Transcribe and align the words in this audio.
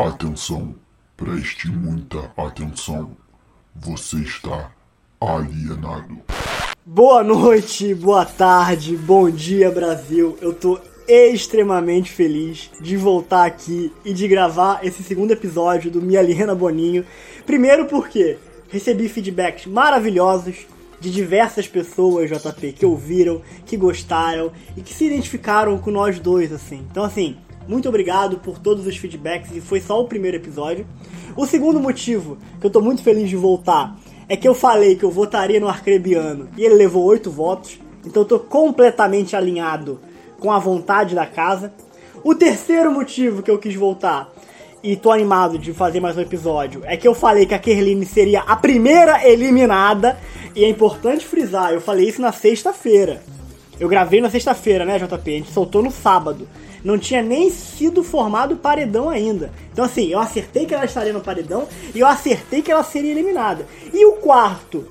Atenção, 0.00 0.76
preste 1.16 1.68
muita 1.68 2.30
atenção. 2.36 3.16
Você 3.74 4.18
está 4.18 4.70
alienado. 5.20 6.18
Boa 6.86 7.24
noite, 7.24 7.96
boa 7.96 8.24
tarde, 8.24 8.96
bom 8.96 9.28
dia 9.28 9.72
Brasil. 9.72 10.38
Eu 10.40 10.54
tô 10.54 10.78
extremamente 11.08 12.12
feliz 12.12 12.70
de 12.80 12.96
voltar 12.96 13.44
aqui 13.44 13.92
e 14.04 14.14
de 14.14 14.28
gravar 14.28 14.86
esse 14.86 15.02
segundo 15.02 15.32
episódio 15.32 15.90
do 15.90 16.00
Me 16.00 16.16
Aliena 16.16 16.54
Boninho. 16.54 17.04
Primeiro 17.44 17.86
porque 17.86 18.38
recebi 18.68 19.08
feedbacks 19.08 19.66
maravilhosos 19.66 20.64
de 21.00 21.10
diversas 21.10 21.66
pessoas, 21.66 22.30
JP, 22.30 22.72
que 22.72 22.86
ouviram, 22.86 23.42
que 23.66 23.76
gostaram 23.76 24.52
e 24.76 24.80
que 24.80 24.94
se 24.94 25.06
identificaram 25.06 25.76
com 25.76 25.90
nós 25.90 26.20
dois, 26.20 26.52
assim. 26.52 26.86
Então, 26.88 27.02
assim, 27.02 27.36
muito 27.68 27.86
obrigado 27.86 28.38
por 28.38 28.58
todos 28.58 28.86
os 28.86 28.96
feedbacks 28.96 29.54
e 29.54 29.60
foi 29.60 29.78
só 29.78 30.00
o 30.00 30.08
primeiro 30.08 30.38
episódio. 30.38 30.86
O 31.36 31.44
segundo 31.44 31.78
motivo 31.78 32.38
que 32.58 32.66
eu 32.66 32.70
tô 32.70 32.80
muito 32.80 33.02
feliz 33.02 33.28
de 33.28 33.36
voltar 33.36 33.94
é 34.26 34.38
que 34.38 34.48
eu 34.48 34.54
falei 34.54 34.96
que 34.96 35.04
eu 35.04 35.10
votaria 35.10 35.60
no 35.60 35.68
Arcrebiano 35.68 36.48
e 36.56 36.64
ele 36.64 36.74
levou 36.74 37.04
oito 37.04 37.30
votos, 37.30 37.78
então 38.06 38.22
eu 38.22 38.26
tô 38.26 38.38
completamente 38.38 39.36
alinhado 39.36 40.00
com 40.40 40.50
a 40.50 40.58
vontade 40.58 41.14
da 41.14 41.26
casa. 41.26 41.70
O 42.24 42.34
terceiro 42.34 42.90
motivo 42.90 43.42
que 43.42 43.50
eu 43.50 43.58
quis 43.58 43.74
voltar 43.74 44.32
e 44.82 44.96
tô 44.96 45.12
animado 45.12 45.58
de 45.58 45.74
fazer 45.74 46.00
mais 46.00 46.16
um 46.16 46.22
episódio 46.22 46.80
é 46.86 46.96
que 46.96 47.06
eu 47.06 47.14
falei 47.14 47.44
que 47.44 47.54
a 47.54 47.58
Kerline 47.58 48.06
seria 48.06 48.40
a 48.40 48.56
primeira 48.56 49.28
eliminada 49.28 50.18
e 50.56 50.64
é 50.64 50.68
importante 50.68 51.26
frisar, 51.26 51.74
eu 51.74 51.82
falei 51.82 52.08
isso 52.08 52.22
na 52.22 52.32
sexta-feira. 52.32 53.22
Eu 53.78 53.88
gravei 53.88 54.22
na 54.22 54.30
sexta-feira, 54.30 54.86
né, 54.86 54.98
JP? 54.98 55.30
A 55.30 55.36
gente 55.36 55.52
soltou 55.52 55.82
no 55.82 55.90
sábado 55.90 56.48
não 56.84 56.98
tinha 56.98 57.22
nem 57.22 57.50
sido 57.50 58.02
formado 58.02 58.56
paredão 58.56 59.08
ainda. 59.08 59.52
Então, 59.72 59.84
assim, 59.84 60.08
eu 60.08 60.18
acertei 60.18 60.66
que 60.66 60.74
ela 60.74 60.84
estaria 60.84 61.12
no 61.12 61.20
paredão 61.20 61.68
e 61.94 62.00
eu 62.00 62.06
acertei 62.06 62.62
que 62.62 62.70
ela 62.70 62.82
seria 62.82 63.10
eliminada. 63.10 63.66
E 63.92 64.04
o 64.04 64.14
quarto 64.14 64.86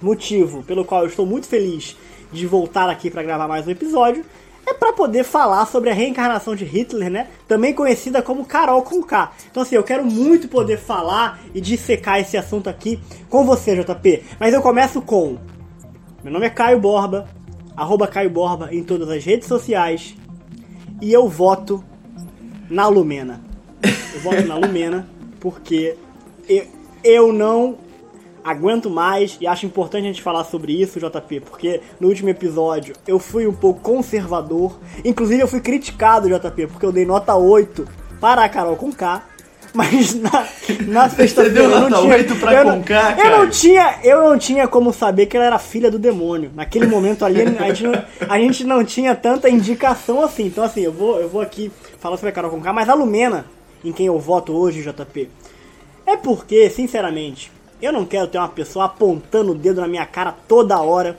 motivo 0.00 0.62
pelo 0.62 0.84
qual 0.84 1.02
eu 1.02 1.08
estou 1.08 1.26
muito 1.26 1.46
feliz 1.46 1.96
de 2.32 2.46
voltar 2.46 2.88
aqui 2.88 3.10
para 3.10 3.22
gravar 3.22 3.48
mais 3.48 3.66
um 3.66 3.70
episódio 3.70 4.24
é 4.66 4.74
para 4.74 4.92
poder 4.92 5.24
falar 5.24 5.66
sobre 5.66 5.90
a 5.90 5.94
reencarnação 5.94 6.54
de 6.54 6.64
Hitler, 6.64 7.10
né? 7.10 7.28
Também 7.48 7.74
conhecida 7.74 8.22
como 8.22 8.44
Carol 8.44 8.82
com 8.82 9.02
K. 9.02 9.32
Então 9.50 9.62
assim, 9.62 9.74
eu 9.74 9.82
quero 9.82 10.04
muito 10.04 10.48
poder 10.48 10.78
falar 10.78 11.40
e 11.54 11.60
dissecar 11.60 12.20
esse 12.20 12.36
assunto 12.36 12.68
aqui 12.68 13.00
com 13.28 13.44
você, 13.44 13.74
JP. 13.74 14.22
Mas 14.38 14.54
eu 14.54 14.62
começo 14.62 15.02
com 15.02 15.38
meu 16.22 16.32
nome 16.32 16.46
é 16.46 16.50
Caio 16.50 16.78
Borba, 16.78 17.26
arroba 17.74 18.06
Caio 18.06 18.28
Borba 18.28 18.68
em 18.70 18.84
todas 18.84 19.08
as 19.08 19.24
redes 19.24 19.48
sociais 19.48 20.14
e 21.00 21.12
eu 21.12 21.28
voto 21.28 21.84
na 22.68 22.88
Lumena. 22.88 23.40
Eu 23.82 24.20
voto 24.20 24.46
na 24.46 24.56
Lumena 24.56 25.08
porque 25.38 25.96
eu, 26.48 26.66
eu 27.02 27.32
não 27.32 27.78
aguento 28.44 28.88
mais 28.88 29.36
e 29.40 29.46
acho 29.46 29.66
importante 29.66 30.04
a 30.04 30.08
gente 30.08 30.22
falar 30.22 30.44
sobre 30.44 30.72
isso, 30.80 30.98
JP, 30.98 31.40
porque 31.40 31.80
no 31.98 32.08
último 32.08 32.28
episódio 32.28 32.94
eu 33.06 33.18
fui 33.18 33.46
um 33.46 33.52
pouco 33.52 33.80
conservador. 33.80 34.78
Inclusive 35.04 35.42
eu 35.42 35.48
fui 35.48 35.60
criticado, 35.60 36.28
JP, 36.28 36.66
porque 36.68 36.86
eu 36.86 36.92
dei 36.92 37.04
nota 37.04 37.34
8 37.34 37.86
para 38.20 38.44
a 38.44 38.48
Carol 38.48 38.76
com 38.76 38.92
K. 38.92 39.22
Mas 39.72 40.14
na, 40.14 40.48
na 40.86 41.08
sexta-feira. 41.08 41.68
Você 41.68 41.68
deu 41.68 41.90
nota 41.90 42.00
8 42.00 42.36
pra 42.36 42.54
eu, 42.54 42.64
Conká, 42.64 43.16
eu 43.18 43.38
não 43.38 43.50
tinha 43.50 43.98
Eu 44.02 44.20
não 44.20 44.38
tinha 44.38 44.66
como 44.66 44.92
saber 44.92 45.26
que 45.26 45.36
ela 45.36 45.46
era 45.46 45.58
filha 45.58 45.90
do 45.90 45.98
demônio. 45.98 46.50
Naquele 46.54 46.86
momento 46.86 47.24
ali, 47.24 47.42
a 47.42 47.68
gente, 47.68 47.84
não, 47.84 48.04
a 48.28 48.38
gente 48.38 48.64
não 48.64 48.84
tinha 48.84 49.14
tanta 49.14 49.48
indicação 49.48 50.24
assim. 50.24 50.46
Então, 50.46 50.64
assim, 50.64 50.80
eu 50.80 50.92
vou, 50.92 51.20
eu 51.20 51.28
vou 51.28 51.40
aqui 51.40 51.70
falar 51.98 52.16
sobre 52.16 52.30
a 52.30 52.32
Carol 52.32 52.50
Conká, 52.50 52.72
mas 52.72 52.88
a 52.88 52.94
Lumena, 52.94 53.46
em 53.84 53.92
quem 53.92 54.06
eu 54.06 54.18
voto 54.18 54.52
hoje, 54.52 54.82
JP, 54.82 55.28
é 56.06 56.16
porque, 56.16 56.68
sinceramente, 56.70 57.52
eu 57.80 57.92
não 57.92 58.04
quero 58.04 58.26
ter 58.26 58.38
uma 58.38 58.48
pessoa 58.48 58.86
apontando 58.86 59.52
o 59.52 59.54
dedo 59.54 59.80
na 59.80 59.88
minha 59.88 60.06
cara 60.06 60.32
toda 60.32 60.80
hora 60.80 61.18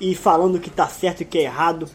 e 0.00 0.14
falando 0.14 0.58
que 0.58 0.70
tá 0.70 0.88
certo 0.88 1.20
e 1.20 1.24
que 1.24 1.38
é 1.38 1.42
errado, 1.42 1.88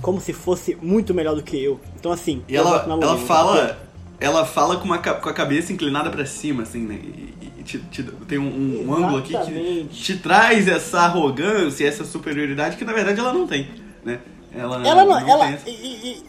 como 0.00 0.20
se 0.20 0.32
fosse 0.32 0.76
muito 0.80 1.14
melhor 1.14 1.34
do 1.34 1.42
que 1.42 1.62
eu. 1.62 1.80
Então, 1.98 2.12
assim, 2.12 2.42
e 2.48 2.56
ela, 2.56 2.84
ela 2.88 3.16
fala 3.18 3.83
ela 4.20 4.44
fala 4.44 4.76
com, 4.76 4.84
uma, 4.84 4.98
com 4.98 5.28
a 5.28 5.32
cabeça 5.32 5.72
inclinada 5.72 6.10
para 6.10 6.24
cima, 6.24 6.62
assim, 6.62 6.80
né? 6.80 6.94
E, 6.94 7.34
e 7.58 7.62
te, 7.62 7.78
te, 7.78 8.02
tem 8.02 8.38
um, 8.38 8.86
um 8.86 8.94
ângulo 8.94 9.18
aqui 9.18 9.34
que 9.46 9.88
te 9.90 10.16
traz 10.18 10.68
essa 10.68 11.00
arrogância, 11.00 11.86
essa 11.86 12.04
superioridade 12.04 12.76
que 12.76 12.84
na 12.84 12.92
verdade 12.92 13.20
ela 13.20 13.32
não 13.32 13.46
tem, 13.46 13.68
né? 14.04 14.20
Ela, 14.54 14.86
ela 14.86 15.04
não, 15.04 15.20
não 15.20 15.28
ela, 15.28 15.52
tem. 15.52 15.74
E, 15.74 16.08
e, 16.08 16.22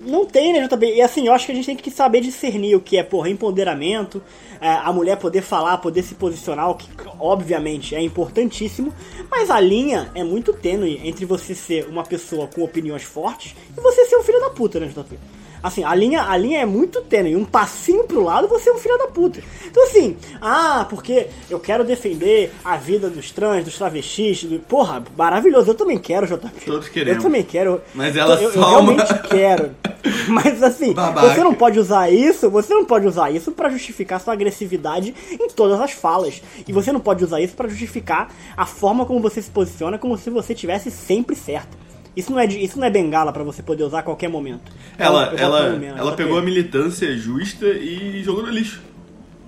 não 0.00 0.24
tem, 0.24 0.52
né, 0.52 0.66
JB? 0.66 0.94
E 0.96 1.02
assim, 1.02 1.26
eu 1.26 1.32
acho 1.32 1.46
que 1.46 1.52
a 1.52 1.54
gente 1.54 1.66
tem 1.66 1.76
que 1.76 1.90
saber 1.90 2.20
discernir 2.20 2.74
o 2.74 2.80
que 2.80 2.96
é, 2.96 3.02
porra, 3.02 3.28
empoderamento, 3.28 4.22
é, 4.60 4.68
a 4.68 4.92
mulher 4.92 5.16
poder 5.16 5.42
falar, 5.42 5.78
poder 5.78 6.02
se 6.02 6.14
posicionar, 6.14 6.70
o 6.70 6.74
que 6.74 6.88
obviamente 7.18 7.94
é 7.94 8.00
importantíssimo, 8.00 8.94
mas 9.30 9.50
a 9.50 9.60
linha 9.60 10.10
é 10.14 10.24
muito 10.24 10.52
tênue 10.52 11.00
entre 11.04 11.24
você 11.24 11.54
ser 11.54 11.86
uma 11.86 12.02
pessoa 12.02 12.46
com 12.46 12.62
opiniões 12.62 13.02
fortes 13.02 13.54
e 13.76 13.80
você 13.80 14.06
ser 14.06 14.16
um 14.16 14.22
filho 14.22 14.40
da 14.40 14.50
puta, 14.50 14.80
né, 14.80 14.86
JP? 14.86 15.18
Assim, 15.62 15.84
a 15.84 15.94
linha, 15.94 16.22
a 16.22 16.36
linha 16.36 16.60
é 16.60 16.66
muito 16.66 17.00
tênue. 17.02 17.36
Um 17.36 17.44
passinho 17.44 18.04
pro 18.04 18.22
lado, 18.22 18.48
você 18.48 18.70
é 18.70 18.72
um 18.72 18.78
filho 18.78 18.98
da 18.98 19.06
puta. 19.06 19.42
Então, 19.66 19.84
assim, 19.84 20.16
ah, 20.40 20.86
porque 20.88 21.28
eu 21.48 21.60
quero 21.60 21.84
defender 21.84 22.52
a 22.64 22.76
vida 22.76 23.08
dos 23.08 23.30
trans, 23.30 23.64
dos 23.64 23.76
travestis. 23.76 24.44
Do... 24.44 24.58
Porra, 24.60 25.02
maravilhoso. 25.16 25.70
Eu 25.70 25.74
também 25.74 25.98
quero, 25.98 26.26
JP. 26.26 26.64
Todos 26.64 26.88
queremos. 26.88 27.18
Eu 27.18 27.22
também 27.22 27.42
quero. 27.42 27.80
Mas 27.94 28.16
ela 28.16 28.40
eu, 28.40 28.52
só. 28.52 28.60
Eu 28.60 28.68
realmente 28.68 29.22
quero. 29.28 29.70
Mas, 30.28 30.62
assim, 30.62 30.92
Babaca. 30.92 31.34
você 31.34 31.44
não 31.44 31.54
pode 31.54 31.78
usar 31.78 32.10
isso. 32.10 32.50
Você 32.50 32.74
não 32.74 32.84
pode 32.84 33.06
usar 33.06 33.30
isso 33.30 33.52
para 33.52 33.68
justificar 33.68 34.20
sua 34.20 34.32
agressividade 34.32 35.14
em 35.32 35.48
todas 35.50 35.80
as 35.80 35.92
falas. 35.92 36.42
E 36.66 36.72
você 36.72 36.90
não 36.92 37.00
pode 37.00 37.24
usar 37.24 37.40
isso 37.40 37.54
para 37.54 37.68
justificar 37.68 38.32
a 38.56 38.66
forma 38.66 39.04
como 39.04 39.20
você 39.20 39.42
se 39.42 39.50
posiciona, 39.50 39.98
como 39.98 40.16
se 40.16 40.30
você 40.30 40.54
tivesse 40.54 40.90
sempre 40.90 41.36
certo. 41.36 41.89
Isso 42.16 42.32
não 42.32 42.38
é, 42.38 42.46
isso 42.46 42.78
não 42.78 42.86
é 42.86 42.90
bengala 42.90 43.32
para 43.32 43.44
você 43.44 43.62
poder 43.62 43.84
usar 43.84 44.00
a 44.00 44.02
qualquer 44.02 44.28
momento. 44.28 44.72
Ela, 44.98 45.34
ela, 45.36 45.60
ela, 45.60 45.86
ela 45.86 46.12
pegou 46.16 46.38
a 46.38 46.42
militância 46.42 47.16
justa 47.16 47.66
e 47.66 48.22
jogou 48.22 48.42
no 48.42 48.50
lixo. 48.50 48.82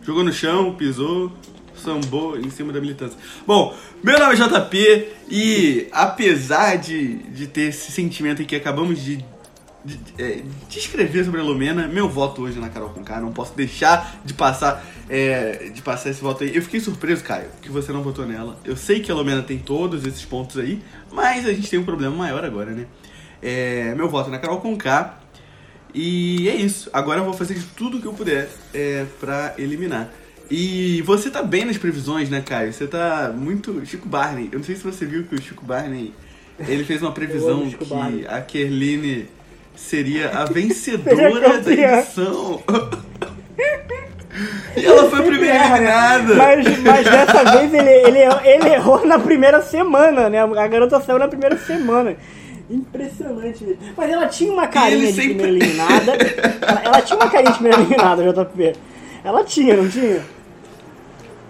Jogou 0.03 0.25
no 0.25 0.33
chão, 0.33 0.75
pisou, 0.75 1.33
sambou 1.75 2.39
em 2.39 2.50
cima 2.50 2.73
da 2.73 2.81
militância. 2.81 3.19
Bom, 3.47 3.75
meu 4.03 4.19
nome 4.19 4.34
é 4.34 4.37
JP 4.37 5.09
e 5.31 5.89
apesar 5.93 6.77
de, 6.77 7.19
de 7.31 7.47
ter 7.47 7.69
esse 7.69 7.91
sentimento 7.93 8.45
que 8.45 8.56
acabamos 8.56 9.03
de 9.03 9.17
de, 9.17 9.25
é, 10.19 10.43
de, 10.69 10.78
escrever 10.78 11.25
sobre 11.25 11.41
a 11.41 11.43
Lumena, 11.43 11.88
meu 11.88 12.09
voto 12.09 12.43
hoje 12.43 12.59
na 12.59 12.69
Carol 12.69 12.91
Conká, 12.91 13.20
não 13.20 13.32
posso 13.32 13.54
deixar 13.54 14.20
de 14.25 14.32
passar 14.34 14.84
é, 15.09 15.70
de 15.75 15.82
passar 15.82 16.10
esse 16.10 16.20
voto 16.20 16.44
aí. 16.44 16.54
Eu 16.54 16.62
fiquei 16.62 16.81
surpreso, 16.81 17.25
Caio, 17.25 17.48
que 17.60 17.70
você 17.70 17.93
não 17.93 18.03
votou 18.03 18.26
nela. 18.26 18.59
Eu 18.65 18.76
sei 18.76 19.00
que 19.00 19.10
a 19.10 19.15
Lumena 19.15 19.43
tem 19.43 19.59
todos 19.59 20.04
esses 20.06 20.25
pontos 20.25 20.59
aí, 20.59 20.82
mas 21.10 21.47
a 21.47 21.53
gente 21.53 21.69
tem 21.69 21.78
um 21.78 21.84
problema 21.84 22.15
maior 22.15 22.44
agora, 22.44 22.70
né? 22.70 22.87
É, 23.43 23.94
meu 23.94 24.09
voto 24.09 24.28
é 24.28 24.32
na 24.32 24.38
Carol 24.38 24.60
Conká. 24.60 25.19
E 25.94 26.49
é 26.49 26.54
isso. 26.54 26.88
Agora 26.93 27.20
eu 27.20 27.25
vou 27.25 27.34
fazer 27.34 27.60
tudo 27.76 28.00
que 28.00 28.06
eu 28.06 28.14
puder 28.14 28.49
é, 28.72 29.04
pra 29.20 29.54
eliminar. 29.59 30.10
E 30.50 31.03
você 31.03 31.31
tá 31.31 31.43
bem 31.43 31.64
nas 31.64 31.76
previsões, 31.76 32.31
né, 32.31 32.41
Caio? 32.41 32.72
Você 32.72 32.87
tá 32.87 33.32
muito. 33.34 33.84
Chico 33.84 34.09
Barney. 34.09 34.49
Eu 34.53 34.59
não 34.59 34.64
sei 34.64 34.76
se 34.76 34.82
você 34.82 35.04
viu 35.04 35.25
que 35.25 35.34
o 35.34 35.43
Chico 35.43 35.64
Barney. 35.64 36.14
Ele 36.59 36.84
fez 36.84 37.03
uma 37.03 37.12
previsão 37.12 37.69
que 37.69 37.84
Barney. 37.84 38.26
a 38.26 38.41
Kerline 38.41 39.26
seria 39.75 40.31
a 40.31 40.44
vencedora 40.44 41.60
da 41.60 41.72
edição. 41.72 42.62
E 44.75 44.87
ela 44.87 45.10
foi 45.10 45.21
a 45.21 45.22
primeira 45.22 45.55
é, 45.55 45.66
eliminada. 45.66 46.34
Mas, 46.34 46.78
mas 46.78 47.05
dessa 47.05 47.44
vez 47.53 47.75
ele, 47.75 47.91
ele, 47.91 48.19
ele 48.44 48.69
errou 48.71 49.06
na 49.06 49.19
primeira 49.19 49.61
semana, 49.61 50.31
né? 50.31 50.41
A 50.41 50.66
garota 50.66 51.00
saiu 51.00 51.19
na 51.19 51.28
primeira 51.28 51.56
semana. 51.59 52.16
Impressionante. 52.71 53.78
Mas 53.97 54.11
ela 54.11 54.27
tinha 54.27 54.53
uma 54.53 54.66
carinha 54.66 55.06
de 55.06 55.12
sempre... 55.12 55.34
primeira 55.34 55.66
eliminada. 55.66 56.12
Ela, 56.62 56.82
ela, 56.84 57.03
tinha 57.03 57.19
uma 57.19 57.28
carinha 57.28 57.52
de 57.52 57.58
primeira 57.58 57.82
eliminada, 57.82 58.32
JP. 58.32 58.73
Ela 59.25 59.44
tinha, 59.44 59.76
não 59.76 59.88
tinha? 59.88 60.23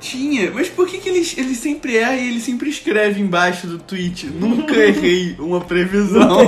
Tinha, 0.03 0.51
mas 0.51 0.69
por 0.69 0.89
que, 0.89 0.99
que 0.99 1.09
ele, 1.09 1.25
ele 1.37 1.55
sempre 1.55 1.97
erra 1.97 2.17
e 2.17 2.29
ele 2.29 2.41
sempre 2.41 2.69
escreve 2.69 3.21
embaixo 3.21 3.69
do 3.69 3.79
tweet? 3.79 4.27
Nunca 4.27 4.75
errei 4.75 5.37
uma 5.39 5.61
previsão. 5.61 6.45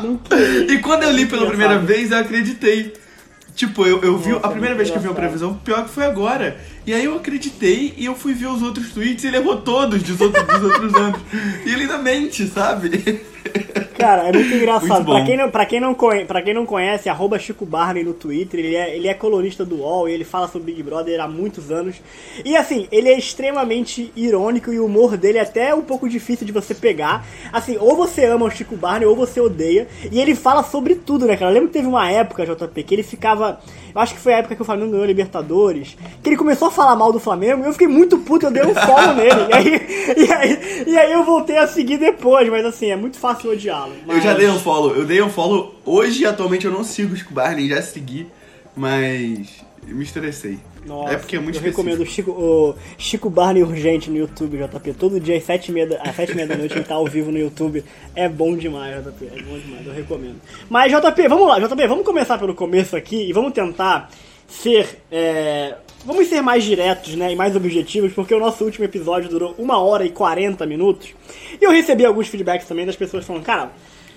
Nunca 0.00 0.36
errei. 0.36 0.76
e 0.76 0.78
quando 0.78 1.02
eu 1.02 1.10
li 1.10 1.26
pela 1.26 1.46
primeira 1.48 1.80
vez, 1.80 2.12
eu 2.12 2.18
acreditei. 2.18 2.94
Tipo, 3.56 3.84
eu, 3.84 4.00
eu 4.02 4.16
vi. 4.16 4.30
A 4.40 4.48
primeira 4.48 4.76
vez 4.76 4.88
que 4.88 4.96
eu 4.96 5.00
vi 5.00 5.08
uma 5.08 5.16
previsão, 5.16 5.54
pior 5.64 5.82
que 5.84 5.90
foi 5.90 6.04
agora. 6.04 6.56
E 6.86 6.94
aí 6.94 7.04
eu 7.04 7.16
acreditei 7.16 7.92
e 7.96 8.04
eu 8.04 8.14
fui 8.14 8.32
ver 8.34 8.46
os 8.46 8.62
outros 8.62 8.90
tweets 8.90 9.24
e 9.24 9.26
ele 9.26 9.38
errou 9.38 9.56
todos 9.56 10.00
dos 10.00 10.20
outros, 10.20 10.46
dos 10.46 10.62
outros 10.62 10.94
anos. 10.94 11.20
E 11.66 11.72
ele 11.72 11.82
ainda 11.82 11.98
mente, 11.98 12.46
sabe? 12.46 13.20
Cara, 13.98 14.28
é 14.28 14.32
muito 14.32 14.54
engraçado. 14.54 15.04
Muito 15.04 15.06
pra, 15.06 15.24
quem 15.24 15.36
não, 15.36 15.50
pra, 15.50 15.66
quem 15.66 15.80
não 15.80 15.94
conhece, 15.94 16.24
pra 16.24 16.42
quem 16.42 16.54
não 16.54 16.64
conhece, 16.64 17.08
arroba 17.08 17.38
Chico 17.38 17.66
Barney 17.66 18.04
no 18.04 18.14
Twitter, 18.14 18.60
ele 18.60 18.76
é, 18.76 18.96
ele 18.96 19.08
é 19.08 19.14
colunista 19.14 19.64
do 19.64 19.76
UOL 19.76 20.08
e 20.08 20.12
ele 20.12 20.24
fala 20.24 20.46
sobre 20.46 20.72
Big 20.72 20.82
Brother 20.82 21.20
há 21.20 21.26
muitos 21.26 21.70
anos. 21.70 21.96
E 22.44 22.56
assim, 22.56 22.86
ele 22.92 23.08
é 23.08 23.18
extremamente 23.18 24.12
irônico 24.14 24.72
e 24.72 24.78
o 24.78 24.86
humor 24.86 25.16
dele 25.16 25.38
é 25.38 25.42
até 25.42 25.74
um 25.74 25.82
pouco 25.82 26.08
difícil 26.08 26.46
de 26.46 26.52
você 26.52 26.74
pegar. 26.74 27.26
Assim, 27.52 27.76
ou 27.78 27.96
você 27.96 28.24
ama 28.24 28.46
o 28.46 28.50
Chico 28.50 28.76
Barney 28.76 29.06
ou 29.06 29.16
você 29.16 29.40
odeia. 29.40 29.88
E 30.10 30.20
ele 30.20 30.34
fala 30.34 30.62
sobre 30.62 30.94
tudo, 30.94 31.26
né, 31.26 31.36
cara? 31.36 31.50
Eu 31.50 31.54
lembro 31.54 31.68
que 31.68 31.74
teve 31.74 31.88
uma 31.88 32.10
época, 32.10 32.46
JP, 32.46 32.82
que 32.82 32.94
ele 32.94 33.02
ficava. 33.02 33.58
Eu 33.94 34.00
acho 34.00 34.14
que 34.14 34.20
foi 34.20 34.34
a 34.34 34.38
época 34.38 34.54
que 34.54 34.62
o 34.62 34.64
Flamengo 34.64 34.90
ganhou 34.90 35.04
a 35.04 35.06
Libertadores. 35.06 35.96
Que 36.22 36.28
ele 36.28 36.36
começou 36.36 36.68
a 36.68 36.70
falar 36.70 36.94
mal 36.94 37.12
do 37.12 37.18
Flamengo 37.18 37.64
e 37.64 37.66
eu 37.66 37.72
fiquei 37.72 37.88
muito 37.88 38.18
puto, 38.18 38.46
eu 38.46 38.50
dei 38.50 38.64
um 38.64 38.74
follow 38.74 39.14
nele. 39.14 39.38
E 39.48 39.52
aí, 39.52 40.16
e, 40.16 40.32
aí, 40.32 40.84
e 40.86 40.98
aí 40.98 41.12
eu 41.12 41.24
voltei 41.24 41.56
a 41.56 41.66
seguir 41.66 41.98
depois, 41.98 42.48
mas 42.48 42.64
assim, 42.64 42.90
é 42.90 42.96
muito 42.96 43.18
fácil 43.18 43.50
odiá-lo. 43.50 43.87
Mas... 44.06 44.16
Eu 44.16 44.22
já 44.22 44.34
dei 44.34 44.48
um 44.48 44.58
follow, 44.58 44.94
eu 44.94 45.06
dei 45.06 45.22
um 45.22 45.30
follow. 45.30 45.74
Hoje, 45.84 46.24
atualmente, 46.24 46.66
eu 46.66 46.72
não 46.72 46.84
sigo 46.84 47.14
o 47.14 47.16
Chico 47.16 47.32
Barney, 47.34 47.68
já 47.68 47.82
segui, 47.82 48.26
mas 48.76 49.48
me 49.86 50.04
estressei. 50.04 50.58
Nossa, 50.86 51.12
é 51.12 51.16
porque 51.16 51.36
é 51.36 51.38
muito 51.38 51.56
Eu 51.56 51.58
específico. 51.58 51.82
recomendo 51.82 52.02
o 52.02 52.10
Chico, 52.10 52.30
o 52.30 52.74
Chico 52.96 53.28
Barney 53.30 53.62
Urgente 53.62 54.10
no 54.10 54.16
YouTube, 54.16 54.56
JP. 54.58 54.94
Todo 54.94 55.20
dia 55.20 55.36
às 55.36 55.44
7h30 55.44 55.98
às 56.00 56.16
7 56.16 56.34
da 56.46 56.56
noite 56.56 56.74
ele 56.74 56.84
tá 56.84 56.94
ao 56.94 57.06
vivo 57.06 57.30
no 57.30 57.38
YouTube. 57.38 57.84
É 58.14 58.28
bom 58.28 58.56
demais, 58.56 59.04
JP. 59.04 59.26
É 59.26 59.42
bom 59.42 59.58
demais, 59.58 59.86
eu 59.86 59.92
recomendo. 59.92 60.40
Mas, 60.68 60.90
JP, 60.92 61.28
vamos 61.28 61.46
lá, 61.48 61.58
JP, 61.58 61.86
vamos 61.86 62.04
começar 62.04 62.38
pelo 62.38 62.54
começo 62.54 62.96
aqui 62.96 63.28
e 63.28 63.32
vamos 63.32 63.52
tentar 63.52 64.10
ser. 64.46 65.00
É, 65.10 65.74
vamos 66.08 66.26
ser 66.26 66.40
mais 66.40 66.64
diretos 66.64 67.14
né, 67.14 67.30
e 67.30 67.36
mais 67.36 67.54
objetivos, 67.54 68.14
porque 68.14 68.34
o 68.34 68.40
nosso 68.40 68.64
último 68.64 68.86
episódio 68.86 69.28
durou 69.28 69.54
1 69.58 69.70
hora 69.70 70.06
e 70.06 70.10
40 70.10 70.64
minutos. 70.64 71.10
E 71.60 71.62
eu 71.62 71.70
recebi 71.70 72.02
alguns 72.02 72.28
feedbacks 72.28 72.66
também 72.66 72.86
das 72.86 72.96
pessoas 72.96 73.26
falando, 73.26 73.44
cara, 73.44 73.70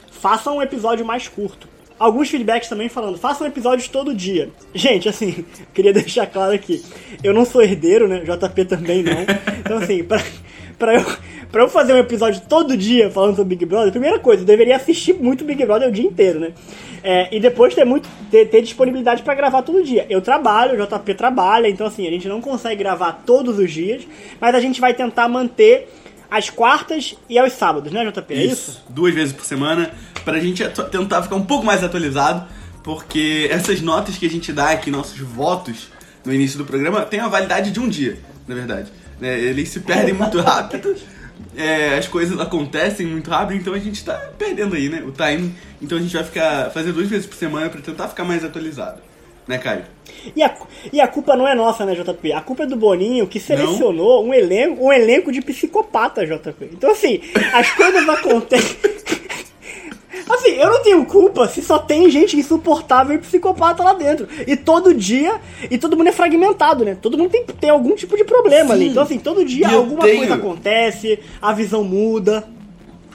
faça 0.09 0.49
um 0.49 0.61
episódio 0.61 1.05
mais 1.05 1.27
curto 1.27 1.67
alguns 1.99 2.31
feedbacks 2.31 2.67
também 2.67 2.89
falando, 2.89 3.19
façam 3.19 3.45
episódios 3.45 3.88
todo 3.88 4.15
dia. 4.15 4.49
Gente, 4.73 5.07
assim, 5.07 5.45
queria 5.71 5.93
deixar 5.93 6.25
claro 6.25 6.51
aqui, 6.51 6.83
eu 7.23 7.31
não 7.31 7.45
sou 7.45 7.61
herdeiro, 7.61 8.07
né? 8.07 8.21
JP 8.21 8.65
também 8.65 9.03
não. 9.03 9.21
Então, 9.59 9.77
assim, 9.77 10.03
pra, 10.03 10.19
pra, 10.79 10.95
eu, 10.95 11.05
pra 11.51 11.61
eu 11.61 11.69
fazer 11.69 11.93
um 11.93 11.99
episódio 11.99 12.41
todo 12.49 12.75
dia 12.75 13.11
falando 13.11 13.35
sobre 13.35 13.55
Big 13.55 13.65
Brother, 13.67 13.91
primeira 13.91 14.17
coisa, 14.17 14.41
eu 14.41 14.47
deveria 14.47 14.77
assistir 14.77 15.13
muito 15.13 15.45
Big 15.45 15.63
Brother 15.63 15.89
o 15.89 15.91
dia 15.91 16.05
inteiro, 16.05 16.39
né? 16.39 16.53
É, 17.03 17.36
e 17.36 17.39
depois 17.39 17.74
ter 17.74 17.83
muito 17.83 18.07
ter, 18.30 18.45
ter 18.45 18.62
disponibilidade 18.62 19.24
para 19.24 19.33
gravar 19.33 19.62
todo 19.62 19.83
dia. 19.83 20.06
Eu 20.09 20.21
trabalho, 20.21 20.81
o 20.81 20.86
JP 20.86 21.13
trabalha, 21.15 21.68
então 21.68 21.88
assim, 21.88 22.07
a 22.07 22.12
gente 22.12 22.27
não 22.27 22.42
consegue 22.42 22.77
gravar 22.77 23.24
todos 23.25 23.57
os 23.59 23.71
dias, 23.71 24.07
mas 24.39 24.56
a 24.56 24.59
gente 24.59 24.80
vai 24.80 24.94
tentar 24.94 25.27
manter 25.27 25.89
às 26.30 26.50
quartas 26.50 27.15
e 27.30 27.38
aos 27.38 27.53
sábados, 27.53 27.92
né, 27.92 28.06
JP? 28.06 28.33
É 28.33 28.45
isso? 28.45 28.71
isso? 28.71 28.83
Duas 28.89 29.13
vezes 29.13 29.33
por 29.33 29.44
semana, 29.44 29.92
pra 30.24 30.39
gente 30.39 30.63
tentar 30.89 31.24
ficar 31.24 31.36
um 31.36 31.45
pouco 31.45 31.65
mais 31.65 31.83
atualizado, 31.83 32.48
porque 32.83 33.50
essas 33.51 33.81
notas 33.81 34.18
que 34.18 34.25
a 34.25 34.30
gente 34.30 34.53
dá 34.53 34.69
aqui, 34.69 34.89
nossos 34.89 35.19
votos 35.19 35.89
no 36.24 36.33
início 36.33 36.57
do 36.57 36.65
programa, 36.65 37.01
tem 37.01 37.19
a 37.19 37.27
validade 37.27 37.71
de 37.71 37.80
um 37.80 37.89
dia, 37.89 38.18
na 38.48 38.56
verdade. 38.56 38.92
É, 39.21 39.39
eles 39.39 39.69
se 39.69 39.81
perdem 39.81 40.13
muito 40.15 40.39
rápido, 40.39 40.95
é, 41.55 41.97
as 41.97 42.07
coisas 42.07 42.39
acontecem 42.39 43.05
muito 43.05 43.29
rápido, 43.29 43.57
então 43.59 43.73
a 43.73 43.79
gente 43.79 44.03
tá 44.03 44.29
perdendo 44.38 44.75
aí, 44.75 44.89
né, 44.89 45.03
o 45.05 45.11
time. 45.11 45.53
Então 45.81 45.97
a 45.97 46.01
gente 46.01 46.13
vai 46.13 46.23
ficar 46.23 46.71
fazer 46.71 46.91
duas 46.91 47.09
vezes 47.09 47.25
por 47.25 47.35
semana 47.35 47.69
para 47.69 47.81
tentar 47.81 48.07
ficar 48.07 48.23
mais 48.23 48.43
atualizado. 48.43 49.01
Né, 49.47 49.57
Caio? 49.57 49.83
E 50.35 50.43
a, 50.43 50.55
e 50.93 51.01
a 51.01 51.07
culpa 51.07 51.35
não 51.35 51.47
é 51.47 51.55
nossa, 51.55 51.85
né, 51.85 51.95
JP? 51.95 52.31
A 52.31 52.41
culpa 52.41 52.63
é 52.63 52.67
do 52.67 52.75
Boninho 52.75 53.27
que 53.27 53.39
selecionou 53.39 54.23
um 54.23 54.33
elenco, 54.33 54.85
um 54.85 54.93
elenco 54.93 55.31
de 55.31 55.41
psicopata, 55.41 56.25
JP. 56.25 56.69
Então, 56.71 56.91
assim, 56.91 57.21
as 57.53 57.71
coisas 57.71 58.07
acontecem. 58.07 58.77
Assim, 60.29 60.51
eu 60.51 60.69
não 60.69 60.83
tenho 60.83 61.06
culpa 61.06 61.47
se 61.47 61.62
só 61.62 61.79
tem 61.79 62.09
gente 62.09 62.38
insuportável 62.38 63.15
e 63.15 63.19
psicopata 63.19 63.83
lá 63.83 63.94
dentro. 63.94 64.27
E 64.45 64.56
todo 64.56 64.94
dia, 64.94 65.39
e 65.69 65.77
todo 65.77 65.97
mundo 65.97 66.07
é 66.07 66.12
fragmentado, 66.12 66.85
né? 66.85 66.97
Todo 67.00 67.18
mundo 67.18 67.29
tem, 67.29 67.45
tem 67.45 67.69
algum 67.69 67.95
tipo 67.95 68.15
de 68.15 68.23
problema 68.23 68.69
Sim. 68.69 68.73
ali. 68.73 68.88
Então, 68.89 69.03
assim, 69.03 69.19
todo 69.19 69.44
dia 69.45 69.69
alguma 69.69 70.03
tenho... 70.03 70.18
coisa 70.18 70.35
acontece, 70.35 71.19
a 71.41 71.53
visão 71.53 71.83
muda. 71.83 72.47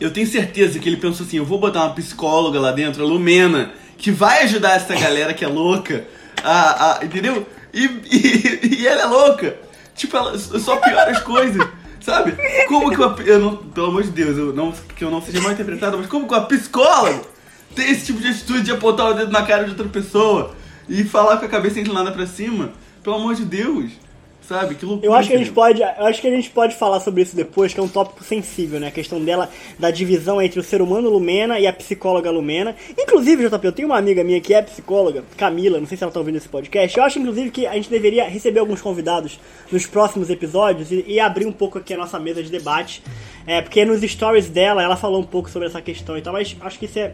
Eu 0.01 0.13
tenho 0.13 0.27
certeza 0.27 0.79
que 0.79 0.89
ele 0.89 0.97
pensou 0.97 1.27
assim: 1.27 1.39
eu 1.39 1.45
vou 1.45 1.59
botar 1.59 1.85
uma 1.85 1.95
psicóloga 1.95 2.61
lá 2.61 2.73
dentro, 2.73 3.03
a 3.03 3.07
Lumena, 3.07 3.73
que 3.97 4.11
vai 4.11 4.43
ajudar 4.43 4.77
essa 4.77 4.95
galera 4.95 5.33
que 5.33 5.45
é 5.45 5.49
louca 5.49 6.07
a, 6.43 6.99
a, 6.99 7.05
entendeu? 7.05 7.47
E, 7.73 7.85
e, 8.11 8.81
e 8.81 8.87
ela 8.87 9.03
é 9.03 9.07
louca. 9.07 9.57
Tipo, 9.95 10.17
ela 10.17 10.39
só 10.39 10.77
piora 10.77 11.11
as 11.11 11.21
coisas. 11.21 11.67
Sabe? 12.07 12.37
Como 12.69 12.89
que 12.89 13.01
uma. 13.01 13.21
Eu 13.23 13.41
não, 13.41 13.57
pelo 13.57 13.89
amor 13.89 14.05
de 14.05 14.11
Deus, 14.11 14.39
eu 14.39 14.53
não, 14.53 14.71
que 14.71 15.03
eu 15.03 15.11
não 15.11 15.21
seja 15.21 15.41
mal 15.41 15.51
interpretado, 15.51 15.99
mas 15.99 16.07
como 16.07 16.29
que 16.29 16.33
uma 16.33 16.47
psicóloga 16.47 17.21
tem 17.75 17.91
esse 17.91 18.07
tipo 18.07 18.21
de 18.21 18.29
atitude 18.29 18.63
de 18.63 18.71
apontar 18.71 19.11
o 19.11 19.15
dedo 19.15 19.33
na 19.33 19.43
cara 19.43 19.65
de 19.65 19.71
outra 19.71 19.89
pessoa 19.89 20.55
e 20.89 21.03
falar 21.03 21.39
com 21.39 21.47
a 21.47 21.49
cabeça 21.49 21.81
inclinada 21.81 22.13
pra 22.13 22.25
cima? 22.25 22.71
Pelo 23.03 23.17
amor 23.17 23.35
de 23.35 23.45
Deus. 23.45 23.91
Sabe? 24.49 24.77
Que 24.77 24.87
loucura. 24.87 25.07
Eu 25.07 25.13
acho 25.13 25.29
que 25.29 25.35
a 25.35 25.39
gente 25.39 25.51
pode, 25.51 25.83
eu 25.83 26.07
acho 26.07 26.21
que 26.21 26.29
a 26.29 26.31
gente 26.31 26.51
pode 26.51 26.77
falar 26.77 27.01
sobre 27.01 27.23
isso 27.23 27.35
depois, 27.35 27.75
que 27.75 27.81
é 27.81 27.83
um 27.83 27.89
tópico 27.89 28.23
sensível, 28.23 28.79
né? 28.79 28.89
A 28.89 28.91
questão 28.93 29.21
dela 29.21 29.51
da 29.77 29.91
divisão 29.91 30.41
entre 30.41 30.61
o 30.61 30.63
ser 30.63 30.81
humano 30.81 31.11
Lumena 31.11 31.59
e 31.59 31.67
a 31.67 31.73
psicóloga 31.73 32.31
Lumena. 32.31 32.77
Inclusive, 32.97 33.49
JP, 33.49 33.67
eu 33.67 33.73
tenho 33.73 33.89
uma 33.89 33.99
amiga 33.99 34.23
minha 34.23 34.41
que 34.41 34.55
é 34.55 34.63
psicóloga, 34.63 35.25
Camila, 35.37 35.81
não 35.81 35.87
sei 35.87 35.97
se 35.97 36.05
ela 36.05 36.13
tá 36.13 36.21
ouvindo 36.21 36.37
esse 36.37 36.49
podcast. 36.49 36.97
Eu 36.97 37.03
acho 37.03 37.19
inclusive 37.19 37.51
que 37.51 37.67
a 37.67 37.75
gente 37.75 37.91
deveria 37.91 38.29
receber 38.29 38.61
alguns 38.61 38.81
convidados 38.81 39.41
nos 39.71 39.85
próximos 39.85 40.31
episódios 40.31 40.93
e, 40.93 41.05
e 41.09 41.19
abrir 41.19 41.47
um 41.47 41.53
pouco 41.53 41.79
aqui 41.79 41.95
a 41.95 41.97
nossa 41.97 42.19
mesa 42.21 42.41
de 42.41 42.51
debate. 42.51 43.03
É, 43.47 43.61
porque 43.61 43.85
nos 43.85 44.01
stories 44.01 44.49
dela 44.49 44.81
ela 44.81 44.97
falou 44.97 45.21
um 45.21 45.27
pouco 45.27 45.51
sobre 45.51 45.67
essa 45.67 45.83
questão 45.83 46.17
e 46.17 46.23
tal, 46.23 46.33
mas 46.33 46.57
acho 46.61 46.79
que 46.79 46.85
isso 46.85 46.99
é 47.01 47.13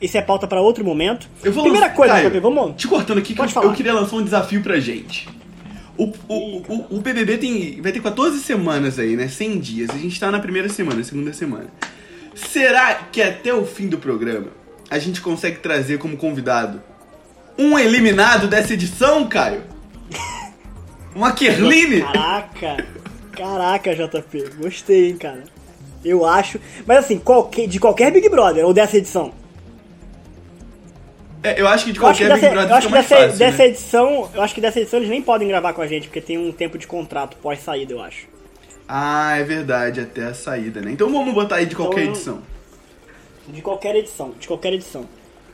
isso 0.00 0.18
é 0.18 0.22
pauta 0.22 0.46
para 0.48 0.60
outro 0.60 0.84
momento. 0.84 1.28
Primeira 1.40 1.70
lançar, 1.72 1.94
coisa, 1.94 2.14
Caio, 2.14 2.30
JP, 2.30 2.40
vamos. 2.40 2.76
Te 2.76 2.88
cortando 2.88 3.18
aqui, 3.18 3.32
que 3.32 3.40
eu, 3.40 3.62
eu 3.62 3.72
queria 3.72 3.94
lançar 3.94 4.16
um 4.16 4.24
desafio 4.24 4.60
pra 4.60 4.78
gente. 4.80 5.28
O, 5.96 6.12
o, 6.28 6.58
o, 6.58 6.96
o 6.96 7.00
BBB 7.00 7.38
tem, 7.38 7.80
vai 7.80 7.92
ter 7.92 8.02
14 8.02 8.40
semanas 8.40 8.98
aí, 8.98 9.16
né? 9.16 9.28
100 9.28 9.58
dias. 9.60 9.90
A 9.90 9.98
gente 9.98 10.18
tá 10.18 10.30
na 10.30 10.40
primeira 10.40 10.68
semana, 10.68 11.02
segunda 11.04 11.32
semana. 11.32 11.68
Será 12.34 12.94
que 12.94 13.22
até 13.22 13.54
o 13.54 13.64
fim 13.64 13.86
do 13.86 13.98
programa 13.98 14.48
a 14.90 14.98
gente 14.98 15.20
consegue 15.20 15.58
trazer 15.58 15.98
como 15.98 16.16
convidado 16.16 16.82
um 17.56 17.78
eliminado 17.78 18.48
dessa 18.48 18.74
edição, 18.74 19.28
Caio? 19.28 19.62
Uma 21.14 21.32
Kerline? 21.32 22.02
Caraca! 22.02 22.84
Caraca, 23.32 23.94
JP. 23.94 24.50
Gostei, 24.58 25.10
hein, 25.10 25.16
cara. 25.16 25.44
Eu 26.04 26.24
acho. 26.24 26.60
Mas 26.86 26.98
assim, 26.98 27.18
qualquer, 27.18 27.66
de 27.66 27.80
qualquer 27.80 28.12
Big 28.12 28.28
Brother 28.28 28.64
ou 28.64 28.74
dessa 28.74 28.96
edição? 28.96 29.32
É, 31.44 31.60
eu 31.60 31.68
acho 31.68 31.84
que 31.84 31.92
de 31.92 32.00
qualquer 32.00 32.32
Big 32.32 32.48
Brother 32.48 32.70
eu 32.70 32.74
acho 32.74 32.86
que 32.86 32.92
dessa, 32.94 33.16
fácil, 33.16 33.38
dessa 33.38 33.58
né? 33.58 33.66
edição, 33.66 34.30
eu 34.32 34.40
acho 34.40 34.54
que 34.54 34.60
dessa 34.62 34.80
edição 34.80 34.98
eles 34.98 35.10
nem 35.10 35.20
podem 35.20 35.46
gravar 35.46 35.74
com 35.74 35.82
a 35.82 35.86
gente, 35.86 36.08
porque 36.08 36.22
tem 36.22 36.38
um 36.38 36.50
tempo 36.50 36.78
de 36.78 36.86
contrato 36.86 37.36
pós-saída, 37.36 37.92
eu 37.92 38.00
acho. 38.00 38.26
Ah, 38.88 39.36
é 39.36 39.44
verdade, 39.44 40.00
até 40.00 40.24
a 40.24 40.32
saída, 40.32 40.80
né? 40.80 40.90
Então 40.90 41.12
vamos 41.12 41.34
botar 41.34 41.56
aí 41.56 41.66
de 41.66 41.76
qualquer 41.76 42.04
então, 42.04 42.14
edição. 42.14 42.42
De 43.46 43.60
qualquer 43.60 43.94
edição, 43.94 44.32
de 44.40 44.48
qualquer 44.48 44.72
edição. 44.72 45.06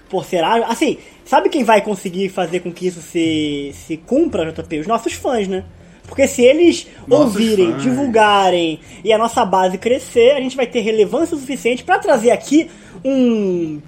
Por 0.08 0.24
será? 0.24 0.64
Assim, 0.66 0.98
sabe 1.24 1.48
quem 1.48 1.64
vai 1.64 1.82
conseguir 1.82 2.28
fazer 2.28 2.60
com 2.60 2.72
que 2.72 2.86
isso 2.86 3.02
se, 3.02 3.72
se 3.74 3.96
cumpra, 3.96 4.52
JP? 4.52 4.78
Os 4.78 4.86
nossos 4.86 5.14
fãs, 5.14 5.48
né? 5.48 5.64
Porque 6.06 6.28
se 6.28 6.42
eles 6.42 6.86
nossos 7.06 7.34
ouvirem, 7.34 7.72
fãs. 7.72 7.82
divulgarem 7.82 8.78
e 9.02 9.12
a 9.12 9.18
nossa 9.18 9.44
base 9.44 9.76
crescer, 9.76 10.36
a 10.36 10.40
gente 10.40 10.56
vai 10.56 10.68
ter 10.68 10.80
relevância 10.82 11.36
suficiente 11.36 11.82
para 11.82 11.98
trazer 11.98 12.30
aqui 12.30 12.70
um 13.04 13.80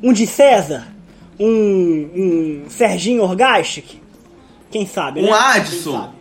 um 0.00 0.12
de 0.12 0.26
César, 0.26 0.86
um, 1.38 2.10
um 2.14 2.64
Serginho 2.68 3.22
Orgastic? 3.22 4.00
Quem 4.70 4.86
sabe, 4.86 5.22
né? 5.22 5.28
Um 5.28 5.34
Adson, 5.34 6.12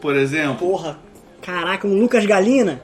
por 0.00 0.16
exemplo. 0.16 0.56
Porra, 0.68 0.98
caraca, 1.40 1.86
um 1.86 1.98
Lucas 1.98 2.26
Galina? 2.26 2.82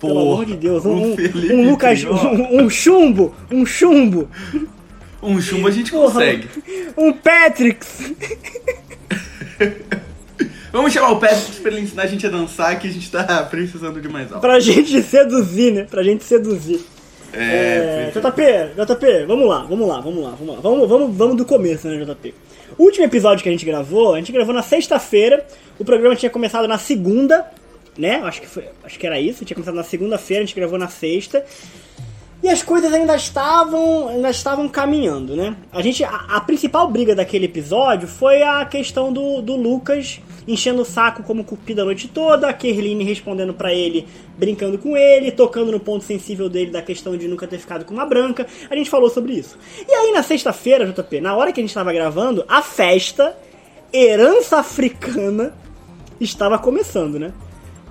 Porra, 0.00 0.14
Pelo 0.14 0.32
amor 0.32 0.46
de 0.46 0.56
Deus, 0.56 0.84
um, 0.84 0.90
um, 0.90 1.16
um 1.52 1.70
Lucas. 1.70 2.04
Um, 2.04 2.64
um, 2.64 2.70
chumbo! 2.70 3.34
Um 3.50 3.66
chumbo! 3.66 4.28
Um 5.22 5.40
chumbo 5.40 5.66
a 5.66 5.70
gente 5.70 5.90
Porra, 5.90 6.12
consegue. 6.12 6.48
Um 6.96 7.12
Patrix! 7.12 8.12
Vamos 10.70 10.92
chamar 10.92 11.12
o 11.12 11.18
Patrick 11.18 11.60
pra 11.60 11.72
ele 11.72 11.80
ensinar 11.80 12.02
a 12.02 12.06
gente 12.06 12.26
a 12.26 12.30
dançar, 12.30 12.78
que 12.78 12.86
a 12.86 12.90
gente 12.90 13.10
tá 13.10 13.42
precisando 13.44 14.00
de 14.00 14.08
mais 14.08 14.30
algo. 14.30 14.40
Pra 14.40 14.60
gente 14.60 15.02
seduzir, 15.02 15.72
né? 15.72 15.84
Pra 15.84 16.02
gente 16.02 16.22
seduzir. 16.22 16.80
É, 17.32 18.10
é 18.10 18.12
JP, 18.14 18.82
JP, 18.82 19.26
vamos 19.26 19.48
lá, 19.48 19.64
vamos 19.64 19.88
lá, 19.88 20.00
vamos 20.00 20.24
lá, 20.24 20.30
vamos 20.30 20.54
lá. 20.54 20.60
Vamos, 20.60 20.88
vamos, 20.88 21.16
vamos 21.16 21.36
do 21.36 21.44
começo, 21.44 21.86
né, 21.88 22.04
JP? 22.04 22.34
O 22.76 22.84
último 22.84 23.04
episódio 23.04 23.42
que 23.42 23.48
a 23.48 23.52
gente 23.52 23.64
gravou, 23.64 24.14
a 24.14 24.18
gente 24.18 24.32
gravou 24.32 24.54
na 24.54 24.62
sexta-feira. 24.62 25.44
O 25.78 25.84
programa 25.84 26.16
tinha 26.16 26.30
começado 26.30 26.66
na 26.66 26.78
segunda, 26.78 27.44
né? 27.96 28.20
Acho 28.24 28.40
que 28.40 28.46
foi, 28.46 28.64
acho 28.84 28.98
que 28.98 29.06
era 29.06 29.20
isso. 29.20 29.44
Tinha 29.44 29.54
começado 29.54 29.74
na 29.74 29.84
segunda-feira, 29.84 30.42
a 30.42 30.46
gente 30.46 30.54
gravou 30.54 30.78
na 30.78 30.88
sexta. 30.88 31.44
E 32.42 32.48
as 32.48 32.62
coisas 32.62 32.92
ainda 32.92 33.16
estavam, 33.16 34.08
ainda 34.08 34.30
estavam 34.30 34.68
caminhando, 34.68 35.34
né? 35.34 35.56
A 35.72 35.82
gente, 35.82 36.04
a, 36.04 36.14
a 36.28 36.40
principal 36.40 36.88
briga 36.88 37.14
daquele 37.14 37.46
episódio 37.46 38.06
foi 38.06 38.42
a 38.42 38.64
questão 38.64 39.12
do, 39.12 39.42
do 39.42 39.56
Lucas 39.56 40.20
enchendo 40.46 40.82
o 40.82 40.84
saco 40.84 41.22
como 41.22 41.44
cupido 41.44 41.82
a 41.82 41.84
noite 41.84 42.08
toda, 42.08 42.48
a 42.48 42.52
Kerline 42.52 43.04
respondendo 43.04 43.52
para 43.52 43.74
ele, 43.74 44.08
brincando 44.36 44.78
com 44.78 44.96
ele, 44.96 45.30
tocando 45.30 45.70
no 45.70 45.78
ponto 45.78 46.04
sensível 46.04 46.48
dele 46.48 46.70
da 46.70 46.80
questão 46.80 47.16
de 47.16 47.28
nunca 47.28 47.46
ter 47.46 47.58
ficado 47.58 47.84
com 47.84 47.92
uma 47.92 48.06
branca. 48.06 48.46
A 48.70 48.74
gente 48.74 48.88
falou 48.88 49.10
sobre 49.10 49.34
isso. 49.34 49.58
E 49.86 49.92
aí 49.92 50.12
na 50.12 50.22
sexta-feira, 50.22 50.86
JP, 50.86 51.20
na 51.20 51.36
hora 51.36 51.52
que 51.52 51.60
a 51.60 51.62
gente 51.62 51.70
estava 51.70 51.92
gravando, 51.92 52.44
a 52.48 52.62
festa 52.62 53.36
Herança 53.92 54.58
Africana 54.58 55.54
estava 56.20 56.58
começando, 56.58 57.18
né? 57.18 57.32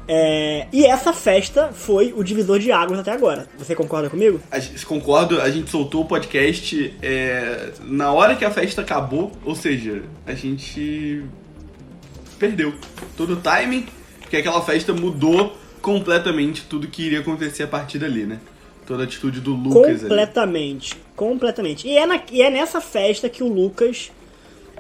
É, 0.07 0.67
e 0.71 0.85
essa 0.85 1.11
festa 1.11 1.71
foi 1.73 2.13
o 2.15 2.23
divisor 2.23 2.59
de 2.59 2.71
águas 2.71 2.99
até 2.99 3.11
agora. 3.11 3.47
Você 3.57 3.75
concorda 3.75 4.09
comigo? 4.09 4.39
A 4.49 4.59
gente, 4.59 4.85
concordo, 4.85 5.41
a 5.41 5.49
gente 5.49 5.69
soltou 5.69 6.03
o 6.03 6.05
podcast 6.05 6.95
é, 7.01 7.71
na 7.83 8.11
hora 8.11 8.35
que 8.35 8.45
a 8.45 8.51
festa 8.51 8.81
acabou, 8.81 9.31
ou 9.43 9.53
seja, 9.53 10.03
a 10.25 10.33
gente 10.33 11.23
perdeu 12.39 12.73
todo 13.17 13.33
o 13.33 13.35
timing, 13.37 13.85
porque 14.21 14.37
aquela 14.37 14.61
festa 14.61 14.93
mudou 14.93 15.57
completamente 15.81 16.63
tudo 16.63 16.87
que 16.87 17.03
iria 17.03 17.19
acontecer 17.19 17.63
a 17.63 17.67
partir 17.67 17.99
dali, 17.99 18.25
né? 18.25 18.39
Toda 18.85 19.03
a 19.03 19.05
atitude 19.05 19.41
do 19.41 19.53
Lucas 19.53 20.01
Completamente, 20.01 20.93
ali. 20.93 21.01
completamente. 21.15 21.87
E 21.87 21.97
é, 21.97 22.05
na, 22.05 22.21
e 22.31 22.41
é 22.41 22.49
nessa 22.49 22.79
festa 22.79 23.27
que 23.27 23.43
o 23.43 23.47
Lucas 23.47 24.11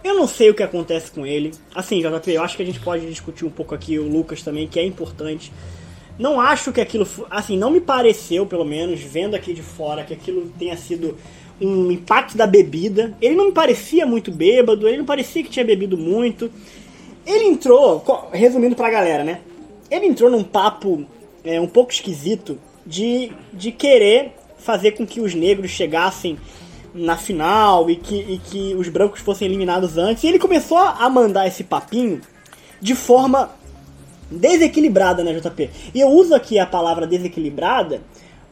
eu 0.03 0.15
não 0.15 0.27
sei 0.27 0.49
o 0.49 0.53
que 0.53 0.63
acontece 0.63 1.11
com 1.11 1.25
ele. 1.25 1.51
Assim, 1.73 2.01
JP, 2.01 2.31
eu 2.31 2.43
acho 2.43 2.55
que 2.55 2.63
a 2.63 2.65
gente 2.65 2.79
pode 2.79 3.05
discutir 3.05 3.45
um 3.45 3.49
pouco 3.49 3.75
aqui 3.75 3.97
o 3.99 4.07
Lucas 4.07 4.41
também, 4.41 4.67
que 4.67 4.79
é 4.79 4.85
importante. 4.85 5.51
Não 6.17 6.41
acho 6.41 6.71
que 6.71 6.81
aquilo. 6.81 7.07
Assim, 7.29 7.57
não 7.57 7.71
me 7.71 7.81
pareceu, 7.81 8.45
pelo 8.45 8.65
menos, 8.65 9.01
vendo 9.01 9.35
aqui 9.35 9.53
de 9.53 9.61
fora, 9.61 10.03
que 10.03 10.13
aquilo 10.13 10.51
tenha 10.57 10.75
sido 10.75 11.17
um 11.59 11.91
impacto 11.91 12.37
da 12.37 12.47
bebida. 12.47 13.15
Ele 13.21 13.35
não 13.35 13.45
me 13.45 13.51
parecia 13.51 14.05
muito 14.05 14.31
bêbado, 14.31 14.87
ele 14.87 14.97
não 14.97 15.05
parecia 15.05 15.43
que 15.43 15.49
tinha 15.49 15.65
bebido 15.65 15.97
muito. 15.97 16.51
Ele 17.25 17.45
entrou, 17.45 18.03
resumindo 18.31 18.75
pra 18.75 18.89
galera, 18.89 19.23
né? 19.23 19.41
Ele 19.91 20.05
entrou 20.05 20.29
num 20.29 20.43
papo 20.43 21.05
é, 21.43 21.59
um 21.59 21.67
pouco 21.67 21.91
esquisito 21.91 22.57
de, 22.85 23.31
de 23.53 23.71
querer 23.71 24.31
fazer 24.57 24.91
com 24.91 25.05
que 25.05 25.21
os 25.21 25.33
negros 25.35 25.71
chegassem 25.71 26.37
na 26.97 27.15
final 27.15 27.89
e 27.89 27.95
que, 27.95 28.15
e 28.15 28.39
que 28.39 28.75
os 28.75 28.89
brancos 28.89 29.21
fossem 29.21 29.47
eliminados 29.47 29.97
antes. 29.97 30.23
E 30.23 30.27
ele 30.27 30.39
começou 30.39 30.77
a 30.77 31.09
mandar 31.09 31.47
esse 31.47 31.63
papinho 31.63 32.21
de 32.81 32.95
forma 32.95 33.51
desequilibrada, 34.29 35.23
né, 35.23 35.33
JP? 35.33 35.69
E 35.93 35.99
eu 35.99 36.09
uso 36.09 36.35
aqui 36.35 36.59
a 36.59 36.65
palavra 36.65 37.07
desequilibrada 37.07 38.01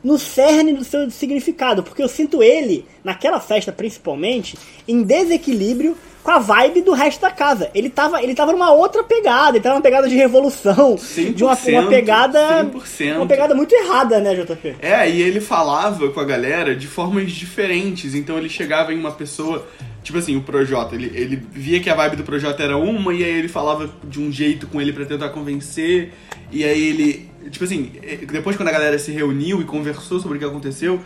no 0.04 0.20
cerne 0.20 0.74
do 0.74 0.84
seu 0.84 1.10
significado, 1.10 1.82
porque 1.82 2.04
eu 2.04 2.08
sinto 2.08 2.44
ele, 2.44 2.86
naquela 3.04 3.40
festa 3.40 3.72
principalmente, 3.72 4.56
em 4.88 5.02
desequilíbrio 5.02 5.98
com 6.26 6.32
a 6.32 6.40
vibe 6.40 6.82
do 6.82 6.92
resto 6.92 7.22
da 7.22 7.30
casa. 7.30 7.70
Ele 7.76 7.88
tava, 7.88 8.22
ele 8.24 8.34
tava 8.34 8.52
numa 8.52 8.72
outra 8.72 9.04
pegada, 9.04 9.52
ele 9.56 9.64
tava 9.64 9.76
numa 9.76 9.84
pegada 9.84 10.10
de 10.10 10.16
revolução, 10.16 10.98
de 11.36 11.44
uma, 11.44 11.54
uma 11.54 11.88
pegada 11.88 12.66
100%. 12.66 13.18
uma 13.18 13.28
pegada 13.28 13.54
muito 13.54 13.76
errada, 13.76 14.20
né, 14.20 14.34
JP? 14.34 14.78
É, 14.80 15.08
e 15.08 15.22
ele 15.22 15.40
falava 15.40 16.10
com 16.10 16.20
a 16.20 16.26
galera 16.26 16.76
de 16.76 16.88
formas 16.88 17.32
diferentes, 17.32 18.16
então 18.16 18.40
ele 18.40 18.50
chegava 18.50 18.92
em 18.92 18.98
uma 19.00 19.12
pessoa 19.12 19.68
Tipo 20.02 20.20
assim, 20.20 20.38
o 20.38 20.42
Projota, 20.42 20.94
ele, 20.94 21.12
ele 21.16 21.36
via 21.52 21.80
que 21.80 21.90
a 21.90 21.96
vibe 21.96 22.18
do 22.18 22.24
Projota 22.24 22.62
era 22.62 22.78
uma, 22.78 23.12
e 23.12 23.24
aí 23.24 23.40
ele 23.40 23.48
falava 23.48 23.90
de 24.04 24.22
um 24.22 24.32
jeito 24.32 24.68
com 24.68 24.80
ele 24.80 24.94
para 24.94 25.04
tentar 25.04 25.30
convencer, 25.30 26.14
e 26.52 26.64
aí 26.64 26.90
ele. 26.90 27.30
Tipo 27.50 27.66
assim, 27.66 27.92
depois 28.32 28.56
quando 28.56 28.70
a 28.70 28.72
galera 28.72 29.00
se 29.00 29.12
reuniu 29.12 29.62
e 29.62 29.64
conversou 29.64 30.20
sobre 30.20 30.38
o 30.38 30.40
que 30.40 30.46
aconteceu, 30.46 31.02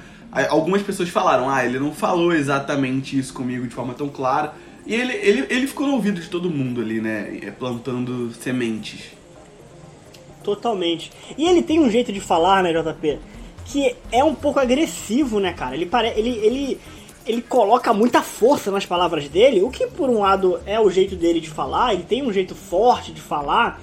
algumas 0.49 0.81
pessoas 0.81 1.07
falaram, 1.07 1.49
ah, 1.49 1.65
ele 1.65 1.79
não 1.79 1.93
falou 1.93 2.33
exatamente 2.33 3.17
isso 3.17 3.33
comigo 3.33 3.65
de 3.65 3.73
forma 3.73 3.93
tão 3.93 4.09
clara. 4.09 4.53
E 4.89 4.95
ele, 4.95 5.13
ele, 5.13 5.45
ele 5.51 5.67
ficou 5.67 5.85
no 5.85 5.93
ouvido 5.93 6.19
de 6.19 6.27
todo 6.27 6.49
mundo 6.49 6.81
ali, 6.81 6.99
né? 6.99 7.39
É, 7.43 7.51
plantando 7.51 8.33
sementes. 8.33 9.11
Totalmente. 10.43 11.11
E 11.37 11.47
ele 11.47 11.61
tem 11.61 11.79
um 11.79 11.91
jeito 11.91 12.11
de 12.11 12.19
falar, 12.19 12.63
né, 12.63 12.73
JP? 12.73 13.19
Que 13.65 13.95
é 14.11 14.23
um 14.23 14.33
pouco 14.33 14.59
agressivo, 14.59 15.39
né, 15.39 15.53
cara? 15.53 15.75
Ele, 15.75 15.85
pare... 15.85 16.11
ele, 16.15 16.31
ele, 16.43 16.79
ele 17.23 17.39
coloca 17.43 17.93
muita 17.93 18.23
força 18.23 18.71
nas 18.71 18.83
palavras 18.83 19.29
dele, 19.29 19.61
o 19.61 19.69
que 19.69 19.85
por 19.85 20.09
um 20.09 20.21
lado 20.21 20.59
é 20.65 20.79
o 20.79 20.89
jeito 20.89 21.15
dele 21.15 21.39
de 21.39 21.51
falar, 21.51 21.93
ele 21.93 22.01
tem 22.01 22.23
um 22.23 22.33
jeito 22.33 22.55
forte 22.55 23.11
de 23.11 23.21
falar. 23.21 23.79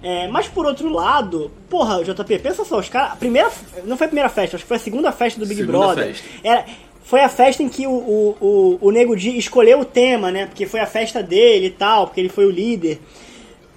É, 0.00 0.28
mas 0.28 0.46
por 0.46 0.64
outro 0.64 0.88
lado, 0.88 1.50
porra, 1.68 2.04
JP, 2.04 2.38
pensa 2.38 2.64
só, 2.64 2.78
os 2.78 2.88
caras. 2.88 3.18
Primeira. 3.18 3.50
Não 3.84 3.96
foi 3.96 4.04
a 4.04 4.08
primeira 4.08 4.28
festa, 4.28 4.54
acho 4.54 4.64
que 4.64 4.68
foi 4.68 4.76
a 4.76 4.80
segunda 4.80 5.10
festa 5.10 5.40
do 5.40 5.46
Big 5.46 5.62
segunda 5.62 5.78
Brother. 5.78 6.06
Festa. 6.14 6.24
Era, 6.44 6.64
foi 7.06 7.20
a 7.20 7.28
festa 7.28 7.62
em 7.62 7.68
que 7.68 7.86
o, 7.86 7.92
o, 7.92 8.36
o, 8.40 8.78
o 8.88 8.90
Nego 8.90 9.16
Di 9.16 9.38
escolheu 9.38 9.78
o 9.78 9.84
tema, 9.84 10.32
né? 10.32 10.46
Porque 10.46 10.66
foi 10.66 10.80
a 10.80 10.86
festa 10.86 11.22
dele 11.22 11.66
e 11.66 11.70
tal, 11.70 12.08
porque 12.08 12.20
ele 12.20 12.28
foi 12.28 12.44
o 12.44 12.50
líder. 12.50 13.00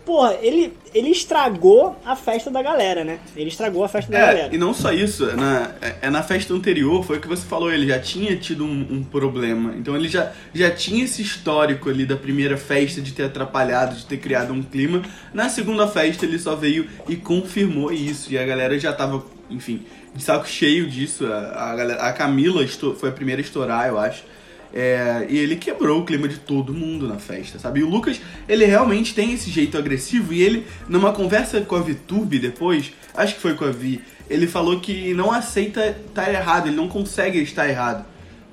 Porra, 0.04 0.36
ele, 0.42 0.74
ele 0.96 1.10
estragou 1.10 1.96
a 2.04 2.16
festa 2.16 2.50
da 2.50 2.64
galera, 2.64 3.04
né? 3.04 3.20
Ele 3.36 3.50
estragou 3.50 3.84
a 3.84 3.88
festa 3.88 4.12
da 4.12 4.18
é, 4.18 4.22
galera. 4.22 4.56
E 4.56 4.58
não 4.58 4.74
só 4.74 4.92
isso, 4.92 5.30
é 5.30 5.36
na, 5.36 5.76
é, 5.80 5.96
é 6.02 6.10
na 6.10 6.24
festa 6.24 6.52
anterior, 6.56 7.06
foi 7.06 7.20
o 7.20 7.22
que 7.22 7.28
você 7.28 7.46
falou, 7.46 7.72
ele 7.72 7.88
já 7.88 8.00
tinha 8.00 8.36
tido 8.36 8.66
um, 8.66 8.88
um, 8.90 9.04
problema. 9.04 9.76
Então 9.78 9.96
ele 9.96 10.08
já, 10.08 10.32
já 10.52 10.72
tinha 10.72 11.06
esse 11.06 11.22
histórico 11.22 11.88
ali 11.88 12.08
da 12.08 12.18
primeira 12.18 12.58
festa 12.58 13.00
de 13.00 13.12
ter 13.12 13.26
atrapalhado, 13.26 13.96
de 13.96 14.08
ter 14.08 14.18
criado 14.18 14.52
um 14.52 14.64
clima. 14.64 15.04
Na 15.32 15.50
segunda 15.50 15.88
festa 15.88 16.26
ele 16.26 16.40
só 16.40 16.56
veio 16.56 16.88
e 17.08 17.16
confirmou 17.16 17.92
isso. 17.92 18.34
E 18.34 18.40
a 18.40 18.44
galera 18.44 18.80
já 18.80 18.92
tava, 18.92 19.24
enfim, 19.52 19.86
de 20.16 20.24
saco 20.24 20.48
cheio 20.48 20.90
disso. 20.90 21.26
A, 21.26 21.38
a, 21.38 22.10
a 22.10 22.14
Camila 22.14 22.66
foi 22.98 23.10
a 23.10 23.12
primeira 23.12 23.42
a 23.42 23.44
estourar, 23.44 23.88
eu 23.88 23.98
acho. 23.98 24.24
É, 24.72 25.26
e 25.28 25.38
ele 25.38 25.56
quebrou 25.56 26.02
o 26.02 26.06
clima 26.06 26.28
de 26.28 26.38
todo 26.38 26.74
mundo 26.74 27.08
na 27.08 27.18
festa, 27.18 27.58
sabe? 27.58 27.80
E 27.80 27.84
o 27.84 27.90
Lucas, 27.90 28.22
ele 28.48 28.66
realmente 28.66 29.16
tem 29.16 29.34
esse 29.34 29.50
jeito 29.50 29.78
agressivo 29.78 30.32
e 30.32 30.44
ele, 30.44 30.68
numa 30.88 31.12
conversa 31.12 31.60
com 31.62 31.76
a 31.76 31.82
Vitube 31.82 32.38
depois, 32.38 32.94
acho 33.16 33.36
que 33.36 33.42
foi 33.42 33.56
com 33.56 33.66
a 33.66 33.72
Vi, 33.72 34.02
ele 34.30 34.46
falou 34.46 34.80
que 34.80 35.14
não 35.16 35.32
aceita 35.32 35.98
estar 36.08 36.32
errado, 36.32 36.68
ele 36.68 36.76
não 36.76 36.88
consegue 36.88 37.42
estar 37.42 37.68
errado, 37.68 38.06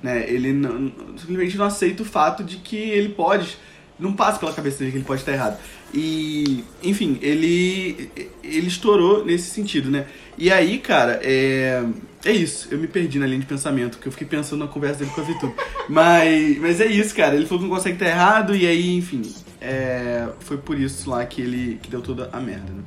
né? 0.03 0.25
Ele 0.27 0.55
não, 0.55 0.91
simplesmente 1.19 1.59
não 1.59 1.67
aceita 1.67 2.03
o 2.03 2.07
fato 2.07 2.43
de 2.43 2.57
que 2.57 2.77
ele 2.77 3.11
pode, 3.11 3.59
não 3.99 4.13
passa 4.13 4.39
pela 4.39 4.53
cabeça 4.53 4.79
dele 4.79 4.91
que 4.91 4.99
ele 4.99 5.05
pode 5.05 5.23
estar 5.23 5.33
errado. 5.33 5.59
E, 5.93 6.65
enfim, 6.83 7.19
ele 7.23 8.11
ele 8.43 8.67
estourou 8.67 9.25
nesse 9.25 9.51
sentido, 9.51 9.91
né? 9.91 10.07
E 10.37 10.51
aí, 10.51 10.79
cara, 10.79 11.21
é. 11.23 11.85
É 12.25 12.33
isso, 12.33 12.67
eu 12.73 12.79
me 12.79 12.89
perdi 12.89 13.21
na 13.21 13.27
linha 13.27 13.39
de 13.39 13.47
pensamento, 13.47 13.99
que 13.99 14.09
eu 14.09 14.11
fiquei 14.11 14.27
pensando 14.27 14.65
na 14.65 14.67
conversa 14.67 14.99
dele 14.99 15.13
com 15.15 15.21
a 15.21 15.25
Vitu. 15.25 15.55
mas, 15.89 16.59
mas 16.59 16.81
é 16.81 16.87
isso, 16.87 17.15
cara. 17.15 17.37
Ele 17.37 17.47
falou 17.47 17.63
que 17.63 17.69
não 17.69 17.77
consegue 17.77 17.95
estar 17.95 18.07
errado, 18.07 18.53
e 18.57 18.67
aí, 18.67 18.97
enfim. 18.97 19.23
É, 19.61 20.27
foi 20.41 20.59
por 20.59 20.77
isso 20.77 21.09
lá 21.09 21.25
que 21.25 21.41
ele 21.41 21.79
que 21.81 21.89
deu 21.89 22.03
toda 22.03 22.29
a 22.33 22.41
merda, 22.41 22.73
né? 22.73 22.83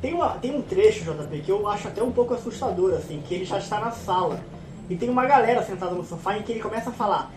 Tem, 0.00 0.14
uma, 0.14 0.30
tem 0.36 0.54
um 0.54 0.62
trecho, 0.62 1.02
JP, 1.02 1.40
que 1.40 1.50
eu 1.50 1.66
acho 1.66 1.88
até 1.88 2.00
um 2.02 2.12
pouco 2.12 2.34
assustador, 2.34 2.94
assim, 2.94 3.20
que 3.26 3.34
ele 3.34 3.44
já 3.44 3.58
está 3.58 3.80
na 3.80 3.90
sala. 3.90 4.40
E 4.88 4.94
tem 4.94 5.08
uma 5.08 5.26
galera 5.26 5.62
sentada 5.64 5.94
no 5.94 6.04
sofá 6.04 6.36
em 6.36 6.42
que 6.42 6.52
ele 6.52 6.60
começa 6.60 6.90
a 6.90 6.92
falar: 6.92 7.32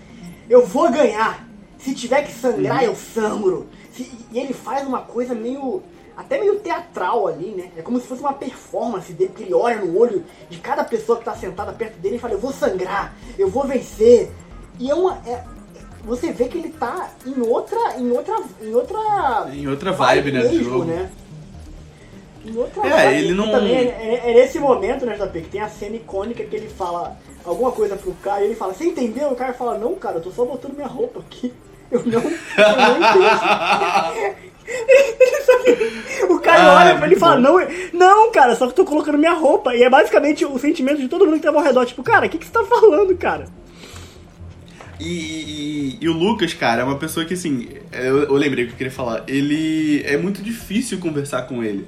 Eu 0.48 0.68
vou 0.68 0.92
ganhar! 0.92 1.47
Se 1.80 1.94
tiver 1.94 2.24
que 2.24 2.32
sangrar, 2.32 2.84
eu 2.84 2.96
sangro! 2.96 3.68
Se, 3.92 4.12
e 4.32 4.40
ele 4.40 4.54
faz 4.54 4.88
uma 4.88 5.02
coisa 5.02 5.34
meio 5.34 5.84
até 6.18 6.40
meio 6.40 6.56
teatral 6.56 7.28
ali, 7.28 7.52
né? 7.52 7.70
É 7.78 7.84
como 7.84 8.00
se 8.00 8.08
fosse 8.08 8.22
uma 8.22 8.34
performance 8.34 9.14
dele, 9.14 9.32
que 9.36 9.44
ele 9.44 9.54
olha 9.54 9.78
no 9.78 9.96
olho 10.00 10.26
de 10.50 10.58
cada 10.58 10.84
pessoa 10.84 11.20
que 11.20 11.26
tá 11.26 11.36
sentada 11.36 11.72
perto 11.72 12.00
dele 12.00 12.16
e 12.16 12.20
fala, 12.20 12.34
eu 12.34 12.40
vou 12.40 12.52
sangrar, 12.52 13.16
eu 13.38 13.48
vou 13.48 13.68
vencer. 13.68 14.32
E 14.80 14.90
é 14.90 14.96
uma. 14.96 15.22
É, 15.28 15.44
você 16.04 16.32
vê 16.32 16.46
que 16.46 16.58
ele 16.58 16.70
tá 16.70 17.12
em 17.24 17.40
outra. 17.42 17.78
em 18.00 18.10
outra. 18.10 18.36
em 18.60 18.74
outra. 18.74 19.50
Em 19.54 19.68
outra 19.68 19.92
vibe, 19.92 20.32
né, 20.32 20.42
mesmo, 20.42 20.64
jogo. 20.64 20.86
né? 20.86 21.12
Em 22.44 22.58
outra 22.58 22.88
é, 22.88 22.90
vibe. 22.90 23.20
ele 23.20 23.34
não. 23.36 23.52
Também 23.52 23.76
é, 23.76 23.84
é, 23.84 24.32
é, 24.32 24.34
nesse 24.34 24.60
momento, 24.60 25.06
né, 25.06 25.16
JP, 25.16 25.42
que 25.42 25.50
tem 25.50 25.62
a 25.62 25.70
cena 25.70 25.98
icônica 25.98 26.44
que 26.44 26.56
ele 26.56 26.70
fala 26.70 27.16
alguma 27.46 27.72
coisa 27.72 27.96
pro 27.96 28.12
cara 28.14 28.42
e 28.42 28.46
ele 28.46 28.56
fala, 28.56 28.74
você 28.74 28.86
entendeu? 28.86 29.30
O 29.30 29.36
cara 29.36 29.54
fala, 29.54 29.78
não, 29.78 29.94
cara, 29.94 30.18
eu 30.18 30.22
tô 30.22 30.32
só 30.32 30.46
botando 30.46 30.74
minha 30.74 30.88
roupa 30.88 31.20
aqui. 31.20 31.54
Eu 31.92 32.04
não, 32.06 32.22
eu 32.22 32.32
não 32.78 32.98
entendi. 32.98 34.48
o 36.30 36.40
cara 36.40 36.64
ah, 36.64 36.76
olha 36.76 36.96
pra 36.96 37.06
ele 37.06 37.16
e 37.16 37.20
fala, 37.20 37.40
não, 37.40 37.58
não, 37.94 38.32
cara, 38.32 38.56
só 38.56 38.68
que 38.68 38.74
tô 38.74 38.84
colocando 38.84 39.18
minha 39.18 39.34
roupa. 39.34 39.76
E 39.76 39.84
é 39.84 39.90
basicamente 39.90 40.46
o 40.46 40.58
sentimento 40.60 41.00
de 41.00 41.08
todo 41.08 41.26
mundo 41.26 41.36
que 41.38 41.44
tava 41.44 41.58
ao 41.58 41.64
redor. 41.64 41.86
Tipo, 41.86 42.04
cara, 42.04 42.26
o 42.26 42.30
que, 42.30 42.38
que 42.38 42.46
você 42.46 42.52
tá 42.52 42.64
falando, 42.66 43.16
cara? 43.16 43.46
E, 45.00 45.08
e, 45.08 45.98
e, 46.02 46.10
o 46.10 46.14
Lucas, 46.14 46.54
cara, 46.54 46.82
é 46.82 46.84
uma 46.84 46.98
pessoa 46.98 47.26
que, 47.26 47.36
assim, 47.36 47.68
eu, 47.92 48.24
eu, 48.24 48.34
lembrei 48.34 48.66
o 48.66 48.68
que 48.68 48.74
eu 48.74 48.78
queria 48.78 48.92
falar. 48.92 49.24
Ele 49.28 50.02
é 50.04 50.18
muito 50.18 50.42
difícil 50.42 50.98
conversar 50.98 51.44
com 51.44 51.64
ele. 51.64 51.88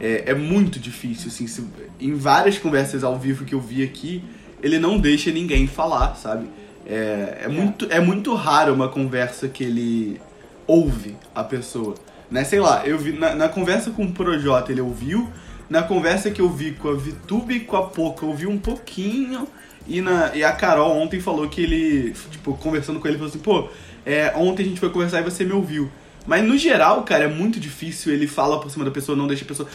É, 0.00 0.30
é 0.30 0.34
muito 0.34 0.80
difícil, 0.80 1.28
assim. 1.28 1.46
Se, 1.46 1.64
em 2.00 2.14
várias 2.14 2.58
conversas 2.58 3.04
ao 3.04 3.18
vivo 3.18 3.44
que 3.44 3.54
eu 3.54 3.60
vi 3.60 3.84
aqui, 3.84 4.22
ele 4.62 4.78
não 4.78 4.98
deixa 4.98 5.30
ninguém 5.30 5.66
falar, 5.66 6.16
sabe? 6.16 6.46
É, 6.86 6.92
é, 6.92 7.44
é. 7.44 7.48
Muito, 7.48 7.86
é 7.90 8.00
muito 8.00 8.34
raro 8.34 8.72
uma 8.74 8.88
conversa 8.88 9.48
que 9.48 9.64
ele 9.64 10.20
ouve 10.66 11.16
a 11.34 11.44
pessoa. 11.44 11.94
Né? 12.30 12.44
Sei 12.44 12.60
lá, 12.60 12.86
eu 12.86 12.98
vi 12.98 13.12
na, 13.12 13.34
na 13.34 13.48
conversa 13.48 13.90
com 13.90 14.04
o 14.04 14.12
Projota 14.12 14.70
ele 14.70 14.80
ouviu, 14.80 15.28
na 15.68 15.82
conversa 15.82 16.30
que 16.30 16.40
eu 16.40 16.48
vi 16.48 16.72
com 16.72 16.88
a 16.88 16.94
Vitube 16.94 17.54
e 17.54 17.60
com 17.60 17.76
a 17.76 17.82
Poca 17.84 18.24
eu 18.24 18.30
ouvi 18.30 18.46
um 18.46 18.58
pouquinho, 18.58 19.46
E, 19.86 20.00
na, 20.00 20.34
e 20.34 20.44
a 20.44 20.52
Carol 20.52 20.96
ontem 20.96 21.20
falou 21.20 21.48
que 21.48 21.62
ele, 21.62 22.14
tipo, 22.30 22.54
conversando 22.56 23.00
com 23.00 23.08
ele, 23.08 23.16
falou 23.16 23.30
assim, 23.30 23.38
pô, 23.40 23.68
é, 24.04 24.32
ontem 24.36 24.62
a 24.62 24.66
gente 24.66 24.80
foi 24.80 24.90
conversar 24.90 25.20
e 25.20 25.24
você 25.24 25.44
me 25.44 25.52
ouviu. 25.52 25.90
Mas 26.26 26.44
no 26.44 26.56
geral, 26.56 27.02
cara, 27.02 27.24
é 27.24 27.28
muito 27.28 27.58
difícil, 27.58 28.12
ele 28.12 28.26
fala 28.26 28.60
por 28.60 28.70
cima 28.70 28.84
da 28.84 28.90
pessoa, 28.90 29.16
não 29.16 29.26
deixa 29.26 29.44
a 29.44 29.48
pessoa. 29.48 29.68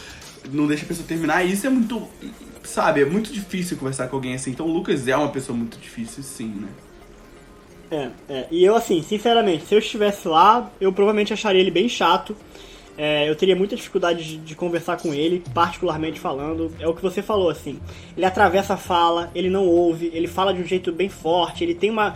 Não 0.52 0.66
deixa 0.66 0.84
a 0.84 0.88
pessoa 0.88 1.06
terminar, 1.06 1.44
e 1.44 1.52
isso 1.52 1.66
é 1.66 1.70
muito. 1.70 2.08
Sabe, 2.62 3.02
é 3.02 3.04
muito 3.04 3.32
difícil 3.32 3.76
conversar 3.76 4.06
com 4.08 4.16
alguém 4.16 4.34
assim. 4.34 4.52
Então 4.52 4.66
o 4.66 4.72
Lucas 4.72 5.06
é 5.08 5.16
uma 5.16 5.30
pessoa 5.30 5.56
muito 5.58 5.76
difícil, 5.78 6.22
sim, 6.22 6.48
né? 6.48 6.68
É, 7.90 8.10
é. 8.28 8.46
E 8.50 8.64
eu, 8.64 8.74
assim, 8.74 9.02
sinceramente, 9.02 9.66
se 9.66 9.74
eu 9.74 9.78
estivesse 9.78 10.26
lá, 10.26 10.70
eu 10.80 10.92
provavelmente 10.92 11.32
acharia 11.32 11.60
ele 11.60 11.70
bem 11.70 11.88
chato. 11.88 12.36
É, 12.98 13.28
eu 13.28 13.36
teria 13.36 13.54
muita 13.54 13.76
dificuldade 13.76 14.24
de, 14.24 14.38
de, 14.38 14.54
conversar 14.54 14.96
com 14.96 15.12
ele, 15.12 15.42
particularmente 15.52 16.18
falando. 16.18 16.72
É 16.80 16.88
o 16.88 16.94
que 16.94 17.02
você 17.02 17.22
falou, 17.22 17.50
assim. 17.50 17.78
Ele 18.16 18.24
atravessa 18.24 18.74
a 18.74 18.76
fala, 18.76 19.30
ele 19.34 19.50
não 19.50 19.66
ouve, 19.66 20.10
ele 20.14 20.26
fala 20.26 20.54
de 20.54 20.62
um 20.62 20.64
jeito 20.64 20.90
bem 20.92 21.08
forte, 21.08 21.62
ele 21.62 21.74
tem 21.74 21.90
uma. 21.90 22.14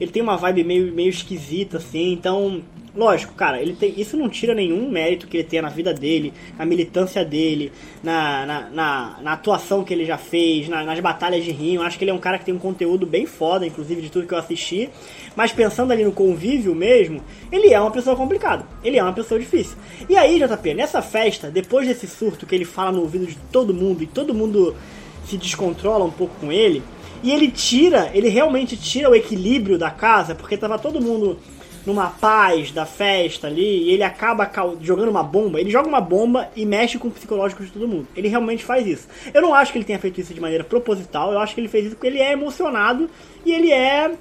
Ele 0.00 0.10
tem 0.10 0.22
uma 0.22 0.36
vibe 0.36 0.64
meio, 0.64 0.92
meio 0.92 1.10
esquisita, 1.10 1.76
assim, 1.76 2.12
então 2.12 2.62
Lógico, 2.94 3.32
cara, 3.32 3.58
ele 3.58 3.72
tem, 3.72 3.98
isso 3.98 4.18
não 4.18 4.28
tira 4.28 4.54
nenhum 4.54 4.90
mérito 4.90 5.26
que 5.26 5.38
ele 5.38 5.44
tenha 5.44 5.62
na 5.62 5.70
vida 5.70 5.94
dele, 5.94 6.30
na 6.58 6.66
militância 6.66 7.24
dele, 7.24 7.72
na, 8.02 8.44
na, 8.44 8.60
na, 8.70 9.18
na 9.22 9.32
atuação 9.32 9.82
que 9.82 9.94
ele 9.94 10.04
já 10.04 10.18
fez, 10.18 10.68
na, 10.68 10.84
nas 10.84 11.00
batalhas 11.00 11.42
de 11.42 11.50
rinho. 11.50 11.80
Acho 11.80 11.96
que 11.96 12.04
ele 12.04 12.10
é 12.10 12.14
um 12.14 12.18
cara 12.18 12.38
que 12.38 12.44
tem 12.44 12.54
um 12.54 12.58
conteúdo 12.58 13.06
bem 13.06 13.24
foda, 13.24 13.66
inclusive 13.66 14.02
de 14.02 14.10
tudo 14.10 14.26
que 14.26 14.34
eu 14.34 14.38
assisti. 14.38 14.90
Mas 15.34 15.52
pensando 15.52 15.90
ali 15.90 16.04
no 16.04 16.12
convívio 16.12 16.74
mesmo, 16.74 17.22
ele 17.50 17.72
é 17.72 17.80
uma 17.80 17.90
pessoa 17.90 18.14
complicada. 18.14 18.66
Ele 18.84 18.98
é 18.98 19.02
uma 19.02 19.14
pessoa 19.14 19.40
difícil. 19.40 19.78
E 20.06 20.14
aí, 20.14 20.38
JP, 20.38 20.74
nessa 20.74 21.00
festa, 21.00 21.50
depois 21.50 21.88
desse 21.88 22.06
surto 22.06 22.44
que 22.44 22.54
ele 22.54 22.66
fala 22.66 22.92
no 22.92 23.00
ouvido 23.00 23.26
de 23.26 23.36
todo 23.50 23.72
mundo 23.72 24.02
e 24.02 24.06
todo 24.06 24.34
mundo 24.34 24.76
se 25.24 25.38
descontrola 25.38 26.04
um 26.04 26.10
pouco 26.10 26.34
com 26.40 26.52
ele, 26.52 26.82
e 27.22 27.30
ele 27.30 27.50
tira, 27.50 28.10
ele 28.12 28.28
realmente 28.28 28.76
tira 28.76 29.08
o 29.08 29.14
equilíbrio 29.14 29.78
da 29.78 29.90
casa, 29.90 30.34
porque 30.34 30.56
tava 30.56 30.78
todo 30.78 31.00
mundo 31.00 31.38
numa 31.86 32.08
paz 32.08 32.70
da 32.70 32.86
festa 32.86 33.46
ali, 33.46 33.84
e 33.84 33.90
ele 33.90 34.02
acaba 34.02 34.50
jogando 34.80 35.08
uma 35.08 35.22
bomba, 35.22 35.60
ele 35.60 35.70
joga 35.70 35.88
uma 35.88 36.00
bomba 36.00 36.48
e 36.54 36.64
mexe 36.64 36.98
com 36.98 37.08
o 37.08 37.10
psicológico 37.10 37.64
de 37.64 37.70
todo 37.70 37.88
mundo. 37.88 38.06
Ele 38.16 38.28
realmente 38.28 38.64
faz 38.64 38.86
isso. 38.86 39.08
Eu 39.32 39.42
não 39.42 39.54
acho 39.54 39.72
que 39.72 39.78
ele 39.78 39.84
tenha 39.84 39.98
feito 39.98 40.20
isso 40.20 40.32
de 40.32 40.40
maneira 40.40 40.64
proposital, 40.64 41.32
eu 41.32 41.38
acho 41.38 41.54
que 41.54 41.60
ele 41.60 41.68
fez 41.68 41.86
isso 41.86 41.96
porque 41.96 42.06
ele 42.06 42.20
é 42.20 42.32
emocionado 42.32 43.10
e 43.44 43.52
ele 43.52 43.72
é 43.72 44.12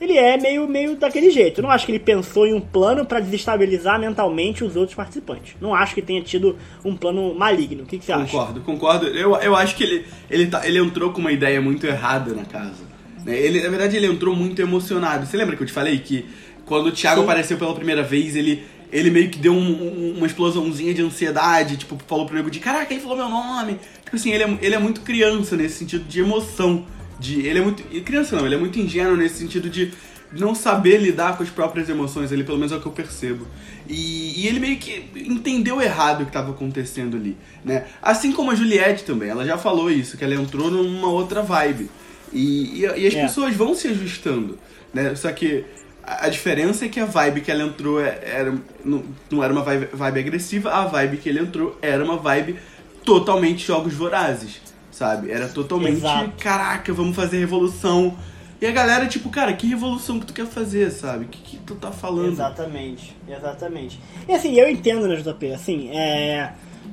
ele 0.00 0.18
é 0.18 0.36
meio, 0.36 0.66
meio 0.68 0.96
daquele 0.96 1.30
jeito. 1.30 1.60
Eu 1.60 1.62
não 1.62 1.70
acho 1.70 1.86
que 1.86 1.92
ele 1.92 1.98
pensou 1.98 2.46
em 2.46 2.54
um 2.54 2.60
plano 2.60 3.04
para 3.04 3.20
desestabilizar 3.20 3.98
mentalmente 3.98 4.64
os 4.64 4.76
outros 4.76 4.94
participantes. 4.94 5.54
Não 5.60 5.74
acho 5.74 5.94
que 5.94 6.02
tenha 6.02 6.22
tido 6.22 6.56
um 6.84 6.96
plano 6.96 7.34
maligno. 7.34 7.84
O 7.84 7.86
que, 7.86 7.98
que 7.98 8.04
você 8.04 8.12
concordo, 8.12 8.24
acha? 8.24 8.60
Concordo, 8.60 8.60
concordo. 8.60 9.06
Eu, 9.06 9.36
eu 9.36 9.54
acho 9.54 9.76
que 9.76 9.84
ele, 9.84 10.06
ele, 10.28 10.46
tá, 10.46 10.66
ele 10.66 10.78
entrou 10.78 11.12
com 11.12 11.20
uma 11.20 11.32
ideia 11.32 11.60
muito 11.60 11.86
errada 11.86 12.34
na 12.34 12.44
casa. 12.44 12.82
Né? 13.24 13.38
Ele, 13.38 13.62
na 13.62 13.68
verdade, 13.68 13.96
ele 13.96 14.06
entrou 14.06 14.34
muito 14.34 14.60
emocionado. 14.60 15.26
Você 15.26 15.36
lembra 15.36 15.56
que 15.56 15.62
eu 15.62 15.66
te 15.66 15.72
falei 15.72 15.98
que 15.98 16.26
quando 16.64 16.86
o 16.86 16.92
Thiago 16.92 17.20
Sim. 17.20 17.24
apareceu 17.24 17.58
pela 17.58 17.74
primeira 17.74 18.02
vez, 18.02 18.36
ele, 18.36 18.64
ele 18.92 19.10
meio 19.10 19.30
que 19.30 19.38
deu 19.38 19.52
um, 19.52 19.58
um, 19.58 20.14
uma 20.16 20.26
explosãozinha 20.26 20.94
de 20.94 21.02
ansiedade, 21.02 21.76
tipo, 21.76 21.98
falou 22.06 22.26
pro 22.26 22.36
nego 22.36 22.50
de 22.50 22.60
caraca, 22.60 22.92
ele 22.92 23.02
falou 23.02 23.16
meu 23.16 23.28
nome. 23.28 23.78
Tipo 24.04 24.16
assim, 24.16 24.32
ele 24.32 24.44
é, 24.44 24.58
ele 24.62 24.74
é 24.74 24.78
muito 24.78 25.02
criança 25.02 25.56
nesse 25.56 25.78
sentido 25.78 26.04
de 26.04 26.20
emoção. 26.20 26.86
De, 27.18 27.46
ele 27.46 27.58
é 27.58 27.62
muito. 27.62 27.82
Criança 28.02 28.36
não, 28.36 28.46
ele 28.46 28.54
é 28.54 28.58
muito 28.58 28.78
ingênuo 28.78 29.16
nesse 29.16 29.36
sentido 29.36 29.68
de 29.68 29.92
não 30.32 30.54
saber 30.54 30.98
lidar 30.98 31.36
com 31.36 31.42
as 31.42 31.50
próprias 31.50 31.88
emoções, 31.88 32.32
ele 32.32 32.44
pelo 32.44 32.58
menos 32.58 32.72
é 32.72 32.76
o 32.76 32.80
que 32.80 32.86
eu 32.86 32.92
percebo. 32.92 33.46
E, 33.88 34.42
e 34.42 34.48
ele 34.48 34.58
meio 34.58 34.78
que 34.78 35.04
entendeu 35.14 35.80
errado 35.80 36.22
o 36.22 36.24
que 36.24 36.30
estava 36.30 36.50
acontecendo 36.50 37.16
ali, 37.16 37.36
né? 37.64 37.86
Assim 38.02 38.32
como 38.32 38.50
a 38.50 38.54
Juliette 38.54 39.04
também, 39.04 39.28
ela 39.28 39.44
já 39.44 39.58
falou 39.58 39.90
isso, 39.90 40.16
que 40.16 40.24
ela 40.24 40.34
entrou 40.34 40.70
numa 40.70 41.08
outra 41.08 41.42
vibe. 41.42 41.90
E, 42.32 42.80
e, 42.80 42.80
e 42.80 43.06
as 43.06 43.14
é. 43.14 43.22
pessoas 43.22 43.54
vão 43.54 43.74
se 43.74 43.88
ajustando, 43.88 44.58
né? 44.92 45.14
Só 45.14 45.30
que 45.30 45.64
a 46.06 46.28
diferença 46.28 46.84
é 46.84 46.88
que 46.88 47.00
a 47.00 47.06
vibe 47.06 47.40
que 47.40 47.50
ela 47.50 47.62
entrou 47.62 48.00
é, 48.00 48.20
era, 48.22 48.54
não, 48.84 49.02
não 49.30 49.42
era 49.42 49.52
uma 49.52 49.62
vibe, 49.62 49.88
vibe, 49.92 50.20
agressiva, 50.20 50.70
a 50.70 50.86
vibe 50.86 51.16
que 51.16 51.28
ele 51.28 51.40
entrou 51.40 51.78
era 51.80 52.04
uma 52.04 52.16
vibe 52.16 52.56
totalmente 53.04 53.66
jogos 53.66 53.94
vorazes, 53.94 54.60
sabe? 54.90 55.30
Era 55.30 55.48
totalmente, 55.48 55.98
Exato. 55.98 56.32
caraca, 56.38 56.92
vamos 56.92 57.16
fazer 57.16 57.38
revolução. 57.38 58.16
E 58.60 58.66
a 58.66 58.72
galera, 58.72 59.06
tipo, 59.06 59.28
cara, 59.30 59.52
que 59.52 59.66
revolução 59.66 60.20
que 60.20 60.26
tu 60.26 60.32
quer 60.32 60.46
fazer, 60.46 60.90
sabe? 60.90 61.24
O 61.24 61.28
que, 61.28 61.38
que 61.38 61.56
tu 61.58 61.74
tá 61.74 61.90
falando? 61.90 62.32
Exatamente, 62.32 63.16
exatamente. 63.28 64.00
E 64.28 64.32
assim, 64.32 64.54
eu 64.54 64.68
entendo, 64.68 65.08
né, 65.08 65.16
JP? 65.16 65.52
Assim, 65.52 65.90
é. 65.90 66.52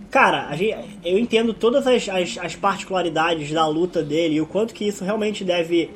Cara, 0.09 0.53
gente, 0.55 0.99
eu 1.03 1.17
entendo 1.17 1.53
todas 1.53 1.87
as, 1.87 2.09
as, 2.09 2.37
as 2.37 2.55
particularidades 2.55 3.51
da 3.51 3.65
luta 3.67 4.03
dele 4.03 4.35
e 4.35 4.41
o 4.41 4.45
quanto 4.45 4.73
que 4.73 4.85
isso 4.85 5.03
realmente 5.05 5.43
deve 5.43 5.89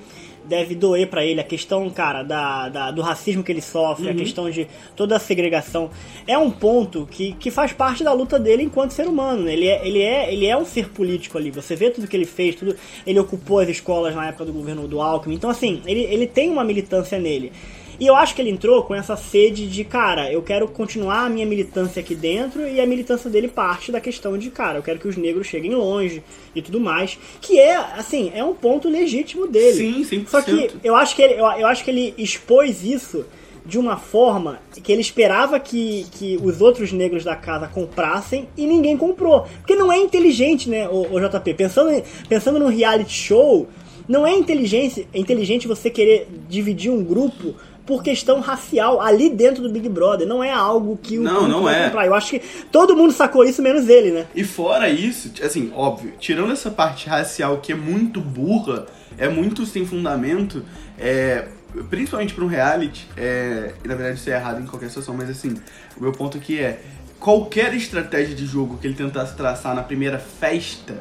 deve 0.47 0.75
doer 0.75 1.07
para 1.07 1.25
ele, 1.25 1.39
a 1.39 1.43
questão, 1.43 1.89
cara, 1.89 2.23
da, 2.23 2.69
da, 2.69 2.91
do 2.91 3.01
racismo 3.01 3.43
que 3.43 3.51
ele 3.51 3.61
sofre, 3.61 4.05
uhum. 4.05 4.11
a 4.11 4.15
questão 4.15 4.49
de 4.49 4.67
toda 4.95 5.15
a 5.15 5.19
segregação, 5.19 5.89
é 6.27 6.37
um 6.37 6.51
ponto 6.51 7.07
que, 7.09 7.33
que 7.33 7.51
faz 7.51 7.73
parte 7.73 8.03
da 8.03 8.13
luta 8.13 8.39
dele 8.39 8.63
enquanto 8.63 8.91
ser 8.91 9.07
humano. 9.07 9.43
Né? 9.43 9.53
Ele, 9.53 9.67
é, 9.67 9.87
ele, 9.87 10.01
é, 10.01 10.33
ele 10.33 10.45
é 10.45 10.57
um 10.57 10.65
ser 10.65 10.89
político 10.89 11.37
ali. 11.37 11.51
Você 11.51 11.75
vê 11.75 11.89
tudo 11.89 12.07
que 12.07 12.15
ele 12.15 12.25
fez, 12.25 12.55
tudo. 12.55 12.75
Ele 13.05 13.19
ocupou 13.19 13.59
as 13.59 13.69
escolas 13.69 14.15
na 14.15 14.27
época 14.27 14.45
do 14.45 14.53
governo 14.53 14.87
do 14.87 15.01
Alckmin. 15.01 15.35
Então, 15.35 15.49
assim, 15.49 15.81
ele, 15.85 16.01
ele 16.01 16.27
tem 16.27 16.49
uma 16.49 16.63
militância 16.63 17.19
nele. 17.19 17.51
E 17.99 18.07
eu 18.07 18.15
acho 18.15 18.35
que 18.35 18.41
ele 18.41 18.49
entrou 18.49 18.83
com 18.83 18.93
essa 18.93 19.15
sede 19.15 19.67
de, 19.67 19.83
cara, 19.83 20.31
eu 20.31 20.41
quero 20.41 20.67
continuar 20.67 21.25
a 21.25 21.29
minha 21.29 21.45
militância 21.45 21.99
aqui 21.99 22.15
dentro 22.15 22.67
e 22.67 22.79
a 22.79 22.85
militância 22.85 23.29
dele 23.29 23.47
parte 23.47 23.91
da 23.91 24.01
questão 24.01 24.37
de, 24.37 24.49
cara, 24.49 24.79
eu 24.79 24.83
quero 24.83 24.99
que 24.99 25.07
os 25.07 25.17
negros 25.17 25.47
cheguem 25.47 25.73
longe 25.73 26.23
e 26.55 26.61
tudo 26.61 26.79
mais, 26.79 27.17
que 27.41 27.59
é, 27.59 27.75
assim, 27.75 28.31
é 28.33 28.43
um 28.43 28.53
ponto 28.53 28.89
legítimo 28.89 29.47
dele. 29.47 29.77
Sim, 29.77 30.03
sim. 30.03 30.25
Só 30.27 30.41
que 30.41 30.71
eu 30.83 30.95
acho 30.95 31.15
que 31.15 31.21
ele, 31.21 31.33
eu, 31.33 31.45
eu 31.45 31.67
acho 31.67 31.83
que 31.83 31.91
ele 31.91 32.13
expôs 32.17 32.83
isso 32.83 33.25
de 33.65 33.79
uma 33.79 33.97
forma 33.97 34.59
que 34.83 34.91
ele 34.91 35.01
esperava 35.01 35.59
que, 35.59 36.05
que 36.11 36.39
os 36.41 36.61
outros 36.61 36.91
negros 36.91 37.23
da 37.23 37.35
casa 37.35 37.67
comprassem 37.67 38.47
e 38.55 38.67
ninguém 38.67 38.95
comprou. 38.95 39.47
Porque 39.59 39.75
não 39.75 39.91
é 39.91 39.97
inteligente, 39.97 40.69
né, 40.69 40.87
o, 40.87 41.13
o 41.13 41.19
JP? 41.19 41.53
Pensando, 41.55 42.03
pensando 42.29 42.59
num 42.59 42.69
reality 42.69 43.13
show, 43.13 43.67
não 44.07 44.25
é 44.25 44.33
inteligente, 44.33 45.07
é 45.11 45.19
inteligente 45.19 45.67
você 45.67 45.89
querer 45.89 46.27
dividir 46.47 46.91
um 46.91 47.03
grupo 47.03 47.55
por 47.85 48.01
questão 48.01 48.39
racial 48.39 48.99
ali 48.99 49.29
dentro 49.29 49.61
do 49.61 49.69
Big 49.69 49.87
Brother. 49.87 50.27
Não 50.27 50.43
é 50.43 50.51
algo 50.51 50.97
que 51.01 51.19
o 51.19 51.21
não, 51.21 51.47
não 51.47 51.69
é. 51.69 51.85
comprar. 51.85 52.05
Eu 52.05 52.13
acho 52.13 52.31
que 52.31 52.39
todo 52.71 52.95
mundo 52.95 53.13
sacou 53.13 53.43
isso, 53.43 53.61
menos 53.61 53.87
ele, 53.87 54.11
né? 54.11 54.25
E 54.35 54.43
fora 54.43 54.89
isso, 54.89 55.31
assim, 55.43 55.71
óbvio, 55.75 56.13
tirando 56.19 56.51
essa 56.51 56.71
parte 56.71 57.07
racial 57.07 57.57
que 57.57 57.71
é 57.71 57.75
muito 57.75 58.19
burra, 58.19 58.85
é 59.17 59.29
muito 59.29 59.65
sem 59.65 59.85
fundamento, 59.85 60.63
é, 60.97 61.47
principalmente 61.89 62.33
para 62.33 62.43
um 62.43 62.47
reality, 62.47 63.07
é, 63.15 63.73
e 63.83 63.87
na 63.87 63.95
verdade 63.95 64.19
isso 64.19 64.29
é 64.29 64.33
errado 64.33 64.61
em 64.61 64.65
qualquer 64.65 64.89
situação, 64.89 65.15
mas 65.15 65.29
assim, 65.29 65.55
o 65.97 66.01
meu 66.01 66.11
ponto 66.11 66.37
aqui 66.37 66.59
é 66.59 66.81
qualquer 67.19 67.73
estratégia 67.73 68.35
de 68.35 68.45
jogo 68.45 68.77
que 68.77 68.87
ele 68.87 68.95
tentasse 68.95 69.35
traçar 69.35 69.75
na 69.75 69.83
primeira 69.83 70.19
festa 70.19 70.95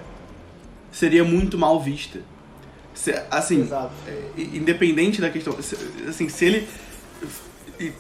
seria 0.92 1.24
muito 1.24 1.58
mal 1.58 1.80
vista. 1.80 2.20
Se, 2.94 3.12
assim, 3.30 3.62
Exato. 3.62 3.92
É, 4.06 4.40
independente 4.40 5.20
da 5.20 5.28
questão, 5.28 5.60
se, 5.60 5.76
assim, 6.08 6.28
se 6.28 6.44
ele 6.44 6.68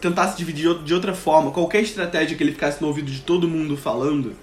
tentasse 0.00 0.36
dividir 0.36 0.72
de 0.84 0.94
outra 0.94 1.14
forma, 1.14 1.50
qualquer 1.50 1.82
estratégia 1.82 2.36
que 2.36 2.42
ele 2.42 2.52
ficasse 2.52 2.80
no 2.80 2.88
ouvido 2.88 3.10
de 3.10 3.20
todo 3.20 3.48
mundo 3.48 3.76
falando, 3.76 4.34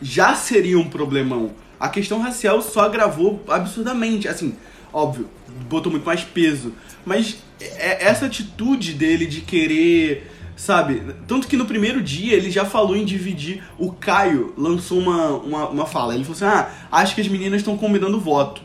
já 0.00 0.34
seria 0.34 0.78
um 0.78 0.88
problemão. 0.88 1.52
A 1.78 1.88
questão 1.88 2.20
racial 2.20 2.60
só 2.60 2.80
agravou 2.80 3.42
absurdamente, 3.48 4.26
assim, 4.28 4.56
óbvio, 4.92 5.28
botou 5.68 5.90
muito 5.90 6.04
mais 6.04 6.22
peso, 6.22 6.72
mas 7.04 7.38
é, 7.60 8.04
essa 8.04 8.26
atitude 8.26 8.94
dele 8.94 9.26
de 9.26 9.40
querer 9.40 10.30
sabe? 10.54 11.02
Tanto 11.26 11.48
que 11.48 11.56
no 11.56 11.64
primeiro 11.64 12.00
dia 12.00 12.34
ele 12.34 12.50
já 12.50 12.64
falou 12.64 12.96
em 12.96 13.04
dividir. 13.04 13.62
O 13.78 13.92
Caio 13.92 14.52
lançou 14.56 14.98
uma, 14.98 15.28
uma, 15.30 15.68
uma 15.68 15.86
fala. 15.86 16.14
Ele 16.14 16.24
falou 16.24 16.36
assim: 16.36 16.44
Ah, 16.44 16.70
acho 16.92 17.14
que 17.14 17.20
as 17.20 17.28
meninas 17.28 17.60
estão 17.60 17.76
combinando 17.76 18.20
voto. 18.20 18.62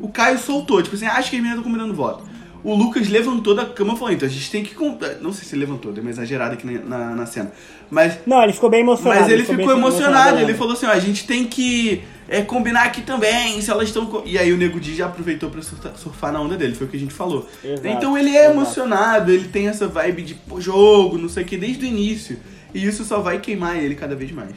O 0.00 0.08
Caio 0.08 0.38
soltou, 0.38 0.82
tipo 0.82 0.96
assim, 0.96 1.06
acho 1.06 1.30
que 1.30 1.36
as 1.36 1.42
meninas 1.42 1.58
estão 1.58 1.64
combinando 1.64 1.94
voto. 1.94 2.24
O 2.62 2.74
Lucas 2.74 3.08
levantou 3.08 3.54
da 3.54 3.64
cama 3.64 3.94
e 3.94 3.96
falou, 3.96 4.12
então 4.12 4.28
a 4.28 4.30
gente 4.30 4.50
tem 4.50 4.62
que. 4.62 4.74
Não 5.20 5.32
sei 5.32 5.44
se 5.44 5.54
ele 5.54 5.64
levantou, 5.64 5.92
deu 5.92 6.02
uma 6.02 6.10
exagerada 6.10 6.54
aqui 6.54 6.66
na, 6.66 6.80
na, 6.80 7.14
na, 7.16 7.26
cena. 7.26 7.50
Mas. 7.90 8.18
Não, 8.26 8.42
ele 8.42 8.52
ficou 8.52 8.68
bem 8.68 8.80
emocionado. 8.80 9.20
Mas 9.20 9.30
ele, 9.30 9.40
ele 9.40 9.42
ficou, 9.44 9.56
ficou 9.56 9.72
emocionado, 9.72 10.12
emocionado 10.12 10.50
ele 10.50 10.58
falou 10.58 10.74
assim, 10.74 10.86
ó, 10.86 10.90
a 10.90 10.98
gente 10.98 11.26
tem 11.26 11.46
que 11.46 12.02
é, 12.28 12.42
combinar 12.42 12.84
aqui 12.84 13.00
também, 13.00 13.60
se 13.62 13.70
elas 13.70 13.88
estão. 13.88 14.22
E 14.26 14.36
aí 14.38 14.52
o 14.52 14.58
Nego 14.58 14.78
Di 14.78 14.94
já 14.94 15.06
aproveitou 15.06 15.48
pra 15.48 15.62
surfar, 15.62 15.96
surfar, 15.96 16.32
na 16.32 16.40
onda 16.40 16.56
dele, 16.56 16.74
foi 16.74 16.86
o 16.86 16.90
que 16.90 16.98
a 16.98 17.00
gente 17.00 17.14
falou. 17.14 17.48
Exato, 17.64 17.88
então 17.88 18.16
ele 18.16 18.36
é 18.36 18.44
exato. 18.44 18.56
emocionado, 18.56 19.32
ele 19.32 19.48
tem 19.48 19.66
essa 19.66 19.88
vibe 19.88 20.22
de 20.22 20.34
pô, 20.34 20.60
jogo, 20.60 21.16
não 21.16 21.30
sei 21.30 21.44
o 21.44 21.46
que, 21.46 21.56
desde 21.56 21.86
o 21.86 21.88
início. 21.88 22.38
E 22.74 22.86
isso 22.86 23.04
só 23.04 23.20
vai 23.20 23.40
queimar 23.40 23.82
ele 23.82 23.94
cada 23.94 24.14
vez 24.14 24.30
mais. 24.32 24.52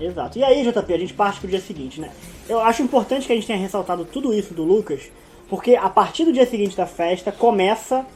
Exato. 0.00 0.38
E 0.38 0.44
aí, 0.44 0.64
JP, 0.64 0.92
a 0.92 0.98
gente 0.98 1.14
parte 1.14 1.40
pro 1.40 1.48
dia 1.48 1.60
seguinte, 1.60 2.00
né? 2.00 2.10
Eu 2.48 2.60
acho 2.60 2.82
importante 2.82 3.26
que 3.26 3.32
a 3.32 3.36
gente 3.36 3.46
tenha 3.46 3.58
ressaltado 3.58 4.06
tudo 4.06 4.32
isso 4.32 4.54
do 4.54 4.64
Lucas, 4.64 5.10
porque 5.50 5.76
a 5.76 5.88
partir 5.90 6.24
do 6.24 6.32
dia 6.32 6.46
seguinte 6.46 6.74
da 6.74 6.86
festa 6.86 7.30
começa 7.30 8.06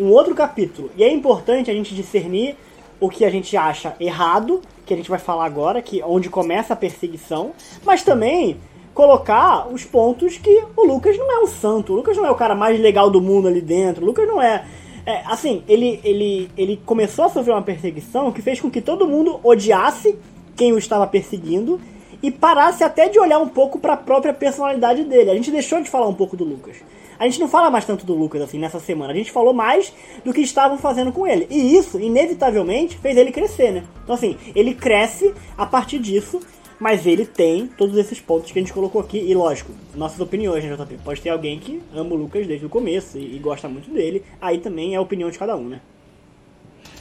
um 0.00 0.10
outro 0.10 0.34
capítulo. 0.34 0.90
E 0.96 1.04
é 1.04 1.12
importante 1.12 1.70
a 1.70 1.74
gente 1.74 1.94
discernir 1.94 2.56
o 3.00 3.08
que 3.08 3.24
a 3.24 3.30
gente 3.30 3.56
acha 3.56 3.94
errado, 4.00 4.60
que 4.84 4.92
a 4.92 4.96
gente 4.96 5.08
vai 5.08 5.20
falar 5.20 5.44
agora, 5.44 5.80
que 5.80 6.02
onde 6.02 6.28
começa 6.28 6.72
a 6.72 6.76
perseguição, 6.76 7.52
mas 7.84 8.02
também 8.02 8.56
colocar 8.92 9.68
os 9.68 9.84
pontos 9.84 10.36
que 10.38 10.64
o 10.76 10.84
Lucas 10.84 11.16
não 11.16 11.30
é 11.30 11.38
um 11.44 11.46
santo. 11.46 11.92
O 11.92 11.96
Lucas 11.96 12.16
não 12.16 12.26
é 12.26 12.30
o 12.32 12.34
cara 12.34 12.56
mais 12.56 12.80
legal 12.80 13.08
do 13.08 13.20
mundo 13.20 13.46
ali 13.46 13.60
dentro. 13.60 14.02
O 14.02 14.06
Lucas 14.06 14.26
não 14.26 14.42
é. 14.42 14.66
é 15.06 15.22
assim, 15.26 15.62
ele, 15.68 16.00
ele, 16.02 16.50
ele 16.56 16.80
começou 16.84 17.26
a 17.26 17.28
sofrer 17.28 17.52
uma 17.52 17.62
perseguição 17.62 18.32
que 18.32 18.42
fez 18.42 18.60
com 18.60 18.68
que 18.68 18.80
todo 18.80 19.06
mundo 19.06 19.38
odiasse 19.44 20.18
quem 20.56 20.72
o 20.72 20.78
estava 20.78 21.06
perseguindo 21.06 21.80
e 22.22 22.30
parasse 22.30 22.82
até 22.82 23.08
de 23.08 23.18
olhar 23.18 23.38
um 23.38 23.48
pouco 23.48 23.78
para 23.78 23.94
a 23.94 23.96
própria 23.96 24.34
personalidade 24.34 25.04
dele. 25.04 25.30
A 25.30 25.34
gente 25.34 25.50
deixou 25.50 25.80
de 25.82 25.88
falar 25.88 26.08
um 26.08 26.14
pouco 26.14 26.36
do 26.36 26.44
Lucas. 26.44 26.76
A 27.18 27.24
gente 27.24 27.40
não 27.40 27.48
fala 27.48 27.70
mais 27.70 27.84
tanto 27.84 28.06
do 28.06 28.14
Lucas 28.14 28.40
assim 28.42 28.58
nessa 28.58 28.78
semana. 28.78 29.12
A 29.12 29.16
gente 29.16 29.32
falou 29.32 29.52
mais 29.52 29.92
do 30.24 30.32
que 30.32 30.40
estavam 30.40 30.78
fazendo 30.78 31.12
com 31.12 31.26
ele. 31.26 31.46
E 31.50 31.76
isso, 31.76 31.98
inevitavelmente, 31.98 32.96
fez 32.98 33.16
ele 33.16 33.32
crescer, 33.32 33.72
né? 33.72 33.84
Então 34.04 34.14
assim, 34.14 34.36
ele 34.54 34.74
cresce 34.74 35.34
a 35.56 35.66
partir 35.66 35.98
disso, 35.98 36.40
mas 36.78 37.06
ele 37.06 37.26
tem 37.26 37.66
todos 37.66 37.96
esses 37.96 38.20
pontos 38.20 38.52
que 38.52 38.58
a 38.58 38.62
gente 38.62 38.72
colocou 38.72 39.00
aqui. 39.00 39.18
E 39.18 39.34
lógico, 39.34 39.72
nossas 39.96 40.20
opiniões, 40.20 40.64
né, 40.64 40.76
JP? 40.76 40.98
Pode 41.04 41.20
ter 41.20 41.30
alguém 41.30 41.58
que 41.58 41.82
ama 41.92 42.14
o 42.14 42.16
Lucas 42.16 42.46
desde 42.46 42.66
o 42.66 42.68
começo 42.68 43.18
e, 43.18 43.34
e 43.34 43.38
gosta 43.38 43.68
muito 43.68 43.90
dele. 43.90 44.22
Aí 44.40 44.58
também 44.58 44.94
é 44.94 44.96
a 44.96 45.00
opinião 45.00 45.30
de 45.30 45.38
cada 45.38 45.56
um, 45.56 45.68
né? 45.68 45.80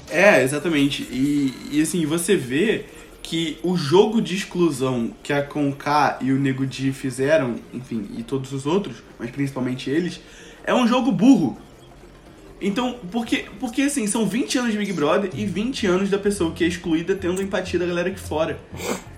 É, 0.10 0.42
exatamente. 0.42 1.04
E, 1.04 1.54
e 1.72 1.82
assim, 1.82 2.06
você 2.06 2.36
vê 2.36 2.86
que 3.28 3.58
o 3.62 3.76
jogo 3.76 4.22
de 4.22 4.38
exclusão 4.38 5.12
que 5.22 5.34
a 5.34 5.44
Conká 5.44 6.18
e 6.22 6.32
o 6.32 6.40
Nego 6.40 6.66
Di 6.66 6.94
fizeram, 6.94 7.56
enfim, 7.74 8.08
e 8.18 8.24
todos 8.24 8.54
os 8.54 8.66
outros, 8.66 9.04
mas 9.20 9.30
principalmente 9.30 9.90
eles, 9.90 10.22
é 10.64 10.74
um 10.74 10.88
jogo 10.88 11.12
burro. 11.12 11.58
Então, 12.62 12.96
porque, 13.12 13.44
porque 13.60 13.82
assim, 13.82 14.08
são 14.08 14.26
20 14.26 14.60
anos 14.60 14.72
de 14.72 14.78
Big 14.78 14.94
Brother 14.94 15.30
e 15.36 15.46
20 15.46 15.88
anos 15.88 16.10
da 16.10 16.18
pessoa 16.18 16.54
que 16.54 16.64
é 16.64 16.68
excluída 16.68 17.16
tendo 17.16 17.42
empatia 17.42 17.78
da 17.78 17.86
galera 17.86 18.08
aqui 18.08 18.20
fora. 18.20 18.62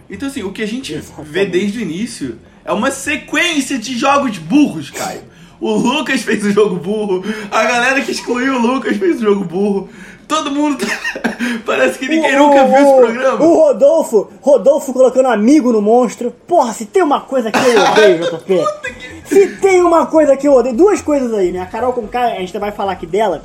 Então, 0.09 0.27
assim, 0.27 0.41
o 0.41 0.51
que 0.51 0.63
a 0.63 0.67
gente 0.67 0.91
Exatamente. 0.91 1.31
vê 1.31 1.45
desde 1.45 1.77
o 1.77 1.81
início 1.83 2.39
é 2.65 2.73
uma 2.73 2.89
sequência 2.89 3.77
de 3.77 3.95
jogos 3.95 4.39
burros, 4.39 4.89
Caio. 4.89 5.21
O 5.61 5.75
Lucas 5.75 6.21
fez 6.23 6.43
o 6.43 6.51
jogo 6.51 6.77
burro, 6.77 7.23
a 7.51 7.63
galera 7.63 8.01
que 8.01 8.11
excluiu 8.11 8.55
o 8.55 8.59
Lucas 8.59 8.97
fez 8.97 9.17
o 9.17 9.23
jogo 9.23 9.45
burro. 9.45 9.87
Todo 10.29 10.51
mundo. 10.51 10.77
Tá- 10.77 11.29
parece 11.65 11.97
que 11.97 12.07
ninguém 12.07 12.35
o, 12.35 12.47
nunca 12.47 12.63
o, 12.63 12.67
viu 12.67 12.77
esse 12.77 13.13
programa. 13.13 13.45
O 13.45 13.55
Rodolfo, 13.55 14.29
Rodolfo 14.39 14.93
colocando 14.93 15.27
amigo 15.27 15.71
no 15.71 15.81
monstro. 15.81 16.31
Porra, 16.47 16.71
se 16.71 16.85
tem 16.85 17.01
uma 17.01 17.19
coisa 17.21 17.51
que 17.51 17.57
eu 17.57 17.81
odeio, 17.81 18.19
JP. 18.37 18.63
se 19.25 19.47
tem 19.57 19.81
uma 19.81 20.05
coisa 20.05 20.37
que 20.37 20.47
eu 20.47 20.53
odeio. 20.53 20.75
Duas 20.75 21.01
coisas 21.01 21.33
aí, 21.33 21.51
né? 21.51 21.61
A 21.61 21.65
Carol 21.65 21.91
com 21.91 22.07
K, 22.07 22.19
a 22.25 22.39
gente 22.39 22.57
vai 22.57 22.71
falar 22.71 22.91
aqui 22.93 23.07
dela. 23.07 23.43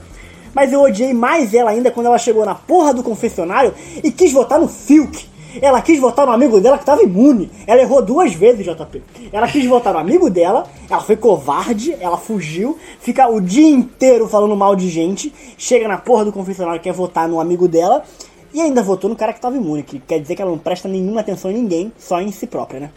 Mas 0.55 0.73
eu 0.73 0.81
odiei 0.83 1.13
mais 1.13 1.53
ela 1.53 1.71
ainda 1.71 1.91
quando 1.91 2.07
ela 2.07 2.19
chegou 2.19 2.45
na 2.45 2.55
porra 2.55 2.95
do 2.95 3.03
confessionário 3.03 3.75
e 4.05 4.13
quis 4.13 4.31
votar 4.31 4.61
no 4.61 4.69
Filk. 4.69 5.27
Ela 5.61 5.81
quis 5.83 6.01
votar 6.01 6.27
no 6.27 6.33
amigo 6.33 6.61
dela 6.61 6.79
que 6.79 6.85
tava 6.85 7.03
imune. 7.03 7.51
Ela 7.67 7.83
errou 7.83 8.03
duas 8.03 8.35
vezes, 8.35 8.65
JP. 8.65 9.03
Ela 9.33 9.47
quis 9.49 9.65
votar 9.67 9.93
no 9.93 9.99
amigo 9.99 10.31
dela, 10.31 10.67
ela 10.89 11.01
foi 11.01 11.17
covarde, 11.17 11.95
ela 12.01 12.17
fugiu, 12.17 12.79
fica 13.01 13.29
o 13.29 13.41
dia 13.41 13.69
inteiro 13.69 14.29
falando 14.29 14.55
mal 14.57 14.75
de 14.77 14.89
gente, 14.89 15.33
chega 15.57 15.89
na 15.89 15.99
porra 15.99 16.25
do 16.25 16.33
confessionário 16.33 16.81
quer 16.81 16.93
votar 16.93 17.29
no 17.29 17.41
amigo 17.41 17.67
dela 17.67 18.05
e 18.53 18.61
ainda 18.61 18.83
votou 18.83 19.11
no 19.11 19.17
cara 19.17 19.33
que 19.33 19.41
tava 19.41 19.57
imune, 19.57 19.83
que 19.83 19.99
quer 19.99 20.21
dizer 20.21 20.37
que 20.37 20.43
ela 20.43 20.51
não 20.51 20.59
presta 20.59 20.89
nenhuma 20.89 21.21
atenção 21.21 21.51
em 21.51 21.55
ninguém, 21.55 21.93
só 21.99 22.21
em 22.21 22.31
si 22.31 22.47
própria, 22.47 22.81
né? 22.81 22.91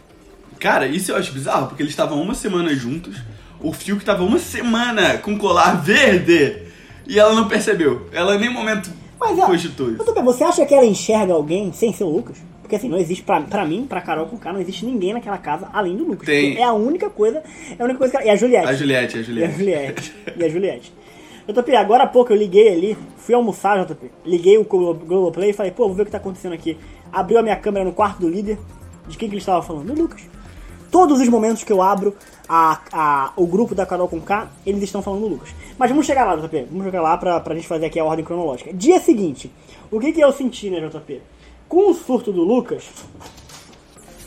Cara, 0.59 0.87
isso 0.87 1.11
eu 1.11 1.15
acho 1.15 1.33
bizarro, 1.33 1.67
porque 1.67 1.81
eles 1.81 1.93
estavam 1.93 2.21
uma 2.21 2.35
semana 2.35 2.75
juntos, 2.75 3.17
o 3.59 3.73
Fio 3.73 3.97
que 3.97 4.05
tava 4.05 4.23
uma 4.23 4.39
semana 4.39 5.17
com 5.17 5.37
colar 5.37 5.81
verde 5.81 6.63
e 7.07 7.17
ela 7.17 7.33
não 7.33 7.47
percebeu. 7.47 8.07
Ela 8.11 8.35
em 8.35 8.39
nenhum 8.39 8.53
momento 8.53 8.91
mas 9.19 9.37
ela, 9.37 9.47
cogitou 9.47 9.91
isso. 9.91 10.13
Bem, 10.13 10.23
você 10.23 10.43
acha 10.43 10.65
que 10.65 10.73
ela 10.73 10.85
enxerga 10.85 11.33
alguém 11.33 11.71
sem 11.71 11.93
ser 11.93 12.03
o 12.03 12.09
Lucas? 12.09 12.37
Porque 12.61 12.75
assim, 12.75 12.89
não 12.89 12.97
existe, 12.97 13.23
pra, 13.23 13.39
pra 13.41 13.65
mim, 13.65 13.85
pra 13.87 14.01
Carol 14.01 14.25
com 14.25 14.37
K, 14.37 14.51
não 14.51 14.59
existe 14.59 14.85
ninguém 14.85 15.13
naquela 15.13 15.37
casa 15.37 15.69
além 15.71 15.95
do 15.95 16.03
Lucas. 16.03 16.25
Tem. 16.25 16.57
É 16.57 16.63
a 16.63 16.73
única 16.73 17.09
coisa, 17.09 17.41
é 17.77 17.81
a 17.81 17.85
única 17.85 17.97
coisa 17.97 18.11
que 18.11 18.17
ela, 18.17 18.25
E 18.25 18.29
a 18.29 18.35
Juliette. 18.35 18.67
A 18.67 18.73
Juliette, 18.73 19.17
a 19.17 19.21
Juliette. 19.21 19.51
E 19.51 19.53
a 19.53 19.57
Juliette. 19.57 20.15
e 20.37 20.43
a 20.43 20.49
Juliette. 20.49 20.93
JP, 21.47 21.75
agora 21.77 22.03
há 22.03 22.07
pouco 22.07 22.33
eu 22.33 22.37
liguei 22.37 22.67
ali, 22.73 22.97
fui 23.15 23.33
almoçar, 23.33 23.85
JP. 23.85 24.11
Liguei 24.25 24.57
o 24.57 24.65
Globoplay 24.65 25.51
e 25.51 25.53
falei, 25.53 25.71
pô, 25.71 25.87
vou 25.87 25.95
ver 25.95 26.01
o 26.01 26.05
que 26.05 26.11
tá 26.11 26.17
acontecendo 26.17 26.51
aqui. 26.51 26.77
Abriu 27.09 27.39
a 27.39 27.41
minha 27.41 27.55
câmera 27.55 27.85
no 27.85 27.93
quarto 27.93 28.19
do 28.19 28.27
líder. 28.27 28.57
De 29.07 29.17
quem 29.17 29.29
que 29.29 29.35
ele 29.35 29.39
estava 29.39 29.61
falando? 29.61 29.93
Do 29.93 30.01
Lucas. 30.01 30.21
Todos 30.91 31.21
os 31.21 31.29
momentos 31.29 31.63
que 31.63 31.71
eu 31.71 31.81
abro 31.81 32.13
a, 32.47 32.81
a, 32.91 33.33
o 33.35 33.45
grupo 33.45 33.75
da 33.75 33.85
Carol 33.85 34.07
com 34.07 34.21
K, 34.21 34.49
eles 34.65 34.83
estão 34.83 35.01
falando 35.01 35.21
do 35.21 35.27
Lucas. 35.27 35.49
Mas 35.77 35.89
vamos 35.89 36.05
chegar 36.05 36.25
lá, 36.25 36.35
JP. 36.35 36.67
Vamos 36.69 36.85
chegar 36.85 37.01
lá 37.01 37.17
pra, 37.17 37.39
pra 37.39 37.55
gente 37.55 37.67
fazer 37.67 37.87
aqui 37.87 37.99
a 37.99 38.05
ordem 38.05 38.23
cronológica. 38.23 38.73
Dia 38.73 38.99
seguinte, 38.99 39.51
o 39.91 39.99
que, 39.99 40.13
que 40.13 40.21
eu 40.21 40.31
senti, 40.31 40.69
né, 40.69 40.79
JP? 40.87 41.21
Com 41.67 41.91
o 41.91 41.93
surto 41.93 42.31
do 42.31 42.43
Lucas, 42.43 42.85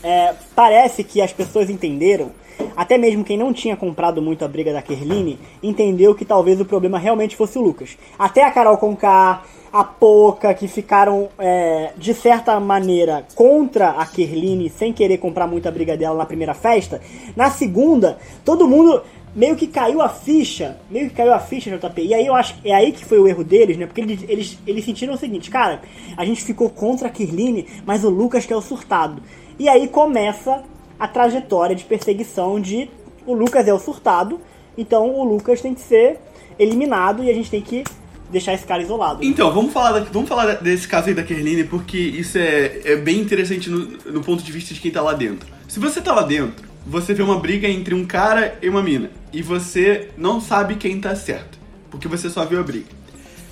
é, 0.03 0.33
parece 0.55 1.03
que 1.03 1.21
as 1.21 1.33
pessoas 1.33 1.69
entenderam, 1.69 2.31
até 2.75 2.97
mesmo 2.97 3.23
quem 3.23 3.37
não 3.37 3.53
tinha 3.53 3.75
comprado 3.75 4.21
muito 4.21 4.43
a 4.45 4.47
briga 4.47 4.73
da 4.73 4.81
Kerline, 4.81 5.39
entendeu 5.61 6.15
que 6.15 6.25
talvez 6.25 6.59
o 6.59 6.65
problema 6.65 6.97
realmente 6.97 7.35
fosse 7.35 7.57
o 7.57 7.61
Lucas. 7.61 7.97
Até 8.17 8.43
a 8.43 8.51
Carol 8.51 8.77
Conká, 8.77 9.43
a 9.71 9.83
Poca, 9.83 10.53
que 10.53 10.67
ficaram, 10.67 11.29
é, 11.39 11.91
de 11.97 12.13
certa 12.13 12.59
maneira, 12.59 13.25
contra 13.35 13.91
a 13.91 14.05
Kerline, 14.05 14.69
sem 14.69 14.91
querer 14.91 15.17
comprar 15.17 15.47
muita 15.47 15.71
briga 15.71 15.95
dela 15.95 16.17
na 16.17 16.25
primeira 16.25 16.53
festa, 16.53 17.01
na 17.35 17.49
segunda, 17.49 18.17
todo 18.43 18.67
mundo 18.67 19.01
meio 19.33 19.55
que 19.55 19.67
caiu 19.67 20.01
a 20.01 20.09
ficha, 20.09 20.77
meio 20.89 21.09
que 21.09 21.15
caiu 21.15 21.33
a 21.33 21.39
ficha 21.39 21.77
JP. 21.77 22.01
E 22.01 22.13
aí 22.13 22.25
eu 22.25 22.35
acho 22.35 22.59
que 22.61 22.69
é 22.69 22.75
aí 22.75 22.91
que 22.91 23.05
foi 23.05 23.19
o 23.19 23.27
erro 23.27 23.43
deles, 23.43 23.77
né? 23.77 23.85
Porque 23.85 24.01
eles, 24.01 24.25
eles, 24.27 24.59
eles 24.67 24.83
sentiram 24.83 25.13
o 25.13 25.17
seguinte, 25.17 25.49
cara, 25.49 25.81
a 26.17 26.25
gente 26.25 26.43
ficou 26.43 26.69
contra 26.69 27.07
a 27.07 27.11
Kirline, 27.11 27.65
mas 27.85 28.03
o 28.03 28.09
Lucas 28.09 28.45
que 28.45 28.51
é 28.51 28.55
o 28.55 28.61
surtado. 28.61 29.21
E 29.57 29.69
aí 29.69 29.87
começa 29.87 30.63
a 31.01 31.07
trajetória 31.07 31.75
de 31.75 31.83
perseguição 31.83 32.61
de 32.61 32.87
o 33.25 33.33
Lucas 33.33 33.67
é 33.67 33.73
o 33.73 33.79
surtado, 33.79 34.39
então 34.77 35.09
o 35.15 35.23
Lucas 35.23 35.59
tem 35.59 35.73
que 35.73 35.81
ser 35.81 36.19
eliminado 36.59 37.23
e 37.23 37.29
a 37.31 37.33
gente 37.33 37.49
tem 37.49 37.59
que 37.59 37.83
deixar 38.29 38.53
esse 38.53 38.67
cara 38.67 38.83
isolado. 38.83 39.23
Então, 39.23 39.51
vamos 39.51 39.73
falar, 39.73 39.93
da, 39.93 39.99
vamos 40.11 40.29
falar 40.29 40.53
desse 40.57 40.87
caso 40.87 41.07
aí 41.07 41.15
da 41.15 41.23
Kerline, 41.23 41.63
porque 41.63 41.97
isso 41.97 42.37
é, 42.37 42.81
é 42.85 42.95
bem 42.95 43.19
interessante 43.19 43.67
no, 43.67 43.79
no 44.11 44.21
ponto 44.21 44.43
de 44.43 44.51
vista 44.51 44.75
de 44.75 44.79
quem 44.79 44.91
tá 44.91 45.01
lá 45.01 45.13
dentro. 45.13 45.49
Se 45.67 45.79
você 45.79 45.99
tá 45.99 46.13
lá 46.13 46.21
dentro, 46.21 46.63
você 46.85 47.15
vê 47.15 47.23
uma 47.23 47.39
briga 47.39 47.67
entre 47.67 47.95
um 47.95 48.05
cara 48.05 48.59
e 48.61 48.69
uma 48.69 48.83
mina. 48.83 49.09
E 49.33 49.41
você 49.41 50.09
não 50.15 50.39
sabe 50.39 50.75
quem 50.75 51.01
tá 51.01 51.15
certo. 51.15 51.57
Porque 51.89 52.07
você 52.07 52.29
só 52.29 52.45
viu 52.45 52.59
a 52.59 52.63
briga. 52.63 52.89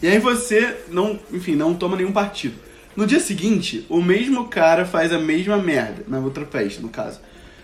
E 0.04 0.08
aí 0.08 0.20
você 0.20 0.78
não, 0.88 1.20
enfim, 1.34 1.56
não 1.56 1.74
toma 1.74 1.98
nenhum 1.98 2.12
partido. 2.12 2.56
No 2.96 3.08
dia 3.08 3.20
seguinte, 3.20 3.88
o 3.90 4.02
mesmo 4.02 4.46
cara 4.46 4.86
faz 4.86 5.12
a 5.12 5.18
mesma 5.18 5.58
merda, 5.58 6.06
na 6.08 6.20
outra 6.20 6.46
festa, 6.46 6.80
no 6.80 6.90
caso. 6.90 7.20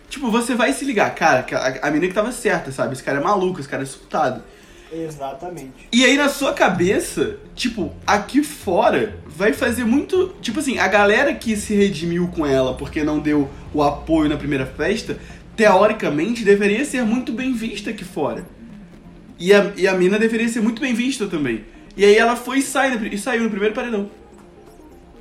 Tipo, 0.09 0.31
você 0.31 0.55
vai 0.55 0.71
se 0.73 0.85
ligar, 0.85 1.13
cara, 1.15 1.45
a, 1.51 1.87
a 1.87 1.91
menina 1.91 2.07
que 2.07 2.13
tava 2.13 2.31
certa, 2.31 2.71
sabe? 2.71 2.93
Esse 2.93 3.03
cara 3.03 3.19
é 3.19 3.23
maluco, 3.23 3.59
esse 3.59 3.69
cara 3.69 3.83
é 3.83 3.85
surtado. 3.85 4.43
Exatamente. 4.91 5.73
E 5.91 6.05
aí 6.05 6.15
na 6.15 6.29
sua 6.29 6.53
cabeça, 6.53 7.37
tipo, 7.53 7.93
aqui 8.05 8.43
fora, 8.43 9.17
vai 9.25 9.51
fazer 9.51 9.83
muito. 9.83 10.35
Tipo 10.41 10.59
assim, 10.59 10.77
a 10.77 10.87
galera 10.87 11.33
que 11.33 11.55
se 11.57 11.75
redimiu 11.75 12.27
com 12.29 12.45
ela 12.45 12.75
porque 12.75 13.03
não 13.03 13.19
deu 13.19 13.49
o 13.73 13.83
apoio 13.83 14.29
na 14.29 14.37
primeira 14.37 14.65
festa, 14.65 15.17
teoricamente, 15.55 16.43
deveria 16.43 16.85
ser 16.85 17.03
muito 17.03 17.31
bem 17.33 17.53
vista 17.53 17.89
aqui 17.89 18.03
fora. 18.03 18.45
E 19.37 19.53
a, 19.53 19.71
e 19.75 19.87
a 19.87 19.93
mina 19.93 20.17
deveria 20.17 20.47
ser 20.47 20.61
muito 20.61 20.81
bem 20.81 20.93
vista 20.93 21.27
também. 21.27 21.65
E 21.97 22.05
aí 22.05 22.15
ela 22.15 22.35
foi 22.35 22.59
e, 22.59 22.61
sai, 22.61 22.95
e 23.11 23.17
saiu 23.17 23.43
no 23.43 23.49
primeiro 23.49 23.73
paredão. 23.73 24.09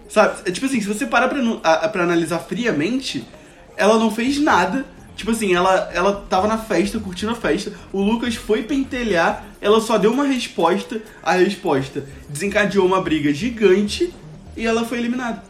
Sabe? 0.09 0.42
É, 0.44 0.51
tipo 0.53 0.66
assim, 0.66 0.81
se 0.81 0.87
você 0.87 1.07
parar 1.07 1.29
pra, 1.29 1.88
pra 1.88 2.05
analisar 2.05 2.38
friamente, 2.38 3.27
ela 3.76 3.98
não 3.98 4.10
fez 4.10 4.38
nada. 4.38 4.84
Tipo 5.16 5.30
assim, 5.30 5.54
ela, 5.54 5.90
ela 5.92 6.24
tava 6.28 6.48
na 6.48 6.58
festa, 6.58 6.98
curtindo 6.98 7.32
a 7.32 7.37
festa. 7.37 7.72
O 7.92 8.00
Lucas 8.00 8.34
foi 8.34 8.64
pentelhar, 8.64 9.44
ela 9.60 9.80
só 9.80 9.96
deu 9.96 10.12
uma 10.12 10.24
resposta. 10.24 11.00
A 11.22 11.32
resposta 11.32 12.04
desencadeou 12.28 12.84
uma 12.84 13.00
briga 13.00 13.32
gigante 13.32 14.12
e 14.56 14.66
ela 14.66 14.84
foi 14.84 14.98
eliminada. 14.98 15.42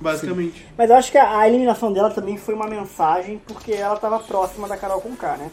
Basicamente. 0.00 0.60
Sim. 0.60 0.64
Mas 0.78 0.88
eu 0.88 0.96
acho 0.96 1.12
que 1.12 1.18
a, 1.18 1.46
eliminação 1.46 1.92
dela 1.92 2.10
também 2.10 2.38
foi 2.38 2.54
uma 2.54 2.66
mensagem 2.66 3.40
porque 3.46 3.72
ela 3.72 3.94
estava 3.94 4.18
próxima 4.18 4.66
da 4.66 4.76
Carol 4.76 5.00
com 5.00 5.14
K, 5.14 5.36
né? 5.36 5.50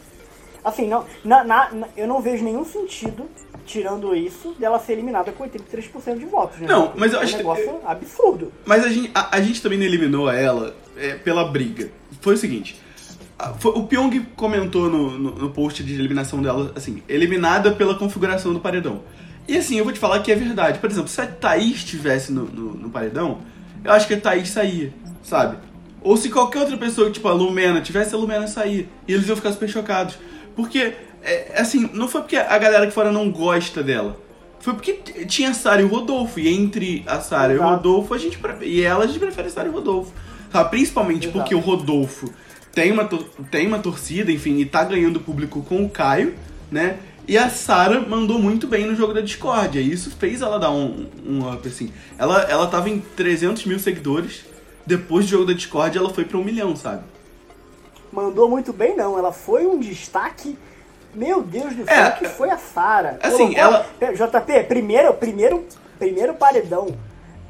Assim, 0.64 0.88
não, 0.88 1.04
na, 1.24 1.44
na, 1.44 1.70
eu 1.96 2.06
não 2.06 2.20
vejo 2.20 2.44
nenhum 2.44 2.64
sentido, 2.64 3.28
tirando 3.64 4.14
isso, 4.14 4.54
dela 4.58 4.78
ser 4.78 4.94
eliminada 4.94 5.30
com 5.32 5.44
83% 5.44 6.18
de 6.18 6.24
votos, 6.24 6.58
né? 6.58 6.66
Não, 6.66 6.92
mas 6.96 7.12
eu 7.12 7.20
é 7.20 7.22
acho 7.22 7.34
um 7.34 7.38
negócio 7.38 7.64
que, 7.64 7.86
absurdo. 7.86 8.52
Mas 8.64 8.84
a 8.84 8.88
gente, 8.88 9.10
a, 9.14 9.36
a, 9.36 9.40
gente 9.40 9.62
também 9.62 9.78
não 9.78 9.86
eliminou 9.86 10.30
ela 10.30 10.74
é, 10.96 11.14
pela 11.14 11.44
briga. 11.44 11.90
Foi 12.20 12.34
o 12.34 12.36
seguinte. 12.36 12.80
Foi, 13.58 13.72
o 13.72 13.84
Pyong 13.84 14.26
comentou 14.34 14.90
no, 14.90 15.18
no, 15.18 15.30
no, 15.30 15.50
post 15.50 15.84
de 15.84 15.94
eliminação 15.94 16.42
dela, 16.42 16.72
assim, 16.74 17.02
eliminada 17.08 17.70
pela 17.72 17.94
configuração 17.94 18.52
do 18.52 18.58
paredão. 18.58 19.02
E 19.46 19.56
assim, 19.56 19.76
eu 19.76 19.84
vou 19.84 19.92
te 19.92 19.98
falar 19.98 20.20
que 20.20 20.32
é 20.32 20.34
verdade. 20.34 20.78
Por 20.78 20.90
exemplo, 20.90 21.08
se 21.08 21.20
a 21.20 21.26
Thaís 21.26 21.76
estivesse 21.76 22.32
no, 22.32 22.44
no, 22.44 22.74
no 22.74 22.90
paredão, 22.90 23.38
eu 23.84 23.92
acho 23.92 24.06
que 24.06 24.14
a 24.14 24.20
Thaís 24.20 24.48
saía, 24.48 24.92
sabe? 25.22 25.56
Ou 26.02 26.16
se 26.16 26.30
qualquer 26.30 26.60
outra 26.60 26.76
pessoa, 26.76 27.10
tipo 27.10 27.26
a 27.28 27.32
Lumena, 27.32 27.80
tivesse 27.80 28.14
a 28.14 28.18
Lumena 28.18 28.46
sair. 28.46 28.88
E 29.06 29.12
eles 29.12 29.26
iam 29.26 29.36
ficar 29.36 29.52
super 29.52 29.68
chocados. 29.68 30.18
Porque, 30.58 30.92
é, 31.22 31.52
assim, 31.56 31.88
não 31.94 32.08
foi 32.08 32.20
porque 32.22 32.36
a 32.36 32.58
galera 32.58 32.84
que 32.84 32.92
fora 32.92 33.12
não 33.12 33.30
gosta 33.30 33.80
dela. 33.80 34.20
Foi 34.58 34.74
porque 34.74 34.94
tinha 35.24 35.50
a 35.50 35.54
Sara 35.54 35.80
e 35.80 35.84
o 35.84 35.88
Rodolfo. 35.88 36.40
E 36.40 36.48
entre 36.48 37.04
a 37.06 37.20
Sara 37.20 37.54
e 37.54 37.58
o 37.58 37.62
Rodolfo, 37.62 38.12
a 38.12 38.18
gente. 38.18 38.36
E 38.62 38.82
ela, 38.82 39.04
a 39.04 39.06
gente 39.06 39.20
prefere 39.20 39.46
a 39.46 39.50
Sara 39.52 39.68
e 39.68 39.70
o 39.70 39.74
Rodolfo. 39.74 40.12
Sabe? 40.50 40.70
Principalmente 40.70 41.28
Exato. 41.28 41.38
porque 41.38 41.54
o 41.54 41.60
Rodolfo 41.60 42.28
tem 42.72 42.90
uma, 42.90 43.08
tem 43.52 43.68
uma 43.68 43.78
torcida, 43.78 44.32
enfim, 44.32 44.56
e 44.56 44.66
tá 44.66 44.82
ganhando 44.82 45.20
público 45.20 45.62
com 45.62 45.84
o 45.84 45.88
Caio, 45.88 46.34
né? 46.72 46.98
E 47.28 47.38
a 47.38 47.48
Sara 47.48 48.00
mandou 48.00 48.40
muito 48.40 48.66
bem 48.66 48.84
no 48.84 48.96
jogo 48.96 49.14
da 49.14 49.20
Discord. 49.20 49.78
E 49.78 49.92
isso 49.92 50.10
fez 50.18 50.42
ela 50.42 50.58
dar 50.58 50.72
um, 50.72 51.06
um 51.24 51.48
up, 51.52 51.68
assim. 51.68 51.92
Ela, 52.18 52.42
ela 52.50 52.66
tava 52.66 52.90
em 52.90 52.98
300 52.98 53.64
mil 53.64 53.78
seguidores. 53.78 54.44
Depois 54.84 55.24
do 55.26 55.30
jogo 55.30 55.44
da 55.44 55.52
Discord, 55.52 55.96
ela 55.96 56.10
foi 56.10 56.24
pra 56.24 56.36
um 56.36 56.42
milhão, 56.42 56.74
sabe? 56.74 57.04
Mandou 58.12 58.48
muito 58.48 58.72
bem, 58.72 58.96
não. 58.96 59.18
Ela 59.18 59.32
foi 59.32 59.66
um 59.66 59.78
destaque. 59.78 60.58
Meu 61.14 61.42
Deus 61.42 61.74
do 61.74 61.84
céu, 61.84 62.04
é, 62.04 62.10
que 62.12 62.28
foi 62.28 62.50
a 62.50 62.58
Sara. 62.58 63.18
Assim, 63.22 63.54
Colocou... 63.54 63.58
ela. 63.58 63.86
JP, 64.12 64.64
primeiro, 64.64 65.14
primeiro, 65.14 65.66
primeiro 65.98 66.34
paredão. 66.34 66.94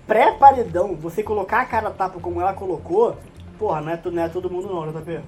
Pré-paredão, 0.07 0.95
você 0.95 1.23
colocar 1.23 1.61
a 1.61 1.67
cara 1.67 1.91
tapa 1.91 2.19
como 2.19 2.41
ela 2.41 2.55
colocou, 2.55 3.19
porra, 3.59 3.83
não 3.83 3.93
é, 3.93 4.01
não 4.11 4.23
é 4.23 4.29
todo 4.29 4.49
mundo 4.49 4.67
não, 4.67 4.91
JP. 4.91 5.21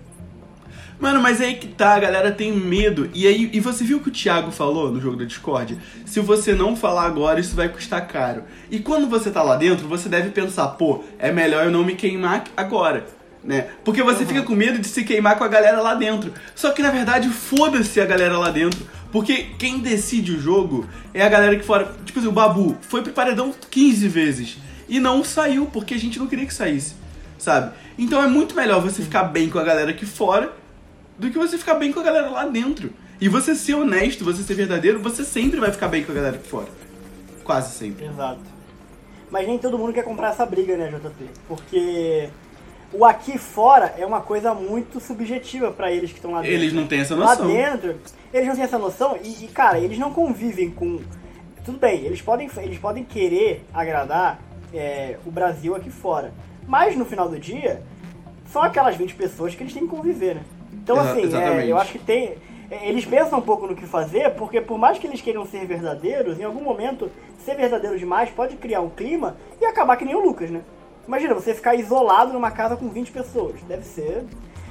Mano, 0.99 1.21
mas 1.21 1.41
é 1.41 1.47
aí 1.47 1.55
que 1.55 1.67
tá, 1.67 1.95
a 1.95 1.99
galera 1.99 2.31
tem 2.31 2.53
medo. 2.53 3.11
E 3.15 3.27
aí, 3.27 3.49
e 3.53 3.59
você 3.59 3.83
viu 3.83 3.97
o 3.97 4.01
que 4.01 4.09
o 4.09 4.13
Thiago 4.13 4.51
falou 4.51 4.91
no 4.91 5.01
jogo 5.01 5.17
da 5.17 5.25
Discord? 5.25 5.79
Se 6.05 6.21
você 6.21 6.55
não 6.55 6.77
falar 6.77 7.05
agora, 7.05 7.41
isso 7.41 7.57
vai 7.57 7.71
custar 7.71 8.07
caro. 8.07 8.45
E 8.71 8.79
quando 8.79 9.09
você 9.09 9.31
tá 9.31 9.43
lá 9.43 9.57
dentro, 9.57 9.89
você 9.89 10.11
deve 10.11 10.29
pensar, 10.31 10.69
pô, 10.69 11.03
é 11.19 11.33
melhor 11.33 11.65
eu 11.65 11.71
não 11.71 11.85
me 11.85 11.95
queimar 11.95 12.45
agora. 12.55 13.07
Né? 13.43 13.69
Porque 13.85 14.03
você 14.03 14.23
uhum. 14.23 14.29
fica 14.29 14.43
com 14.43 14.55
medo 14.55 14.79
de 14.79 14.87
se 14.87 15.03
queimar 15.03 15.39
com 15.39 15.45
a 15.45 15.49
galera 15.49 15.81
lá 15.81 15.95
dentro. 15.95 16.33
Só 16.55 16.71
que 16.73 16.83
na 16.83 16.91
verdade, 16.91 17.29
foda-se 17.31 18.01
a 18.01 18.07
galera 18.07 18.37
lá 18.39 18.51
dentro. 18.51 18.87
Porque 19.11 19.49
quem 19.59 19.81
decide 19.81 20.33
o 20.33 20.41
jogo 20.41 20.87
é 21.13 21.23
a 21.23 21.29
galera 21.29 21.57
que 21.57 21.65
fora. 21.65 21.93
Tipo 22.05 22.19
assim, 22.19 22.29
o 22.29 22.33
Babu 22.33 22.77
foi 22.83 23.03
pro 23.03 23.13
paredão 23.13 23.55
15 23.71 24.09
vezes. 24.09 24.59
E 24.89 25.01
não 25.01 25.25
saiu, 25.25 25.67
porque 25.67 25.95
a 25.95 25.99
gente 25.99 26.19
não 26.19 26.27
queria 26.27 26.47
que 26.47 26.55
saísse. 26.55 26.95
Sabe? 27.39 27.73
Então 27.99 28.23
é 28.23 28.27
muito 28.27 28.55
melhor 28.55 28.83
você 28.83 29.03
ficar 29.03 29.25
bem 29.25 29.49
com 29.49 29.59
a 29.59 29.65
galera 29.65 29.91
aqui 29.91 30.05
fora 30.05 30.53
do 31.19 31.31
que 31.31 31.39
você 31.39 31.57
ficar 31.57 31.75
bem 31.75 31.93
com 31.93 32.01
a 32.01 32.03
galera 32.03 32.29
lá 32.29 32.47
dentro. 32.47 32.93
E 33.21 33.29
você 33.29 33.55
ser 33.55 33.75
honesto, 33.75 34.25
você 34.25 34.43
ser 34.43 34.55
verdadeiro, 34.55 35.01
você 35.01 35.25
sempre 35.25 35.61
vai 35.61 35.71
ficar 35.71 35.89
bem 35.89 36.03
com 36.03 36.13
a 36.13 36.15
galera 36.15 36.37
aqui 36.37 36.49
fora. 36.49 36.69
Quase 37.45 37.75
sempre. 37.75 38.07
Exato. 38.07 38.41
Mas 39.31 39.47
nem 39.47 39.59
todo 39.59 39.79
mundo 39.79 39.93
quer 39.93 40.03
comprar 40.03 40.31
essa 40.31 40.45
briga, 40.45 40.77
né, 40.77 40.89
JP? 40.89 41.31
Porque 41.47 42.29
o 42.93 43.05
aqui 43.05 43.39
fora 43.39 43.95
é 43.97 44.05
uma 44.05 44.21
coisa 44.21 44.55
muito 44.55 44.99
subjetiva 45.01 45.71
para 45.71 45.93
eles 45.93 46.11
que 46.11 46.17
estão 46.17 46.33
lá 46.33 46.43
dentro. 46.43 46.55
Eles 46.55 46.73
não 46.73 46.87
têm 46.87 47.01
essa 47.01 47.15
noção. 47.15 47.47
Lá 47.47 47.55
dentro, 47.55 47.97
eles 48.33 48.49
não 48.49 48.55
têm 48.55 48.65
essa 48.65 48.79
noção 48.79 49.17
e, 49.23 49.45
e, 49.45 49.49
cara, 49.49 49.79
eles 49.79 49.99
não 49.99 50.13
convivem 50.13 50.71
com. 50.71 51.01
Tudo 51.65 51.79
bem, 51.79 52.05
eles 52.05 52.21
podem, 52.21 52.51
eles 52.57 52.79
podem 52.79 53.05
querer 53.05 53.65
agradar 53.73 54.41
é, 54.75 55.19
o 55.25 55.31
Brasil 55.31 55.75
aqui 55.75 55.91
fora. 55.91 56.33
Mas 56.67 56.97
no 56.97 57.05
final 57.05 57.29
do 57.29 57.39
dia, 57.39 57.83
são 58.47 58.63
aquelas 58.63 58.97
20 58.97 59.15
pessoas 59.15 59.55
que 59.55 59.63
eles 59.63 59.73
têm 59.73 59.83
que 59.83 59.89
conviver, 59.89 60.37
né? 60.37 60.43
Então, 60.73 60.99
assim, 60.99 61.23
é, 61.35 61.67
eu 61.67 61.79
acho 61.79 61.93
que 61.93 61.99
tem. 61.99 62.35
É, 62.71 62.89
eles 62.89 63.05
pensam 63.05 63.39
um 63.39 63.43
pouco 63.43 63.67
no 63.67 63.77
que 63.77 63.87
fazer, 63.87 64.31
porque 64.35 64.61
por 64.61 64.79
mais 64.79 64.99
que 64.99 65.07
eles 65.07 65.21
queiram 65.21 65.45
ser 65.47 65.67
verdadeiros, 65.67 66.39
em 66.39 66.45
algum 66.45 66.63
momento, 66.63 67.11
ser 67.45 67.55
verdadeiro 67.57 67.99
demais 67.99 68.31
pode 68.31 68.57
criar 68.57 68.81
um 68.81 68.91
clima 68.91 69.37
e 69.61 69.65
acabar 69.65 69.97
que 69.97 70.05
nem 70.05 70.15
o 70.15 70.21
Lucas, 70.21 70.51
né? 70.51 70.63
Imagina, 71.11 71.35
você 71.35 71.53
ficar 71.53 71.75
isolado 71.75 72.33
numa 72.33 72.53
casa 72.53 72.77
com 72.77 72.89
20 72.89 73.11
pessoas. 73.11 73.61
Deve 73.63 73.83
ser. 73.83 74.25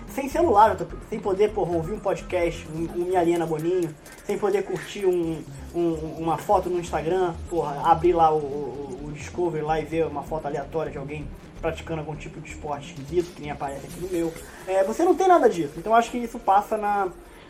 Sem 0.08 0.30
celular, 0.30 0.78
sem 1.10 1.19
poder, 1.19 1.49
porra, 1.49 1.73
ouvir 1.73 1.91
um 1.91 1.99
podcast, 1.99 2.65
um, 2.73 3.02
um 3.02 3.06
Minha 3.08 3.21
Linha 3.21 3.45
Boninho, 3.45 3.93
sem 4.25 4.38
poder 4.38 4.63
curtir 4.63 5.06
um, 5.06 5.43
um, 5.75 5.93
uma 6.17 6.38
foto 6.38 6.69
no 6.69 6.80
Instagram, 6.80 7.34
porra, 7.49 7.82
abrir 7.91 8.13
lá 8.13 8.34
o, 8.34 8.38
o, 8.38 9.06
o 9.08 9.12
Discovery 9.12 9.65
lá 9.65 9.82
e 9.82 9.84
ver 9.86 10.08
uma 10.08 10.23
foto 10.23 10.45
aleatória 10.45 10.89
de 10.89 10.97
alguém 10.97 11.28
praticando 11.62 11.99
algum 11.99 12.15
tipo 12.15 12.39
de 12.39 12.52
esporte 12.52 12.93
esquisito, 12.93 13.36
que 13.36 13.41
nem 13.41 13.52
aparece 13.52 13.88
aqui 13.88 13.99
no 13.99 14.10
meu. 14.10 14.34
É, 14.65 14.82
você 14.86 15.04
não 15.04 15.15
tem 15.15 15.28
nada 15.28 15.49
disso. 15.49 15.73
Então 15.75 15.93
acho 15.93 16.10
que 16.10 16.17
isso 16.17 16.39
passa 16.39 16.78
na, 16.78 17.10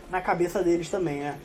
na 0.09 0.19
cabeça 0.19 0.63
deles 0.63 0.89
também, 0.89 1.19
né? 1.19 1.35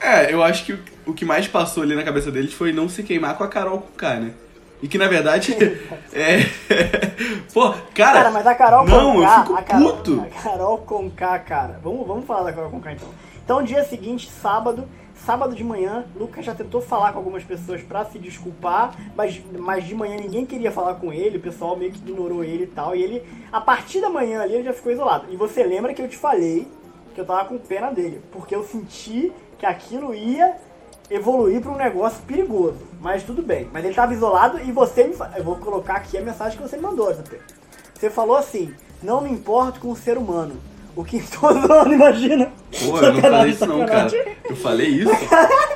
É, 0.00 0.32
eu 0.32 0.40
acho 0.40 0.64
que 0.64 0.78
o, 1.04 1.12
que 1.12 1.24
mais 1.24 1.48
passou 1.48 1.82
ali 1.82 1.96
na 1.96 2.04
cabeça 2.04 2.30
deles 2.30 2.54
foi 2.54 2.72
não 2.72 2.88
se 2.88 3.02
queimar 3.02 3.36
com 3.36 3.42
a 3.42 3.48
Carol 3.48 3.80
com 3.80 3.96
K, 3.96 4.20
né? 4.20 4.34
E 4.82 4.88
que 4.88 4.98
na 4.98 5.08
verdade. 5.08 5.56
é. 6.12 6.40
Pô, 7.54 7.70
cara. 7.94 8.12
Cara, 8.12 8.30
mas 8.30 8.46
a 8.46 8.54
Carol 8.54 8.84
não, 8.84 9.14
com 9.14 9.22
K. 9.22 9.36
Eu 9.36 9.42
fico 9.42 9.56
a 9.56 9.62
Carol, 9.62 9.92
puto. 9.96 10.20
A 10.20 10.42
Carol 10.42 10.78
com 10.78 11.10
K, 11.10 11.38
cara. 11.38 11.80
Vamos, 11.82 12.06
vamos 12.06 12.26
falar 12.26 12.42
da 12.42 12.52
Carol 12.52 12.70
com 12.70 12.80
K 12.80 12.92
então. 12.92 13.08
Então, 13.44 13.62
dia 13.62 13.84
seguinte, 13.84 14.30
sábado, 14.30 14.88
Sábado 15.24 15.54
de 15.54 15.62
manhã, 15.62 16.04
Lucas 16.16 16.44
já 16.44 16.52
tentou 16.52 16.80
falar 16.80 17.12
com 17.12 17.18
algumas 17.18 17.44
pessoas 17.44 17.80
para 17.80 18.04
se 18.06 18.18
desculpar, 18.18 18.92
mas, 19.14 19.40
mas 19.56 19.86
de 19.86 19.94
manhã 19.94 20.16
ninguém 20.16 20.44
queria 20.44 20.72
falar 20.72 20.94
com 20.94 21.12
ele, 21.12 21.38
o 21.38 21.40
pessoal 21.40 21.76
meio 21.76 21.92
que 21.92 21.98
ignorou 21.98 22.42
ele 22.42 22.64
e 22.64 22.66
tal. 22.66 22.96
E 22.96 23.02
ele, 23.04 23.22
a 23.52 23.60
partir 23.60 24.00
da 24.00 24.10
manhã 24.10 24.42
ali, 24.42 24.54
ele 24.54 24.64
já 24.64 24.72
ficou 24.72 24.90
isolado. 24.90 25.26
E 25.30 25.36
você 25.36 25.62
lembra 25.62 25.94
que 25.94 26.02
eu 26.02 26.08
te 26.08 26.16
falei 26.16 26.66
que 27.14 27.20
eu 27.20 27.24
tava 27.24 27.44
com 27.44 27.56
pena 27.56 27.92
dele, 27.92 28.20
porque 28.32 28.52
eu 28.52 28.64
senti 28.64 29.32
que 29.58 29.64
aquilo 29.64 30.12
ia 30.12 30.56
evoluir 31.12 31.60
para 31.60 31.70
um 31.70 31.76
negócio 31.76 32.22
perigoso. 32.26 32.78
Mas 33.00 33.22
tudo 33.22 33.42
bem. 33.42 33.68
Mas 33.72 33.84
ele 33.84 33.94
tava 33.94 34.14
isolado 34.14 34.60
e 34.60 34.72
você 34.72 35.04
me. 35.04 35.14
Eu 35.36 35.44
vou 35.44 35.56
colocar 35.56 35.94
aqui 35.94 36.16
a 36.16 36.22
mensagem 36.22 36.56
que 36.56 36.62
você 36.62 36.76
me 36.76 36.82
mandou, 36.82 37.12
JP. 37.12 37.36
Você 37.94 38.10
falou 38.10 38.36
assim: 38.36 38.74
não 39.02 39.20
me 39.20 39.30
importo 39.30 39.80
com 39.80 39.90
o 39.90 39.96
ser 39.96 40.16
humano 40.16 40.54
o 40.94 41.04
que 41.04 41.22
todo 41.40 41.60
mundo 41.60 41.92
imagina. 41.92 42.52
Pô, 42.84 42.98
eu 42.98 43.12
não 43.14 43.20
falei 43.20 43.50
isso 43.50 43.66
não, 43.66 43.86
cara. 43.86 44.10
Eu 44.48 44.56
falei 44.56 44.88
isso? 44.88 45.12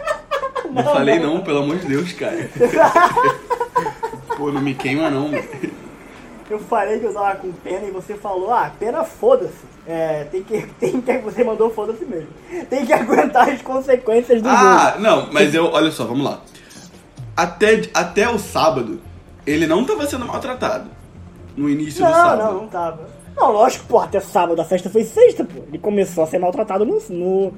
Não, 0.66 0.82
não 0.82 0.92
falei 0.92 1.18
não, 1.18 1.40
pelo 1.40 1.60
amor 1.60 1.78
de 1.78 1.86
Deus, 1.86 2.12
cara. 2.12 2.50
Pô, 4.36 4.52
não 4.52 4.60
me 4.60 4.74
queima 4.74 5.08
não. 5.08 5.30
Eu 6.48 6.60
falei 6.60 7.00
que 7.00 7.06
eu 7.06 7.12
tava 7.12 7.36
com 7.36 7.50
pena 7.52 7.86
e 7.86 7.90
você 7.90 8.14
falou, 8.14 8.52
ah, 8.52 8.70
pena 8.78 9.02
foda-se. 9.02 9.64
É, 9.86 10.24
tem 10.24 10.42
que, 10.42 10.62
tem 10.78 11.00
que, 11.00 11.18
você 11.18 11.42
mandou 11.42 11.70
foda-se 11.70 12.04
mesmo. 12.04 12.28
Tem 12.70 12.86
que 12.86 12.92
aguentar 12.94 13.48
as 13.48 13.62
consequências 13.62 14.40
do 14.40 14.48
ah, 14.48 14.56
jogo. 14.56 14.66
Ah, 14.66 14.96
não, 14.98 15.32
mas 15.32 15.54
eu, 15.54 15.66
olha 15.66 15.90
só, 15.90 16.04
vamos 16.04 16.24
lá. 16.24 16.40
Até, 17.36 17.82
até 17.92 18.28
o 18.28 18.38
sábado, 18.38 19.00
ele 19.46 19.66
não 19.66 19.84
tava 19.84 20.06
sendo 20.06 20.26
maltratado. 20.26 20.90
No 21.56 21.68
início 21.68 22.02
não, 22.02 22.10
do 22.10 22.14
sábado. 22.14 22.44
Não, 22.44 22.60
não 22.62 22.68
tava. 22.68 23.08
Não, 23.36 23.52
lógico, 23.52 23.84
pô, 23.86 23.98
até 23.98 24.18
sábado 24.20 24.60
a 24.60 24.64
festa 24.64 24.88
foi 24.88 25.04
sexta, 25.04 25.44
pô. 25.44 25.62
Ele 25.68 25.78
começou 25.78 26.24
a 26.24 26.26
ser 26.26 26.38
maltratado 26.38 26.84
no. 26.84 27.00
no... 27.10 27.52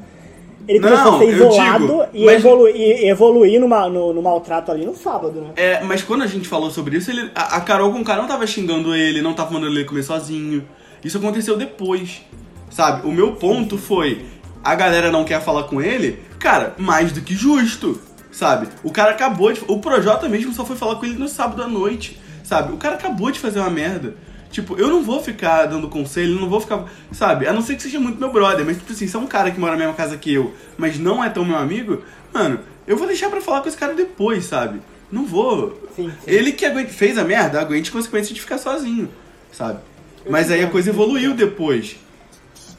Ele 0.69 0.81
começou 0.81 1.13
não, 1.13 1.17
a 1.17 1.19
ser 1.19 1.29
isolado 1.31 1.87
digo, 1.87 2.07
e, 2.13 2.25
mas... 2.27 2.45
evolu 2.45 2.69
e 2.69 3.09
evoluir 3.09 3.59
no, 3.59 3.67
no, 3.67 4.13
no, 4.13 4.23
maltrato 4.23 4.71
ali 4.71 4.85
no 4.85 4.95
sábado, 4.95 5.41
né? 5.41 5.49
É, 5.57 5.83
mas 5.83 6.03
quando 6.03 6.23
a 6.23 6.27
gente 6.27 6.47
falou 6.47 6.71
sobre 6.71 6.99
isso, 6.99 7.11
ele, 7.11 7.31
a, 7.35 7.57
a 7.57 7.61
Carol 7.63 7.91
com 7.91 8.01
o 8.01 8.05
cara 8.05 8.21
não 8.21 8.29
tava 8.29 8.47
xingando 8.47 8.95
ele, 8.95 9.23
não 9.23 9.33
tava 9.33 9.51
mandando 9.51 9.73
ele 9.73 9.87
comer 9.87 10.03
sozinho. 10.03 10.63
Isso 11.03 11.17
aconteceu 11.17 11.57
depois, 11.57 12.21
sabe? 12.69 13.09
O 13.09 13.11
meu 13.11 13.33
ponto 13.33 13.79
foi, 13.79 14.27
a 14.63 14.75
galera 14.75 15.11
não 15.11 15.25
quer 15.25 15.41
falar 15.41 15.63
com 15.63 15.81
ele, 15.81 16.19
cara, 16.39 16.75
mais 16.77 17.13
do 17.13 17.23
que 17.23 17.35
justo, 17.35 17.99
sabe? 18.31 18.69
O 18.85 18.91
cara 18.91 19.13
acabou 19.13 19.51
de... 19.51 19.63
O 19.67 19.79
Projota 19.79 20.29
mesmo 20.29 20.53
só 20.53 20.67
foi 20.67 20.77
falar 20.77 20.97
com 20.97 21.07
ele 21.07 21.19
no 21.19 21.29
sábado 21.29 21.63
à 21.63 21.67
noite, 21.67 22.21
sabe? 22.45 22.75
O 22.75 22.77
cara 22.77 22.97
acabou 22.97 23.31
de 23.31 23.41
fazer 23.41 23.61
uma 23.61 23.71
merda. 23.71 24.15
Tipo, 24.51 24.79
eu 24.79 24.89
não 24.89 25.03
vou 25.03 25.23
ficar 25.23 25.67
dando 25.67 25.89
conselho, 25.89 26.41
não 26.41 26.49
vou 26.49 26.61
ficar. 26.61 26.85
Sabe? 27.13 27.47
A 27.47 27.53
não 27.53 27.61
ser 27.61 27.77
que 27.77 27.83
seja 27.83 28.01
muito 28.01 28.19
meu 28.19 28.33
brother, 28.33 28.65
mas, 28.65 28.79
tipo 28.79 28.93
assim, 28.93 29.07
se 29.07 29.15
é 29.15 29.19
um 29.19 29.27
cara 29.27 29.51
que 29.51 29.61
mora 29.61 29.73
na 29.73 29.79
mesma 29.79 29.95
casa 29.95 30.17
que 30.17 30.33
eu, 30.33 30.55
mas 30.77 30.99
não 30.99 31.23
é 31.23 31.29
tão 31.29 31.45
meu 31.45 31.57
amigo, 31.57 32.03
mano, 32.33 32.61
eu 32.87 32.97
vou 32.97 33.07
deixar 33.07 33.29
pra 33.29 33.41
falar 33.41 33.61
com 33.61 33.69
esse 33.69 33.77
cara 33.77 33.95
depois, 33.95 34.47
sabe? 34.47 34.81
Não 35.11 35.25
vou. 35.25 35.79
Sim, 35.95 36.11
sim. 36.11 36.17
Ele 36.27 36.53
que 36.53 36.65
aguente, 36.65 36.93
fez 36.93 37.19
a 37.19 37.25
merda, 37.25 37.61
aguente 37.61 37.91
consequências 37.91 38.35
de 38.35 38.41
ficar 38.41 38.59
sozinho, 38.59 39.09
sabe? 39.53 39.81
Eu 40.25 40.33
mas 40.33 40.51
aí 40.51 40.63
a 40.63 40.71
coisa 40.71 40.91
evoluiu 40.91 41.35
depois. 41.35 41.97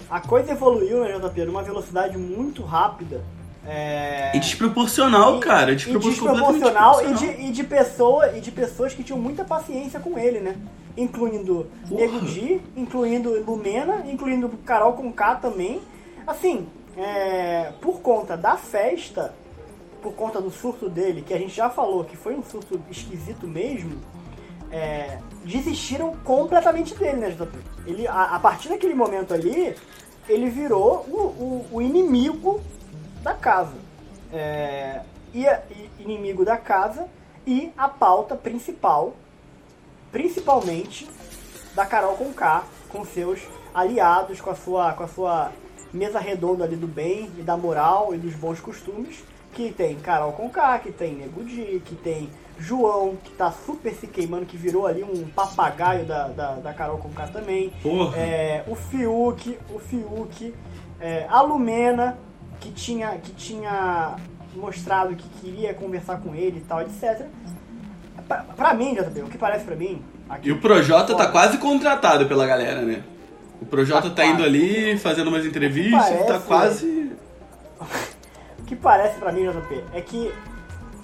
A 0.09 0.19
coisa 0.19 0.51
evoluiu, 0.51 1.03
né, 1.03 1.19
JP, 1.19 1.45
numa 1.45 1.61
velocidade 1.61 2.17
muito 2.17 2.63
rápida. 2.63 3.23
É... 3.65 4.31
E 4.35 4.39
desproporcional, 4.39 5.37
e, 5.37 5.39
cara. 5.41 5.75
Desproporcional, 5.75 6.35
e 6.35 6.59
desproporcional 6.59 7.09
e 7.09 7.13
de, 7.13 7.47
e, 7.47 7.51
de 7.51 7.63
pessoa, 7.63 8.35
e 8.35 8.41
de 8.41 8.51
pessoas 8.51 8.93
que 8.93 9.03
tinham 9.03 9.19
muita 9.19 9.43
paciência 9.43 9.99
com 9.99 10.17
ele, 10.17 10.39
né? 10.39 10.55
Incluindo 11.01 11.67
Nego 11.89 12.19
Di, 12.21 12.61
incluindo 12.75 13.43
Lumena, 13.43 14.05
incluindo 14.07 14.49
Carol 14.65 14.93
com 14.93 15.11
K 15.11 15.35
também. 15.35 15.81
Assim, 16.27 16.67
é, 16.97 17.71
por 17.81 18.01
conta 18.01 18.35
da 18.35 18.57
festa, 18.57 19.33
por 20.01 20.13
conta 20.13 20.41
do 20.41 20.51
surto 20.51 20.89
dele, 20.89 21.21
que 21.21 21.33
a 21.33 21.37
gente 21.37 21.55
já 21.55 21.69
falou 21.69 22.03
que 22.03 22.15
foi 22.15 22.35
um 22.35 22.43
surto 22.43 22.79
esquisito 22.89 23.47
mesmo, 23.47 23.99
é, 24.71 25.19
desistiram 25.43 26.15
completamente 26.23 26.93
dele, 26.95 27.17
né, 27.17 27.29
JP? 27.31 27.57
Ele, 27.85 28.07
a, 28.07 28.35
a, 28.35 28.39
partir 28.39 28.69
daquele 28.69 28.93
momento 28.93 29.33
ali, 29.33 29.75
ele 30.27 30.49
virou 30.49 31.05
o, 31.07 31.17
o, 31.17 31.65
o 31.73 31.81
inimigo 31.81 32.61
da 33.23 33.33
casa. 33.33 33.73
É, 34.31 35.01
e, 35.33 35.45
e, 35.45 35.89
inimigo 35.99 36.45
da 36.45 36.57
casa 36.57 37.07
e 37.45 37.71
a 37.77 37.87
pauta 37.87 38.35
principal 38.35 39.13
principalmente 40.11 41.07
da 41.75 41.85
Carol 41.85 42.15
com 42.15 42.33
K, 42.33 42.63
com 42.89 43.05
seus 43.05 43.39
aliados, 43.73 44.41
com 44.41 44.49
a 44.49 44.55
sua, 44.55 44.93
com 44.93 45.03
a 45.03 45.07
sua 45.07 45.51
mesa 45.93 46.19
redonda 46.19 46.63
ali 46.63 46.75
do 46.75 46.87
bem 46.87 47.29
e 47.37 47.41
da 47.41 47.57
moral 47.57 48.13
e 48.13 48.17
dos 48.17 48.35
bons 48.35 48.59
costumes, 48.59 49.23
que 49.53 49.71
tem 49.71 49.95
Carol 49.99 50.31
Conká, 50.33 50.77
que 50.79 50.91
tem 50.91 51.15
Nego 51.15 51.43
Di, 51.43 51.81
que 51.83 51.95
tem 51.95 52.29
João, 52.59 53.15
que 53.23 53.31
tá 53.31 53.51
super 53.51 53.93
se 53.93 54.05
queimando, 54.05 54.45
que 54.45 54.57
virou 54.57 54.85
ali 54.85 55.03
um 55.03 55.27
papagaio 55.29 56.05
da, 56.05 56.27
da, 56.27 56.55
da 56.55 56.73
Carol 56.73 56.97
Conká 56.97 57.27
também. 57.27 57.71
Porra. 57.81 58.17
É, 58.17 58.63
o 58.67 58.75
Fiuk, 58.75 59.57
o 59.73 59.79
Fiuk, 59.79 60.53
é, 60.99 61.25
a 61.29 61.41
Lumena, 61.41 62.17
que 62.59 62.71
tinha, 62.71 63.17
que 63.17 63.31
tinha 63.33 64.15
mostrado 64.55 65.15
que 65.15 65.27
queria 65.39 65.73
conversar 65.73 66.19
com 66.19 66.35
ele 66.35 66.59
e 66.59 66.61
tal, 66.61 66.81
etc. 66.81 67.27
Pra, 68.29 68.45
pra 68.55 68.73
mim, 68.75 68.93
JB, 68.93 69.23
o 69.23 69.25
que 69.25 69.39
parece 69.39 69.65
pra 69.65 69.75
mim. 69.75 70.03
Aqui, 70.29 70.49
e 70.49 70.51
o 70.51 70.61
Projota 70.61 71.15
tá 71.15 71.25
quase 71.25 71.57
contratado 71.57 72.27
pela 72.27 72.45
galera, 72.45 72.83
né? 72.83 73.01
O 73.59 73.65
Projota 73.65 74.07
tá, 74.09 74.17
tá 74.17 74.25
indo 74.25 74.43
ali, 74.43 74.95
fazendo 74.99 75.29
umas 75.29 75.43
entrevistas, 75.43 75.99
tá 75.99 76.09
parece, 76.09 76.27
tá 76.27 76.39
quase. 76.39 77.11
o 78.59 78.63
que 78.65 78.75
parece 78.75 79.17
pra 79.17 79.31
mim, 79.31 79.49
JP, 79.49 79.83
é 79.93 80.01
que 80.01 80.31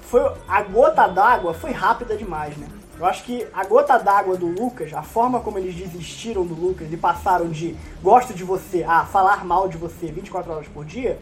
foi 0.02 0.22
a 0.48 0.62
gota 0.62 1.08
d'água 1.08 1.56
foi 1.56 1.72
rápida 1.72 2.16
demais, 2.16 2.56
né? 2.58 2.68
Eu 2.98 3.06
acho 3.08 3.24
que 3.24 3.46
a 3.52 3.66
gota 3.66 3.98
d'água 3.98 4.38
do 4.38 4.46
Lucas, 4.46 4.94
a 4.94 5.02
forma 5.02 5.40
como 5.40 5.58
eles 5.58 5.74
desistiram 5.74 6.46
do 6.46 6.54
Lucas 6.54 6.94
e 6.94 6.96
passaram 6.96 7.50
de 7.50 7.76
gosto 8.04 8.36
de 8.36 8.44
você 8.44 8.84
a 8.84 9.04
falar 9.04 9.44
mal 9.44 9.68
de 9.68 9.78
você 9.78 10.12
24 10.12 10.54
horas 10.54 10.68
por 10.68 10.86
dia, 10.86 11.18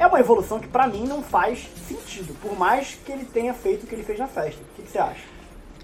é 0.00 0.06
uma 0.06 0.18
evolução 0.18 0.58
que 0.58 0.66
para 0.66 0.88
mim 0.88 1.04
não 1.06 1.22
faz 1.22 1.68
sentido, 1.86 2.34
por 2.40 2.58
mais 2.58 2.96
que 3.04 3.12
ele 3.12 3.26
tenha 3.26 3.52
feito 3.52 3.84
o 3.84 3.86
que 3.86 3.94
ele 3.94 4.02
fez 4.02 4.18
na 4.18 4.26
festa. 4.26 4.58
O 4.62 4.82
que, 4.82 4.90
você 4.90 4.98
acha? 4.98 5.20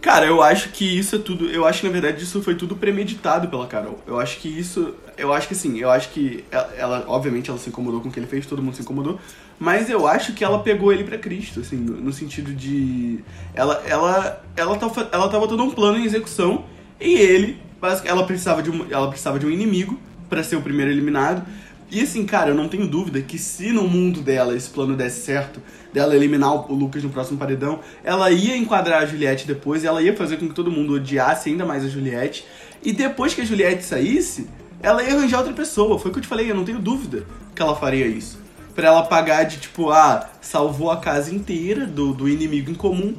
Cara, 0.01 0.25
eu 0.25 0.43
acho 0.43 0.71
que 0.71 0.99
isso 0.99 1.17
é 1.17 1.19
tudo. 1.19 1.51
Eu 1.51 1.67
acho 1.67 1.81
que 1.81 1.87
na 1.87 1.93
verdade 1.93 2.25
isso 2.25 2.43
foi 2.43 2.55
tudo 2.55 2.75
premeditado 2.77 3.49
pela 3.49 3.67
Carol. 3.67 3.99
Eu 4.07 4.19
acho 4.19 4.39
que 4.39 4.49
isso. 4.49 4.95
Eu 5.19 5.35
acho 5.35 5.47
que 5.47 5.55
sim, 5.55 5.79
eu 5.79 5.91
acho 5.91 6.09
que 6.11 6.45
ela, 6.51 6.75
ela, 6.77 7.05
obviamente, 7.09 7.51
ela 7.51 7.59
se 7.59 7.69
incomodou 7.69 8.01
com 8.01 8.09
o 8.09 8.13
que 8.13 8.19
ele 8.19 8.27
fez, 8.27 8.47
todo 8.47 8.63
mundo 8.63 8.75
se 8.75 8.83
incomodou. 8.83 9.19
Mas 9.59 9.91
eu 9.91 10.07
acho 10.07 10.33
que 10.33 10.43
ela 10.43 10.61
pegou 10.61 10.93
ele 10.93 11.05
para 11.05 11.19
Cristo, 11.19 11.61
assim, 11.61 11.77
no, 11.77 11.97
no, 11.97 12.13
sentido 12.13 12.55
de. 12.55 13.21
Ela, 13.55 13.83
ela, 13.87 14.43
ela, 14.57 14.77
tá, 14.79 14.87
ela 15.13 15.29
tava 15.29 15.41
botando 15.41 15.61
um 15.61 15.71
plano 15.71 15.99
em 15.99 16.05
execução 16.05 16.65
e 16.99 17.15
ele. 17.15 17.59
Ela 18.05 18.25
precisava 18.25 18.63
de 18.63 18.71
um, 18.71 18.87
ela 18.91 19.09
precisava 19.09 19.39
de 19.39 19.47
um 19.47 19.51
inimigo 19.51 19.99
para 20.29 20.43
ser 20.43 20.57
o 20.57 20.63
primeiro 20.63 20.91
eliminado. 20.91 21.45
E 21.91 22.01
assim, 22.01 22.27
cara, 22.27 22.51
eu 22.51 22.55
não 22.55 22.69
tenho 22.69 22.87
dúvida 22.87 23.21
que 23.23 23.39
se 23.39 23.71
no 23.71 23.87
mundo 23.87 24.21
dela 24.21 24.57
esse 24.57 24.69
plano 24.69 24.97
desse 24.97 25.21
certo, 25.25 25.63
dela 25.93 26.17
eliminar 26.17 26.71
o 26.71 26.75
Lucas 26.75 27.03
no 27.03 27.11
próximo 27.11 27.39
paredão, 27.39 27.81
ela 28.03 28.31
ia 28.31 28.57
enquadrar 28.57 29.03
a 29.03 29.07
Juliette 29.07 29.47
depois, 29.47 29.85
ela 29.85 30.03
ia 30.03 30.17
fazer 30.17 30.37
com 30.37 30.49
que 30.49 30.55
todo 30.55 30.71
mundo 30.71 30.95
odiasse 30.95 31.49
ainda 31.49 31.65
mais 31.65 31.85
a 31.85 31.89
Juliette. 31.89 32.45
E 32.83 32.93
depois 32.93 33.35
que 33.35 33.41
a 33.41 33.45
Juliette 33.45 33.85
saísse, 33.85 34.49
ela 34.83 35.03
ia 35.03 35.15
arranjar 35.15 35.39
outra 35.39 35.53
pessoa. 35.53 35.99
Foi 35.99 36.11
o 36.11 36.13
que 36.13 36.19
eu 36.19 36.23
te 36.23 36.29
falei, 36.29 36.51
eu 36.51 36.57
não 36.57 36.65
tenho 36.65 36.81
dúvida 36.81 37.25
que 37.55 37.63
ela 37.63 37.77
faria 37.77 38.07
isso. 38.07 38.39
Pra 38.75 38.89
ela 38.89 39.03
pagar 39.05 39.45
de 39.45 39.59
tipo, 39.59 39.91
ah, 39.91 40.29
salvou 40.41 40.91
a 40.91 40.99
casa 40.99 41.35
inteira 41.35 41.87
do, 41.87 42.13
do 42.13 42.29
inimigo 42.29 42.71
em 42.71 42.75
comum, 42.75 43.15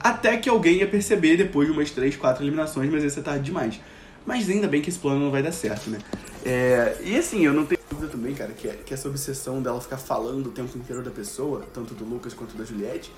até 0.00 0.36
que 0.36 0.48
alguém 0.48 0.76
ia 0.76 0.86
perceber 0.86 1.36
depois 1.36 1.68
de 1.68 1.74
umas 1.74 1.90
3, 1.90 2.16
4 2.16 2.42
eliminações, 2.42 2.90
mas 2.90 3.04
esse 3.04 3.18
é 3.18 3.22
tarde 3.22 3.44
demais. 3.44 3.80
Mas 4.24 4.48
ainda 4.48 4.66
bem 4.66 4.80
que 4.80 4.88
esse 4.88 4.98
plano 4.98 5.20
não 5.20 5.30
vai 5.30 5.42
dar 5.42 5.52
certo, 5.52 5.90
né? 5.90 5.98
É, 6.44 6.96
e 7.04 7.16
assim, 7.16 7.44
eu 7.44 7.52
não 7.52 7.66
tenho 7.66 7.80
dúvida 7.94 8.12
também, 8.12 8.34
cara, 8.34 8.52
que, 8.52 8.68
é, 8.68 8.72
que 8.72 8.92
essa 8.92 9.08
obsessão 9.08 9.62
dela 9.62 9.80
ficar 9.80 9.96
falando 9.96 10.48
o 10.48 10.50
tempo 10.50 10.76
inteiro 10.76 11.02
da 11.02 11.10
pessoa, 11.10 11.64
tanto 11.72 11.94
do 11.94 12.04
Lucas 12.04 12.34
quanto 12.34 12.56
da 12.56 12.64
Juliette, 12.64 13.12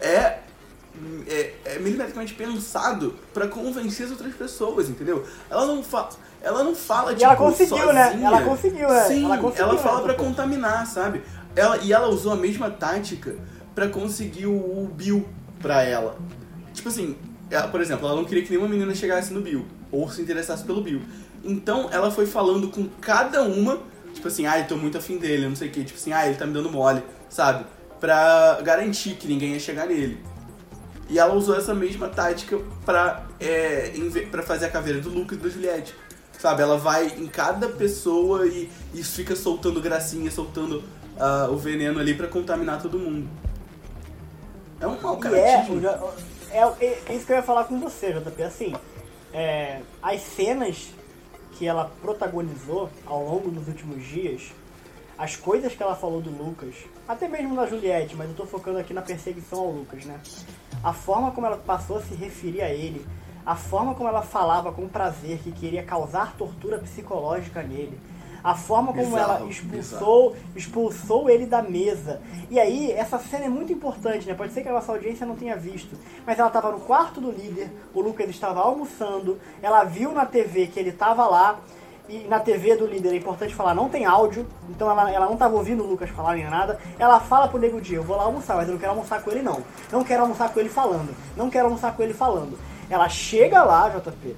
é, 0.00 0.38
é, 1.26 1.54
é 1.64 1.78
milimetricamente 1.78 2.34
pensado 2.34 3.14
para 3.34 3.48
convencer 3.48 4.06
as 4.06 4.12
outras 4.12 4.34
pessoas, 4.34 4.88
entendeu? 4.88 5.24
Ela 5.50 5.66
não 5.66 5.82
fala. 5.82 6.10
Ela 6.40 6.64
não 6.64 6.74
fala, 6.74 7.12
e 7.12 7.14
tipo, 7.14 7.26
ela 7.26 7.36
conseguiu, 7.36 7.76
sozinha. 7.76 7.92
né? 7.92 8.20
Ela 8.24 8.42
conseguiu, 8.42 8.88
né? 8.88 9.04
Sim, 9.04 9.24
ela, 9.24 9.38
conseguiu, 9.38 9.64
ela 9.64 9.78
fala 9.78 10.02
para 10.02 10.14
contaminar, 10.14 10.86
sabe? 10.86 11.22
Ela, 11.54 11.78
e 11.78 11.92
ela 11.92 12.08
usou 12.08 12.32
a 12.32 12.36
mesma 12.36 12.68
tática 12.68 13.36
para 13.74 13.88
conseguir 13.88 14.46
o, 14.46 14.52
o 14.52 14.90
Bill 14.92 15.28
pra 15.60 15.82
ela. 15.84 16.18
Tipo 16.74 16.88
assim, 16.88 17.16
ela, 17.48 17.68
por 17.68 17.80
exemplo, 17.80 18.08
ela 18.08 18.16
não 18.16 18.24
queria 18.24 18.42
que 18.42 18.50
nenhuma 18.50 18.68
menina 18.68 18.92
chegasse 18.92 19.32
no 19.32 19.40
Bill 19.40 19.64
ou 19.92 20.10
se 20.10 20.22
interessasse 20.22 20.64
pelo 20.64 20.82
Bill. 20.82 21.02
Então 21.44 21.88
ela 21.92 22.10
foi 22.10 22.26
falando 22.26 22.68
com 22.70 22.88
cada 23.00 23.42
uma, 23.42 23.78
tipo 24.12 24.28
assim, 24.28 24.46
ah, 24.46 24.58
eu 24.58 24.66
tô 24.66 24.76
muito 24.76 24.98
afim 24.98 25.18
dele, 25.18 25.48
não 25.48 25.56
sei 25.56 25.68
o 25.68 25.70
que, 25.70 25.84
tipo 25.84 25.98
assim, 25.98 26.12
ah, 26.12 26.26
ele 26.26 26.36
tá 26.36 26.46
me 26.46 26.52
dando 26.52 26.70
mole, 26.70 27.02
sabe? 27.28 27.64
Pra 28.00 28.60
garantir 28.62 29.14
que 29.14 29.26
ninguém 29.26 29.52
ia 29.52 29.60
chegar 29.60 29.86
nele. 29.86 30.20
E 31.08 31.18
ela 31.18 31.34
usou 31.34 31.56
essa 31.56 31.74
mesma 31.74 32.08
tática 32.08 32.58
pra, 32.86 33.26
é, 33.38 33.92
pra 34.30 34.42
fazer 34.42 34.66
a 34.66 34.70
caveira 34.70 35.00
do 35.00 35.10
Lucas 35.10 35.38
e 35.38 35.40
da 35.42 35.48
Juliette. 35.48 35.94
Sabe? 36.38 36.62
Ela 36.62 36.78
vai 36.78 37.06
em 37.06 37.26
cada 37.26 37.68
pessoa 37.68 38.46
e, 38.46 38.70
e 38.94 39.04
fica 39.04 39.36
soltando 39.36 39.80
gracinha, 39.80 40.30
soltando 40.30 40.82
uh, 41.16 41.52
o 41.52 41.56
veneno 41.56 42.00
ali 42.00 42.14
para 42.14 42.26
contaminar 42.26 42.80
todo 42.80 42.98
mundo. 42.98 43.28
É 44.80 44.86
um 44.86 45.00
mau 45.00 45.16
caratismo. 45.18 45.80
É, 46.50 46.58
é, 46.58 47.02
é, 47.08 47.14
isso 47.14 47.26
que 47.26 47.32
eu 47.32 47.36
ia 47.36 47.42
falar 47.42 47.64
com 47.64 47.78
você, 47.78 48.12
JP. 48.12 48.42
Assim, 48.42 48.74
é, 49.32 49.80
as 50.02 50.20
cenas 50.20 50.88
que 51.62 51.68
ela 51.68 51.92
protagonizou 52.02 52.90
ao 53.06 53.24
longo 53.24 53.48
dos 53.48 53.68
últimos 53.68 54.04
dias, 54.04 54.50
as 55.16 55.36
coisas 55.36 55.72
que 55.72 55.80
ela 55.80 55.94
falou 55.94 56.20
do 56.20 56.28
Lucas, 56.28 56.74
até 57.06 57.28
mesmo 57.28 57.54
da 57.54 57.68
Juliette, 57.68 58.16
mas 58.16 58.28
eu 58.28 58.34
tô 58.34 58.44
focando 58.44 58.78
aqui 58.78 58.92
na 58.92 59.00
perseguição 59.00 59.60
ao 59.60 59.70
Lucas, 59.70 60.04
né? 60.04 60.18
A 60.82 60.92
forma 60.92 61.30
como 61.30 61.46
ela 61.46 61.56
passou 61.56 61.98
a 61.98 62.02
se 62.02 62.16
referir 62.16 62.62
a 62.62 62.68
ele, 62.68 63.06
a 63.46 63.54
forma 63.54 63.94
como 63.94 64.08
ela 64.08 64.22
falava 64.22 64.72
com 64.72 64.88
prazer 64.88 65.38
que 65.38 65.52
queria 65.52 65.84
causar 65.84 66.34
tortura 66.36 66.80
psicológica 66.80 67.62
nele, 67.62 67.96
a 68.42 68.54
forma 68.54 68.92
como 68.92 69.04
bizarro, 69.04 69.38
ela 69.38 69.50
expulsou, 69.50 70.30
bizarro. 70.30 70.56
expulsou 70.56 71.30
ele 71.30 71.46
da 71.46 71.62
mesa. 71.62 72.20
E 72.50 72.58
aí, 72.58 72.90
essa 72.92 73.18
cena 73.18 73.44
é 73.44 73.48
muito 73.48 73.72
importante, 73.72 74.26
né? 74.26 74.34
Pode 74.34 74.52
ser 74.52 74.62
que 74.62 74.68
a 74.68 74.72
nossa 74.72 74.90
audiência 74.92 75.26
não 75.26 75.36
tenha 75.36 75.56
visto, 75.56 75.96
mas 76.26 76.38
ela 76.38 76.48
estava 76.48 76.70
no 76.70 76.80
quarto 76.80 77.20
do 77.20 77.30
líder, 77.30 77.70
o 77.94 78.00
Lucas 78.00 78.28
estava 78.28 78.60
almoçando, 78.60 79.38
ela 79.62 79.84
viu 79.84 80.12
na 80.12 80.26
TV 80.26 80.66
que 80.66 80.80
ele 80.80 80.90
estava 80.90 81.26
lá, 81.26 81.60
e 82.08 82.26
na 82.28 82.40
TV 82.40 82.76
do 82.76 82.84
líder 82.84 83.12
é 83.12 83.16
importante 83.16 83.54
falar, 83.54 83.74
não 83.74 83.88
tem 83.88 84.04
áudio, 84.04 84.46
então 84.68 84.90
ela, 84.90 85.10
ela 85.10 85.26
não 85.26 85.34
estava 85.34 85.54
ouvindo 85.54 85.84
o 85.84 85.86
Lucas 85.86 86.10
falar 86.10 86.34
nem 86.34 86.44
nada. 86.44 86.78
Ela 86.98 87.20
fala 87.20 87.48
pro 87.48 87.58
Nego 87.58 87.80
Dia, 87.80 87.98
eu 87.98 88.02
vou 88.02 88.16
lá 88.16 88.24
almoçar, 88.24 88.56
mas 88.56 88.66
eu 88.66 88.72
não 88.72 88.80
quero 88.80 88.92
almoçar 88.92 89.22
com 89.22 89.30
ele 89.30 89.40
não. 89.40 89.62
Não 89.90 90.02
quero 90.02 90.22
almoçar 90.22 90.52
com 90.52 90.60
ele 90.60 90.68
falando. 90.68 91.14
Não 91.36 91.48
quero 91.48 91.66
almoçar 91.66 91.96
com 91.96 92.02
ele 92.02 92.12
falando. 92.12 92.58
Ela 92.90 93.08
chega 93.08 93.62
lá, 93.62 93.88
JP. 93.88 94.36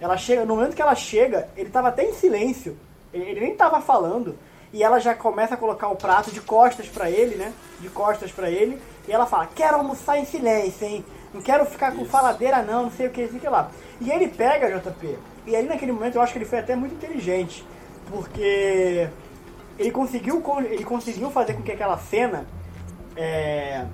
Ela 0.00 0.16
chega, 0.16 0.44
no 0.44 0.54
momento 0.54 0.76
que 0.76 0.82
ela 0.82 0.94
chega, 0.94 1.48
ele 1.56 1.68
estava 1.68 1.88
até 1.88 2.04
em 2.04 2.12
silêncio. 2.12 2.76
Ele 3.22 3.40
nem 3.40 3.54
tava 3.54 3.80
falando. 3.80 4.36
E 4.72 4.82
ela 4.82 4.98
já 4.98 5.14
começa 5.14 5.54
a 5.54 5.56
colocar 5.56 5.88
o 5.88 5.96
prato 5.96 6.30
de 6.30 6.40
costas 6.40 6.88
para 6.88 7.10
ele, 7.10 7.36
né? 7.36 7.52
De 7.80 7.88
costas 7.88 8.32
para 8.32 8.50
ele. 8.50 8.80
E 9.08 9.12
ela 9.12 9.26
fala: 9.26 9.48
Quero 9.54 9.76
almoçar 9.76 10.18
em 10.18 10.24
silêncio, 10.24 10.86
hein? 10.86 11.04
Não 11.32 11.40
quero 11.40 11.64
ficar 11.66 11.92
com 11.92 12.02
Isso. 12.02 12.10
faladeira, 12.10 12.62
não, 12.62 12.84
não 12.84 12.90
sei 12.90 13.06
o 13.06 13.10
que, 13.10 13.22
não 13.22 13.28
sei 13.28 13.38
o 13.38 13.40
que 13.40 13.48
lá. 13.48 13.70
E 14.00 14.10
ele 14.10 14.28
pega, 14.28 14.78
JP. 14.78 15.18
E 15.46 15.54
aí, 15.54 15.66
naquele 15.66 15.92
momento, 15.92 16.16
eu 16.16 16.22
acho 16.22 16.32
que 16.32 16.38
ele 16.38 16.44
foi 16.44 16.58
até 16.58 16.74
muito 16.74 16.94
inteligente. 16.94 17.64
Porque 18.08 19.08
ele 19.78 19.90
conseguiu, 19.90 20.42
ele 20.64 20.84
conseguiu 20.84 21.30
fazer 21.30 21.54
com 21.54 21.62
que 21.62 21.72
aquela 21.72 21.98
cena. 21.98 22.46
É, 23.16 23.86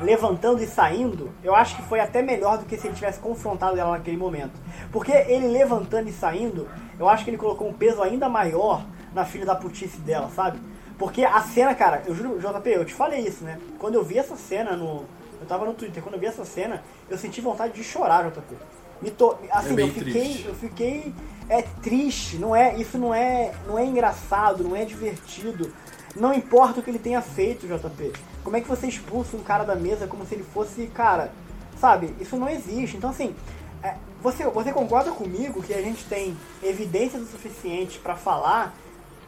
levantando 0.00 0.62
e 0.62 0.66
saindo, 0.66 1.30
eu 1.42 1.54
acho 1.54 1.76
que 1.76 1.82
foi 1.82 2.00
até 2.00 2.22
melhor 2.22 2.58
do 2.58 2.64
que 2.64 2.76
se 2.76 2.86
ele 2.86 2.94
tivesse 2.94 3.18
confrontado 3.18 3.78
ela 3.78 3.92
naquele 3.92 4.16
momento. 4.16 4.52
Porque 4.90 5.12
ele 5.12 5.48
levantando 5.48 6.08
e 6.08 6.12
saindo, 6.12 6.68
eu 6.98 7.08
acho 7.08 7.24
que 7.24 7.30
ele 7.30 7.36
colocou 7.36 7.68
um 7.68 7.72
peso 7.72 8.02
ainda 8.02 8.28
maior 8.28 8.84
na 9.14 9.24
filha 9.24 9.44
da 9.44 9.54
putice 9.54 9.98
dela, 9.98 10.30
sabe? 10.34 10.58
Porque 10.98 11.24
a 11.24 11.40
cena, 11.40 11.74
cara, 11.74 12.02
eu 12.06 12.14
juro, 12.14 12.38
JP, 12.38 12.68
eu 12.70 12.84
te 12.84 12.92
falei 12.92 13.20
isso, 13.20 13.42
né? 13.42 13.58
Quando 13.78 13.94
eu 13.94 14.04
vi 14.04 14.18
essa 14.18 14.36
cena 14.36 14.76
no. 14.76 15.04
Eu 15.40 15.46
tava 15.46 15.64
no 15.64 15.72
Twitter, 15.72 16.02
quando 16.02 16.16
eu 16.16 16.20
vi 16.20 16.26
essa 16.26 16.44
cena, 16.44 16.82
eu 17.08 17.16
senti 17.16 17.40
vontade 17.40 17.72
de 17.72 17.82
chorar, 17.82 18.30
JP. 18.30 18.54
Me 19.00 19.10
to, 19.10 19.34
assim, 19.50 19.78
é 19.78 19.82
eu 19.82 19.88
fiquei. 19.88 20.12
Triste. 20.12 20.46
Eu 20.46 20.54
fiquei. 20.54 21.14
É 21.48 21.62
triste, 21.62 22.36
não 22.36 22.54
é. 22.54 22.76
Isso 22.76 22.98
não 22.98 23.14
é. 23.14 23.52
Não 23.66 23.78
é 23.78 23.84
engraçado, 23.84 24.62
não 24.62 24.76
é 24.76 24.84
divertido. 24.84 25.72
Não 26.14 26.34
importa 26.34 26.80
o 26.80 26.82
que 26.82 26.90
ele 26.90 26.98
tenha 26.98 27.22
feito, 27.22 27.66
JP. 27.66 28.12
Como 28.42 28.56
é 28.56 28.60
que 28.60 28.68
você 28.68 28.86
expulsa 28.86 29.36
um 29.36 29.42
cara 29.42 29.64
da 29.64 29.74
mesa 29.74 30.06
como 30.06 30.26
se 30.26 30.34
ele 30.34 30.44
fosse, 30.44 30.86
cara, 30.88 31.32
sabe? 31.78 32.14
Isso 32.20 32.36
não 32.36 32.48
existe. 32.48 32.96
Então, 32.96 33.10
assim, 33.10 33.34
é, 33.82 33.94
você, 34.22 34.44
você 34.44 34.72
concorda 34.72 35.10
comigo 35.10 35.62
que 35.62 35.74
a 35.74 35.82
gente 35.82 36.04
tem 36.04 36.36
evidências 36.62 37.22
o 37.22 37.26
suficiente 37.26 37.98
para 37.98 38.16
falar 38.16 38.74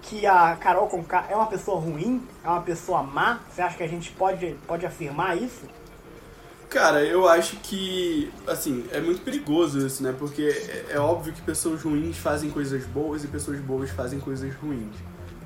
que 0.03 0.27
a 0.27 0.57
Carol 0.57 0.89
Conká 0.89 1.27
é 1.31 1.37
uma 1.37 1.47
pessoa 1.47 1.81
ruim, 1.81 2.27
é 2.45 2.49
uma 2.49 2.61
pessoa 2.61 3.03
má? 3.03 3.41
Você 3.51 3.63
acha 3.63 3.77
que 3.77 3.83
a 3.83 3.89
gente 3.89 4.11
pode, 4.13 4.57
pode 4.67 4.85
afirmar 4.85 5.41
isso? 5.41 5.63
Cara, 6.69 7.05
eu 7.05 7.29
acho 7.29 7.57
que, 7.57 8.33
assim, 8.47 8.87
é 8.91 9.01
muito 9.01 9.23
perigoso 9.23 9.87
isso, 9.87 10.03
né? 10.03 10.15
Porque 10.19 10.43
é, 10.43 10.95
é 10.95 10.99
óbvio 10.99 11.33
que 11.33 11.43
pessoas 11.43 11.83
ruins 11.83 12.17
fazem 12.17 12.51
coisas 12.51 12.85
boas 12.87 13.23
e 13.25 13.29
pessoas 13.29 13.61
boas 13.61 13.91
fazem 13.91 14.19
coisas 14.19 14.55
ruins, 14.55 14.97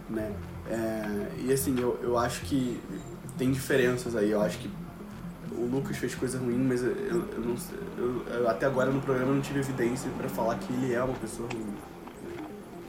né? 0.09 0.33
É, 0.69 1.29
e 1.45 1.53
assim, 1.53 1.79
eu, 1.81 1.99
eu 2.01 2.17
acho 2.17 2.43
que 2.43 2.81
tem 3.37 3.53
diferenças 3.53 4.15
aí. 4.17 4.31
Eu 4.31 4.41
acho 4.43 4.59
que 4.59 4.71
o 5.53 5.67
Lucas 5.67 5.97
fez 5.97 6.15
coisa 6.15 6.39
ruim, 6.39 6.59
mas 6.59 6.83
eu, 6.83 6.93
eu 6.93 7.41
não 7.41 7.57
eu, 7.97 8.27
eu, 8.27 8.49
até 8.49 8.67
agora 8.67 8.91
no 8.91 9.01
programa 9.01 9.33
não 9.33 9.41
tive 9.41 9.61
evidência 9.61 10.11
para 10.17 10.29
falar 10.29 10.57
que 10.57 10.73
ele 10.73 10.93
é 10.93 11.03
uma 11.03 11.15
pessoa 11.15 11.49
ruim. 11.53 11.75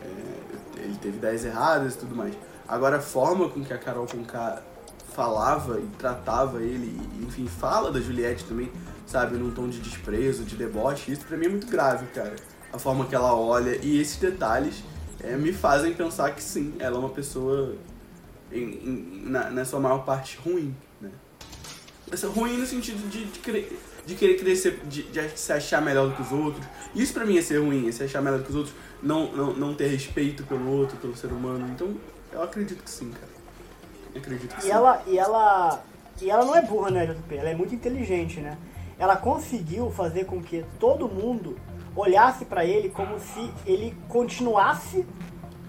É, 0.04 0.84
ele 0.84 0.96
teve 1.02 1.18
ideias 1.18 1.46
erradas 1.46 1.96
e 1.96 1.98
tudo 1.98 2.16
mais. 2.16 2.34
Agora 2.68 2.98
a 2.98 3.02
forma 3.02 3.48
com 3.50 3.64
que 3.64 3.72
a 3.72 3.78
Carol 3.78 4.06
Conká 4.06 4.62
falava 5.18 5.80
e 5.80 5.88
tratava 5.98 6.62
ele, 6.62 7.02
enfim, 7.22 7.48
fala 7.48 7.92
da 7.92 8.00
Juliette 8.00 8.44
também, 8.44 8.72
sabe, 9.08 9.36
num 9.36 9.50
tom 9.50 9.68
de 9.68 9.80
desprezo, 9.80 10.44
de 10.44 10.56
deboche, 10.56 11.12
isso 11.12 11.26
pra 11.26 11.36
mim 11.36 11.48
é 11.48 11.50
muito 11.50 11.66
grave, 11.66 12.06
cara. 12.14 12.36
A 12.72 12.78
forma 12.78 13.06
que 13.06 13.16
ela 13.16 13.34
olha 13.34 13.80
e 13.82 14.00
esses 14.00 14.18
detalhes 14.18 14.84
é, 15.24 15.36
me 15.36 15.52
fazem 15.52 15.94
pensar 15.94 16.36
que 16.36 16.44
sim, 16.44 16.76
ela 16.78 16.98
é 16.98 17.00
uma 17.00 17.10
pessoa, 17.10 17.74
em, 18.52 18.64
em, 18.64 19.22
na, 19.26 19.50
na 19.50 19.66
sua 19.66 19.80
maior 19.80 20.04
parte, 20.06 20.38
ruim, 20.38 20.76
né? 21.02 21.12
Essa 22.12 22.28
ruim 22.28 22.58
no 22.58 22.66
sentido 22.66 23.10
de, 23.10 23.26
de, 23.26 23.40
querer, 23.40 23.80
de 24.06 24.16
querer 24.16 24.38
crescer, 24.38 24.80
de, 24.86 25.04
de 25.04 25.40
se 25.40 25.52
achar 25.52 25.82
melhor 25.82 26.10
do 26.10 26.16
que 26.16 26.22
os 26.22 26.32
outros. 26.32 26.66
Isso 26.96 27.14
pra 27.14 27.26
mim 27.26 27.38
é 27.38 27.42
ser 27.42 27.60
ruim, 27.60 27.88
é 27.88 27.92
se 27.92 28.04
achar 28.04 28.22
melhor 28.22 28.40
do 28.40 28.46
que 28.46 28.50
os 28.50 28.56
outros, 28.56 28.76
não, 29.02 29.32
não, 29.32 29.54
não 29.54 29.74
ter 29.74 29.88
respeito 29.88 30.44
pelo 30.44 30.70
outro, 30.72 30.98
pelo 30.98 31.16
ser 31.16 31.28
humano. 31.28 31.68
Então, 31.74 31.96
eu 32.32 32.42
acredito 32.42 32.84
que 32.84 32.90
sim, 32.90 33.12
cara. 33.12 33.32
Eu 34.14 34.22
acredito 34.22 34.56
que 34.56 34.62
e 34.62 34.64
sim. 34.64 34.72
Ela, 34.72 35.04
e, 35.06 35.18
ela, 35.18 35.84
e 36.22 36.30
ela 36.30 36.46
não 36.46 36.56
é 36.56 36.62
burra, 36.62 36.92
né, 36.92 37.06
JP? 37.06 37.36
Ela 37.36 37.50
é 37.50 37.56
muito 37.56 37.76
inteligente, 37.76 38.40
né? 38.40 38.58
Ela 38.98 39.16
conseguiu 39.16 39.92
fazer 39.92 40.26
com 40.26 40.42
que 40.42 40.66
todo 40.80 41.08
mundo 41.08 41.58
olhasse 41.96 42.46
para 42.46 42.66
ele 42.66 42.90
como 42.90 43.20
se 43.20 43.52
ele 43.66 43.96
continuasse 44.08 45.06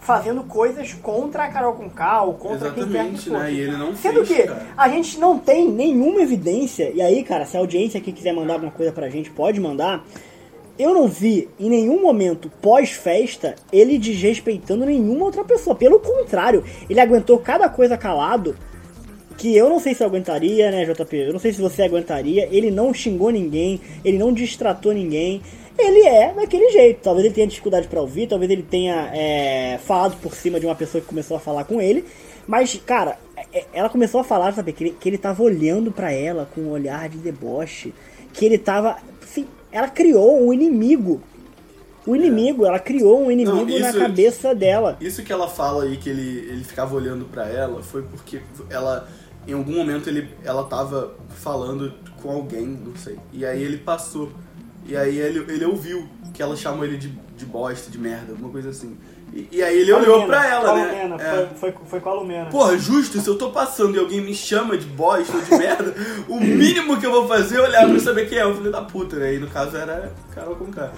fazendo 0.01 0.42
coisas 0.42 0.94
contra 0.94 1.44
a 1.44 1.49
Carol 1.49 1.74
Conká 1.74 2.22
ou 2.22 2.34
contra 2.34 2.68
Exatamente, 2.68 2.92
quem 2.92 3.12
quer 3.12 3.22
que 3.22 3.30
né? 3.30 3.53
E 3.53 3.61
ele 3.61 3.76
não 3.76 3.94
Sendo 3.94 4.24
fez, 4.24 4.40
que 4.40 4.46
cara. 4.49 4.66
a 4.76 4.88
gente 4.88 5.18
não 5.18 5.38
tem 5.38 5.68
nenhuma 5.68 6.20
evidência, 6.22 6.90
e 6.94 7.03
aí, 7.03 7.22
cara, 7.22 7.44
se 7.44 7.57
a 7.57 7.61
audiência 7.61 7.99
aqui 7.99 8.12
quiser 8.12 8.32
mandar 8.32 8.55
alguma 8.55 8.72
coisa 8.72 8.92
pra 8.92 9.09
gente, 9.09 9.30
pode 9.30 9.61
mandar. 9.61 10.05
Eu 10.78 10.94
não 10.94 11.09
vi 11.09 11.49
em 11.59 11.68
nenhum 11.68 12.01
momento 12.01 12.49
pós-festa 12.62 13.57
ele 13.72 13.99
desrespeitando 13.99 14.86
nenhuma 14.86 15.24
outra 15.24 15.42
pessoa. 15.42 15.74
Pelo 15.74 15.99
contrário, 15.99 16.62
ele 16.88 17.01
aguentou 17.01 17.36
cada 17.38 17.68
coisa 17.68 17.96
calado 17.96 18.55
que 19.36 19.57
eu 19.57 19.68
não 19.68 19.80
sei 19.80 19.94
se 19.94 20.03
eu 20.03 20.07
aguentaria, 20.07 20.70
né, 20.70 20.84
JP? 20.84 21.16
Eu 21.16 21.32
não 21.32 21.40
sei 21.40 21.53
se 21.53 21.61
você 21.61 21.82
aguentaria. 21.82 22.49
Ele 22.51 22.70
não 22.70 22.94
xingou 22.94 23.30
ninguém, 23.30 23.80
ele 24.05 24.18
não 24.18 24.32
distratou 24.32 24.92
ninguém. 24.92 25.42
Ele 25.78 26.00
é 26.06 26.32
daquele 26.34 26.70
jeito. 26.70 27.00
Talvez 27.02 27.24
ele 27.24 27.34
tenha 27.34 27.46
dificuldade 27.46 27.86
pra 27.88 28.00
ouvir, 28.00 28.26
talvez 28.26 28.50
ele 28.50 28.62
tenha 28.62 29.10
é, 29.14 29.78
falado 29.78 30.16
por 30.20 30.34
cima 30.34 30.58
de 30.58 30.66
uma 30.66 30.74
pessoa 30.74 31.00
que 31.00 31.06
começou 31.06 31.36
a 31.36 31.40
falar 31.40 31.64
com 31.64 31.80
ele. 31.80 32.04
Mas, 32.46 32.80
cara, 32.84 33.18
é- 33.52 33.64
ela 33.72 33.88
começou 33.88 34.20
a 34.20 34.24
falar, 34.24 34.52
sabe, 34.54 34.72
que 34.72 34.84
ele, 34.84 34.96
que 34.98 35.08
ele 35.08 35.18
tava 35.18 35.42
olhando 35.42 35.92
pra 35.92 36.10
ela 36.12 36.48
com 36.54 36.62
um 36.62 36.70
olhar 36.70 37.08
de 37.08 37.18
deboche. 37.18 37.94
Que 38.32 38.44
ele 38.44 38.58
tava. 38.58 38.96
Assim, 39.22 39.46
ela 39.70 39.88
criou 39.88 40.42
um 40.44 40.52
inimigo. 40.52 41.20
O 42.06 42.16
inimigo, 42.16 42.64
ela 42.64 42.78
criou 42.78 43.22
um 43.22 43.30
inimigo 43.30 43.54
Não, 43.56 43.78
na 43.78 43.90
isso- 43.90 43.98
cabeça 43.98 44.54
dela. 44.54 44.96
Isso 44.98 45.22
que 45.22 45.30
ela 45.32 45.46
fala 45.46 45.84
aí, 45.84 45.98
que 45.98 46.08
ele, 46.08 46.38
ele 46.50 46.64
ficava 46.64 46.94
olhando 46.96 47.26
pra 47.26 47.46
ela, 47.46 47.82
foi 47.82 48.02
porque 48.02 48.40
ela, 48.70 49.06
em 49.46 49.52
algum 49.52 49.74
momento, 49.76 50.08
ele, 50.08 50.26
ela 50.42 50.64
tava 50.64 51.14
falando 51.28 51.92
com 52.22 52.30
alguém, 52.30 52.66
não 52.66 52.96
sei. 52.96 53.16
E 53.30 53.44
aí 53.44 53.62
ele 53.62 53.76
passou. 53.76 54.30
E 54.89 54.97
aí 54.97 55.18
ele, 55.18 55.45
ele 55.53 55.64
ouviu 55.66 56.09
que 56.32 56.43
ela 56.43 56.57
chamou 56.57 56.84
ele 56.84 56.97
de, 56.97 57.09
de 57.36 57.45
bosta, 57.45 57.91
de 57.91 57.99
merda, 57.99 58.32
alguma 58.32 58.51
coisa 58.51 58.70
assim. 58.70 58.97
E, 59.34 59.49
e 59.53 59.62
aí 59.62 59.80
ele 59.80 59.93
olhou 59.93 60.26
pra 60.26 60.47
ela, 60.47 60.64
com 60.64 60.70
a 60.70 60.86
né? 60.86 61.16
É. 61.20 61.49
foi, 61.55 61.70
foi, 61.72 61.74
foi 61.86 62.01
com 62.01 62.09
a 62.09 62.14
Lumena. 62.14 62.47
Porra, 62.47 62.78
justo, 62.78 63.20
se 63.20 63.28
eu 63.28 63.36
tô 63.36 63.51
passando 63.51 63.95
e 63.97 63.99
alguém 63.99 64.22
me 64.22 64.34
chama 64.34 64.78
de 64.78 64.86
bosta 64.86 65.36
ou 65.36 65.43
de 65.43 65.51
merda, 65.51 65.95
o 66.26 66.41
mínimo 66.41 66.99
que 66.99 67.05
eu 67.05 67.12
vou 67.12 67.28
fazer 67.28 67.59
é 67.59 67.62
olhar 67.62 67.86
pra 67.86 68.01
saber 68.01 68.28
quem 68.28 68.39
é 68.39 68.47
o 68.47 68.55
filho 68.55 68.72
da 68.72 68.80
puta, 68.80 69.16
né? 69.16 69.34
E 69.34 69.39
no 69.39 69.49
caso 69.49 69.76
era 69.76 70.11
Carol 70.34 70.57
com 70.57 70.72
K. 70.72 70.91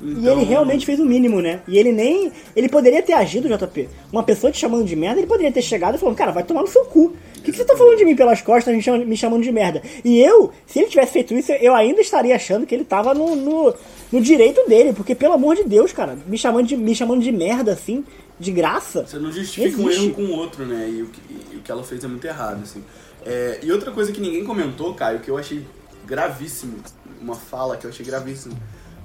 Então, 0.00 0.22
E 0.22 0.28
ele 0.28 0.44
realmente 0.44 0.86
fez 0.86 1.00
o 1.00 1.04
mínimo, 1.04 1.40
né? 1.40 1.60
E 1.66 1.76
ele 1.76 1.90
nem. 1.90 2.32
Ele 2.54 2.68
poderia 2.68 3.02
ter 3.02 3.14
agido, 3.14 3.48
JP. 3.48 3.88
Uma 4.12 4.22
pessoa 4.22 4.52
te 4.52 4.58
chamando 4.58 4.84
de 4.84 4.94
merda, 4.94 5.18
ele 5.18 5.26
poderia 5.26 5.50
ter 5.50 5.62
chegado 5.62 5.96
e 5.96 5.98
falado, 5.98 6.14
cara, 6.16 6.30
vai 6.30 6.44
tomar 6.44 6.62
no 6.62 6.68
seu 6.68 6.84
cu. 6.84 7.16
O 7.38 7.42
que, 7.42 7.52
que 7.52 7.58
você 7.58 7.64
tá 7.64 7.76
falando 7.76 7.96
de 7.96 8.04
mim 8.04 8.16
pelas 8.16 8.42
costas, 8.42 8.74
me 8.74 8.82
chamando, 8.82 9.06
me 9.06 9.16
chamando 9.16 9.42
de 9.42 9.52
merda? 9.52 9.82
E 10.04 10.18
eu, 10.18 10.52
se 10.66 10.78
ele 10.78 10.88
tivesse 10.88 11.12
feito 11.12 11.34
isso, 11.34 11.52
eu 11.52 11.74
ainda 11.74 12.00
estaria 12.00 12.34
achando 12.34 12.66
que 12.66 12.74
ele 12.74 12.84
tava 12.84 13.14
no, 13.14 13.34
no, 13.36 13.74
no 14.12 14.20
direito 14.20 14.66
dele. 14.68 14.92
Porque, 14.92 15.14
pelo 15.14 15.34
amor 15.34 15.56
de 15.56 15.64
Deus, 15.64 15.92
cara, 15.92 16.18
me 16.26 16.36
chamando 16.36 16.66
de, 16.66 16.76
me 16.76 16.94
chamando 16.94 17.22
de 17.22 17.32
merda 17.32 17.72
assim, 17.72 18.04
de 18.38 18.52
graça. 18.52 19.06
Você 19.06 19.18
não 19.18 19.32
justifica 19.32 19.80
um 19.80 19.88
Existe. 19.88 20.06
erro 20.06 20.14
com 20.14 20.22
o 20.22 20.30
outro, 20.32 20.66
né? 20.66 20.88
E 20.90 21.02
o 21.02 21.06
que, 21.06 21.20
e 21.52 21.56
o 21.56 21.60
que 21.60 21.70
ela 21.70 21.82
fez 21.82 22.04
é 22.04 22.08
muito 22.08 22.26
errado, 22.26 22.62
assim. 22.62 22.82
É, 23.24 23.60
e 23.62 23.72
outra 23.72 23.90
coisa 23.90 24.12
que 24.12 24.20
ninguém 24.20 24.44
comentou, 24.44 24.94
Caio, 24.94 25.20
que 25.20 25.30
eu 25.30 25.36
achei 25.36 25.64
gravíssimo, 26.06 26.78
uma 27.20 27.34
fala 27.34 27.76
que 27.76 27.84
eu 27.84 27.90
achei 27.90 28.04
gravíssimo. 28.04 28.56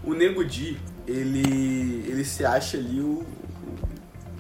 O 0.03 0.13
Nego 0.13 0.43
Di, 0.43 0.77
ele, 1.07 2.05
ele 2.07 2.23
se 2.23 2.45
acha 2.45 2.77
ali 2.77 2.99
o, 2.99 3.25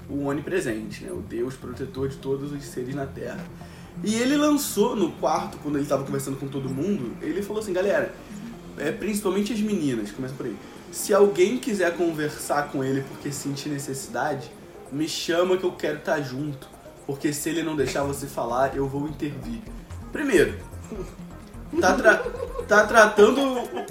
o, 0.09 0.13
o 0.13 0.25
onipresente, 0.25 1.03
né? 1.03 1.11
O 1.11 1.21
Deus 1.21 1.55
protetor 1.55 2.07
de 2.07 2.17
todos 2.17 2.51
os 2.51 2.63
seres 2.63 2.95
na 2.95 3.05
Terra. 3.05 3.43
E 4.03 4.15
ele 4.15 4.35
lançou 4.37 4.95
no 4.95 5.11
quarto, 5.11 5.57
quando 5.61 5.77
ele 5.77 5.85
tava 5.85 6.03
conversando 6.03 6.37
com 6.37 6.47
todo 6.47 6.69
mundo, 6.69 7.15
ele 7.21 7.41
falou 7.41 7.61
assim, 7.61 7.73
galera, 7.73 8.13
é, 8.77 8.91
principalmente 8.91 9.53
as 9.53 9.59
meninas, 9.59 10.11
começa 10.11 10.33
por 10.35 10.45
aí. 10.45 10.55
Se 10.91 11.13
alguém 11.13 11.57
quiser 11.57 11.95
conversar 11.95 12.69
com 12.69 12.83
ele 12.83 13.03
porque 13.09 13.31
sentir 13.31 13.69
necessidade, 13.69 14.51
me 14.91 15.07
chama 15.07 15.57
que 15.57 15.63
eu 15.63 15.71
quero 15.71 15.97
estar 15.97 16.21
junto. 16.21 16.67
Porque 17.05 17.33
se 17.33 17.49
ele 17.49 17.63
não 17.63 17.75
deixar 17.75 18.03
você 18.03 18.27
falar, 18.27 18.75
eu 18.75 18.87
vou 18.87 19.07
intervir. 19.07 19.59
Primeiro, 20.11 20.55
tá, 21.81 21.93
tra- 21.93 22.23
tá 22.67 22.85
tratando 22.85 23.41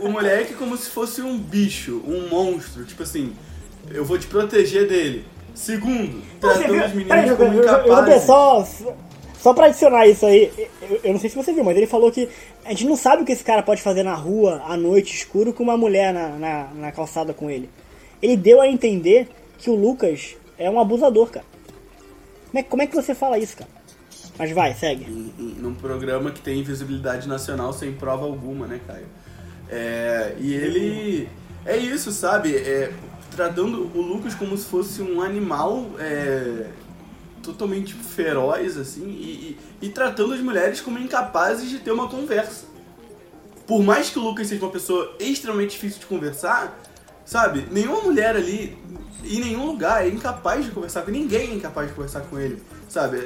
o 0.01 0.09
moleque 0.09 0.55
como 0.55 0.77
se 0.77 0.89
fosse 0.89 1.21
um 1.21 1.37
bicho, 1.37 2.01
um 2.07 2.29
monstro. 2.29 2.85
Tipo 2.85 3.03
assim, 3.03 3.35
eu 3.91 4.05
vou 4.05 4.19
te 4.19 4.27
proteger 4.27 4.89
dele. 4.89 5.27
Segundo, 5.55 6.23
tratando 6.41 6.83
as 6.83 6.95
meninas 6.95 7.29
eu, 7.29 7.37
como 7.37 7.53
eu, 7.53 7.63
eu, 7.63 7.69
eu, 7.69 7.85
incapazes. 7.85 8.25
Só, 9.43 9.53
pra 9.53 9.67
adicionar 9.67 10.07
isso 10.07 10.25
aí, 10.25 10.51
eu, 10.83 11.01
eu 11.05 11.13
não 11.13 11.19
sei 11.21 11.29
se 11.29 11.37
você 11.37 11.53
viu, 11.53 11.65
mas 11.65 11.77
ele 11.77 11.87
falou 11.87 12.13
que 12.13 12.29
a 12.65 12.71
gente 12.71 12.87
não 12.87 12.97
sabe 12.97 13.23
o 13.23 13.27
que 13.27 13.33
esse 13.33 13.43
cara 13.43 13.63
pode 13.63 13.83
fazer 13.83 14.03
na 14.05 14.15
rua, 14.15 14.63
à 14.65 14.77
noite, 14.77 15.15
escuro, 15.17 15.53
com 15.53 15.63
uma 15.65 15.77
mulher 15.77 16.15
na, 16.15 16.29
na, 16.31 16.69
na 16.75 16.93
calçada 16.93 17.35
com 17.35 17.51
ele. 17.51 17.69
Ele 18.23 18.37
deu 18.37 18.61
a 18.61 18.69
entender 18.69 19.29
que 19.59 19.69
o 19.69 19.75
Lucas 19.75 20.37
é 20.57 20.71
um 20.71 20.79
abusador, 20.79 21.29
cara. 21.31 21.45
Como 22.51 22.59
é, 22.59 22.63
como 22.63 22.83
é 22.83 22.87
que 22.87 22.95
você 22.95 23.15
fala 23.15 23.37
isso, 23.39 23.57
cara? 23.57 23.71
Mas 24.39 24.51
vai, 24.53 24.73
segue. 24.75 25.05
em- 25.05 25.33
em- 25.39 25.55
num 25.61 25.75
programa 25.75 26.31
que 26.31 26.41
tem 26.41 26.63
visibilidade 26.63 27.27
nacional 27.29 27.73
sem 27.73 27.93
prova 27.93 28.25
alguma, 28.25 28.67
né, 28.67 28.81
Caio? 28.87 29.07
É, 29.69 30.35
e 30.39 30.55
ele. 30.55 31.29
É 31.67 31.77
isso, 31.77 32.11
sabe? 32.13 32.55
É, 32.57 32.93
tratando 33.35 33.91
o 33.95 34.01
Lucas 34.01 34.35
como 34.35 34.57
se 34.57 34.67
fosse 34.67 35.01
um 35.03 35.21
animal 35.23 35.87
é, 35.99 36.67
totalmente 37.43 37.93
feroz, 37.95 38.77
assim, 38.79 39.07
e, 39.09 39.57
e- 39.83 39.87
e 39.87 39.89
tratando 39.89 40.33
as 40.35 40.41
mulheres 40.41 40.81
como 40.81 40.99
incapazes 40.99 41.69
de 41.69 41.79
ter 41.79 41.91
uma 41.91 42.09
conversa. 42.09 42.67
Por 43.67 43.83
mais 43.83 44.11
que 44.11 44.19
o 44.19 44.23
Lucas 44.23 44.47
seja 44.49 44.63
uma 44.65 44.71
pessoa 44.71 45.17
extremamente 45.19 45.71
difícil 45.73 46.01
de 46.01 46.07
conversar, 46.07 46.79
sabe? 47.25 47.67
Nenhuma 47.71 48.01
mulher 48.01 48.37
ali, 48.37 48.77
em 49.25 49.41
nenhum 49.41 49.67
lugar, 49.67 50.05
é 50.05 50.09
incapaz 50.09 50.65
de 50.65 50.71
conversar 50.71 51.03
com 51.03 51.11
ninguém 51.11 51.51
é 51.51 51.55
incapaz 51.55 51.89
de 51.89 51.95
conversar 51.95 52.21
com 52.23 52.39
ele, 52.39 52.63
sabe? 52.89 53.23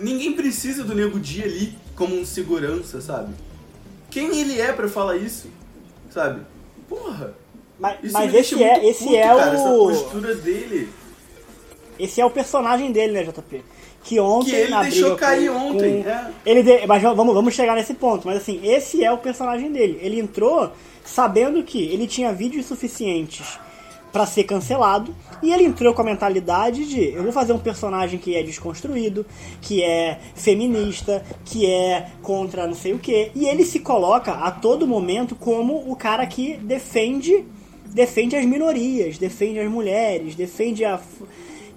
Ninguém 0.00 0.32
precisa 0.32 0.82
do 0.84 0.94
Nego 0.94 1.20
Dia 1.20 1.44
ali 1.44 1.76
como 1.94 2.18
um 2.18 2.24
segurança, 2.24 3.00
sabe? 3.00 3.34
Quem 4.10 4.38
ele 4.40 4.60
é 4.60 4.72
pra 4.72 4.88
falar 4.88 5.16
isso, 5.16 5.48
sabe? 6.10 6.42
Porra! 6.88 7.34
Mas, 7.78 8.10
mas 8.10 8.34
esse 8.34 8.60
é, 8.62 8.88
esse 8.88 9.04
puto, 9.04 9.14
é 9.16 9.22
cara, 9.22 9.54
essa 9.54 9.68
o. 9.70 9.88
postura 9.88 10.34
dele. 10.34 10.88
Esse 11.98 12.20
é 12.20 12.24
o 12.26 12.30
personagem 12.30 12.92
dele, 12.92 13.12
né, 13.12 13.22
JP? 13.24 13.62
Que 14.04 14.18
ontem. 14.20 14.50
Que 14.50 14.56
ele 14.56 14.70
na 14.70 14.82
deixou 14.82 15.02
briga 15.10 15.16
cair 15.16 15.50
com- 15.50 15.56
ontem, 15.56 16.02
com- 16.02 16.08
é. 16.08 16.30
Ele 16.46 16.62
de- 16.62 16.86
Mas 16.86 17.02
vamos, 17.02 17.34
vamos 17.34 17.54
chegar 17.54 17.74
nesse 17.74 17.94
ponto. 17.94 18.26
Mas 18.26 18.38
assim, 18.38 18.60
esse 18.62 19.04
é 19.04 19.10
o 19.12 19.18
personagem 19.18 19.70
dele. 19.72 19.98
Ele 20.00 20.20
entrou 20.20 20.70
sabendo 21.04 21.62
que 21.62 21.82
ele 21.82 22.06
tinha 22.06 22.32
vídeos 22.32 22.66
suficientes 22.66 23.58
pra 24.12 24.24
ser 24.24 24.44
cancelado. 24.44 25.14
E 25.42 25.52
ele 25.52 25.64
entrou 25.64 25.92
com 25.94 26.00
a 26.00 26.04
mentalidade 26.04 26.86
de 26.86 27.12
eu 27.12 27.22
vou 27.22 27.30
fazer 27.32 27.52
um 27.52 27.58
personagem 27.58 28.18
que 28.18 28.34
é 28.34 28.42
desconstruído, 28.42 29.24
que 29.60 29.82
é 29.82 30.18
feminista, 30.34 31.22
que 31.44 31.66
é 31.66 32.06
contra 32.22 32.66
não 32.66 32.74
sei 32.74 32.92
o 32.94 32.98
que. 32.98 33.30
E 33.34 33.46
ele 33.46 33.64
se 33.64 33.80
coloca 33.80 34.32
a 34.32 34.50
todo 34.50 34.86
momento 34.86 35.34
como 35.36 35.84
o 35.90 35.94
cara 35.94 36.26
que 36.26 36.56
defende 36.56 37.44
defende 37.90 38.36
as 38.36 38.44
minorias, 38.44 39.16
defende 39.18 39.58
as 39.58 39.70
mulheres, 39.70 40.34
defende 40.34 40.84
a. 40.84 40.98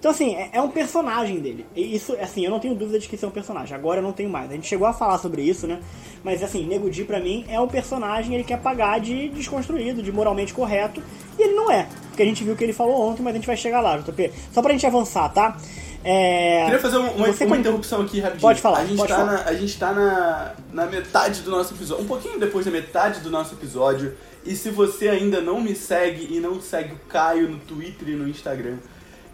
Então, 0.02 0.10
assim, 0.10 0.34
é, 0.34 0.50
é 0.54 0.60
um 0.60 0.68
personagem 0.68 1.38
dele. 1.38 1.64
E 1.76 1.94
isso, 1.94 2.16
assim, 2.20 2.44
eu 2.44 2.50
não 2.50 2.58
tenho 2.58 2.74
dúvida 2.74 2.98
de 2.98 3.06
que 3.06 3.14
isso 3.14 3.24
é 3.24 3.28
um 3.28 3.30
personagem. 3.30 3.72
Agora 3.72 4.00
eu 4.00 4.02
não 4.02 4.10
tenho 4.10 4.28
mais. 4.28 4.50
A 4.50 4.54
gente 4.54 4.66
chegou 4.66 4.84
a 4.84 4.92
falar 4.92 5.16
sobre 5.18 5.42
isso, 5.42 5.64
né? 5.64 5.80
Mas, 6.24 6.42
assim, 6.42 6.66
Nego 6.66 6.90
Di, 6.90 7.04
pra 7.04 7.20
mim, 7.20 7.44
é 7.48 7.60
um 7.60 7.68
personagem, 7.68 8.34
ele 8.34 8.42
quer 8.42 8.58
pagar 8.58 8.98
de 8.98 9.28
desconstruído, 9.28 10.02
de 10.02 10.10
moralmente 10.10 10.52
correto. 10.52 11.00
E 11.38 11.42
ele 11.42 11.52
não 11.54 11.70
é. 11.70 11.86
Porque 12.08 12.20
a 12.20 12.26
gente 12.26 12.42
viu 12.42 12.54
o 12.54 12.56
que 12.56 12.64
ele 12.64 12.72
falou 12.72 13.00
ontem, 13.00 13.22
mas 13.22 13.32
a 13.32 13.36
gente 13.36 13.46
vai 13.46 13.56
chegar 13.56 13.80
lá, 13.80 13.96
JP. 13.96 14.32
Só 14.52 14.60
pra 14.60 14.72
gente 14.72 14.84
avançar, 14.84 15.28
tá? 15.28 15.56
É... 16.02 16.64
Queria 16.64 16.80
fazer 16.80 16.96
uma, 16.96 17.10
uma, 17.12 17.26
uma 17.28 17.34
com- 17.34 17.54
interrupção 17.54 18.00
aqui 18.00 18.18
rapidinho. 18.18 18.42
Pode 18.42 18.60
falar, 18.60 18.78
A 18.78 18.84
gente 18.84 18.96
pode 18.96 19.08
tá, 19.08 19.18
falar. 19.18 19.32
Na, 19.34 19.44
a 19.44 19.54
gente 19.54 19.78
tá 19.78 19.92
na, 19.92 20.54
na 20.72 20.86
metade 20.86 21.42
do 21.42 21.50
nosso 21.52 21.74
episódio. 21.74 22.02
Um 22.02 22.08
pouquinho 22.08 22.40
depois 22.40 22.64
da 22.64 22.72
metade 22.72 23.20
do 23.20 23.30
nosso 23.30 23.54
episódio. 23.54 24.16
E 24.44 24.56
se 24.56 24.68
você 24.70 25.08
ainda 25.08 25.40
não 25.40 25.60
me 25.60 25.76
segue 25.76 26.26
e 26.28 26.40
não 26.40 26.60
segue 26.60 26.94
o 26.94 26.98
Caio 27.08 27.48
no 27.48 27.58
Twitter 27.58 28.08
e 28.08 28.16
no 28.16 28.28
Instagram, 28.28 28.78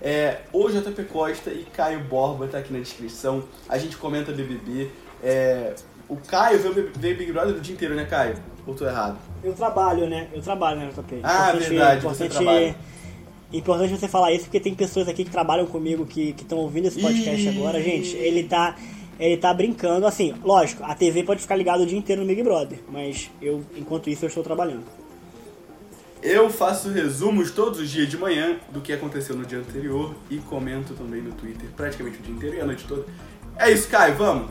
É, 0.00 0.38
o 0.52 0.68
JP 0.68 1.04
Costa 1.04 1.50
e 1.50 1.64
Caio 1.64 2.00
Borba 2.00 2.46
tá 2.46 2.58
aqui 2.58 2.72
na 2.72 2.78
descrição. 2.78 3.42
A 3.68 3.78
gente 3.78 3.96
comenta 3.96 4.32
BBB. 4.32 4.90
É, 5.22 5.74
o 6.08 6.16
Caio 6.16 6.60
veio, 6.60 6.90
veio 6.96 7.16
Big 7.16 7.32
Brother 7.32 7.56
o 7.56 7.60
dia 7.60 7.74
inteiro, 7.74 7.94
né, 7.94 8.04
Caio? 8.04 8.36
Ou 8.66 8.74
tô 8.74 8.86
errado? 8.86 9.18
Eu 9.42 9.52
trabalho, 9.54 10.08
né? 10.08 10.28
Eu 10.32 10.40
trabalho, 10.40 10.80
né, 10.80 10.90
JP? 10.94 11.20
Ah, 11.22 11.48
importante, 11.48 11.68
verdade, 11.68 11.98
importante, 11.98 12.16
você 12.16 12.28
trabalha. 12.28 12.76
Importante 13.52 13.96
você 13.96 14.08
falar 14.08 14.32
isso 14.32 14.44
porque 14.44 14.60
tem 14.60 14.74
pessoas 14.74 15.08
aqui 15.08 15.24
que 15.24 15.30
trabalham 15.30 15.66
comigo 15.66 16.04
que 16.04 16.34
estão 16.38 16.58
ouvindo 16.58 16.86
esse 16.86 17.00
podcast 17.00 17.42
Ih. 17.42 17.48
agora, 17.48 17.82
gente. 17.82 18.16
Ele 18.16 18.44
tá. 18.44 18.76
Ele 19.18 19.36
tá 19.36 19.52
brincando, 19.52 20.06
assim, 20.06 20.32
lógico, 20.44 20.84
a 20.84 20.94
TV 20.94 21.24
pode 21.24 21.40
ficar 21.40 21.56
ligada 21.56 21.82
o 21.82 21.86
dia 21.86 21.98
inteiro 21.98 22.20
no 22.20 22.28
Big 22.28 22.40
Brother, 22.40 22.78
mas 22.88 23.28
eu, 23.42 23.64
enquanto 23.76 24.08
isso, 24.08 24.24
eu 24.24 24.28
estou 24.28 24.44
trabalhando. 24.44 24.84
Eu 26.22 26.50
faço 26.50 26.90
resumos 26.90 27.50
todos 27.50 27.78
os 27.78 27.90
dias 27.90 28.08
de 28.08 28.16
manhã 28.16 28.58
do 28.70 28.80
que 28.80 28.92
aconteceu 28.92 29.36
no 29.36 29.46
dia 29.46 29.58
anterior 29.58 30.14
e 30.28 30.38
comento 30.38 30.94
também 30.94 31.22
no 31.22 31.32
Twitter 31.32 31.68
praticamente 31.76 32.18
o 32.18 32.22
dia 32.22 32.34
inteiro 32.34 32.56
e 32.56 32.60
a 32.60 32.66
noite 32.66 32.84
toda. 32.86 33.04
É 33.56 33.70
isso, 33.70 33.88
Caio, 33.88 34.16
vamos? 34.16 34.50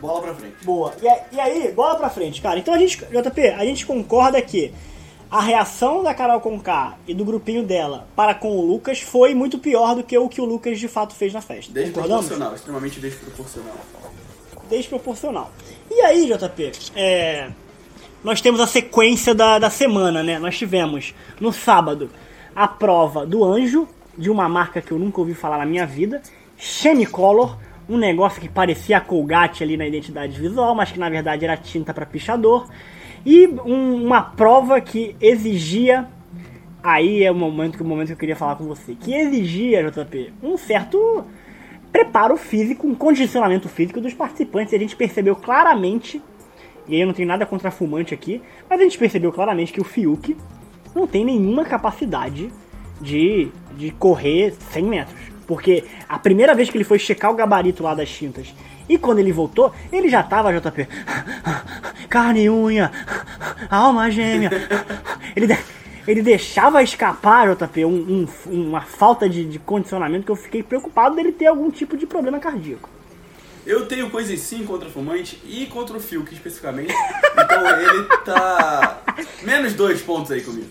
Bola 0.00 0.22
pra 0.22 0.34
frente. 0.34 0.56
Boa. 0.64 0.92
E, 1.00 1.34
e 1.34 1.40
aí, 1.40 1.72
bola 1.72 1.96
pra 1.96 2.10
frente, 2.10 2.40
cara. 2.40 2.58
Então 2.58 2.74
a 2.74 2.78
gente, 2.78 2.98
JP, 2.98 3.48
a 3.48 3.64
gente 3.64 3.86
concorda 3.86 4.40
que 4.40 4.72
a 5.30 5.40
reação 5.40 6.02
da 6.02 6.14
Carol 6.14 6.40
Conká 6.40 6.96
e 7.06 7.14
do 7.14 7.24
grupinho 7.24 7.62
dela 7.62 8.06
para 8.14 8.34
com 8.34 8.56
o 8.56 8.66
Lucas 8.66 9.00
foi 9.00 9.34
muito 9.34 9.58
pior 9.58 9.94
do 9.94 10.02
que 10.02 10.16
o 10.16 10.28
que 10.28 10.40
o 10.40 10.44
Lucas 10.44 10.78
de 10.78 10.88
fato 10.88 11.14
fez 11.14 11.32
na 11.32 11.40
festa. 11.40 11.72
Desproporcional, 11.72 12.54
extremamente 12.54 13.00
desproporcional. 13.00 13.76
desproporcional. 14.70 15.52
E 15.90 16.00
aí, 16.02 16.26
JP, 16.26 16.72
é, 16.94 17.50
nós 18.24 18.40
temos 18.40 18.58
a 18.60 18.66
sequência 18.66 19.34
da, 19.34 19.58
da 19.58 19.70
semana, 19.70 20.22
né? 20.22 20.38
Nós 20.38 20.56
tivemos 20.58 21.14
no 21.40 21.52
sábado 21.52 22.08
a 22.56 22.66
prova 22.66 23.26
do 23.26 23.44
anjo, 23.44 23.86
de 24.16 24.30
uma 24.30 24.48
marca 24.48 24.80
que 24.80 24.90
eu 24.92 24.98
nunca 24.98 25.20
ouvi 25.20 25.34
falar 25.34 25.58
na 25.58 25.66
minha 25.66 25.86
vida, 25.86 26.22
Chemicolor, 26.56 27.56
um 27.88 27.96
negócio 27.98 28.40
que 28.40 28.48
parecia 28.48 29.00
Colgate 29.00 29.62
ali 29.62 29.76
na 29.76 29.86
identidade 29.86 30.40
visual, 30.40 30.74
mas 30.74 30.90
que 30.90 30.98
na 30.98 31.10
verdade 31.10 31.44
era 31.44 31.56
tinta 31.56 31.92
para 31.92 32.06
pichador, 32.06 32.66
e 33.26 33.46
um- 33.64 34.04
uma 34.06 34.22
prova 34.22 34.80
que 34.80 35.14
exigia 35.20 36.06
aí 36.82 37.24
é 37.24 37.30
o 37.30 37.34
momento, 37.34 37.76
que- 37.76 37.82
o 37.82 37.86
momento 37.86 38.06
que 38.08 38.12
eu 38.12 38.18
queria 38.18 38.36
falar 38.36 38.56
com 38.56 38.64
você, 38.64 38.94
que 38.94 39.12
exigia, 39.14 39.82
JP, 39.90 40.32
um 40.42 40.56
certo 40.56 41.24
preparo 41.90 42.36
físico, 42.36 42.86
um 42.86 42.94
condicionamento 42.94 43.68
físico 43.68 44.00
dos 44.00 44.14
participantes. 44.14 44.72
E 44.72 44.76
a 44.76 44.78
gente 44.78 44.96
percebeu 44.96 45.34
claramente, 45.36 46.22
e 46.88 46.94
aí 46.94 47.00
eu 47.00 47.06
não 47.06 47.14
tenho 47.14 47.28
nada 47.28 47.46
contra 47.46 47.70
fumante 47.70 48.12
aqui, 48.14 48.42
mas 48.68 48.80
a 48.80 48.82
gente 48.82 48.98
percebeu 48.98 49.32
claramente 49.32 49.72
que 49.72 49.80
o 49.80 49.84
Fiuk 49.84 50.36
não 50.94 51.06
tem 51.06 51.24
nenhuma 51.24 51.64
capacidade 51.64 52.50
de, 53.00 53.48
de 53.76 53.90
correr 53.92 54.54
100 54.70 54.82
metros. 54.84 55.20
Porque 55.46 55.84
a 56.08 56.18
primeira 56.18 56.54
vez 56.54 56.70
que 56.70 56.76
ele 56.76 56.84
foi 56.84 56.98
checar 56.98 57.30
o 57.30 57.34
gabarito 57.34 57.82
lá 57.82 57.94
das 57.94 58.08
tintas 58.08 58.54
e 58.88 58.96
quando 58.98 59.18
ele 59.18 59.32
voltou, 59.32 59.72
ele 59.92 60.08
já 60.08 60.22
tava, 60.22 60.52
JP, 60.52 60.86
carne 62.08 62.44
e 62.44 62.50
unha, 62.50 62.90
alma 63.70 64.10
gêmea. 64.10 64.50
Ele, 65.36 65.48
de- 65.48 65.58
ele 66.06 66.22
deixava 66.22 66.80
escapar, 66.80 67.48
JP, 67.56 67.84
um- 67.86 68.26
um- 68.46 68.50
uma 68.68 68.82
falta 68.82 69.28
de, 69.28 69.44
de 69.44 69.58
condicionamento 69.58 70.24
que 70.24 70.30
eu 70.30 70.36
fiquei 70.36 70.62
preocupado 70.62 71.16
dele 71.16 71.32
ter 71.32 71.46
algum 71.46 71.70
tipo 71.72 71.96
de 71.96 72.06
problema 72.06 72.38
cardíaco. 72.38 72.88
Eu 73.66 73.86
tenho 73.86 74.10
coisas 74.10 74.38
sim 74.40 74.64
contra 74.64 74.88
fumante 74.90 75.40
e 75.46 75.66
contra 75.66 75.96
o 75.96 76.00
Fiuk 76.00 76.32
especificamente. 76.34 76.92
Então 77.32 77.80
ele 77.80 78.04
tá. 78.24 79.02
Menos 79.42 79.72
dois 79.74 80.02
pontos 80.02 80.30
aí 80.30 80.42
comigo. 80.42 80.68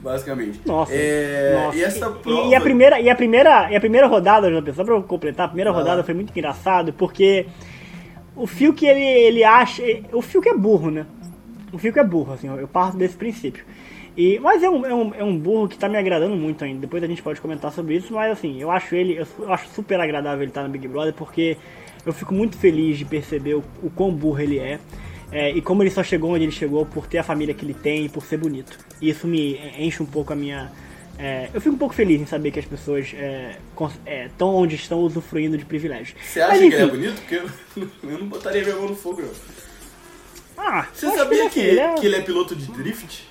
Basicamente. 0.00 0.60
Nossa. 0.64 0.92
É, 0.94 1.52
nossa. 1.62 1.76
E 1.76 1.84
essa 1.84 2.06
E- 2.08 2.22
prova. 2.22 2.48
E, 2.48 2.54
a 2.54 2.60
primeira, 2.60 3.00
e 3.00 3.10
a 3.10 3.14
primeira, 3.14 3.70
e 3.70 3.76
a 3.76 3.80
primeira 3.80 4.06
rodada, 4.06 4.48
só 4.74 4.82
pra 4.84 4.94
eu 4.94 5.02
completar, 5.02 5.44
a 5.46 5.48
primeira 5.48 5.70
lá. 5.70 5.76
rodada 5.78 6.02
foi 6.02 6.14
muito 6.14 6.30
engraçado, 6.30 6.92
porque 6.94 7.46
o 8.34 8.46
Fiuk, 8.46 8.86
ele, 8.86 9.00
ele 9.04 9.44
acha. 9.44 9.82
O 10.12 10.22
Fiuk 10.22 10.48
é 10.48 10.54
burro, 10.54 10.90
né? 10.90 11.04
O 11.72 11.78
Fiuk 11.78 11.98
é 11.98 12.04
burro, 12.04 12.32
assim, 12.32 12.46
eu 12.48 12.66
parto 12.66 12.96
desse 12.96 13.16
princípio. 13.16 13.62
E, 14.16 14.38
mas 14.40 14.62
é 14.62 14.68
um, 14.70 14.84
é, 14.86 14.94
um, 14.94 15.14
é 15.14 15.22
um 15.22 15.38
burro 15.38 15.68
que 15.68 15.78
tá 15.78 15.88
me 15.88 15.96
agradando 15.98 16.34
muito 16.34 16.64
ainda. 16.64 16.80
Depois 16.80 17.02
a 17.02 17.06
gente 17.06 17.22
pode 17.22 17.40
comentar 17.40 17.70
sobre 17.70 17.94
isso, 17.96 18.12
mas 18.14 18.32
assim, 18.32 18.60
eu 18.60 18.70
acho 18.70 18.94
ele, 18.94 19.18
eu, 19.18 19.26
eu 19.38 19.52
acho 19.52 19.68
super 19.68 20.00
agradável 20.00 20.40
ele 20.42 20.50
estar 20.50 20.62
no 20.62 20.68
Big 20.70 20.88
Brother, 20.88 21.12
porque 21.14 21.56
eu 22.06 22.12
fico 22.12 22.32
muito 22.34 22.56
feliz 22.56 22.98
de 22.98 23.04
perceber 23.04 23.54
o, 23.54 23.64
o 23.82 23.90
quão 23.90 24.10
burro 24.12 24.40
ele 24.40 24.58
é. 24.58 24.78
é, 25.30 25.50
e 25.50 25.60
como 25.60 25.82
ele 25.82 25.90
só 25.90 26.02
chegou 26.02 26.32
onde 26.34 26.44
ele 26.44 26.52
chegou 26.52 26.84
por 26.86 27.06
ter 27.06 27.18
a 27.18 27.22
família 27.22 27.54
que 27.54 27.64
ele 27.64 27.74
tem 27.74 28.06
e 28.06 28.08
por 28.08 28.24
ser 28.24 28.36
bonito. 28.38 28.78
E 29.00 29.10
isso 29.10 29.26
me 29.26 29.56
enche 29.78 30.02
um 30.02 30.06
pouco 30.06 30.32
a 30.32 30.36
minha. 30.36 30.70
é, 31.18 31.50
eu 31.54 31.60
fico 31.60 31.74
um 31.74 31.78
pouco 31.78 31.94
feliz 31.94 32.20
em 32.20 32.26
saber 32.26 32.50
que 32.50 32.58
as 32.58 32.64
pessoas 32.64 33.14
estão 34.26 34.54
onde 34.54 34.74
estão 34.76 34.98
usufruindo 35.00 35.56
de 35.58 35.64
privilégios. 35.64 36.14
Você 36.22 36.40
acha 36.40 36.50
Mas, 36.52 36.58
que 36.60 36.64
ele 36.66 36.74
é 36.74 36.82
enfim. 36.82 36.90
bonito? 36.96 37.20
Porque 37.20 37.34
eu, 37.36 37.88
eu 38.10 38.18
não 38.18 38.26
botaria 38.26 38.62
minha 38.62 38.76
mão 38.76 38.88
no 38.88 38.96
fogo, 38.96 39.22
não. 39.22 39.30
Ah, 40.62 40.86
Você 40.92 41.10
sabia 41.16 41.48
que, 41.48 41.58
ele 41.60 41.80
é- 41.80 41.94
que 41.94 42.04
ele 42.06 42.16
é 42.16 42.20
piloto 42.20 42.54
de 42.54 42.66
drift? 42.72 43.26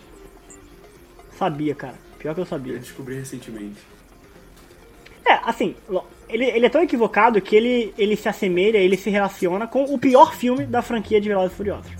Sabia, 1.37 1.75
cara. 1.75 1.95
Pior 2.17 2.33
que 2.33 2.41
eu 2.41 2.45
sabia. 2.45 2.73
Eu 2.73 2.79
descobri 2.79 3.15
recentemente. 3.15 3.77
É, 5.25 5.33
assim, 5.43 5.75
ele, 6.29 6.45
ele 6.45 6.65
é 6.65 6.69
tão 6.69 6.81
equivocado 6.81 7.41
que 7.41 7.55
ele, 7.55 7.93
ele 7.97 8.15
se 8.15 8.29
assemelha, 8.29 8.77
ele 8.77 8.95
se 8.95 9.09
relaciona 9.09 9.67
com 9.67 9.83
o 9.83 9.97
pior 9.97 10.35
filme 10.35 10.65
da 10.65 10.81
franquia 10.81 11.19
de 11.19 11.27
Velozes 11.27 11.53
e 11.53 11.55
Furiosos. 11.55 11.91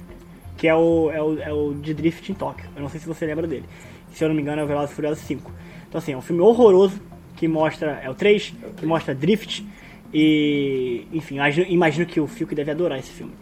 Que 0.56 0.68
é 0.68 0.76
o, 0.76 1.10
é, 1.12 1.22
o, 1.22 1.40
é 1.42 1.54
o 1.54 1.74
de 1.74 1.94
Drift 1.94 2.32
em 2.32 2.36
Tóquio. 2.36 2.70
Eu 2.76 2.82
não 2.82 2.90
sei 2.90 3.00
se 3.00 3.08
você 3.08 3.26
lembra 3.26 3.48
dele. 3.48 3.66
Se 4.14 4.24
eu 4.24 4.28
não 4.28 4.36
me 4.36 4.42
engano 4.42 4.62
é 4.62 4.64
o 4.64 4.68
Velozes 4.68 4.92
e 4.92 4.96
Furiosos 4.96 5.24
5. 5.24 5.52
Então 5.88 6.00
assim, 6.00 6.14
é 6.14 6.18
um 6.18 6.22
filme 6.22 6.42
horroroso 6.42 7.02
que 7.36 7.48
mostra... 7.48 8.00
É 8.04 8.10
o 8.10 8.14
3, 8.14 8.54
que 8.78 8.86
mostra 8.86 9.16
Drift. 9.16 9.66
E... 10.14 11.08
Enfim, 11.12 11.36
imagino, 11.36 11.68
imagino 11.68 12.06
que 12.06 12.20
o 12.20 12.28
Fiuk 12.28 12.54
deve 12.54 12.72
adorar 12.72 13.00
esse 13.00 13.12
filme. 13.12 13.34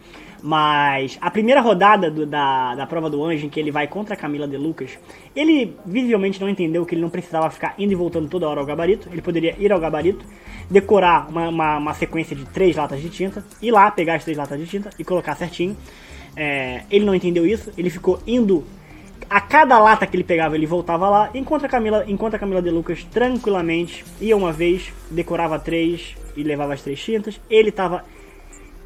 Mas 0.42 1.18
a 1.20 1.30
primeira 1.30 1.60
rodada 1.60 2.10
do- 2.10 2.24
da, 2.24 2.74
da 2.74 2.86
prova 2.86 3.10
do 3.10 3.24
anjo, 3.24 3.46
em 3.46 3.48
que 3.48 3.58
ele 3.58 3.70
vai 3.72 3.88
contra 3.88 4.14
a 4.14 4.16
Camila 4.16 4.46
De 4.46 4.56
Lucas, 4.56 4.98
ele 5.34 5.76
visivelmente 5.84 6.40
não 6.40 6.48
entendeu 6.48 6.86
que 6.86 6.94
ele 6.94 7.02
não 7.02 7.10
precisava 7.10 7.50
ficar 7.50 7.74
indo 7.78 7.92
e 7.92 7.96
voltando 7.96 8.28
toda 8.28 8.48
hora 8.48 8.60
ao 8.60 8.66
gabarito. 8.66 9.08
Ele 9.10 9.20
poderia 9.20 9.56
ir 9.58 9.72
ao 9.72 9.80
gabarito, 9.80 10.24
decorar 10.70 11.28
uma, 11.28 11.48
uma, 11.48 11.78
uma 11.78 11.94
sequência 11.94 12.36
de 12.36 12.44
três 12.46 12.76
latas 12.76 13.00
de 13.00 13.08
tinta, 13.10 13.44
ir 13.60 13.70
lá, 13.72 13.90
pegar 13.90 14.14
as 14.14 14.24
três 14.24 14.38
latas 14.38 14.58
de 14.60 14.66
tinta 14.66 14.90
e 14.98 15.04
colocar 15.04 15.34
certinho. 15.34 15.76
É, 16.36 16.82
ele 16.90 17.04
não 17.04 17.14
entendeu 17.14 17.44
isso, 17.44 17.72
ele 17.76 17.90
ficou 17.90 18.20
indo. 18.26 18.64
A 19.28 19.40
cada 19.40 19.78
lata 19.78 20.06
que 20.06 20.16
ele 20.16 20.24
pegava, 20.24 20.54
ele 20.54 20.64
voltava 20.66 21.10
lá, 21.10 21.30
enquanto 21.34 21.64
a 21.66 21.68
Camila, 21.68 22.04
enquanto 22.06 22.34
a 22.34 22.38
Camila 22.38 22.62
De 22.62 22.70
Lucas 22.70 23.04
tranquilamente 23.04 24.04
ia 24.20 24.36
uma 24.36 24.52
vez, 24.52 24.90
decorava 25.10 25.58
três 25.58 26.14
e 26.36 26.42
levava 26.42 26.72
as 26.74 26.80
três 26.82 26.98
tintas. 27.02 27.38
Ele 27.50 27.68
estava 27.68 28.04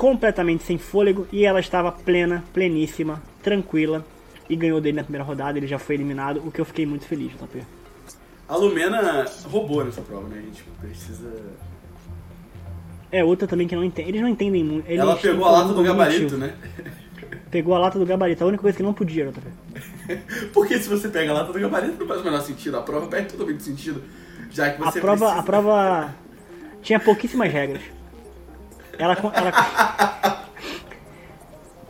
completamente 0.03 0.65
sem 0.65 0.79
fôlego 0.79 1.29
e 1.31 1.45
ela 1.45 1.61
estava 1.61 1.93
plena, 1.93 2.43
pleníssima, 2.53 3.23
tranquila 3.41 4.05
e 4.51 4.57
ganhou 4.57 4.81
dele 4.81 4.97
na 4.97 5.05
primeira 5.05 5.23
rodada. 5.23 5.57
Ele 5.57 5.67
já 5.69 5.79
foi 5.79 5.95
eliminado, 5.95 6.43
o 6.45 6.51
que 6.51 6.61
eu 6.61 6.65
fiquei 6.65 6.85
muito 6.85 7.05
feliz, 7.05 7.31
JP. 7.31 7.63
A 8.49 8.57
Lumena 8.57 9.25
roubou 9.45 9.85
nessa 9.85 10.01
prova, 10.01 10.29
né? 10.29 10.39
A 10.39 10.43
gente 10.43 10.65
precisa. 10.81 11.33
É 13.13 13.23
outra 13.23 13.47
também 13.47 13.69
que 13.69 13.77
não 13.77 13.85
entende. 13.85 14.09
Eles 14.09 14.21
não 14.23 14.29
entendem 14.29 14.65
muito. 14.65 14.89
eles 14.89 14.99
Ela 14.99 15.15
pegou 15.15 15.45
a 15.45 15.51
lata 15.53 15.73
do 15.73 15.85
gabarito, 15.85 16.35
cognitivo. 16.35 16.41
né? 16.41 16.57
Pegou 17.49 17.73
a 17.73 17.79
lata 17.79 17.97
do 17.97 18.05
gabarito. 18.05 18.43
A 18.43 18.49
única 18.49 18.63
coisa 18.63 18.77
que 18.77 18.83
não 18.83 18.93
podia, 18.93 19.31
JP. 19.31 20.51
Porque 20.53 20.81
se 20.81 20.89
você 20.89 21.09
pega 21.11 21.31
a 21.31 21.35
lata 21.35 21.53
do 21.53 21.61
gabarito, 21.61 22.01
não 22.01 22.09
faz 22.09 22.23
o 22.23 22.25
menor 22.25 22.41
sentido. 22.41 22.77
A 22.77 22.83
prova 22.83 23.07
perde 23.07 23.29
totalmente 23.29 23.63
sentido. 23.63 24.03
Já 24.51 24.69
que 24.71 24.83
A 24.83 24.91
você 24.91 25.01
prova, 25.01 25.27
precisa... 25.27 25.41
a 25.41 25.43
prova 25.45 26.15
tinha 26.83 26.99
pouquíssimas 26.99 27.53
regras. 27.53 28.02
Ela, 28.99 29.17
ela 29.35 30.49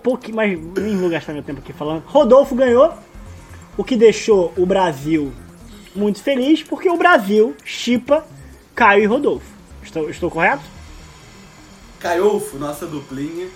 pouqui, 0.02 0.32
mas 0.32 0.58
nem 0.76 0.96
vou 0.96 1.08
gastar 1.08 1.32
meu 1.32 1.42
tempo 1.42 1.60
aqui 1.60 1.72
falando. 1.72 2.02
Rodolfo 2.06 2.54
ganhou, 2.54 2.92
o 3.76 3.84
que 3.84 3.96
deixou 3.96 4.52
o 4.56 4.66
Brasil 4.66 5.32
muito 5.94 6.22
feliz, 6.22 6.62
porque 6.62 6.88
o 6.88 6.96
Brasil 6.96 7.56
chipa 7.64 8.26
Caio 8.74 9.04
e 9.04 9.06
Rodolfo. 9.06 9.46
Estou, 9.82 10.10
estou 10.10 10.30
correto? 10.30 10.62
Caiofo, 11.98 12.58
nossa 12.58 12.86
duplinha. 12.86 13.46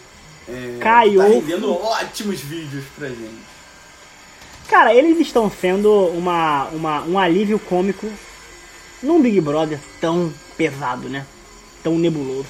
É. 0.49 0.79
Tá 0.81 1.01
rendendo 1.01 1.73
ótimos 1.73 2.41
vídeos 2.41 2.85
pra 2.97 3.09
gente. 3.09 3.57
Cara, 4.69 4.95
eles 4.95 5.19
estão 5.19 5.51
sendo 5.51 5.91
uma, 6.09 6.65
uma, 6.69 7.03
um 7.03 7.19
alívio 7.19 7.59
cômico 7.59 8.09
num 9.03 9.21
Big 9.21 9.41
Brother 9.41 9.81
tão 10.01 10.33
pesado, 10.57 11.09
né? 11.09 11.27
Tão 11.83 11.99
nebuloso. 11.99 12.47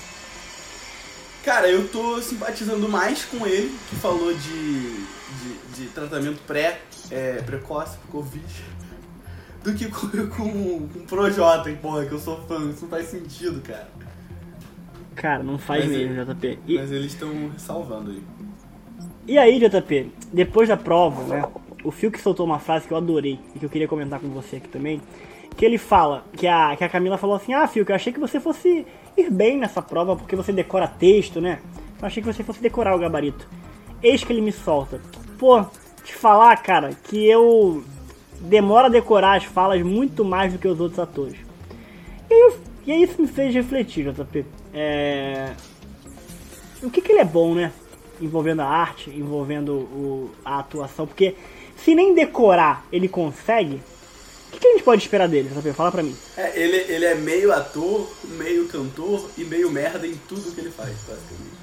Cara, 1.47 1.70
eu 1.70 1.86
tô 1.86 2.20
simpatizando 2.20 2.88
mais 2.88 3.24
com 3.24 3.47
ele, 3.47 3.72
que 3.88 3.94
falou 3.94 4.34
de, 4.34 4.90
de, 4.90 5.76
de 5.76 5.86
tratamento 5.94 6.42
pré, 6.42 6.80
é, 7.09 7.34
precoce 7.34 7.97
pro 7.99 8.20
Covid, 8.20 8.64
do 9.62 9.72
que 9.72 9.88
com, 9.88 10.09
com, 10.26 10.88
com 10.88 10.99
o 10.99 11.07
Projota, 11.07 11.70
hein, 11.70 11.78
porra, 11.80 12.05
que 12.05 12.11
eu 12.11 12.18
sou 12.18 12.36
fã. 12.49 12.68
Isso 12.68 12.82
não 12.82 12.88
faz 12.88 13.07
sentido, 13.07 13.62
cara. 13.62 13.86
Cara, 15.14 15.44
não 15.44 15.57
faz 15.57 15.84
Mas 15.84 15.97
mesmo, 15.97 16.34
JP. 16.34 16.59
E, 16.66 16.78
Mas 16.78 16.90
eles 16.90 17.12
estão 17.12 17.53
salvando 17.57 18.11
aí. 18.11 18.22
E 19.28 19.38
aí, 19.38 19.61
JP, 19.61 20.12
depois 20.32 20.68
da 20.68 20.76
prova, 20.76 21.22
né? 21.32 21.44
o 21.84 21.92
Phil 21.92 22.11
que 22.11 22.20
soltou 22.20 22.44
uma 22.44 22.59
frase 22.59 22.88
que 22.88 22.92
eu 22.92 22.97
adorei 22.97 23.38
e 23.55 23.61
que 23.61 23.64
eu 23.64 23.70
queria 23.70 23.86
comentar 23.86 24.18
com 24.18 24.30
você 24.30 24.57
aqui 24.57 24.68
também. 24.68 25.01
Que 25.57 25.64
ele 25.64 25.78
fala, 25.78 26.24
que 26.36 26.49
a, 26.49 26.74
que 26.74 26.82
a 26.82 26.88
Camila 26.88 27.16
falou 27.16 27.36
assim, 27.36 27.55
ah, 27.55 27.68
Phil, 27.68 27.86
que 27.86 27.92
eu 27.92 27.97
achei 27.97 28.12
que 28.12 28.18
você 28.18 28.40
fosse 28.40 28.84
ir 29.17 29.31
bem 29.31 29.59
nessa 29.59 29.83
prova 29.83 30.17
porque 30.17 30.37
você 30.37 30.53
decora 30.53 30.87
texto, 30.87 31.41
né? 31.41 31.61
Eu 32.01 32.07
achei 32.07 32.23
que 32.23 32.33
você 32.33 32.43
fosse 32.43 32.61
decorar 32.61 32.95
o 32.95 32.99
gabarito. 32.99 33.49
Eis 34.03 34.23
que 34.23 34.33
ele 34.33 34.43
me 34.43 34.53
solta. 34.53 35.01
Pô, 35.39 35.64
te 36.05 36.14
falar, 36.14 36.57
cara, 36.62 36.91
que 37.05 37.27
eu 37.27 37.83
demoro 38.41 38.87
a 38.87 38.91
decorar 38.91 39.37
as 39.37 39.45
falas 39.45 39.83
muito 39.83 40.25
mais 40.25 40.53
do 40.53 40.59
que 40.59 40.69
os 40.69 40.79
outros 40.79 40.99
atores. 40.99 41.37
E, 42.31 42.45
eu, 42.45 42.59
e 42.87 43.03
isso 43.03 43.21
me 43.21 43.29
fez 43.29 43.55
refletir, 43.55 44.12
JP. 44.12 44.45
É... 44.73 45.53
O 46.83 46.91
que, 46.91 47.01
que 47.01 47.12
ele 47.12 47.21
é 47.21 47.25
bom, 47.25 47.55
né? 47.55 47.73
Envolvendo 48.21 48.61
a 48.61 48.67
arte, 48.67 49.11
envolvendo 49.11 49.73
o, 49.73 50.31
a 50.45 50.59
atuação. 50.59 51.07
Porque 51.07 51.35
se 51.77 51.95
nem 51.95 52.14
decorar 52.14 52.85
ele 52.93 53.09
consegue, 53.09 53.81
o 54.57 54.61
que, 54.61 54.69
a 54.69 54.73
gente 54.73 54.83
pode 54.83 55.03
esperar 55.03 55.29
dele, 55.29 55.49
JP? 55.49 55.73
Fala 55.73 55.93
pra 55.93 56.03
mim. 56.03 56.15
É, 56.37 56.59
ele, 56.59 56.77
ele 56.93 57.05
é 57.05 57.15
meio 57.15 57.53
ator, 57.53 58.11
meio 58.25 58.67
cantor 58.69 59.31
e 59.37 59.45
meio 59.45 59.71
merda 59.71 60.07
em 60.07 60.15
tudo 60.29 60.53
que 60.53 60.61
ele 60.61 60.71
faz, 60.71 60.91
basicamente. 61.07 61.57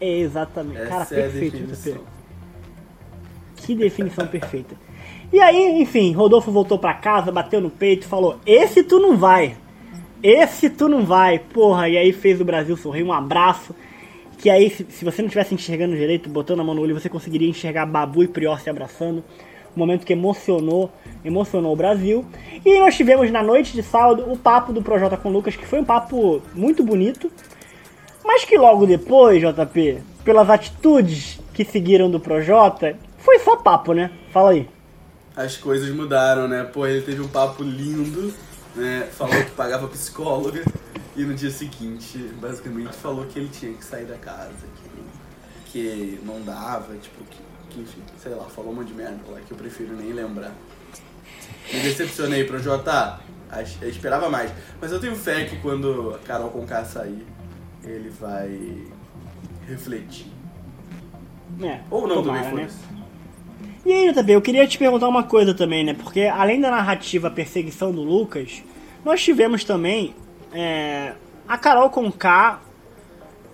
É 0.00 0.18
exatamente. 0.18 0.80
Essa 0.80 0.88
Cara, 0.88 1.02
é 1.02 1.28
perfeito, 1.28 1.56
JP. 1.56 2.00
Que 3.56 3.74
definição 3.74 4.26
perfeita. 4.28 4.76
E 5.32 5.40
aí, 5.40 5.80
enfim, 5.80 6.12
Rodolfo 6.12 6.52
voltou 6.52 6.78
pra 6.78 6.94
casa, 6.94 7.32
bateu 7.32 7.60
no 7.60 7.70
peito 7.70 8.06
falou: 8.06 8.38
Esse 8.46 8.82
tu 8.82 8.98
não 8.98 9.16
vai. 9.16 9.56
Esse 10.22 10.70
tu 10.70 10.88
não 10.88 11.04
vai. 11.04 11.38
Porra, 11.38 11.88
e 11.88 11.96
aí 11.96 12.12
fez 12.12 12.40
o 12.40 12.44
Brasil 12.44 12.76
sorrir, 12.76 13.02
um 13.02 13.12
abraço. 13.12 13.74
Que 14.38 14.50
aí, 14.50 14.70
se, 14.70 14.86
se 14.90 15.04
você 15.04 15.22
não 15.22 15.26
estivesse 15.26 15.54
enxergando 15.54 15.96
direito, 15.96 16.28
botando 16.28 16.60
a 16.60 16.64
mão 16.64 16.74
no 16.74 16.82
olho, 16.82 16.94
você 16.94 17.08
conseguiria 17.08 17.48
enxergar 17.48 17.86
Babu 17.86 18.22
e 18.22 18.28
Prior 18.28 18.60
se 18.60 18.68
abraçando. 18.68 19.24
Um 19.76 19.80
momento 19.80 20.06
que 20.06 20.14
emocionou, 20.14 20.90
emocionou 21.22 21.72
o 21.74 21.76
Brasil. 21.76 22.24
E 22.64 22.80
nós 22.80 22.96
tivemos 22.96 23.30
na 23.30 23.42
noite 23.42 23.74
de 23.74 23.82
sábado 23.82 24.24
o 24.30 24.36
papo 24.36 24.72
do 24.72 24.80
Projota 24.80 25.16
com 25.16 25.28
o 25.28 25.32
Lucas, 25.32 25.54
que 25.54 25.66
foi 25.66 25.80
um 25.80 25.84
papo 25.84 26.40
muito 26.54 26.82
bonito. 26.82 27.30
Mas 28.24 28.44
que 28.44 28.56
logo 28.56 28.86
depois, 28.86 29.40
JP, 29.40 30.02
pelas 30.24 30.48
atitudes 30.48 31.38
que 31.52 31.64
seguiram 31.64 32.10
do 32.10 32.18
Projota, 32.18 32.96
foi 33.18 33.38
só 33.40 33.56
papo, 33.56 33.92
né? 33.92 34.10
Fala 34.32 34.50
aí. 34.50 34.68
As 35.36 35.56
coisas 35.56 35.94
mudaram, 35.94 36.48
né? 36.48 36.64
Pô, 36.64 36.86
ele 36.86 37.02
teve 37.02 37.20
um 37.20 37.28
papo 37.28 37.62
lindo, 37.62 38.32
né? 38.74 39.08
Falou 39.12 39.36
que 39.44 39.50
pagava 39.50 39.86
psicóloga 39.88 40.64
e 41.16 41.22
no 41.22 41.34
dia 41.34 41.50
seguinte, 41.50 42.18
basicamente, 42.40 42.94
falou 42.94 43.24
que 43.24 43.38
ele 43.38 43.48
tinha 43.48 43.72
que 43.72 43.84
sair 43.84 44.04
da 44.04 44.16
casa, 44.16 44.52
que, 44.82 45.72
que 45.72 46.20
não 46.24 46.42
dava, 46.42 46.94
tipo, 46.96 47.24
que, 47.24 47.38
que 47.76 47.82
enfim, 47.82 48.02
sei 48.18 48.34
lá, 48.34 48.44
falou 48.44 48.72
um 48.72 48.76
monte 48.76 48.88
de 48.88 48.94
merda 48.94 49.18
lá 49.28 49.38
que 49.40 49.52
eu 49.52 49.56
prefiro 49.56 49.94
nem 49.94 50.12
lembrar. 50.12 50.52
Me 51.72 51.80
decepcionei 51.80 52.44
pro 52.44 52.58
Jota, 52.58 53.20
eu 53.80 53.88
esperava 53.88 54.28
mais. 54.30 54.50
Mas 54.80 54.92
eu 54.92 55.00
tenho 55.00 55.14
fé 55.14 55.44
que 55.44 55.56
quando 55.58 56.14
a 56.14 56.18
Carol 56.26 56.50
Conká 56.50 56.84
sair, 56.84 57.26
ele 57.84 58.08
vai 58.08 58.86
refletir. 59.68 60.26
É, 61.60 61.80
Ou 61.90 62.06
não 62.06 62.22
tomara, 62.22 62.44
também, 62.44 62.68
foi. 62.68 62.94
Né? 62.96 62.96
E 63.84 63.92
aí, 63.92 64.12
JB, 64.12 64.32
eu 64.32 64.42
queria 64.42 64.66
te 64.66 64.78
perguntar 64.78 65.08
uma 65.08 65.22
coisa 65.22 65.54
também, 65.54 65.84
né? 65.84 65.94
Porque 65.94 66.22
além 66.22 66.60
da 66.60 66.70
narrativa 66.70 67.30
perseguição 67.30 67.92
do 67.92 68.02
Lucas, 68.02 68.62
nós 69.04 69.22
tivemos 69.22 69.62
também 69.62 70.14
é, 70.52 71.14
a 71.46 71.56
Carol 71.56 71.88
com 71.90 72.10
K 72.10 72.60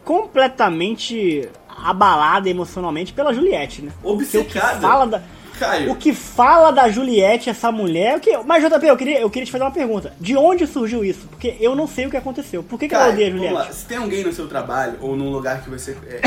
completamente 0.05 1.49
abalada 1.77 2.49
emocionalmente 2.49 3.13
pela 3.13 3.33
Juliette, 3.33 3.83
né? 3.83 3.93
Obcecada. 4.03 4.73
O 4.73 4.75
que 4.75 4.81
fala 4.81 5.07
da, 5.07 5.23
Caio. 5.59 5.93
O 5.93 5.97
que 5.97 6.13
fala 6.13 6.71
da 6.71 6.89
Juliette, 6.89 7.51
essa 7.51 7.71
mulher. 7.71 8.17
O 8.17 8.21
que, 8.21 8.37
mas, 8.39 8.65
JP, 8.65 8.87
eu 8.87 8.97
queria, 8.97 9.21
eu 9.21 9.31
queria 9.31 9.47
te 9.47 9.53
fazer 9.53 9.65
uma 9.65 9.71
pergunta. 9.71 10.13
De 10.21 10.37
onde 10.37 10.67
surgiu 10.67 11.05
isso? 11.05 11.27
Porque 11.29 11.57
eu 11.61 11.77
não 11.77 11.87
sei 11.87 12.07
o 12.07 12.11
que 12.11 12.17
aconteceu. 12.17 12.63
Por 12.63 12.79
que, 12.79 12.89
Caio, 12.89 13.03
que 13.03 13.05
ela 13.05 13.13
odeia 13.13 13.29
a 13.29 13.31
Juliette? 13.31 13.75
Se 13.75 13.87
tem 13.87 13.99
alguém 13.99 14.25
no 14.25 14.33
seu 14.33 14.49
trabalho 14.49 14.99
ou 15.01 15.17
num 15.17 15.31
lugar 15.31 15.63
que 15.63 15.71
você 15.71 15.97
é, 16.07 16.21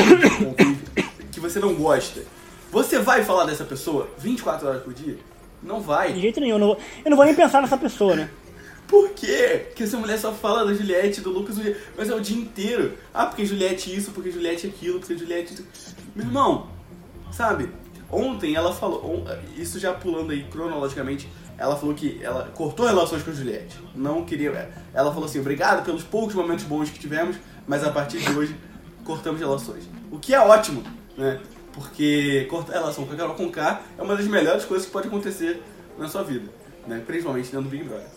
que 1.32 1.40
você 1.40 1.60
não 1.60 1.74
gosta 1.74 2.22
você 2.76 3.00
vai 3.00 3.24
falar 3.24 3.46
dessa 3.46 3.64
pessoa 3.64 4.10
24 4.18 4.68
horas 4.68 4.84
por 4.84 4.94
dia? 4.94 5.18
Não 5.64 5.80
vai. 5.80 6.12
De 6.12 6.20
jeito 6.20 6.42
nenhum. 6.42 6.56
Eu 6.56 6.60
não 6.60 6.68
vou, 6.68 6.78
eu 7.06 7.10
não 7.10 7.16
vou 7.16 7.26
nem 7.26 7.34
pensar 7.34 7.62
nessa 7.62 7.78
pessoa, 7.78 8.18
né? 8.18 8.30
Por 8.88 9.10
quê? 9.10 9.72
Que 9.76 9.84
essa 9.84 9.98
mulher 9.98 10.20
só 10.20 10.32
fala 10.32 10.66
da 10.66 10.74
Juliette, 10.74 11.22
do 11.22 11.32
Lucas, 11.32 11.56
mas 11.98 12.10
é 12.10 12.16
o 12.16 12.22
dia 12.22 12.38
inteiro. 12.38 12.94
Ah, 13.14 13.26
porque 13.26 13.46
Juliette 13.46 13.96
isso, 13.96 14.12
porque 14.12 14.32
Juliette 14.32 14.68
aquilo, 14.68 15.00
porque 15.00 15.18
Juliette... 15.18 15.64
Meu 16.16 16.26
irmão, 16.26 16.70
sabe? 17.32 17.70
Ontem 18.12 18.56
ela 18.56 18.72
falou, 18.74 19.26
isso 19.58 19.80
já 19.80 19.94
pulando 19.94 20.32
aí 20.32 20.44
cronologicamente, 20.44 21.28
ela 21.58 21.76
falou 21.76 21.96
que 21.96 22.20
ela 22.22 22.52
cortou 22.54 22.86
relações 22.86 23.24
com 23.24 23.32
a 23.32 23.34
Juliette. 23.34 23.78
Não 23.96 24.24
queria... 24.24 24.70
Ela 24.94 25.12
falou 25.12 25.26
assim, 25.26 25.40
obrigado 25.40 25.84
pelos 25.84 26.04
poucos 26.04 26.36
momentos 26.36 26.66
bons 26.66 26.90
que 26.90 27.00
tivemos, 27.00 27.38
mas 27.68 27.84
a 27.84 27.92
partir 27.92 28.20
de 28.20 28.30
hoje 28.32 28.56
cortamos 29.04 29.40
relações. 29.40 29.90
O 30.12 30.20
que 30.20 30.34
é 30.34 30.40
ótimo, 30.40 30.84
né? 31.18 31.42
Porque 31.74 32.46
cortar 32.50 32.74
relação 32.74 33.06
com 33.06 33.14
a 33.14 33.18
Carol 33.18 33.36
Conká 33.36 33.82
é 33.98 34.02
uma 34.02 34.16
das 34.16 34.28
melhores 34.28 34.64
coisas 34.64 34.86
que 34.86 34.94
pode 34.94 35.08
acontecer 35.08 35.62
na 35.98 36.08
sua 36.08 36.24
vida, 36.24 36.50
né? 36.88 37.04
Principalmente 37.06 37.52
dentro 37.52 37.64
do 37.64 37.70
Big 37.70 37.84
Brother. 37.84 38.08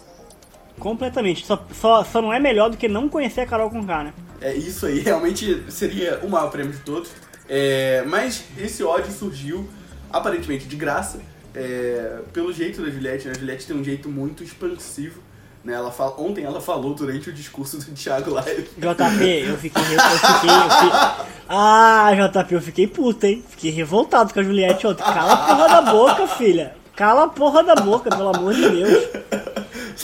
Completamente. 0.79 1.45
Só, 1.45 1.65
só, 1.73 2.05
só 2.05 2.23
não 2.23 2.33
é 2.33 2.39
melhor 2.39 2.71
do 2.71 2.77
que 2.77 2.89
não 2.89 3.09
conhecer 3.09 3.43
a 3.43 3.47
Carol 3.47 3.71
Conká, 3.71 4.05
né? 4.05 4.13
É, 4.41 4.55
isso 4.55 4.87
aí 4.87 5.01
realmente 5.05 5.65
seria 5.69 6.21
o 6.23 6.29
maior 6.29 6.51
prêmio 6.51 6.73
de 6.73 6.81
todos. 6.81 7.11
É, 7.49 8.05
mas 8.07 8.45
esse 8.59 8.83
ódio 8.83 9.13
surgiu, 9.13 9.69
aparentemente 10.11 10.67
de 10.67 10.77
graça, 10.77 11.21
é, 11.55 12.21
pelo 12.33 12.53
jeito 12.53 12.83
da 12.83 12.91
Juliette. 12.91 13.27
Né? 13.27 13.35
A 13.35 13.39
Juliette 13.39 13.67
tem 13.67 13.77
um 13.77 13.85
jeito 13.85 14.09
muito 14.09 14.43
expansivo 14.43 15.29
né? 15.65 15.75
Ela 15.75 15.91
fala, 15.91 16.15
ontem 16.19 16.45
ela 16.45 16.61
falou 16.61 16.95
durante 16.95 17.29
o 17.29 17.33
discurso 17.33 17.79
do 17.79 17.85
Thiago 17.93 18.33
Live. 18.33 18.63
JP, 18.63 18.81
eu 18.81 18.87
fiquei, 18.87 19.45
eu 19.45 19.59
fiquei, 19.59 19.81
eu 20.49 20.71
fiquei. 20.71 21.27
Ah, 21.49 22.11
JP, 22.15 22.55
eu 22.55 22.63
fiquei 22.63 22.87
puta, 22.87 23.29
hein? 23.29 23.45
Fiquei 23.49 23.71
revoltado 23.71 24.33
com 24.33 24.41
a 24.41 24.43
Juliette 24.43 24.87
ontem. 24.87 25.03
Cala 25.03 25.33
a 25.33 25.37
porra 25.37 25.69
da 25.69 25.83
boca, 25.83 26.27
filha. 26.27 26.75
Cala 26.97 27.25
a 27.25 27.29
porra 27.29 27.63
da 27.63 27.77
boca, 27.77 28.11
pelo 28.11 28.35
amor 28.35 28.55
de 28.55 28.69
Deus. 28.69 29.09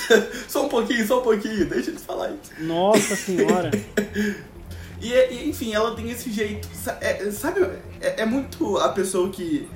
só 0.49 0.67
um 0.67 0.69
pouquinho, 0.69 1.07
só 1.07 1.21
um 1.21 1.23
pouquinho, 1.23 1.67
deixa 1.67 1.91
eu 1.91 1.99
falar 1.99 2.31
isso. 2.31 2.53
Nossa 2.61 3.17
senhora. 3.17 3.71
e, 5.01 5.13
e, 5.13 5.49
enfim, 5.49 5.75
ela 5.75 5.95
tem 5.95 6.11
esse 6.11 6.31
jeito. 6.31 6.69
É, 7.01 7.31
sabe, 7.31 7.63
é, 8.01 8.23
é 8.23 8.27
muito 8.27 8.79
a 8.79 8.89
pessoa 8.91 9.29
que 9.31 9.69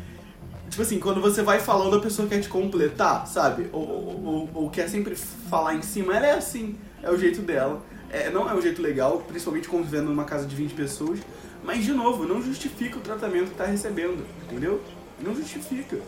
Tipo 0.70 0.82
assim, 0.82 0.98
quando 1.00 1.20
você 1.20 1.42
vai 1.42 1.58
falando, 1.58 1.96
a 1.96 2.00
pessoa 2.00 2.28
quer 2.28 2.40
te 2.40 2.48
completar, 2.48 3.26
sabe? 3.26 3.68
Ou, 3.72 3.82
ou, 3.82 4.50
ou 4.54 4.70
quer 4.70 4.88
sempre 4.88 5.16
falar 5.16 5.74
em 5.74 5.82
cima. 5.82 6.14
Ela 6.14 6.26
é 6.26 6.32
assim, 6.32 6.76
é 7.02 7.10
o 7.10 7.18
jeito 7.18 7.40
dela. 7.40 7.82
É, 8.10 8.30
não 8.30 8.48
é 8.48 8.54
um 8.54 8.60
jeito 8.60 8.80
legal, 8.80 9.22
principalmente 9.26 9.68
convivendo 9.68 10.08
numa 10.08 10.24
casa 10.24 10.46
de 10.46 10.54
20 10.54 10.74
pessoas. 10.74 11.20
Mas, 11.64 11.84
de 11.84 11.92
novo, 11.92 12.24
não 12.24 12.42
justifica 12.42 12.98
o 12.98 13.00
tratamento 13.00 13.50
que 13.50 13.56
tá 13.56 13.64
recebendo, 13.64 14.24
entendeu? 14.44 14.82
Não 15.20 15.34
justifica. 15.34 15.98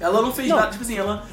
Ela 0.00 0.20
não 0.20 0.32
fez 0.32 0.48
não. 0.48 0.56
nada, 0.56 0.70
tipo 0.70 0.82
assim, 0.82 0.98
ela. 0.98 1.26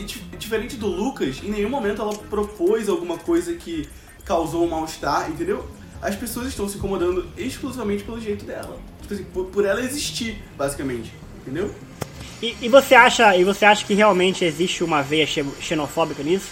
E, 0.00 0.36
diferente 0.36 0.76
do 0.76 0.86
Lucas, 0.86 1.42
em 1.42 1.50
nenhum 1.50 1.70
momento 1.70 2.02
ela 2.02 2.14
propôs 2.14 2.88
alguma 2.88 3.18
coisa 3.18 3.54
que 3.54 3.88
causou 4.24 4.64
um 4.64 4.68
mal-estar, 4.68 5.30
entendeu? 5.30 5.68
As 6.00 6.16
pessoas 6.16 6.48
estão 6.48 6.68
se 6.68 6.78
incomodando 6.78 7.28
exclusivamente 7.36 8.04
pelo 8.04 8.20
jeito 8.20 8.44
dela 8.44 8.78
tipo 9.10 9.14
assim, 9.14 9.24
por, 9.24 9.46
por 9.46 9.64
ela 9.64 9.80
existir, 9.80 10.42
basicamente. 10.56 11.12
Entendeu? 11.40 11.74
E, 12.42 12.56
e, 12.62 12.68
você 12.68 12.94
acha, 12.94 13.36
e 13.36 13.44
você 13.44 13.64
acha 13.64 13.84
que 13.84 13.94
realmente 13.94 14.44
existe 14.44 14.84
uma 14.84 15.02
veia 15.02 15.26
xenofóbica 15.26 16.22
nisso? 16.22 16.48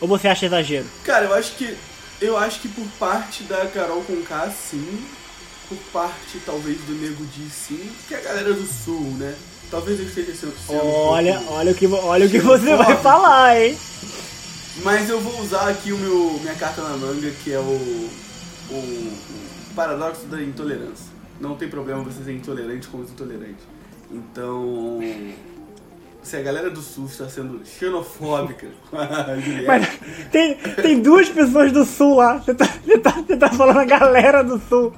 Ou 0.00 0.06
você 0.06 0.28
acha 0.28 0.46
exagero? 0.46 0.86
Cara, 1.04 1.26
eu 1.26 1.34
acho 1.34 1.56
que 1.56 1.76
eu 2.20 2.36
acho 2.36 2.60
que 2.60 2.68
por 2.68 2.86
parte 2.98 3.44
da 3.44 3.66
Carol 3.66 4.02
Conká, 4.02 4.50
sim. 4.50 5.04
Por 5.68 5.78
parte, 5.92 6.40
talvez, 6.46 6.78
do 6.82 6.94
Nego 6.94 7.24
Di, 7.26 7.48
sim. 7.50 7.90
Que 8.06 8.14
é 8.14 8.18
a 8.18 8.22
galera 8.22 8.52
do 8.52 8.66
Sul, 8.66 9.02
né? 9.18 9.36
Talvez 9.70 10.00
eu 10.00 10.06
esteja 10.06 10.34
sendo... 10.34 10.54
Olha, 10.68 11.38
um 11.40 11.52
olha 11.52 11.72
o 11.72 11.74
que, 11.74 11.86
olha 11.86 12.26
o 12.26 12.30
que 12.30 12.38
você 12.38 12.74
vai 12.74 12.96
falar, 12.96 13.60
hein? 13.60 13.76
Mas 14.82 15.10
eu 15.10 15.20
vou 15.20 15.40
usar 15.42 15.68
aqui 15.68 15.92
o 15.92 15.98
meu, 15.98 16.38
minha 16.40 16.54
carta 16.54 16.82
na 16.82 16.96
manga, 16.96 17.30
que 17.42 17.52
é 17.52 17.58
o, 17.58 18.08
o, 18.70 19.12
paradoxo 19.74 20.26
da 20.26 20.40
intolerância. 20.42 21.06
Não 21.40 21.56
tem 21.56 21.68
problema 21.68 22.02
você 22.02 22.22
ser 22.24 22.32
intolerante 22.32 22.88
com 22.88 22.98
os 22.98 23.10
intolerantes. 23.10 23.64
Então, 24.10 25.00
se 26.22 26.36
a 26.36 26.42
galera 26.42 26.70
do 26.70 26.80
Sul 26.80 27.06
está 27.06 27.28
sendo 27.28 27.60
xenofóbica 27.66 28.68
com 28.90 28.96
a 28.96 29.36
Juliette... 29.38 29.66
Mas 29.66 29.88
tem, 30.30 30.54
tem 30.54 31.00
duas 31.00 31.28
pessoas 31.28 31.72
do 31.72 31.84
Sul 31.84 32.16
lá. 32.16 32.38
Você 32.38 32.54
tá, 32.54 32.66
você 32.84 32.98
tá, 32.98 33.10
você 33.10 33.36
tá 33.36 33.50
falando 33.50 33.80
a 33.80 33.84
galera 33.84 34.42
do 34.42 34.60
Sul. 34.68 34.94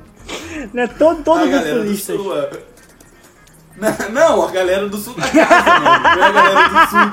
Né? 0.73 0.87
Todo, 0.87 1.23
todos 1.25 1.53
a 1.53 1.63
sulistas. 1.63 2.17
Do 2.17 2.23
Sul, 2.23 2.39
é... 2.39 2.51
Não, 4.13 4.47
a 4.47 4.51
galera 4.51 4.87
do 4.89 4.99
sul 4.99 5.15
da 5.15 5.27
casa, 5.27 5.81
mano. 5.81 6.03
Não 6.17 6.23
é 6.23 6.27
a 6.27 6.33
galera 6.33 6.69
do 6.69 6.91
sul 6.91 7.07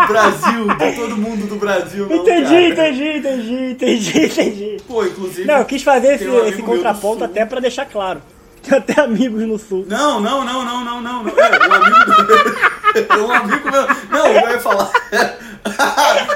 do 0.00 0.08
Brasil, 0.08 0.68
de 0.76 0.96
todo 0.96 1.16
mundo 1.16 1.46
do 1.46 1.56
Brasil, 1.56 2.06
não, 2.08 2.16
Entendi, 2.16 2.74
cara. 2.74 2.88
entendi, 2.90 3.18
entendi, 3.18 3.54
entendi, 3.72 4.24
entendi. 4.24 4.76
Pô, 4.86 5.04
inclusive. 5.04 5.46
Não, 5.46 5.58
eu 5.58 5.64
quis 5.66 5.82
fazer 5.82 6.14
esse, 6.14 6.26
um 6.26 6.46
esse 6.46 6.62
contraponto 6.62 7.24
até 7.24 7.44
pra 7.44 7.60
deixar 7.60 7.84
claro. 7.84 8.22
Tem 8.62 8.76
até 8.78 9.00
amigos 9.00 9.42
no 9.42 9.58
sul. 9.58 9.84
Não, 9.86 10.18
não, 10.20 10.44
não, 10.44 10.64
não, 10.64 10.84
não, 10.84 11.00
não. 11.02 11.22
não. 11.24 11.32
É, 11.38 11.68
um 11.68 11.72
amigo. 11.72 13.18
um 13.28 13.32
amigo 13.32 13.70
meu. 13.70 13.86
Não, 14.10 14.26
eu 14.26 14.50
ia 14.50 14.60
falar. 14.60 14.90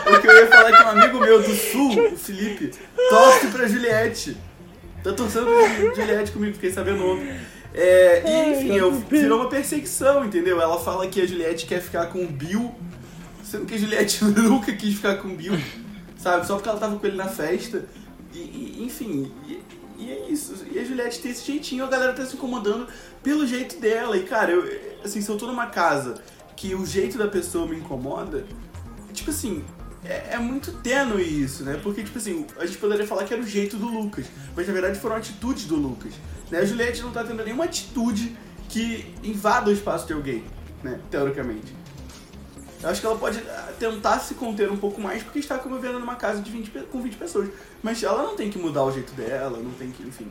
o 0.06 0.20
que 0.20 0.26
eu 0.26 0.36
ia 0.36 0.46
falar 0.48 0.68
é 0.68 0.72
que 0.76 0.82
um 0.82 0.88
amigo 0.88 1.18
meu 1.18 1.42
do 1.42 1.54
sul, 1.54 2.12
o 2.12 2.16
Felipe, 2.16 2.72
torce 3.08 3.46
pra 3.46 3.66
Juliette. 3.66 4.36
Tá 5.02 5.12
torcendo 5.12 5.46
pra 5.46 5.94
Juliette 5.94 6.30
comigo, 6.30 6.52
fiquei 6.54 6.70
sabendo 6.70 7.04
ontem. 7.04 7.34
É, 7.74 8.22
e 8.26 8.52
enfim, 8.52 8.72
eu, 8.72 8.92
virou 8.92 9.40
uma 9.40 9.48
perseguição, 9.48 10.24
entendeu? 10.24 10.60
Ela 10.60 10.78
fala 10.78 11.06
que 11.06 11.20
a 11.20 11.26
Juliette 11.26 11.66
quer 11.66 11.80
ficar 11.80 12.06
com 12.06 12.22
o 12.22 12.28
Bill, 12.28 12.74
sendo 13.42 13.64
que 13.64 13.74
a 13.74 13.78
Juliette 13.78 14.24
nunca 14.24 14.72
quis 14.72 14.94
ficar 14.96 15.16
com 15.16 15.28
o 15.28 15.34
Bill, 15.34 15.58
sabe? 16.18 16.46
Só 16.46 16.54
porque 16.54 16.68
ela 16.68 16.78
tava 16.78 16.98
com 16.98 17.06
ele 17.06 17.16
na 17.16 17.28
festa. 17.28 17.86
E, 18.34 18.38
e 18.38 18.84
enfim, 18.84 19.32
e, 19.46 19.62
e, 19.98 20.10
é 20.10 20.30
isso. 20.30 20.54
E 20.70 20.78
a 20.78 20.84
Juliette 20.84 21.20
tem 21.20 21.30
esse 21.30 21.46
jeitinho, 21.46 21.84
a 21.84 21.88
galera 21.88 22.12
tá 22.12 22.26
se 22.26 22.34
incomodando 22.34 22.86
pelo 23.22 23.46
jeito 23.46 23.80
dela. 23.80 24.16
E 24.16 24.24
cara, 24.24 24.52
eu, 24.52 24.98
assim, 25.02 25.22
se 25.22 25.30
eu 25.30 25.36
tô 25.38 25.46
numa 25.46 25.66
casa 25.66 26.16
que 26.54 26.74
o 26.74 26.84
jeito 26.84 27.16
da 27.16 27.26
pessoa 27.26 27.66
me 27.66 27.76
incomoda, 27.76 28.44
tipo 29.14 29.30
assim, 29.30 29.64
é, 30.04 30.34
é, 30.34 30.38
muito 30.38 30.72
tênue 30.72 31.22
isso, 31.22 31.64
né? 31.64 31.78
Porque, 31.82 32.02
tipo 32.02 32.18
assim, 32.18 32.44
a 32.58 32.66
gente 32.66 32.78
poderia 32.78 33.06
falar 33.06 33.24
que 33.24 33.32
era 33.32 33.42
o 33.42 33.46
jeito 33.46 33.76
do 33.76 33.86
Lucas, 33.86 34.26
mas 34.54 34.66
na 34.66 34.72
verdade 34.72 34.98
foram 34.98 35.16
atitudes 35.16 35.64
do 35.64 35.76
Lucas. 35.76 36.12
Né? 36.52 36.58
A 36.58 36.64
Juliette 36.66 37.00
não 37.00 37.10
tá 37.10 37.24
tendo 37.24 37.42
nenhuma 37.42 37.64
atitude 37.64 38.36
que 38.68 39.06
invada 39.24 39.70
o 39.70 39.72
espaço 39.72 40.06
de 40.06 40.12
alguém, 40.12 40.44
né? 40.82 41.00
Teoricamente. 41.10 41.74
Eu 42.82 42.90
acho 42.90 43.00
que 43.00 43.06
ela 43.06 43.16
pode 43.16 43.38
ah, 43.38 43.72
tentar 43.78 44.18
se 44.18 44.34
conter 44.34 44.70
um 44.70 44.76
pouco 44.76 45.00
mais 45.00 45.22
porque 45.22 45.38
está 45.38 45.56
convivendo 45.56 45.98
numa 45.98 46.16
casa 46.16 46.42
de 46.42 46.50
20, 46.50 46.70
com 46.90 47.00
20 47.00 47.16
pessoas. 47.16 47.48
Mas 47.82 48.02
ela 48.02 48.22
não 48.22 48.36
tem 48.36 48.50
que 48.50 48.58
mudar 48.58 48.84
o 48.84 48.92
jeito 48.92 49.14
dela, 49.14 49.58
não 49.58 49.70
tem 49.70 49.90
que, 49.90 50.02
enfim. 50.02 50.28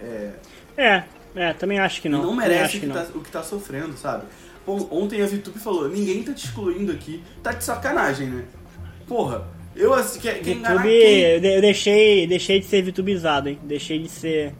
É, 0.00 0.32
é, 0.76 1.04
é 1.36 1.52
também 1.52 1.78
acho 1.78 2.02
que 2.02 2.08
não. 2.08 2.22
Não 2.22 2.34
merece 2.34 2.78
o 2.78 2.80
que, 2.80 2.86
que 2.88 2.92
tá, 2.92 3.06
o 3.14 3.20
que 3.20 3.30
tá 3.30 3.42
sofrendo, 3.44 3.96
sabe? 3.96 4.24
Bom, 4.66 4.88
ontem 4.90 5.22
a 5.22 5.26
VTube 5.26 5.60
falou: 5.60 5.88
ninguém 5.88 6.24
tá 6.24 6.32
te 6.32 6.46
excluindo 6.46 6.90
aqui, 6.90 7.22
tá 7.40 7.52
de 7.52 7.62
sacanagem, 7.62 8.26
né? 8.26 8.44
Porra, 9.06 9.46
eu 9.76 9.94
assim, 9.94 10.18
quem, 10.18 10.42
quem 10.42 10.58
VTube, 10.60 10.82
quem... 10.82 11.20
eu 11.20 11.60
deixei, 11.60 12.26
deixei 12.26 12.58
de 12.58 12.66
ser 12.66 12.82
VTubizado, 12.82 13.48
hein? 13.48 13.60
Deixei 13.62 14.00
de 14.00 14.08
ser. 14.08 14.54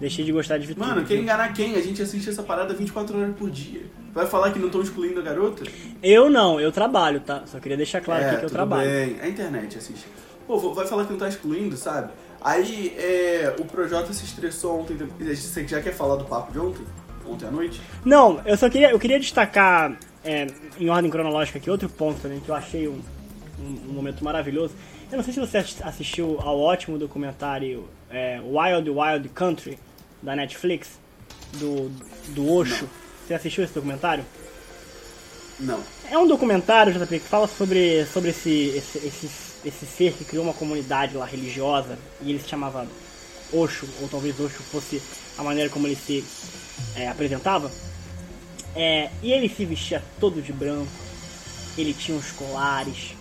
Deixei 0.00 0.24
de 0.24 0.30
gostar 0.30 0.58
de 0.58 0.66
VTube. 0.66 0.80
Mano, 0.80 1.04
quer 1.04 1.16
enganar 1.16 1.52
quem? 1.52 1.74
A 1.74 1.80
gente 1.80 2.00
assiste 2.00 2.28
essa 2.28 2.42
parada 2.42 2.72
24 2.72 3.18
horas 3.18 3.36
por 3.36 3.50
dia. 3.50 3.82
Vai 4.12 4.26
falar 4.26 4.52
que 4.52 4.58
não 4.58 4.66
estão 4.66 4.80
excluindo 4.80 5.18
a 5.18 5.22
garota? 5.22 5.64
Eu 6.02 6.30
não, 6.30 6.60
eu 6.60 6.70
trabalho, 6.70 7.20
tá? 7.20 7.42
Só 7.46 7.58
queria 7.58 7.76
deixar 7.76 8.00
claro 8.00 8.22
é, 8.22 8.30
aqui 8.30 8.38
que 8.38 8.44
eu 8.46 8.50
trabalho. 8.50 8.88
Bem. 8.88 9.20
A 9.20 9.28
internet 9.28 9.76
assiste. 9.76 10.06
Pô, 10.46 10.56
vai 10.72 10.86
falar 10.86 11.04
que 11.04 11.12
não 11.12 11.18
tá 11.18 11.28
excluindo, 11.28 11.76
sabe? 11.76 12.12
Aí 12.40 12.94
é, 12.96 13.54
o 13.58 13.64
Projota 13.64 14.12
se 14.12 14.24
estressou 14.24 14.80
ontem. 14.80 14.96
Você 15.34 15.66
já 15.66 15.82
quer 15.82 15.92
falar 15.92 16.16
do 16.16 16.24
papo 16.24 16.52
de 16.52 16.58
ontem? 16.58 16.86
Ontem 17.26 17.46
à 17.46 17.50
noite? 17.50 17.80
Não, 18.04 18.40
eu 18.46 18.56
só 18.56 18.70
queria, 18.70 18.90
eu 18.90 18.98
queria 18.98 19.18
destacar 19.18 19.98
é, 20.24 20.46
em 20.78 20.88
ordem 20.88 21.10
cronológica 21.10 21.58
aqui 21.58 21.68
outro 21.68 21.88
ponto 21.88 22.20
também 22.20 22.40
que 22.40 22.48
eu 22.48 22.54
achei 22.54 22.88
um, 22.88 23.00
um, 23.60 23.90
um, 23.90 23.92
momento 23.92 24.24
maravilhoso. 24.24 24.74
Eu 25.10 25.16
não 25.16 25.24
sei 25.24 25.34
se 25.34 25.40
você 25.40 25.58
assistiu 25.58 26.38
ao 26.40 26.58
ótimo 26.60 26.96
documentário 26.98 27.88
é, 28.08 28.40
Wild 28.40 28.88
Wild 28.88 29.28
Country 29.30 29.78
da 30.22 30.34
Netflix 30.36 30.88
do, 31.54 31.90
do 32.28 32.50
Osho. 32.50 32.84
Não. 32.84 32.90
Você 33.26 33.34
assistiu 33.34 33.64
esse 33.64 33.74
documentário? 33.74 34.24
Não. 35.60 35.82
É 36.10 36.16
um 36.16 36.26
documentário, 36.26 36.92
JP, 36.92 37.18
que 37.18 37.26
fala 37.28 37.48
sobre, 37.48 38.06
sobre 38.06 38.30
esse, 38.30 38.68
esse, 38.76 38.98
esse, 38.98 39.30
esse 39.64 39.86
ser 39.86 40.12
que 40.12 40.24
criou 40.24 40.44
uma 40.44 40.54
comunidade 40.54 41.16
lá 41.16 41.26
religiosa 41.26 41.98
e 42.22 42.30
ele 42.30 42.38
se 42.38 42.48
chamava 42.48 42.86
Osho, 43.52 43.88
ou 44.00 44.08
talvez 44.08 44.38
Osho 44.38 44.62
fosse 44.62 45.02
a 45.36 45.42
maneira 45.42 45.68
como 45.68 45.86
ele 45.86 45.96
se 45.96 46.24
é, 46.94 47.08
apresentava. 47.08 47.70
É, 48.74 49.10
e 49.22 49.32
ele 49.32 49.48
se 49.48 49.64
vestia 49.64 50.02
todo 50.20 50.40
de 50.40 50.52
branco, 50.52 50.86
ele 51.76 51.92
tinha 51.92 52.16
os 52.16 52.30
colares, 52.32 53.14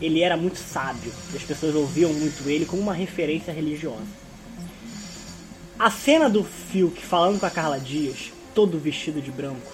ele 0.00 0.22
era 0.22 0.36
muito 0.36 0.58
sábio, 0.58 1.12
as 1.34 1.42
pessoas 1.42 1.74
ouviam 1.74 2.12
muito 2.12 2.48
ele 2.48 2.66
como 2.66 2.82
uma 2.82 2.94
referência 2.94 3.52
religiosa. 3.52 4.27
A 5.78 5.90
cena 5.90 6.28
do 6.28 6.42
Fiuk 6.42 7.00
falando 7.00 7.38
com 7.38 7.46
a 7.46 7.50
Carla 7.50 7.78
Dias 7.78 8.32
todo 8.52 8.80
vestido 8.80 9.22
de 9.22 9.30
branco. 9.30 9.70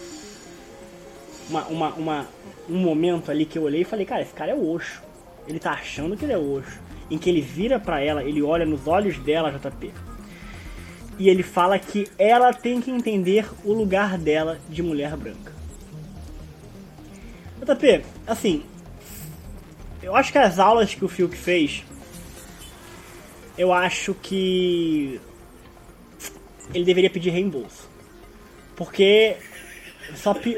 Uma, 1.49 1.65
uma, 1.65 1.89
uma, 1.95 2.29
um 2.69 2.77
momento 2.77 3.31
ali 3.31 3.47
que 3.47 3.59
eu 3.59 3.63
olhei 3.63 3.81
e 3.81 3.85
falei, 3.85 4.05
cara, 4.05 4.21
esse 4.21 4.35
cara 4.35 4.51
é 4.51 4.55
o 4.55 4.69
Osho. 4.69 5.03
Ele 5.49 5.59
tá 5.59 5.71
achando 5.73 6.15
que 6.15 6.27
ele 6.27 6.35
é 6.35 6.39
Osho. 6.39 6.79
Em 7.11 7.17
que 7.17 7.31
ele 7.31 7.41
vira 7.41 7.81
para 7.81 8.03
ela, 8.03 8.23
ele 8.23 8.43
olha 8.43 8.67
nos 8.67 8.87
olhos 8.87 9.19
dela, 9.19 9.51
JP. 9.51 9.93
E 11.19 11.31
ele 11.31 11.43
fala 11.43 11.79
que 11.79 12.07
ela 12.19 12.53
tem 12.53 12.83
que 12.83 12.91
entender 12.91 13.49
o 13.65 13.73
lugar 13.73 14.19
dela 14.19 14.59
de 14.69 14.83
mulher 14.83 15.17
branca. 15.17 15.55
JP, 17.63 18.05
assim, 18.27 18.63
eu 20.03 20.15
acho 20.15 20.31
que 20.31 20.37
as 20.37 20.59
aulas 20.59 20.95
que 20.95 21.03
o 21.03 21.09
Fiuk 21.09 21.35
fez, 21.35 21.83
eu 23.57 23.73
acho 23.73 24.13
que 24.13 25.19
ele 26.73 26.85
deveria 26.85 27.11
pedir 27.11 27.31
reembolso. 27.31 27.89
Porque 28.77 29.37
só 30.15 30.35
pi... 30.35 30.57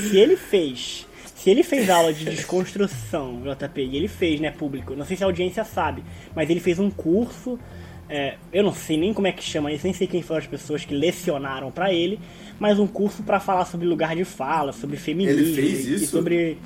Se 0.00 0.16
ele 0.16 0.36
fez. 0.36 1.06
Se 1.34 1.50
ele 1.50 1.62
fez 1.62 1.88
aula 1.88 2.12
de 2.12 2.24
desconstrução, 2.24 3.42
JP, 3.42 3.80
e 3.80 3.96
ele 3.96 4.08
fez, 4.08 4.40
né, 4.40 4.50
público, 4.50 4.94
não 4.94 5.04
sei 5.04 5.16
se 5.16 5.22
a 5.22 5.26
audiência 5.26 5.64
sabe, 5.64 6.02
mas 6.34 6.50
ele 6.50 6.58
fez 6.58 6.80
um 6.80 6.90
curso, 6.90 7.58
é, 8.08 8.36
eu 8.52 8.64
não 8.64 8.72
sei 8.72 8.96
nem 8.96 9.14
como 9.14 9.28
é 9.28 9.32
que 9.32 9.42
chama 9.42 9.72
isso, 9.72 9.84
nem 9.84 9.94
sei 9.94 10.06
quem 10.06 10.20
foram 10.20 10.40
as 10.40 10.46
pessoas 10.46 10.84
que 10.84 10.94
lecionaram 10.94 11.70
para 11.70 11.92
ele, 11.92 12.18
mas 12.58 12.78
um 12.78 12.86
curso 12.86 13.22
para 13.22 13.38
falar 13.38 13.66
sobre 13.66 13.86
lugar 13.86 14.16
de 14.16 14.24
fala, 14.24 14.72
sobre 14.72 14.96
feminismo. 14.96 15.40
Ele 15.40 15.54
fez 15.54 15.86
isso? 15.86 16.04
E 16.04 16.06
sobre. 16.06 16.58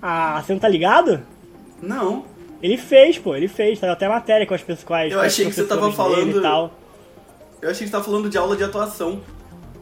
Ah, 0.00 0.42
você 0.42 0.52
não 0.52 0.60
tá 0.60 0.68
ligado? 0.68 1.22
Não. 1.82 2.24
Ele 2.62 2.76
fez, 2.76 3.18
pô, 3.18 3.36
ele 3.36 3.48
fez, 3.48 3.78
saiu 3.78 3.92
até 3.92 4.08
matéria 4.08 4.46
com 4.46 4.54
as 4.54 4.62
pessoas. 4.62 5.12
Eu 5.12 5.20
achei 5.20 5.46
que 5.46 5.52
você 5.52 5.64
tava 5.64 5.92
falando. 5.92 6.40
Tal. 6.42 6.72
Eu 7.60 7.70
achei 7.70 7.84
que 7.84 7.86
você 7.86 7.92
tava 7.92 8.04
falando 8.04 8.28
de 8.28 8.38
aula 8.38 8.56
de 8.56 8.64
atuação. 8.64 9.20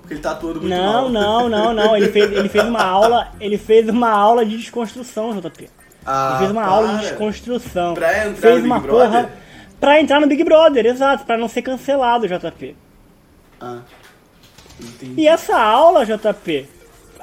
Porque 0.01 0.15
ele 0.15 0.21
tá 0.21 0.33
atuando 0.33 0.61
muito 0.61 0.75
não, 0.75 1.09
mal. 1.11 1.11
Não, 1.11 1.49
não, 1.49 1.75
não, 1.75 1.97
Ele 1.97 2.09
fez, 2.09 2.31
ele 2.31 2.49
fez 2.49 2.65
uma 2.65 2.83
aula. 2.83 3.33
Ele 3.41 3.59
fez 3.59 3.89
uma 3.89 4.11
aula 4.11 4.45
de 4.45 4.57
desconstrução, 4.57 5.39
JP. 5.41 5.69
Ah, 6.05 6.29
ele 6.31 6.39
fez 6.39 6.51
uma 6.53 6.63
para. 6.63 6.71
aula 6.71 6.89
de 6.95 7.01
desconstrução. 7.01 7.95
Pra 7.95 8.29
entrar 8.29 8.41
fez 8.41 8.61
no 8.61 8.67
uma 8.67 8.79
Big 8.79 8.87
Brother? 8.87 9.11
Porra 9.11 9.47
pra 9.81 10.01
entrar 10.01 10.21
no 10.21 10.27
Big 10.27 10.43
Brother, 10.43 10.87
exato, 10.87 11.25
pra 11.25 11.37
não 11.37 11.49
ser 11.49 11.63
cancelado, 11.63 12.27
JP. 12.27 12.77
Ah. 13.61 13.81
Entendi. 14.81 15.21
E 15.23 15.27
essa 15.27 15.57
aula, 15.59 16.05
JP, 16.05 16.69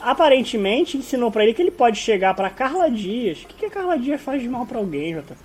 aparentemente 0.04 0.98
ensinou 0.98 1.32
para 1.32 1.44
ele 1.44 1.54
que 1.54 1.62
ele 1.62 1.72
pode 1.72 1.98
chegar 1.98 2.34
para 2.34 2.50
Carla 2.50 2.90
Dias. 2.90 3.44
O 3.44 3.48
que, 3.48 3.56
que 3.56 3.66
a 3.66 3.70
Carla 3.70 3.98
Dias 3.98 4.22
faz 4.22 4.42
de 4.42 4.50
mal 4.50 4.66
para 4.66 4.78
alguém, 4.78 5.16
JP? 5.16 5.36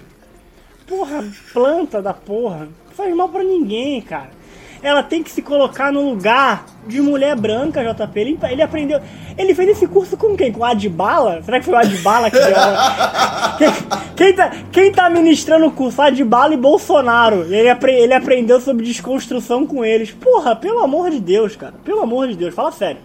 Porra, 0.86 1.24
planta 1.52 2.02
da 2.02 2.14
porra. 2.14 2.68
Faz 2.92 3.14
mal 3.14 3.28
para 3.28 3.44
ninguém, 3.44 4.00
cara 4.00 4.38
ela 4.82 5.02
tem 5.02 5.22
que 5.22 5.30
se 5.30 5.42
colocar 5.42 5.92
no 5.92 6.08
lugar 6.08 6.64
de 6.86 7.00
mulher 7.00 7.34
branca, 7.36 7.82
JP. 7.82 8.20
Ele, 8.20 8.38
ele 8.50 8.62
aprendeu. 8.62 9.00
Ele 9.36 9.54
fez 9.54 9.70
esse 9.70 9.86
curso 9.86 10.16
com 10.16 10.36
quem? 10.36 10.52
Com 10.52 10.60
o 10.60 10.64
Adbala? 10.64 11.42
Será 11.42 11.58
que 11.58 11.64
foi 11.64 11.74
o 11.74 11.78
Adbala 11.78 12.30
que 12.30 12.38
deu 12.38 12.48
quem, 13.58 13.72
quem, 14.16 14.32
tá, 14.34 14.52
quem 14.70 14.92
tá 14.92 15.10
ministrando 15.10 15.66
o 15.66 15.72
curso? 15.72 16.00
Adbala 16.00 16.54
e 16.54 16.56
Bolsonaro. 16.56 17.42
Ele, 17.52 17.68
apre, 17.68 17.92
ele 17.92 18.14
aprendeu 18.14 18.60
sobre 18.60 18.86
desconstrução 18.86 19.66
com 19.66 19.84
eles. 19.84 20.10
Porra, 20.10 20.54
pelo 20.54 20.80
amor 20.80 21.10
de 21.10 21.20
Deus, 21.20 21.56
cara. 21.56 21.74
Pelo 21.84 22.00
amor 22.00 22.28
de 22.28 22.36
Deus, 22.36 22.54
fala 22.54 22.72
sério. 22.72 23.00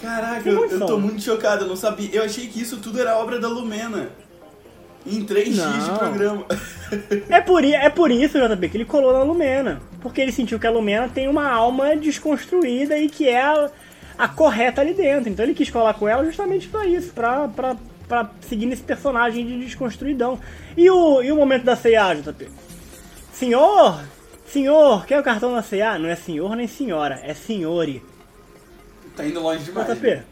Caraca, 0.00 0.48
eu, 0.48 0.66
eu 0.66 0.86
tô 0.86 0.98
muito 0.98 1.22
chocado, 1.22 1.64
eu 1.64 1.68
não 1.68 1.76
sabia. 1.76 2.08
Eu 2.12 2.24
achei 2.24 2.46
que 2.46 2.60
isso 2.60 2.78
tudo 2.78 3.00
era 3.00 3.18
obra 3.18 3.38
da 3.38 3.48
Lumena. 3.48 4.10
Em 5.06 5.24
três 5.24 5.56
não. 5.56 5.70
dias 5.70 5.84
de 5.84 5.98
programa. 5.98 6.44
É 7.28 7.40
por, 7.40 7.64
é 7.64 7.88
por 7.88 8.10
isso, 8.10 8.38
JB, 8.38 8.68
que 8.68 8.76
ele 8.76 8.84
colou 8.84 9.12
na 9.12 9.22
Lumena. 9.22 9.80
Porque 10.00 10.20
ele 10.20 10.32
sentiu 10.32 10.58
que 10.58 10.66
a 10.66 10.70
Lumena 10.70 11.08
tem 11.08 11.28
uma 11.28 11.48
alma 11.48 11.96
desconstruída 11.96 12.98
e 12.98 13.08
que 13.08 13.28
é 13.28 13.42
a, 13.42 13.70
a 14.18 14.28
correta 14.28 14.80
ali 14.80 14.92
dentro. 14.92 15.30
Então 15.30 15.44
ele 15.44 15.54
quis 15.54 15.70
colar 15.70 15.94
com 15.94 16.08
ela 16.08 16.24
justamente 16.24 16.68
pra 16.68 16.86
isso, 16.86 17.12
pra, 17.12 17.48
pra, 17.48 17.76
pra 18.08 18.30
seguir 18.40 18.66
nesse 18.66 18.82
personagem 18.82 19.46
de 19.46 19.58
desconstruidão. 19.60 20.38
E 20.76 20.90
o, 20.90 21.22
e 21.22 21.30
o 21.32 21.36
momento 21.36 21.64
da 21.64 21.76
C&A, 21.76 22.14
JP? 22.14 22.48
Senhor! 23.32 24.00
Senhor, 24.46 25.06
quer 25.06 25.20
o 25.20 25.22
cartão 25.22 25.54
da 25.54 25.62
C&A? 25.62 25.96
Não 25.96 26.08
é 26.08 26.16
senhor 26.16 26.56
nem 26.56 26.66
senhora, 26.66 27.20
é 27.22 27.32
senhore. 27.32 28.02
Tá 29.20 29.26
indo 29.26 29.40
longe 29.40 29.64
demais. 29.64 29.88
JP, 29.88 30.06
né? 30.06 30.24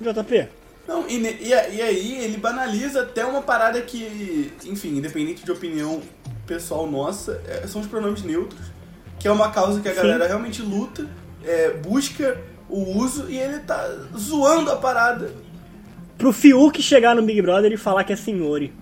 JP, 0.00 0.48
não, 0.86 1.08
e, 1.08 1.16
e, 1.16 1.48
e, 1.48 1.82
aí 1.82 2.24
ele 2.24 2.36
banaliza 2.36 3.02
até 3.02 3.24
uma 3.24 3.40
parada 3.40 3.80
que, 3.80 4.52
enfim, 4.64 4.96
independente 4.96 5.44
de 5.44 5.50
opinião 5.52 6.02
pessoal 6.46 6.90
nossa, 6.90 7.40
é, 7.46 7.66
são 7.68 7.80
os 7.80 7.86
pronomes 7.86 8.22
neutros, 8.22 8.60
que 9.18 9.28
é 9.28 9.30
uma 9.30 9.50
causa 9.52 9.80
que 9.80 9.88
a 9.88 9.92
Sim. 9.92 9.98
galera 9.98 10.26
realmente 10.26 10.60
luta, 10.60 11.08
é, 11.44 11.70
busca 11.70 12.40
o 12.68 12.98
uso 12.98 13.30
e 13.30 13.38
ele 13.38 13.60
tá 13.60 13.88
zoando 14.16 14.70
a 14.72 14.76
parada. 14.76 15.32
Pro 16.18 16.32
Fiuk 16.32 16.82
chegar 16.82 17.14
no 17.14 17.22
Big 17.22 17.40
Brother 17.40 17.72
e 17.72 17.76
falar 17.76 18.02
que 18.02 18.12
é 18.12 18.16
senhore. 18.16 18.72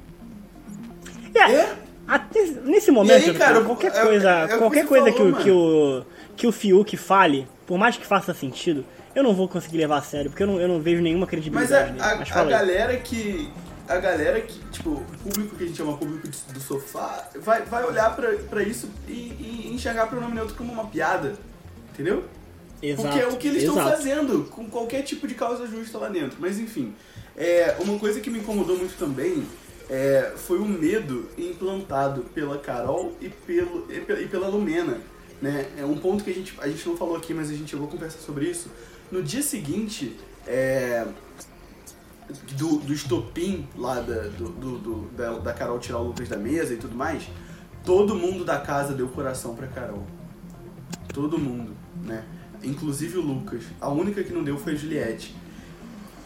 É? 1.34 1.53
é? 1.53 1.76
Até, 2.09 2.45
nesse 2.64 2.91
momento, 2.91 3.28
aí, 3.28 3.34
cara, 3.34 3.61
qualquer 3.61 3.95
é, 3.95 4.03
coisa, 4.03 4.30
é, 4.30 4.45
é 4.45 4.59
qualquer 4.59 4.86
coisa 4.86 5.12
falou, 5.12 5.34
que, 5.34 5.43
que, 5.43 5.51
o, 5.51 6.05
que 6.34 6.47
o 6.47 6.53
Fiuk 6.53 6.97
fale, 6.97 7.47
por 7.66 7.78
mais 7.78 7.97
que 7.97 8.07
faça 8.07 8.34
sentido, 8.34 8.84
eu 9.15 9.23
não 9.23 9.35
vou 9.35 9.49
conseguir 9.49 9.79
levar 9.79 9.99
a 9.99 10.03
sério, 10.03 10.31
porque 10.31 10.43
eu 10.43 10.47
não, 10.47 10.61
eu 10.61 10.69
não 10.69 10.81
vejo 10.81 11.03
nenhuma 11.03 11.27
credibilidade. 11.27 11.93
Mas 11.93 12.01
a, 12.01 12.13
a, 12.13 12.17
Mas 12.17 12.37
a 12.37 12.45
galera 12.45 12.97
que. 12.97 13.51
A 13.89 13.99
galera 13.99 14.41
que, 14.41 14.57
tipo, 14.71 14.91
o 14.91 15.05
público 15.19 15.57
que 15.57 15.65
a 15.65 15.67
gente 15.67 15.77
chama 15.77 15.97
público 15.97 16.29
do 16.29 16.61
sofá, 16.61 17.29
vai, 17.41 17.63
vai 17.63 17.83
olhar 17.85 18.15
pra, 18.15 18.31
pra 18.49 18.63
isso 18.63 18.89
e, 19.09 19.13
e 19.13 19.73
enxergar 19.75 20.07
pronome 20.07 20.33
neutro 20.33 20.55
como 20.55 20.73
uma 20.73 20.87
piada. 20.87 21.35
Entendeu? 21.93 22.25
Exato, 22.81 23.03
Porque 23.03 23.19
é 23.19 23.27
o 23.27 23.37
que 23.37 23.49
eles 23.49 23.65
estão 23.65 23.75
fazendo 23.75 24.45
com 24.45 24.71
qualquer 24.71 25.03
tipo 25.03 25.27
de 25.27 25.35
causa 25.35 25.67
justa 25.67 25.99
lá 25.99 26.09
dentro. 26.09 26.39
Mas 26.41 26.61
enfim, 26.61 26.95
é, 27.37 27.77
uma 27.81 27.99
coisa 27.99 28.21
que 28.21 28.31
me 28.31 28.39
incomodou 28.39 28.77
muito 28.77 28.97
também 28.97 29.45
é, 29.89 30.35
foi 30.37 30.59
o 30.59 30.65
medo 30.65 31.29
implantado 31.37 32.23
pela 32.33 32.59
Carol 32.59 33.13
e, 33.21 33.29
pelo, 33.29 33.87
e 33.91 34.29
pela 34.29 34.47
Lumena. 34.47 34.99
Né? 35.43 35.67
É 35.77 35.85
um 35.85 35.97
ponto 35.97 36.23
que 36.23 36.31
a 36.31 36.35
gente, 36.35 36.55
a 36.61 36.69
gente 36.69 36.87
não 36.89 36.97
falou 36.97 37.17
aqui, 37.17 37.35
mas 37.35 37.51
a 37.51 37.55
gente 37.55 37.71
chegou 37.71 37.89
a 37.89 37.91
conversar 37.91 38.21
sobre 38.21 38.47
isso. 38.47 38.71
No 39.11 39.23
dia 39.23 39.43
seguinte, 39.43 40.17
é, 40.47 41.07
do, 42.57 42.79
do 42.79 42.93
estopim 42.93 43.67
lá 43.77 43.97
da, 43.97 44.23
do, 44.29 44.49
do, 44.49 44.79
do, 44.79 44.95
da, 45.17 45.39
da 45.39 45.53
Carol 45.53 45.79
tirar 45.79 45.99
o 45.99 46.05
Lucas 46.05 46.29
da 46.29 46.37
mesa 46.37 46.75
e 46.75 46.77
tudo 46.77 46.95
mais, 46.95 47.29
todo 47.85 48.15
mundo 48.15 48.45
da 48.45 48.59
casa 48.59 48.95
deu 48.95 49.09
coração 49.09 49.55
pra 49.55 49.67
Carol. 49.67 50.07
Todo 51.13 51.39
mundo, 51.39 51.73
né? 52.05 52.25
Inclusive 52.63 53.19
o 53.19 53.21
Lucas. 53.21 53.65
A 53.81 53.89
única 53.89 54.23
que 54.23 54.33
não 54.33 54.45
deu 54.45 54.57
foi 54.57 54.75
a 54.75 54.77
Juliette. 54.77 55.35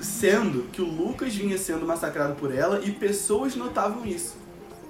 Sendo 0.00 0.64
que 0.70 0.82
o 0.82 0.84
Lucas 0.84 1.34
vinha 1.34 1.56
sendo 1.56 1.86
massacrado 1.86 2.34
por 2.34 2.54
ela 2.54 2.84
e 2.84 2.90
pessoas 2.90 3.56
notavam 3.56 4.04
isso, 4.04 4.36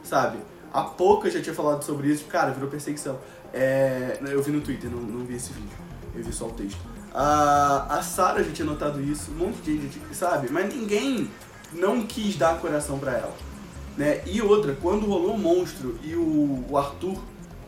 sabe? 0.02 0.38
A 0.72 0.82
pouca 0.82 1.30
já 1.30 1.40
tinha 1.40 1.54
falado 1.54 1.84
sobre 1.84 2.08
isso, 2.08 2.24
cara, 2.24 2.50
virou 2.50 2.68
perseguição. 2.68 3.20
É, 3.52 4.18
eu 4.20 4.42
vi 4.42 4.50
no 4.50 4.60
Twitter, 4.60 4.90
não, 4.90 5.00
não 5.00 5.24
vi 5.24 5.36
esse 5.36 5.52
vídeo, 5.52 5.76
eu 6.16 6.24
vi 6.24 6.32
só 6.32 6.46
o 6.46 6.50
texto. 6.50 6.80
A, 7.14 7.98
a 7.98 8.02
Sarah 8.02 8.42
já 8.42 8.50
tinha 8.50 8.66
notado 8.66 9.00
isso, 9.00 9.30
um 9.30 9.34
monte 9.34 9.62
de 9.62 9.80
gente, 9.80 10.00
sabe? 10.12 10.50
Mas 10.50 10.74
ninguém 10.74 11.30
não 11.72 12.04
quis 12.04 12.36
dar 12.36 12.60
coração 12.60 12.98
para 12.98 13.12
ela. 13.12 13.34
Né? 13.96 14.22
E 14.26 14.42
outra, 14.42 14.76
quando 14.82 15.06
rolou 15.06 15.34
o 15.34 15.38
monstro 15.38 15.96
e 16.02 16.16
o, 16.16 16.64
o 16.68 16.76
Arthur 16.76 17.16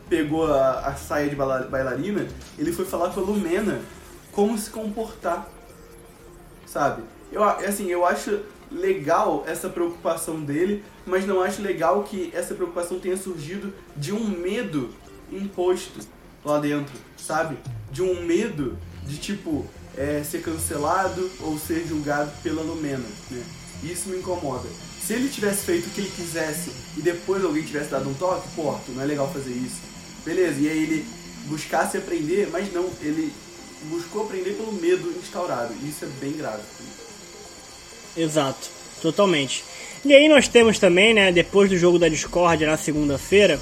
pegou 0.09 0.51
a, 0.51 0.87
a, 0.87 0.95
saia 0.95 1.29
de 1.29 1.35
bailarina, 1.35 2.27
ele 2.57 2.73
foi 2.73 2.83
falar 2.83 3.11
com 3.11 3.21
a 3.21 3.23
Lumena 3.23 3.81
como 4.33 4.57
se 4.57 4.69
comportar, 4.69 5.47
sabe? 6.65 7.03
Eu, 7.31 7.43
assim, 7.43 7.87
eu 7.87 8.05
acho 8.05 8.41
legal 8.69 9.43
essa 9.47 9.69
preocupação 9.69 10.41
dele, 10.41 10.83
mas 11.05 11.25
não 11.25 11.41
acho 11.41 11.61
legal 11.61 12.03
que 12.03 12.31
essa 12.33 12.53
preocupação 12.53 12.99
tenha 12.99 13.15
surgido 13.15 13.73
de 13.95 14.13
um 14.13 14.27
medo 14.27 14.89
imposto 15.31 15.99
lá 16.43 16.59
dentro, 16.59 16.93
sabe? 17.17 17.57
De 17.91 18.01
um 18.01 18.25
medo 18.25 18.77
de 19.07 19.17
tipo 19.17 19.65
é, 19.97 20.23
ser 20.29 20.41
cancelado 20.41 21.29
ou 21.41 21.57
ser 21.57 21.85
julgado 21.87 22.31
pela 22.43 22.61
Lumena, 22.61 23.05
né? 23.31 23.43
Isso 23.83 24.09
me 24.09 24.17
incomoda. 24.17 24.67
Se 25.05 25.13
ele 25.13 25.29
tivesse 25.29 25.65
feito 25.65 25.87
o 25.87 25.89
que 25.91 26.01
ele 26.01 26.11
quisesse 26.15 26.71
e 26.97 27.01
depois 27.01 27.43
alguém 27.43 27.63
tivesse 27.63 27.91
dado 27.91 28.09
um 28.09 28.13
toque, 28.13 28.47
pô, 28.55 28.75
não 28.89 29.01
é 29.01 29.05
legal 29.05 29.31
fazer 29.31 29.51
isso. 29.51 29.81
Beleza, 30.25 30.59
e 30.59 30.69
aí 30.69 30.83
ele 30.83 31.05
buscasse 31.45 31.97
aprender, 31.97 32.49
mas 32.51 32.71
não, 32.73 32.89
ele 33.01 33.31
buscou 33.83 34.23
aprender 34.23 34.51
pelo 34.51 34.73
medo 34.73 35.09
instaurado. 35.17 35.73
E 35.81 35.89
isso 35.89 36.05
é 36.05 36.07
bem 36.19 36.33
grave. 36.33 36.61
Exato, 38.15 38.69
totalmente. 39.01 39.63
E 40.03 40.13
aí 40.13 40.27
nós 40.27 40.47
temos 40.47 40.79
também, 40.79 41.13
né, 41.13 41.31
depois 41.31 41.69
do 41.69 41.77
jogo 41.77 41.99
da 41.99 42.09
Discord 42.09 42.65
na 42.65 42.77
segunda-feira, 42.77 43.59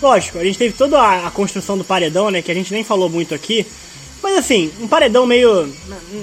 lógico, 0.00 0.38
a 0.38 0.44
gente 0.44 0.58
teve 0.58 0.74
toda 0.74 0.98
a, 0.98 1.26
a, 1.26 1.30
construção 1.30 1.76
do 1.76 1.84
paredão, 1.84 2.30
né, 2.30 2.42
que 2.42 2.50
a 2.50 2.54
gente 2.54 2.72
nem 2.72 2.82
falou 2.82 3.08
muito 3.08 3.34
aqui, 3.34 3.66
mas 4.22 4.38
assim, 4.38 4.70
um 4.80 4.88
paredão 4.88 5.26
meio. 5.26 5.68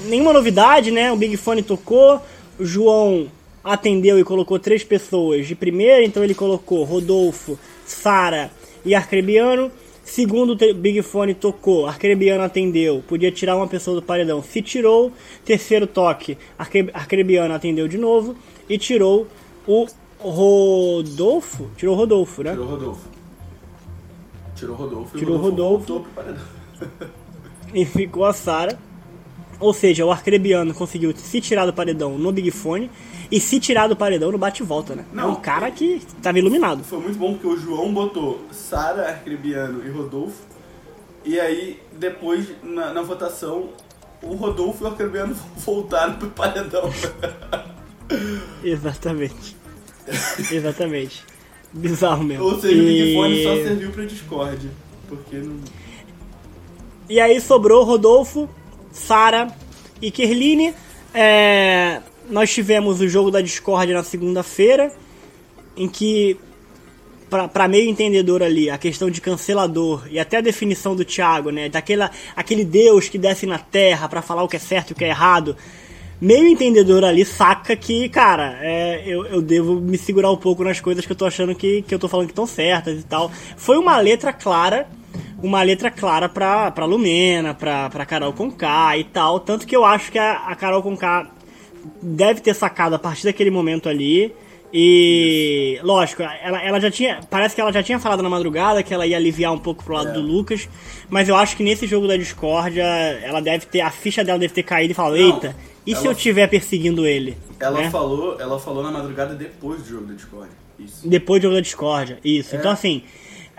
nenhuma 0.06 0.32
novidade, 0.32 0.90
né? 0.90 1.12
O 1.12 1.16
Big 1.16 1.36
Fone 1.36 1.62
tocou, 1.62 2.20
o 2.58 2.64
João 2.64 3.30
atendeu 3.62 4.18
e 4.18 4.24
colocou 4.24 4.58
três 4.58 4.84
pessoas 4.84 5.46
de 5.46 5.54
primeira, 5.54 6.04
então 6.04 6.22
ele 6.22 6.34
colocou 6.34 6.84
Rodolfo, 6.84 7.58
Sara 7.84 8.50
e 8.84 8.94
Arcrebiano. 8.94 9.70
Segundo, 10.04 10.52
o 10.52 10.74
Big 10.74 11.02
Fone 11.02 11.34
tocou, 11.34 11.86
Arcrebiano 11.86 12.42
atendeu, 12.42 13.04
podia 13.06 13.30
tirar 13.30 13.56
uma 13.56 13.66
pessoa 13.66 13.94
do 13.94 14.02
paredão, 14.02 14.42
se 14.42 14.62
tirou. 14.62 15.12
Terceiro 15.44 15.86
toque, 15.86 16.38
Arcre 16.58 16.88
Arcrebiano 16.94 17.52
atendeu 17.52 17.86
de 17.86 17.98
novo 17.98 18.34
e 18.68 18.78
tirou 18.78 19.26
o 19.66 19.86
Rodolfo. 20.18 21.68
Tirou 21.76 21.94
o 21.94 21.98
Rodolfo, 21.98 22.42
né? 22.42 22.52
Tirou 22.52 22.66
o 22.66 22.70
Rodolfo. 22.70 23.08
Tirou 24.56 24.74
o 24.74 24.78
Rodolfo. 24.78 25.18
Tirou 25.18 25.34
o 25.36 25.38
Rodolfo. 25.38 25.92
Rodolfo. 25.92 27.08
e 27.74 27.84
ficou 27.84 28.24
a 28.24 28.32
Sara. 28.32 28.78
Ou 29.60 29.74
seja, 29.74 30.06
o 30.06 30.12
Arcrebiano 30.12 30.72
conseguiu 30.72 31.12
se 31.16 31.40
tirar 31.40 31.66
do 31.66 31.72
paredão 31.72 32.16
no 32.16 32.30
Big 32.30 32.50
Fone 32.50 32.90
e 33.30 33.40
se 33.40 33.58
tirar 33.58 33.88
do 33.88 33.96
paredão 33.96 34.30
no 34.30 34.38
bate-volta, 34.38 34.94
né? 34.94 35.04
Não, 35.12 35.24
é 35.24 35.26
um 35.26 35.34
cara 35.34 35.70
que 35.70 36.00
estava 36.16 36.38
iluminado. 36.38 36.84
Foi 36.84 37.00
muito 37.00 37.18
bom 37.18 37.32
porque 37.32 37.46
o 37.48 37.56
João 37.56 37.92
botou 37.92 38.40
Sara, 38.52 39.08
Arcrebiano 39.08 39.84
e 39.84 39.90
Rodolfo. 39.90 40.42
E 41.24 41.38
aí, 41.40 41.80
depois, 41.98 42.46
na, 42.62 42.92
na 42.92 43.02
votação, 43.02 43.70
o 44.22 44.34
Rodolfo 44.34 44.84
e 44.84 44.86
o 44.86 44.90
Arcrebiano 44.90 45.36
voltaram 45.58 46.14
pro 46.14 46.30
paredão. 46.30 46.90
Exatamente. 48.62 49.56
Exatamente. 50.52 51.24
Bizarro 51.72 52.24
mesmo. 52.24 52.44
Ou 52.44 52.60
seja, 52.60 52.74
e... 52.74 52.80
o 52.80 52.84
Big 52.84 53.14
Fone 53.14 53.42
só 53.42 53.54
serviu 53.68 53.90
pra 53.90 54.04
Discord. 54.04 54.70
Porque 55.08 55.36
não. 55.36 55.56
E 57.08 57.18
aí 57.20 57.40
sobrou 57.40 57.84
Rodolfo, 57.84 58.46
Sara 58.92 59.48
e 60.02 60.10
Kerline. 60.10 60.74
É, 61.14 62.02
nós 62.28 62.52
tivemos 62.52 63.00
o 63.00 63.08
jogo 63.08 63.30
da 63.30 63.40
Discord 63.40 63.94
na 63.94 64.04
segunda-feira, 64.04 64.92
em 65.74 65.88
que, 65.88 66.36
para 67.30 67.66
meio 67.66 67.88
entendedor 67.88 68.42
ali, 68.42 68.68
a 68.68 68.76
questão 68.76 69.08
de 69.08 69.22
cancelador 69.22 70.06
e 70.10 70.18
até 70.18 70.36
a 70.36 70.42
definição 70.42 70.94
do 70.94 71.02
Thiago, 71.02 71.50
né, 71.50 71.70
daquela, 71.70 72.10
aquele 72.36 72.62
Deus 72.62 73.08
que 73.08 73.16
desce 73.16 73.46
na 73.46 73.58
terra 73.58 74.06
para 74.06 74.20
falar 74.20 74.42
o 74.42 74.48
que 74.48 74.56
é 74.56 74.60
certo 74.60 74.90
e 74.90 74.92
o 74.92 74.96
que 74.96 75.04
é 75.04 75.08
errado, 75.08 75.56
meio 76.20 76.46
entendedor 76.46 77.04
ali 77.04 77.24
saca 77.24 77.74
que, 77.74 78.06
cara, 78.10 78.58
é, 78.60 79.02
eu, 79.06 79.24
eu 79.24 79.40
devo 79.40 79.76
me 79.76 79.96
segurar 79.96 80.30
um 80.30 80.36
pouco 80.36 80.62
nas 80.62 80.78
coisas 80.78 81.06
que 81.06 81.12
eu 81.12 81.16
tô 81.16 81.24
achando 81.24 81.54
que, 81.54 81.80
que 81.80 81.94
eu 81.94 81.98
tô 81.98 82.06
falando 82.06 82.26
que 82.26 82.32
estão 82.32 82.46
certas 82.46 83.00
e 83.00 83.04
tal. 83.04 83.32
Foi 83.56 83.78
uma 83.78 83.98
letra 83.98 84.30
clara 84.30 84.86
uma 85.42 85.62
letra 85.62 85.90
clara 85.90 86.28
pra, 86.28 86.70
pra 86.70 86.84
Lumena, 86.84 87.54
pra, 87.54 87.88
pra 87.88 88.04
Carol 88.04 88.32
Conká 88.32 88.96
e 88.96 89.04
tal. 89.04 89.40
Tanto 89.40 89.66
que 89.66 89.76
eu 89.76 89.84
acho 89.84 90.10
que 90.10 90.18
a, 90.18 90.48
a 90.48 90.54
Carol 90.56 90.82
Conká 90.82 91.30
deve 92.02 92.40
ter 92.40 92.54
sacado 92.54 92.94
a 92.94 92.98
partir 92.98 93.24
daquele 93.24 93.50
momento 93.50 93.88
ali. 93.88 94.34
E 94.72 95.80
lógico, 95.82 96.22
ela, 96.22 96.62
ela 96.62 96.80
já 96.80 96.90
tinha. 96.90 97.20
Parece 97.30 97.54
que 97.54 97.60
ela 97.60 97.72
já 97.72 97.82
tinha 97.82 97.98
falado 97.98 98.22
na 98.22 98.28
madrugada 98.28 98.82
que 98.82 98.92
ela 98.92 99.06
ia 99.06 99.16
aliviar 99.16 99.52
um 99.52 99.58
pouco 99.58 99.82
pro 99.82 99.94
lado 99.94 100.10
é. 100.10 100.12
do 100.12 100.20
Lucas. 100.20 100.68
Mas 101.08 101.28
eu 101.28 101.36
acho 101.36 101.56
que 101.56 101.62
nesse 101.62 101.86
jogo 101.86 102.06
da 102.06 102.16
discórdia, 102.16 102.82
ela 102.82 103.40
deve 103.40 103.64
ter. 103.66 103.80
A 103.80 103.90
ficha 103.90 104.22
dela 104.22 104.38
deve 104.38 104.52
ter 104.52 104.62
caído 104.62 104.92
e 104.92 104.94
falado, 104.94 105.16
eita, 105.16 105.56
e 105.86 105.92
ela, 105.92 106.00
se 106.00 106.06
eu 106.06 106.12
estiver 106.12 106.46
perseguindo 106.48 107.06
ele? 107.06 107.38
Ela 107.58 107.80
né? 107.80 107.90
falou, 107.90 108.38
ela 108.38 108.58
falou 108.58 108.82
na 108.82 108.90
madrugada 108.90 109.34
depois 109.34 109.80
do 109.82 109.88
jogo 109.88 110.06
da 110.06 110.14
discórdia. 110.14 110.54
Isso. 110.78 111.08
Depois 111.08 111.40
do 111.40 111.44
jogo 111.44 111.54
da 111.54 111.62
discórdia, 111.62 112.18
isso. 112.22 112.54
É. 112.54 112.58
Então 112.58 112.70
assim. 112.70 113.02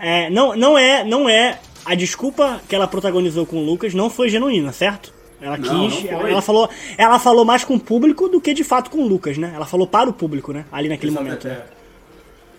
É, 0.02 0.30
não, 0.30 0.56
não, 0.56 0.78
é, 0.78 1.04
não 1.04 1.28
é 1.28 1.58
a 1.84 1.94
desculpa 1.94 2.60
que 2.68 2.74
ela 2.74 2.86
protagonizou 2.86 3.46
com 3.46 3.56
o 3.56 3.64
Lucas 3.64 3.94
não 3.94 4.10
foi 4.10 4.28
genuína, 4.28 4.72
certo? 4.72 5.12
Ela 5.40 5.56
quis, 5.56 5.70
não 5.70 5.88
ela, 6.08 6.30
ela, 6.30 6.42
falou, 6.42 6.68
ela 6.98 7.18
falou 7.18 7.44
mais 7.44 7.64
com 7.64 7.74
o 7.74 7.80
público 7.80 8.28
do 8.28 8.40
que 8.40 8.52
de 8.52 8.62
fato 8.62 8.90
com 8.90 8.98
o 8.98 9.08
Lucas, 9.08 9.38
né? 9.38 9.52
Ela 9.54 9.64
falou 9.64 9.86
para 9.86 10.10
o 10.10 10.12
público, 10.12 10.52
né? 10.52 10.66
Ali 10.70 10.88
naquele 10.88 11.12
Exatamente, 11.12 11.46
momento. 11.46 11.58
Né? 11.58 11.64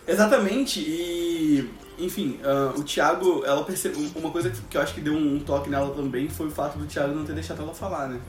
É. 0.07 0.11
Exatamente, 0.11 0.79
e 0.79 1.69
enfim, 2.01 2.39
uh, 2.43 2.79
o 2.79 2.83
Thiago, 2.83 3.43
ela 3.45 3.63
percebeu. 3.63 4.09
Uma 4.15 4.31
coisa 4.31 4.49
que 4.49 4.75
eu 4.75 4.81
acho 4.81 4.95
que 4.95 5.01
deu 5.01 5.13
um 5.13 5.39
toque 5.39 5.69
nela 5.69 5.93
também 5.93 6.27
foi 6.27 6.47
o 6.47 6.51
fato 6.51 6.77
do 6.79 6.85
Thiago 6.85 7.13
não 7.13 7.23
ter 7.23 7.33
deixado 7.33 7.61
ela 7.61 7.73
falar, 7.73 8.09
né? 8.09 8.19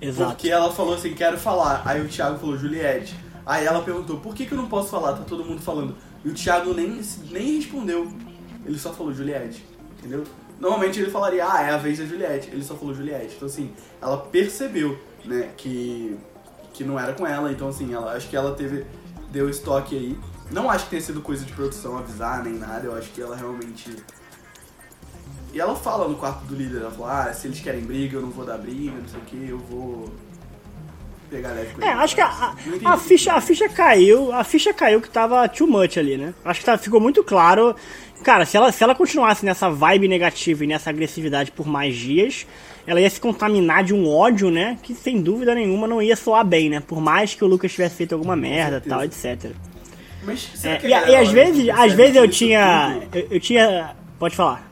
Exato. 0.00 0.30
Porque 0.30 0.48
ela 0.48 0.72
falou 0.72 0.94
assim, 0.94 1.12
quero 1.12 1.36
falar. 1.36 1.82
Aí 1.84 2.00
o 2.00 2.08
Thiago 2.08 2.38
falou, 2.38 2.56
Juliette. 2.56 3.14
Aí 3.44 3.66
ela 3.66 3.82
perguntou, 3.82 4.18
por 4.18 4.34
que, 4.34 4.46
que 4.46 4.52
eu 4.52 4.58
não 4.58 4.66
posso 4.66 4.88
falar? 4.88 5.12
Tá 5.12 5.24
todo 5.24 5.44
mundo 5.44 5.60
falando. 5.60 5.94
E 6.24 6.28
o 6.30 6.34
Thiago 6.34 6.72
nem, 6.72 7.00
nem 7.30 7.56
respondeu. 7.56 8.10
Ele 8.64 8.78
só 8.78 8.92
falou 8.92 9.12
Juliette, 9.12 9.64
entendeu? 9.98 10.24
Normalmente 10.60 11.00
ele 11.00 11.10
falaria, 11.10 11.46
ah, 11.50 11.62
é 11.62 11.70
a 11.70 11.78
vez 11.78 11.98
da 11.98 12.04
Juliette. 12.04 12.50
Ele 12.50 12.62
só 12.62 12.74
falou 12.74 12.94
Juliette. 12.94 13.34
Então, 13.34 13.46
assim, 13.46 13.72
ela 14.00 14.18
percebeu, 14.18 14.98
né, 15.24 15.50
que, 15.56 16.18
que 16.74 16.84
não 16.84 16.98
era 17.00 17.14
com 17.14 17.26
ela. 17.26 17.50
Então, 17.50 17.68
assim, 17.68 17.94
ela, 17.94 18.12
acho 18.12 18.28
que 18.28 18.36
ela 18.36 18.54
teve, 18.54 18.84
deu 19.30 19.48
estoque 19.48 19.96
aí. 19.96 20.18
Não 20.50 20.70
acho 20.70 20.84
que 20.84 20.90
tenha 20.90 21.02
sido 21.02 21.22
coisa 21.22 21.44
de 21.44 21.52
produção 21.52 21.96
avisar 21.96 22.44
nem 22.44 22.54
nada. 22.54 22.86
Eu 22.86 22.94
acho 22.94 23.10
que 23.10 23.22
ela 23.22 23.34
realmente. 23.34 23.96
E 25.52 25.58
ela 25.58 25.74
fala 25.74 26.06
no 26.06 26.16
quarto 26.16 26.44
do 26.44 26.54
líder, 26.54 26.82
ela 26.82 26.90
fala, 26.90 27.24
ah, 27.24 27.34
se 27.34 27.46
eles 27.48 27.60
querem 27.60 27.80
briga, 27.80 28.16
eu 28.16 28.22
não 28.22 28.30
vou 28.30 28.44
dar 28.44 28.58
briga, 28.58 28.92
não 28.92 29.08
sei 29.08 29.18
o 29.18 29.24
que, 29.24 29.48
eu 29.48 29.58
vou. 29.58 30.12
Pegar 31.30 31.52
leve 31.52 31.74
com 31.74 31.82
É, 31.82 31.92
acho 31.92 32.14
que 32.14 32.20
a, 32.20 32.26
a, 32.26 32.92
a 32.92 32.96
ficha, 32.96 33.32
a 33.32 33.40
ficha 33.40 33.68
caiu, 33.68 34.32
a 34.32 34.44
ficha 34.44 34.74
caiu 34.74 35.00
que 35.00 35.08
tava 35.08 35.48
too 35.48 35.66
much 35.66 35.96
ali, 35.96 36.16
né? 36.16 36.34
Acho 36.44 36.60
que 36.60 36.66
tá, 36.66 36.76
ficou 36.76 37.00
muito 37.00 37.22
claro. 37.22 37.74
Cara, 38.22 38.44
se 38.44 38.56
ela, 38.56 38.70
se 38.70 38.82
ela 38.82 38.94
continuasse 38.94 39.44
nessa 39.46 39.70
vibe 39.70 40.08
negativa 40.08 40.64
e 40.64 40.66
nessa 40.66 40.90
agressividade 40.90 41.52
por 41.52 41.66
mais 41.66 41.96
dias, 41.96 42.46
ela 42.86 43.00
ia 43.00 43.08
se 43.08 43.20
contaminar 43.20 43.84
de 43.84 43.94
um 43.94 44.06
ódio, 44.08 44.50
né? 44.50 44.78
Que 44.82 44.94
sem 44.94 45.22
dúvida 45.22 45.54
nenhuma 45.54 45.86
não 45.86 46.02
ia 46.02 46.16
soar 46.16 46.44
bem, 46.44 46.68
né? 46.68 46.80
Por 46.80 47.00
mais 47.00 47.34
que 47.34 47.44
o 47.44 47.46
Lucas 47.46 47.72
tivesse 47.72 47.96
feito 47.96 48.12
alguma 48.12 48.36
merda 48.36 48.82
tal, 48.86 49.02
etc. 49.04 49.52
Mas 50.22 50.64
é, 50.64 50.80
e, 50.82 50.88
e 50.88 51.16
às 51.16 51.30
vezes, 51.30 51.68
às 51.70 51.92
vezes 51.94 52.16
eu 52.16 52.28
tinha. 52.28 53.00
Eu, 53.14 53.28
eu 53.30 53.40
tinha. 53.40 53.96
Pode 54.18 54.36
falar. 54.36 54.70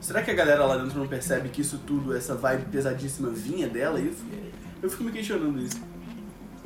Será 0.00 0.22
que 0.22 0.30
a 0.30 0.34
galera 0.34 0.64
lá 0.64 0.76
dentro 0.78 0.98
não 0.98 1.06
percebe 1.06 1.48
que 1.48 1.60
isso 1.60 1.78
tudo, 1.86 2.16
essa 2.16 2.34
vibe 2.34 2.64
pesadíssima, 2.72 3.30
vinha 3.30 3.68
dela? 3.68 4.00
Eu, 4.00 4.12
eu 4.82 4.90
fico 4.90 5.04
me 5.04 5.12
questionando 5.12 5.60
isso. 5.60 5.80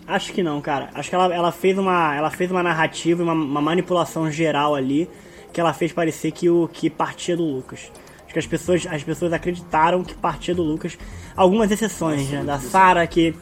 Acho 0.07 0.33
que 0.33 0.43
não, 0.43 0.61
cara. 0.61 0.91
Acho 0.95 1.09
que 1.09 1.15
ela, 1.15 1.35
ela 1.35 1.53
fez 1.53 1.77
uma 1.77 2.15
ela 2.15 2.31
fez 2.31 2.51
uma 2.51 2.63
narrativa, 2.63 3.23
uma, 3.23 3.33
uma 3.33 3.61
manipulação 3.61 4.31
geral 4.31 4.75
ali 4.75 5.09
que 5.53 5.61
ela 5.61 5.73
fez 5.73 5.93
parecer 5.93 6.33
que 6.33 6.49
o 6.49 6.69
que 6.69 6.89
partia 6.89 7.37
do 7.37 7.45
Lucas. 7.45 7.91
Acho 8.25 8.33
que 8.33 8.39
as 8.39 8.47
pessoas 8.47 8.87
as 8.87 9.03
pessoas 9.03 9.33
acreditaram 9.33 10.03
que 10.03 10.15
partia 10.15 10.55
do 10.55 10.63
Lucas. 10.63 10.97
Algumas 11.37 11.71
exceções, 11.71 12.23
Nossa, 12.23 12.37
né? 12.37 12.45
Da 12.45 12.59
Sara 12.59 13.07
que 13.07 13.35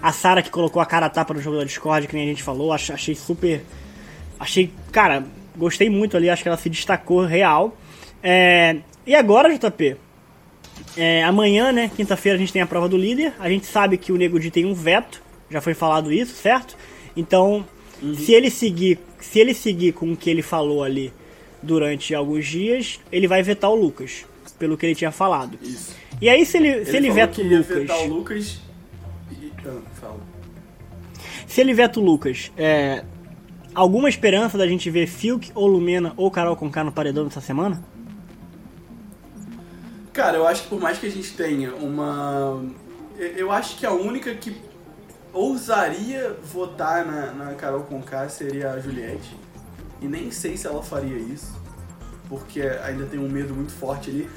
a 0.00 0.12
Sara 0.12 0.42
que 0.42 0.50
colocou 0.50 0.80
a 0.80 0.86
cara 0.86 1.06
a 1.06 1.10
tapa 1.10 1.34
no 1.34 1.40
jogo 1.40 1.58
da 1.58 1.64
Discord, 1.64 2.06
que 2.06 2.14
nem 2.14 2.26
a 2.26 2.28
gente 2.28 2.42
falou, 2.42 2.72
achei 2.72 3.14
super 3.14 3.62
achei, 4.38 4.72
cara, 4.90 5.24
gostei 5.56 5.88
muito 5.88 6.16
ali, 6.16 6.28
acho 6.28 6.42
que 6.42 6.48
ela 6.48 6.58
se 6.58 6.68
destacou 6.68 7.24
real. 7.24 7.76
É, 8.22 8.78
e 9.06 9.14
agora, 9.14 9.52
JP? 9.56 9.96
É, 10.96 11.22
amanhã, 11.24 11.72
né, 11.72 11.90
quinta-feira, 11.94 12.36
a 12.36 12.38
gente 12.38 12.52
tem 12.52 12.62
a 12.62 12.66
prova 12.66 12.88
do 12.88 12.96
líder. 12.96 13.32
A 13.38 13.48
gente 13.48 13.66
sabe 13.66 13.96
que 13.96 14.12
o 14.12 14.16
Nego 14.16 14.38
Di 14.38 14.50
tem 14.50 14.66
um 14.66 14.74
veto, 14.74 15.22
já 15.50 15.60
foi 15.60 15.74
falado 15.74 16.12
isso, 16.12 16.34
certo? 16.34 16.76
Então, 17.16 17.64
uhum. 18.02 18.14
se 18.14 18.32
ele 18.32 18.50
seguir, 18.50 18.98
se 19.20 19.38
ele 19.38 19.54
seguir 19.54 19.92
com 19.92 20.12
o 20.12 20.16
que 20.16 20.28
ele 20.28 20.42
falou 20.42 20.82
ali 20.82 21.12
durante 21.62 22.14
alguns 22.14 22.46
dias, 22.46 23.00
ele 23.10 23.26
vai 23.26 23.42
vetar 23.42 23.70
o 23.70 23.74
Lucas, 23.74 24.24
pelo 24.58 24.76
que 24.76 24.84
ele 24.86 24.94
tinha 24.94 25.12
falado. 25.12 25.58
Isso. 25.62 25.96
E 26.20 26.28
aí 26.28 26.44
se 26.44 26.56
ele, 26.56 26.68
ele 26.68 26.84
se 26.84 26.96
ele 26.96 27.10
veta 27.10 27.40
o 27.40 27.44
Lucas, 27.44 27.66
vetar 27.66 27.98
o 27.98 28.06
Lucas 28.06 28.60
e... 29.30 29.52
ah, 29.66 30.14
Se 31.46 31.60
ele 31.60 31.74
veta 31.74 32.00
o 32.00 32.02
Lucas, 32.02 32.52
é, 32.56 33.04
alguma 33.74 34.08
esperança 34.08 34.58
da 34.58 34.66
gente 34.66 34.90
ver 34.90 35.06
Filk 35.06 35.50
ou 35.54 35.66
Lumena 35.66 36.12
ou 36.16 36.30
Carol 36.30 36.56
Conká 36.56 36.84
no 36.84 36.92
paredão 36.92 37.24
dessa 37.24 37.40
semana? 37.40 37.82
Cara, 40.12 40.36
eu 40.36 40.46
acho 40.46 40.64
que 40.64 40.68
por 40.68 40.80
mais 40.80 40.98
que 40.98 41.06
a 41.06 41.10
gente 41.10 41.32
tenha 41.34 41.74
uma. 41.74 42.62
Eu 43.18 43.50
acho 43.50 43.76
que 43.76 43.86
a 43.86 43.92
única 43.92 44.34
que 44.34 44.60
ousaria 45.32 46.36
votar 46.42 47.06
na, 47.06 47.32
na 47.32 47.54
Carol 47.54 47.84
Conká 47.84 48.28
seria 48.28 48.72
a 48.72 48.78
Juliette. 48.78 49.34
E 50.00 50.06
nem 50.06 50.30
sei 50.30 50.56
se 50.56 50.66
ela 50.66 50.82
faria 50.82 51.16
isso. 51.16 51.58
Porque 52.28 52.60
ainda 52.60 53.06
tem 53.06 53.18
um 53.18 53.28
medo 53.28 53.54
muito 53.54 53.72
forte 53.72 54.10
ali. 54.10 54.30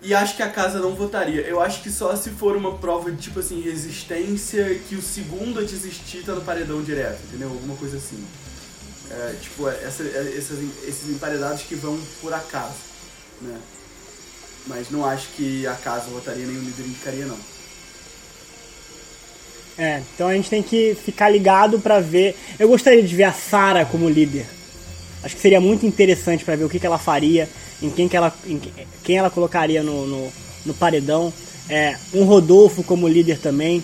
E 0.00 0.14
acho 0.14 0.36
que 0.36 0.42
a 0.42 0.50
casa 0.50 0.78
não 0.78 0.94
votaria. 0.94 1.40
Eu 1.40 1.60
acho 1.60 1.82
que 1.82 1.90
só 1.90 2.14
se 2.14 2.30
for 2.30 2.54
uma 2.54 2.78
prova 2.78 3.10
de, 3.10 3.20
tipo 3.20 3.40
assim, 3.40 3.60
resistência, 3.60 4.78
que 4.88 4.94
o 4.94 5.02
segundo 5.02 5.58
a 5.58 5.62
desistir 5.62 6.22
tá 6.22 6.34
no 6.34 6.42
paredão 6.42 6.80
direto, 6.82 7.20
entendeu? 7.24 7.48
Alguma 7.48 7.76
coisa 7.76 7.96
assim. 7.96 8.24
É, 9.10 9.34
tipo, 9.40 9.68
essa, 9.68 10.04
esses, 10.04 10.86
esses 10.86 11.08
emparedados 11.08 11.62
que 11.62 11.74
vão 11.74 11.98
por 12.20 12.32
acaso, 12.32 12.76
né? 13.40 13.58
Mas 14.66 14.90
não 14.90 15.04
acho 15.04 15.28
que 15.36 15.66
a 15.66 15.74
casa 15.74 16.10
votaria 16.10 16.46
nem 16.46 16.56
o 16.56 16.60
líder 16.60 16.82
indicaria, 16.84 17.26
não. 17.26 17.38
É, 19.78 20.02
então 20.12 20.26
a 20.26 20.34
gente 20.34 20.50
tem 20.50 20.62
que 20.62 20.96
ficar 21.04 21.30
ligado 21.30 21.78
para 21.78 22.00
ver. 22.00 22.36
Eu 22.58 22.68
gostaria 22.68 23.02
de 23.02 23.14
ver 23.14 23.24
a 23.24 23.32
Sara 23.32 23.84
como 23.84 24.08
líder. 24.08 24.44
Acho 25.22 25.36
que 25.36 25.40
seria 25.40 25.60
muito 25.60 25.86
interessante 25.86 26.44
para 26.44 26.56
ver 26.56 26.64
o 26.64 26.68
que, 26.68 26.78
que 26.78 26.86
ela 26.86 26.98
faria, 26.98 27.48
em 27.80 27.90
quem, 27.90 28.08
que 28.08 28.16
ela, 28.16 28.34
em 28.46 28.60
quem 29.04 29.16
ela 29.16 29.30
colocaria 29.30 29.82
no, 29.82 30.06
no, 30.06 30.32
no 30.66 30.74
paredão. 30.74 31.32
É, 31.70 31.96
um 32.12 32.24
Rodolfo 32.24 32.82
como 32.82 33.06
líder 33.06 33.38
também. 33.38 33.82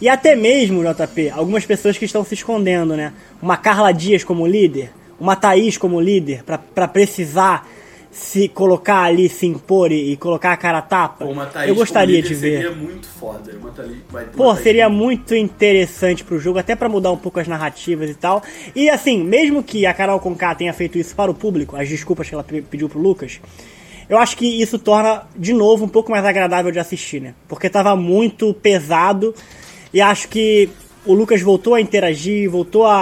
E 0.00 0.08
até 0.08 0.34
mesmo, 0.34 0.82
JP, 0.82 1.30
algumas 1.30 1.64
pessoas 1.64 1.96
que 1.96 2.04
estão 2.04 2.24
se 2.24 2.34
escondendo, 2.34 2.96
né? 2.96 3.12
Uma 3.40 3.56
Carla 3.56 3.92
Dias 3.92 4.24
como 4.24 4.44
líder, 4.44 4.90
uma 5.20 5.36
Thaís 5.36 5.78
como 5.78 6.00
líder, 6.00 6.42
para 6.42 6.88
precisar 6.88 7.68
se 8.12 8.46
colocar 8.46 9.04
ali, 9.04 9.26
se 9.26 9.46
impor 9.46 9.90
e, 9.90 10.12
e 10.12 10.16
colocar 10.18 10.52
a 10.52 10.56
cara 10.56 10.78
a 10.78 10.82
tapa. 10.82 11.24
Pô, 11.24 11.32
eu 11.66 11.74
gostaria 11.74 12.20
de 12.20 12.34
ver. 12.34 12.62
Seria 12.62 12.70
muito 12.70 13.08
foda. 13.08 13.50
Pô, 14.36 14.54
seria 14.54 14.88
muito 14.90 15.34
interessante 15.34 16.22
pro 16.22 16.38
jogo, 16.38 16.58
até 16.58 16.76
para 16.76 16.90
mudar 16.90 17.10
um 17.10 17.16
pouco 17.16 17.40
as 17.40 17.48
narrativas 17.48 18.10
e 18.10 18.14
tal. 18.14 18.42
E 18.76 18.90
assim, 18.90 19.24
mesmo 19.24 19.62
que 19.62 19.86
a 19.86 19.94
Carol 19.94 20.20
Conká 20.20 20.54
tenha 20.54 20.74
feito 20.74 20.98
isso 20.98 21.16
para 21.16 21.30
o 21.30 21.34
público, 21.34 21.74
as 21.74 21.88
desculpas 21.88 22.28
que 22.28 22.34
ela 22.34 22.44
pediu 22.44 22.86
pro 22.86 23.00
Lucas, 23.00 23.40
eu 24.10 24.18
acho 24.18 24.36
que 24.36 24.60
isso 24.60 24.78
torna, 24.78 25.22
de 25.34 25.54
novo, 25.54 25.86
um 25.86 25.88
pouco 25.88 26.10
mais 26.10 26.22
agradável 26.22 26.70
de 26.70 26.78
assistir, 26.78 27.18
né? 27.18 27.34
Porque 27.48 27.70
tava 27.70 27.96
muito 27.96 28.52
pesado 28.52 29.34
e 29.90 30.02
acho 30.02 30.28
que 30.28 30.68
o 31.06 31.14
Lucas 31.14 31.40
voltou 31.40 31.74
a 31.74 31.80
interagir, 31.80 32.50
voltou 32.50 32.84
a, 32.84 32.94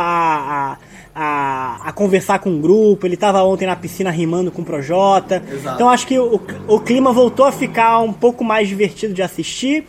a 0.74 0.89
a, 1.22 1.78
a 1.84 1.92
conversar 1.92 2.38
com 2.38 2.48
um 2.48 2.58
grupo, 2.62 3.06
ele 3.06 3.12
estava 3.12 3.42
ontem 3.42 3.66
na 3.66 3.76
piscina 3.76 4.10
rimando 4.10 4.50
com 4.50 4.62
o 4.62 4.64
Projota. 4.64 5.42
Exato. 5.52 5.74
Então 5.74 5.90
acho 5.90 6.06
que 6.06 6.18
o, 6.18 6.40
o 6.66 6.80
clima 6.80 7.12
voltou 7.12 7.44
a 7.44 7.52
ficar 7.52 7.98
um 7.98 8.10
pouco 8.10 8.42
mais 8.42 8.66
divertido 8.66 9.12
de 9.12 9.20
assistir. 9.20 9.86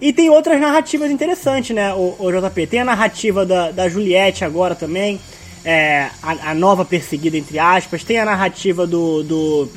E 0.00 0.12
tem 0.12 0.30
outras 0.30 0.60
narrativas 0.60 1.10
interessantes, 1.10 1.74
né, 1.74 1.92
o, 1.94 2.14
o 2.20 2.30
JP? 2.30 2.68
Tem 2.68 2.78
a 2.78 2.84
narrativa 2.84 3.44
da, 3.44 3.72
da 3.72 3.88
Juliette 3.88 4.44
agora 4.44 4.76
também, 4.76 5.18
é, 5.64 6.10
a, 6.22 6.50
a, 6.50 6.54
nova 6.54 6.84
perseguida, 6.84 7.36
entre 7.36 7.58
aspas. 7.58 8.04
Tem 8.04 8.20
a 8.20 8.24
narrativa 8.24 8.86
do, 8.86 9.24
do 9.24 9.68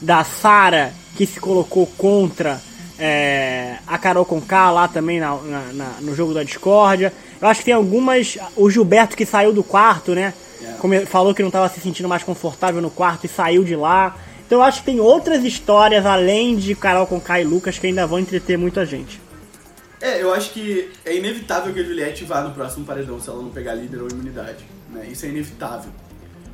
da 0.00 0.22
Sara, 0.22 0.92
que 1.16 1.26
se 1.26 1.40
colocou 1.40 1.88
contra 1.98 2.62
é, 2.96 3.78
a 3.88 3.98
Carol 3.98 4.24
Conká 4.24 4.70
lá 4.70 4.86
também 4.86 5.18
na, 5.18 5.34
na, 5.34 5.60
na, 5.72 5.88
no 6.00 6.14
jogo 6.14 6.32
da 6.32 6.44
discórdia. 6.44 7.12
Eu 7.42 7.48
acho 7.48 7.58
que 7.58 7.64
tem 7.64 7.74
algumas. 7.74 8.38
O 8.54 8.70
Gilberto 8.70 9.16
que 9.16 9.26
saiu 9.26 9.52
do 9.52 9.64
quarto, 9.64 10.14
né? 10.14 10.32
Yeah. 10.64 11.06
Falou 11.06 11.34
que 11.34 11.42
não 11.42 11.48
estava 11.48 11.68
se 11.68 11.80
sentindo 11.80 12.08
mais 12.08 12.22
confortável 12.22 12.80
no 12.80 12.90
quarto 12.90 13.26
e 13.26 13.28
saiu 13.28 13.64
de 13.64 13.76
lá. 13.76 14.16
Então 14.46 14.58
eu 14.58 14.62
acho 14.62 14.80
que 14.80 14.86
tem 14.86 15.00
outras 15.00 15.44
histórias 15.44 16.04
além 16.04 16.56
de 16.56 16.74
Carol 16.74 17.06
com 17.06 17.20
Kai 17.20 17.42
e 17.42 17.44
Lucas 17.44 17.78
que 17.78 17.86
ainda 17.86 18.06
vão 18.06 18.18
entreter 18.18 18.56
muita 18.56 18.84
gente. 18.84 19.20
É, 20.00 20.22
eu 20.22 20.34
acho 20.34 20.50
que 20.50 20.90
é 21.04 21.16
inevitável 21.16 21.72
que 21.72 21.80
a 21.80 21.82
Juliette 21.82 22.24
vá 22.24 22.42
no 22.42 22.52
próximo 22.52 22.84
paredão 22.84 23.20
se 23.20 23.28
ela 23.28 23.42
não 23.42 23.50
pegar 23.50 23.74
líder 23.74 24.02
ou 24.02 24.08
imunidade. 24.08 24.64
Né? 24.90 25.08
Isso 25.10 25.24
é 25.24 25.28
inevitável. 25.28 25.90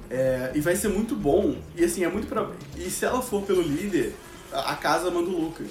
É, 0.08 0.52
e 0.54 0.60
vai 0.60 0.76
ser 0.76 0.88
muito 0.88 1.14
bom. 1.16 1.56
E 1.76 1.84
assim, 1.84 2.04
é 2.04 2.08
muito 2.08 2.28
pra... 2.28 2.48
E 2.76 2.90
se 2.90 3.04
ela 3.04 3.20
for 3.22 3.42
pelo 3.42 3.62
líder, 3.62 4.14
a 4.52 4.74
casa 4.74 5.10
manda 5.10 5.30
o 5.30 5.40
Lucas. 5.40 5.68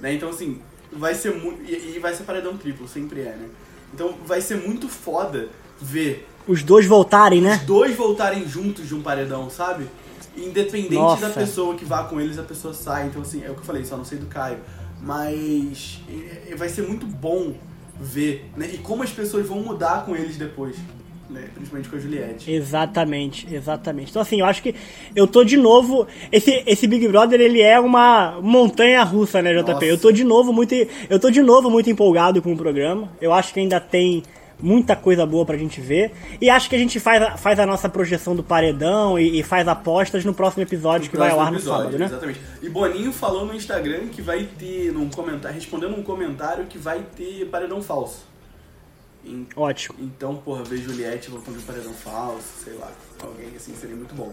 Né? 0.00 0.14
Então 0.14 0.30
assim, 0.30 0.60
vai 0.92 1.14
ser 1.14 1.34
muito. 1.34 1.62
E, 1.70 1.96
e 1.96 1.98
vai 1.98 2.14
ser 2.14 2.24
paredão 2.24 2.56
triplo, 2.56 2.86
sempre 2.88 3.20
é, 3.20 3.36
né? 3.36 3.48
Então 3.92 4.14
vai 4.24 4.40
ser 4.40 4.56
muito 4.56 4.88
foda 4.88 5.48
ver. 5.80 6.27
Os 6.48 6.62
dois 6.62 6.86
voltarem, 6.86 7.40
né? 7.40 7.56
Os 7.56 7.66
dois 7.66 7.94
voltarem 7.94 8.48
juntos 8.48 8.88
de 8.88 8.94
um 8.94 9.02
paredão, 9.02 9.48
sabe? 9.50 9.86
Independente 10.36 10.94
Nossa. 10.94 11.28
da 11.28 11.34
pessoa 11.34 11.74
que 11.74 11.84
vá 11.84 12.04
com 12.04 12.20
eles, 12.20 12.38
a 12.38 12.42
pessoa 12.42 12.72
sai. 12.72 13.06
Então, 13.06 13.22
assim, 13.22 13.44
é 13.44 13.50
o 13.50 13.54
que 13.54 13.60
eu 13.60 13.64
falei, 13.64 13.84
só 13.84 13.96
não 13.96 14.04
sei 14.04 14.18
do 14.18 14.26
Caio. 14.26 14.58
Mas 15.00 16.00
vai 16.56 16.68
ser 16.68 16.82
muito 16.82 17.06
bom 17.06 17.52
ver, 18.00 18.50
né? 18.56 18.70
E 18.72 18.78
como 18.78 19.02
as 19.02 19.10
pessoas 19.10 19.46
vão 19.46 19.60
mudar 19.60 20.04
com 20.04 20.16
eles 20.16 20.36
depois 20.36 20.76
né? 21.30 21.48
Principalmente 21.54 21.88
com 21.88 21.96
a 21.96 21.98
Juliette. 21.98 22.50
Exatamente, 22.50 23.46
exatamente. 23.54 24.10
Então 24.10 24.22
assim, 24.22 24.40
eu 24.40 24.46
acho 24.46 24.62
que 24.62 24.74
eu 25.14 25.26
tô 25.26 25.44
de 25.44 25.56
novo. 25.56 26.06
Esse, 26.32 26.62
esse 26.66 26.86
Big 26.86 27.06
Brother 27.08 27.40
ele 27.40 27.60
é 27.60 27.78
uma 27.78 28.40
montanha 28.40 29.02
russa, 29.02 29.42
né, 29.42 29.52
JP? 29.52 29.72
Nossa. 29.72 29.84
Eu 29.84 29.98
tô 29.98 30.10
de 30.10 30.24
novo 30.24 30.52
muito. 30.52 30.74
Eu 30.74 31.18
tô 31.18 31.30
de 31.30 31.42
novo 31.42 31.70
muito 31.70 31.90
empolgado 31.90 32.40
com 32.40 32.52
o 32.52 32.56
programa. 32.56 33.10
Eu 33.20 33.32
acho 33.32 33.52
que 33.52 33.60
ainda 33.60 33.78
tem 33.80 34.22
muita 34.60 34.96
coisa 34.96 35.24
boa 35.24 35.44
pra 35.44 35.56
gente 35.56 35.80
ver. 35.80 36.12
E 36.40 36.50
acho 36.50 36.68
que 36.68 36.76
a 36.76 36.78
gente 36.78 36.98
faz, 36.98 37.40
faz 37.40 37.58
a 37.58 37.66
nossa 37.66 37.88
projeção 37.88 38.34
do 38.34 38.42
paredão 38.42 39.18
e, 39.18 39.40
e 39.40 39.42
faz 39.42 39.66
apostas 39.68 40.24
no 40.24 40.34
próximo 40.34 40.62
episódio 40.62 41.06
no 41.06 41.10
que 41.10 41.16
vai 41.16 41.30
ao 41.30 41.40
ar 41.40 41.52
no 41.52 41.60
sábado, 41.60 41.98
né? 41.98 42.06
Exatamente. 42.06 42.40
E 42.62 42.68
Boninho 42.68 43.12
falou 43.12 43.46
no 43.46 43.54
Instagram 43.54 44.08
que 44.08 44.22
vai 44.22 44.44
ter, 44.58 44.92
num 44.92 45.08
comentário, 45.08 45.54
respondendo 45.54 45.96
um 45.96 46.02
comentário, 46.02 46.66
que 46.66 46.78
vai 46.78 47.04
ter 47.16 47.46
paredão 47.46 47.82
falso. 47.82 48.26
Ótimo. 49.54 49.96
Então, 50.00 50.36
porra, 50.36 50.64
ver 50.64 50.78
Juliette 50.78 51.30
voltando 51.30 51.58
de 51.58 51.64
paredão 51.64 51.92
falso, 51.92 52.64
sei 52.64 52.72
lá, 52.74 52.90
alguém 53.22 53.48
assim 53.54 53.74
seria 53.74 53.96
muito 53.96 54.14
bom. 54.14 54.32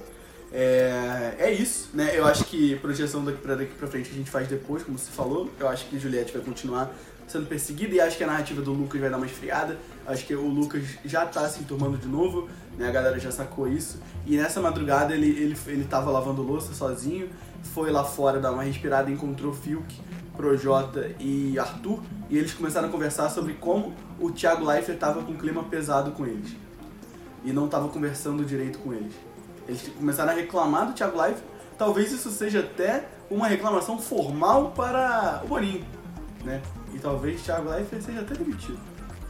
É, 0.54 1.36
é 1.38 1.52
isso, 1.52 1.90
né? 1.94 2.12
Eu 2.14 2.26
acho 2.26 2.46
que 2.46 2.76
projeção 2.78 3.26
daqui 3.26 3.40
pra, 3.40 3.56
daqui 3.56 3.74
pra 3.74 3.88
frente 3.88 4.10
a 4.10 4.14
gente 4.14 4.30
faz 4.30 4.48
depois, 4.48 4.84
como 4.84 4.98
você 4.98 5.12
falou. 5.12 5.50
Eu 5.60 5.68
acho 5.68 5.86
que 5.88 6.00
Juliette 6.00 6.32
vai 6.32 6.42
continuar 6.42 6.96
sendo 7.28 7.48
perseguida 7.48 7.96
e 7.96 8.00
acho 8.00 8.18
que 8.18 8.24
a 8.24 8.28
narrativa 8.28 8.62
do 8.62 8.72
Lucas 8.72 9.00
vai 9.02 9.10
dar 9.10 9.18
uma 9.18 9.26
esfriada. 9.26 9.78
Acho 10.06 10.26
que 10.26 10.36
o 10.36 10.48
Lucas 10.48 10.84
já 11.04 11.26
tá 11.26 11.48
se 11.50 11.62
enturmando 11.62 11.98
de 11.98 12.08
novo, 12.08 12.50
né? 12.78 12.88
A 12.88 12.92
galera 12.92 13.20
já 13.20 13.32
sacou 13.32 13.68
isso. 13.68 14.00
E 14.26 14.38
nessa 14.38 14.62
madrugada 14.62 15.14
ele, 15.14 15.30
ele, 15.30 15.58
ele 15.68 15.84
tava 15.86 16.12
lavando 16.12 16.42
louça 16.42 16.74
sozinho, 16.74 17.30
foi 17.64 17.92
lá 17.92 18.04
fora 18.04 18.40
dar 18.40 18.52
uma 18.52 18.64
respirada 18.64 19.10
encontrou 19.10 19.54
Filk 19.54 19.96
Projota 20.36 21.12
e 21.20 21.58
Arthur, 21.58 22.02
e 22.30 22.38
eles 22.38 22.54
começaram 22.54 22.90
a 22.90 22.92
conversar 22.92 23.30
sobre 23.30 23.54
como 23.54 23.94
o 24.20 24.32
Thiago 24.32 24.66
Leifert 24.66 24.96
estava 24.96 25.24
com 25.24 25.32
um 25.32 25.38
clima 25.38 25.64
pesado 25.64 26.12
com 26.12 26.26
eles. 26.26 26.56
E 27.44 27.52
não 27.52 27.66
estava 27.66 27.88
conversando 27.88 28.44
direito 28.44 28.80
com 28.80 28.94
eles. 28.94 29.14
Eles 29.68 29.88
começaram 29.98 30.32
a 30.32 30.36
reclamar 30.36 30.88
do 30.88 30.94
Thiago 30.94 31.20
Leifert. 31.20 31.44
Talvez 31.78 32.12
isso 32.12 32.30
seja 32.30 32.60
até 32.60 33.08
uma 33.30 33.48
reclamação 33.48 33.98
formal 33.98 34.72
para 34.72 35.42
o 35.44 35.48
Boninho, 35.48 35.86
né? 36.44 36.62
E 36.96 37.00
talvez 37.00 37.42
Thiago 37.42 37.70
Leifert 37.70 38.02
seja 38.02 38.22
até 38.22 38.34
demitido 38.36 38.80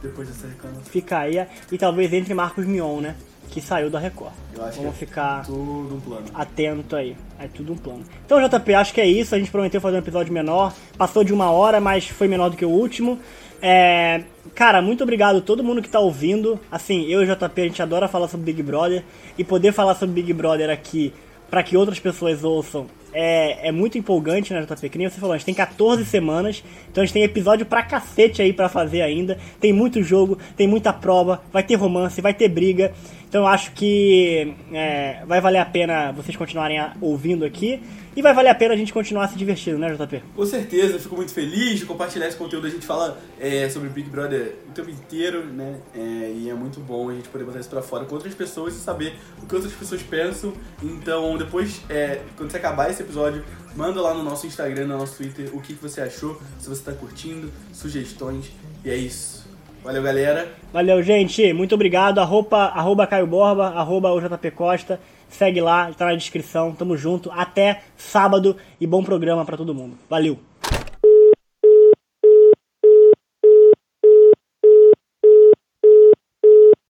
depois 0.02 0.28
dessa 0.28 0.46
reclamação. 0.46 0.84
Fica 0.84 1.18
aí, 1.18 1.46
e 1.70 1.76
talvez 1.76 2.12
entre 2.12 2.32
Marcos 2.32 2.64
Mion, 2.64 3.00
né? 3.00 3.16
que 3.50 3.60
saiu 3.60 3.88
da 3.88 3.98
Record. 3.98 4.32
Eu 4.54 4.64
acho 4.64 4.78
Vamos 4.78 4.96
que 4.96 5.04
é 5.04 5.06
ficar 5.06 5.44
tudo 5.44 5.94
um 5.94 6.00
plano. 6.00 6.26
atento 6.34 6.96
aí. 6.96 7.16
É 7.38 7.48
tudo 7.48 7.72
um 7.72 7.76
plano. 7.76 8.04
Então, 8.24 8.40
JP, 8.40 8.74
acho 8.74 8.92
que 8.92 9.00
é 9.00 9.06
isso. 9.06 9.34
A 9.34 9.38
gente 9.38 9.50
prometeu 9.50 9.80
fazer 9.80 9.96
um 9.96 10.00
episódio 10.00 10.32
menor. 10.32 10.74
Passou 10.96 11.22
de 11.22 11.32
uma 11.32 11.50
hora, 11.50 11.80
mas 11.80 12.08
foi 12.08 12.28
menor 12.28 12.50
do 12.50 12.56
que 12.56 12.64
o 12.64 12.70
último. 12.70 13.18
É... 13.62 14.24
Cara, 14.54 14.82
muito 14.82 15.02
obrigado 15.02 15.38
a 15.38 15.40
todo 15.40 15.62
mundo 15.62 15.80
que 15.80 15.88
tá 15.88 16.00
ouvindo. 16.00 16.58
Assim, 16.70 17.06
eu 17.06 17.22
e 17.22 17.30
o 17.30 17.36
JP, 17.36 17.60
a 17.60 17.64
gente 17.64 17.82
adora 17.82 18.08
falar 18.08 18.28
sobre 18.28 18.52
Big 18.52 18.62
Brother. 18.62 19.04
E 19.38 19.44
poder 19.44 19.72
falar 19.72 19.94
sobre 19.94 20.14
Big 20.14 20.32
Brother 20.32 20.70
aqui 20.70 21.12
para 21.50 21.62
que 21.62 21.76
outras 21.76 22.00
pessoas 22.00 22.42
ouçam 22.42 22.86
é, 23.18 23.68
é 23.68 23.72
muito 23.72 23.96
empolgante, 23.96 24.52
né, 24.52 24.60
JP? 24.60 24.90
Que 24.90 24.98
nem 24.98 25.08
você 25.08 25.18
falou, 25.18 25.32
a 25.32 25.38
gente 25.38 25.46
tem 25.46 25.54
14 25.54 26.04
semanas, 26.04 26.62
então 26.90 27.02
a 27.02 27.06
gente 27.06 27.14
tem 27.14 27.22
episódio 27.22 27.64
pra 27.64 27.82
cacete 27.82 28.42
aí 28.42 28.52
para 28.52 28.68
fazer 28.68 29.00
ainda. 29.00 29.38
Tem 29.58 29.72
muito 29.72 30.02
jogo, 30.02 30.38
tem 30.54 30.68
muita 30.68 30.92
prova, 30.92 31.42
vai 31.50 31.62
ter 31.62 31.76
romance, 31.76 32.20
vai 32.20 32.34
ter 32.34 32.50
briga. 32.50 32.92
Então 33.26 33.44
eu 33.44 33.46
acho 33.46 33.72
que 33.72 34.54
é, 34.70 35.22
vai 35.26 35.40
valer 35.40 35.60
a 35.60 35.64
pena 35.64 36.12
vocês 36.12 36.36
continuarem 36.36 36.78
ouvindo 37.00 37.46
aqui. 37.46 37.80
E 38.16 38.22
vai 38.22 38.32
valer 38.32 38.48
a 38.48 38.54
pena 38.54 38.72
a 38.72 38.76
gente 38.78 38.94
continuar 38.94 39.28
se 39.28 39.36
divertindo, 39.36 39.78
né, 39.78 39.94
JP? 39.94 40.22
Com 40.34 40.46
certeza, 40.46 40.98
fico 40.98 41.14
muito 41.14 41.34
feliz 41.34 41.78
de 41.78 41.84
compartilhar 41.84 42.26
esse 42.26 42.36
conteúdo. 42.38 42.66
A 42.66 42.70
gente 42.70 42.86
fala 42.86 43.20
é, 43.38 43.68
sobre 43.68 43.90
Big 43.90 44.08
Brother 44.08 44.54
o 44.66 44.72
tempo 44.72 44.88
inteiro, 44.88 45.44
né? 45.44 45.76
É, 45.94 46.32
e 46.34 46.48
é 46.48 46.54
muito 46.54 46.80
bom 46.80 47.10
a 47.10 47.12
gente 47.12 47.28
poder 47.28 47.44
botar 47.44 47.60
isso 47.60 47.68
pra 47.68 47.82
fora 47.82 48.06
com 48.06 48.14
outras 48.14 48.34
pessoas 48.34 48.74
e 48.74 48.78
saber 48.78 49.12
o 49.42 49.46
que 49.46 49.54
outras 49.54 49.74
pessoas 49.74 50.02
pensam. 50.02 50.54
Então, 50.82 51.36
depois, 51.36 51.82
é, 51.90 52.22
quando 52.38 52.50
você 52.50 52.56
acabar 52.56 52.90
esse 52.90 53.02
episódio, 53.02 53.44
manda 53.76 54.00
lá 54.00 54.14
no 54.14 54.22
nosso 54.22 54.46
Instagram, 54.46 54.86
no 54.86 54.96
nosso 54.96 55.18
Twitter, 55.18 55.54
o 55.54 55.60
que, 55.60 55.74
que 55.74 55.82
você 55.82 56.00
achou, 56.00 56.40
se 56.58 56.70
você 56.70 56.82
tá 56.82 56.92
curtindo, 56.92 57.52
sugestões. 57.70 58.50
E 58.82 58.88
é 58.88 58.96
isso. 58.96 59.46
Valeu, 59.84 60.02
galera. 60.02 60.48
Valeu, 60.72 61.02
gente. 61.02 61.52
Muito 61.52 61.74
obrigado. 61.74 62.18
Arroba, 62.18 62.64
arroba 62.64 63.06
Caio 63.06 63.26
Borba, 63.26 63.68
arroba 63.68 64.10
o 64.10 64.20
JP 64.20 64.50
Costa. 64.52 64.98
Segue 65.28 65.60
lá, 65.60 65.92
tá 65.92 66.06
na 66.06 66.14
descrição. 66.14 66.72
Tamo 66.72 66.96
junto. 66.96 67.30
Até 67.30 67.82
sábado 67.96 68.56
e 68.80 68.86
bom 68.86 69.02
programa 69.02 69.44
para 69.44 69.56
todo 69.56 69.74
mundo. 69.74 69.98
Valeu. 70.08 70.38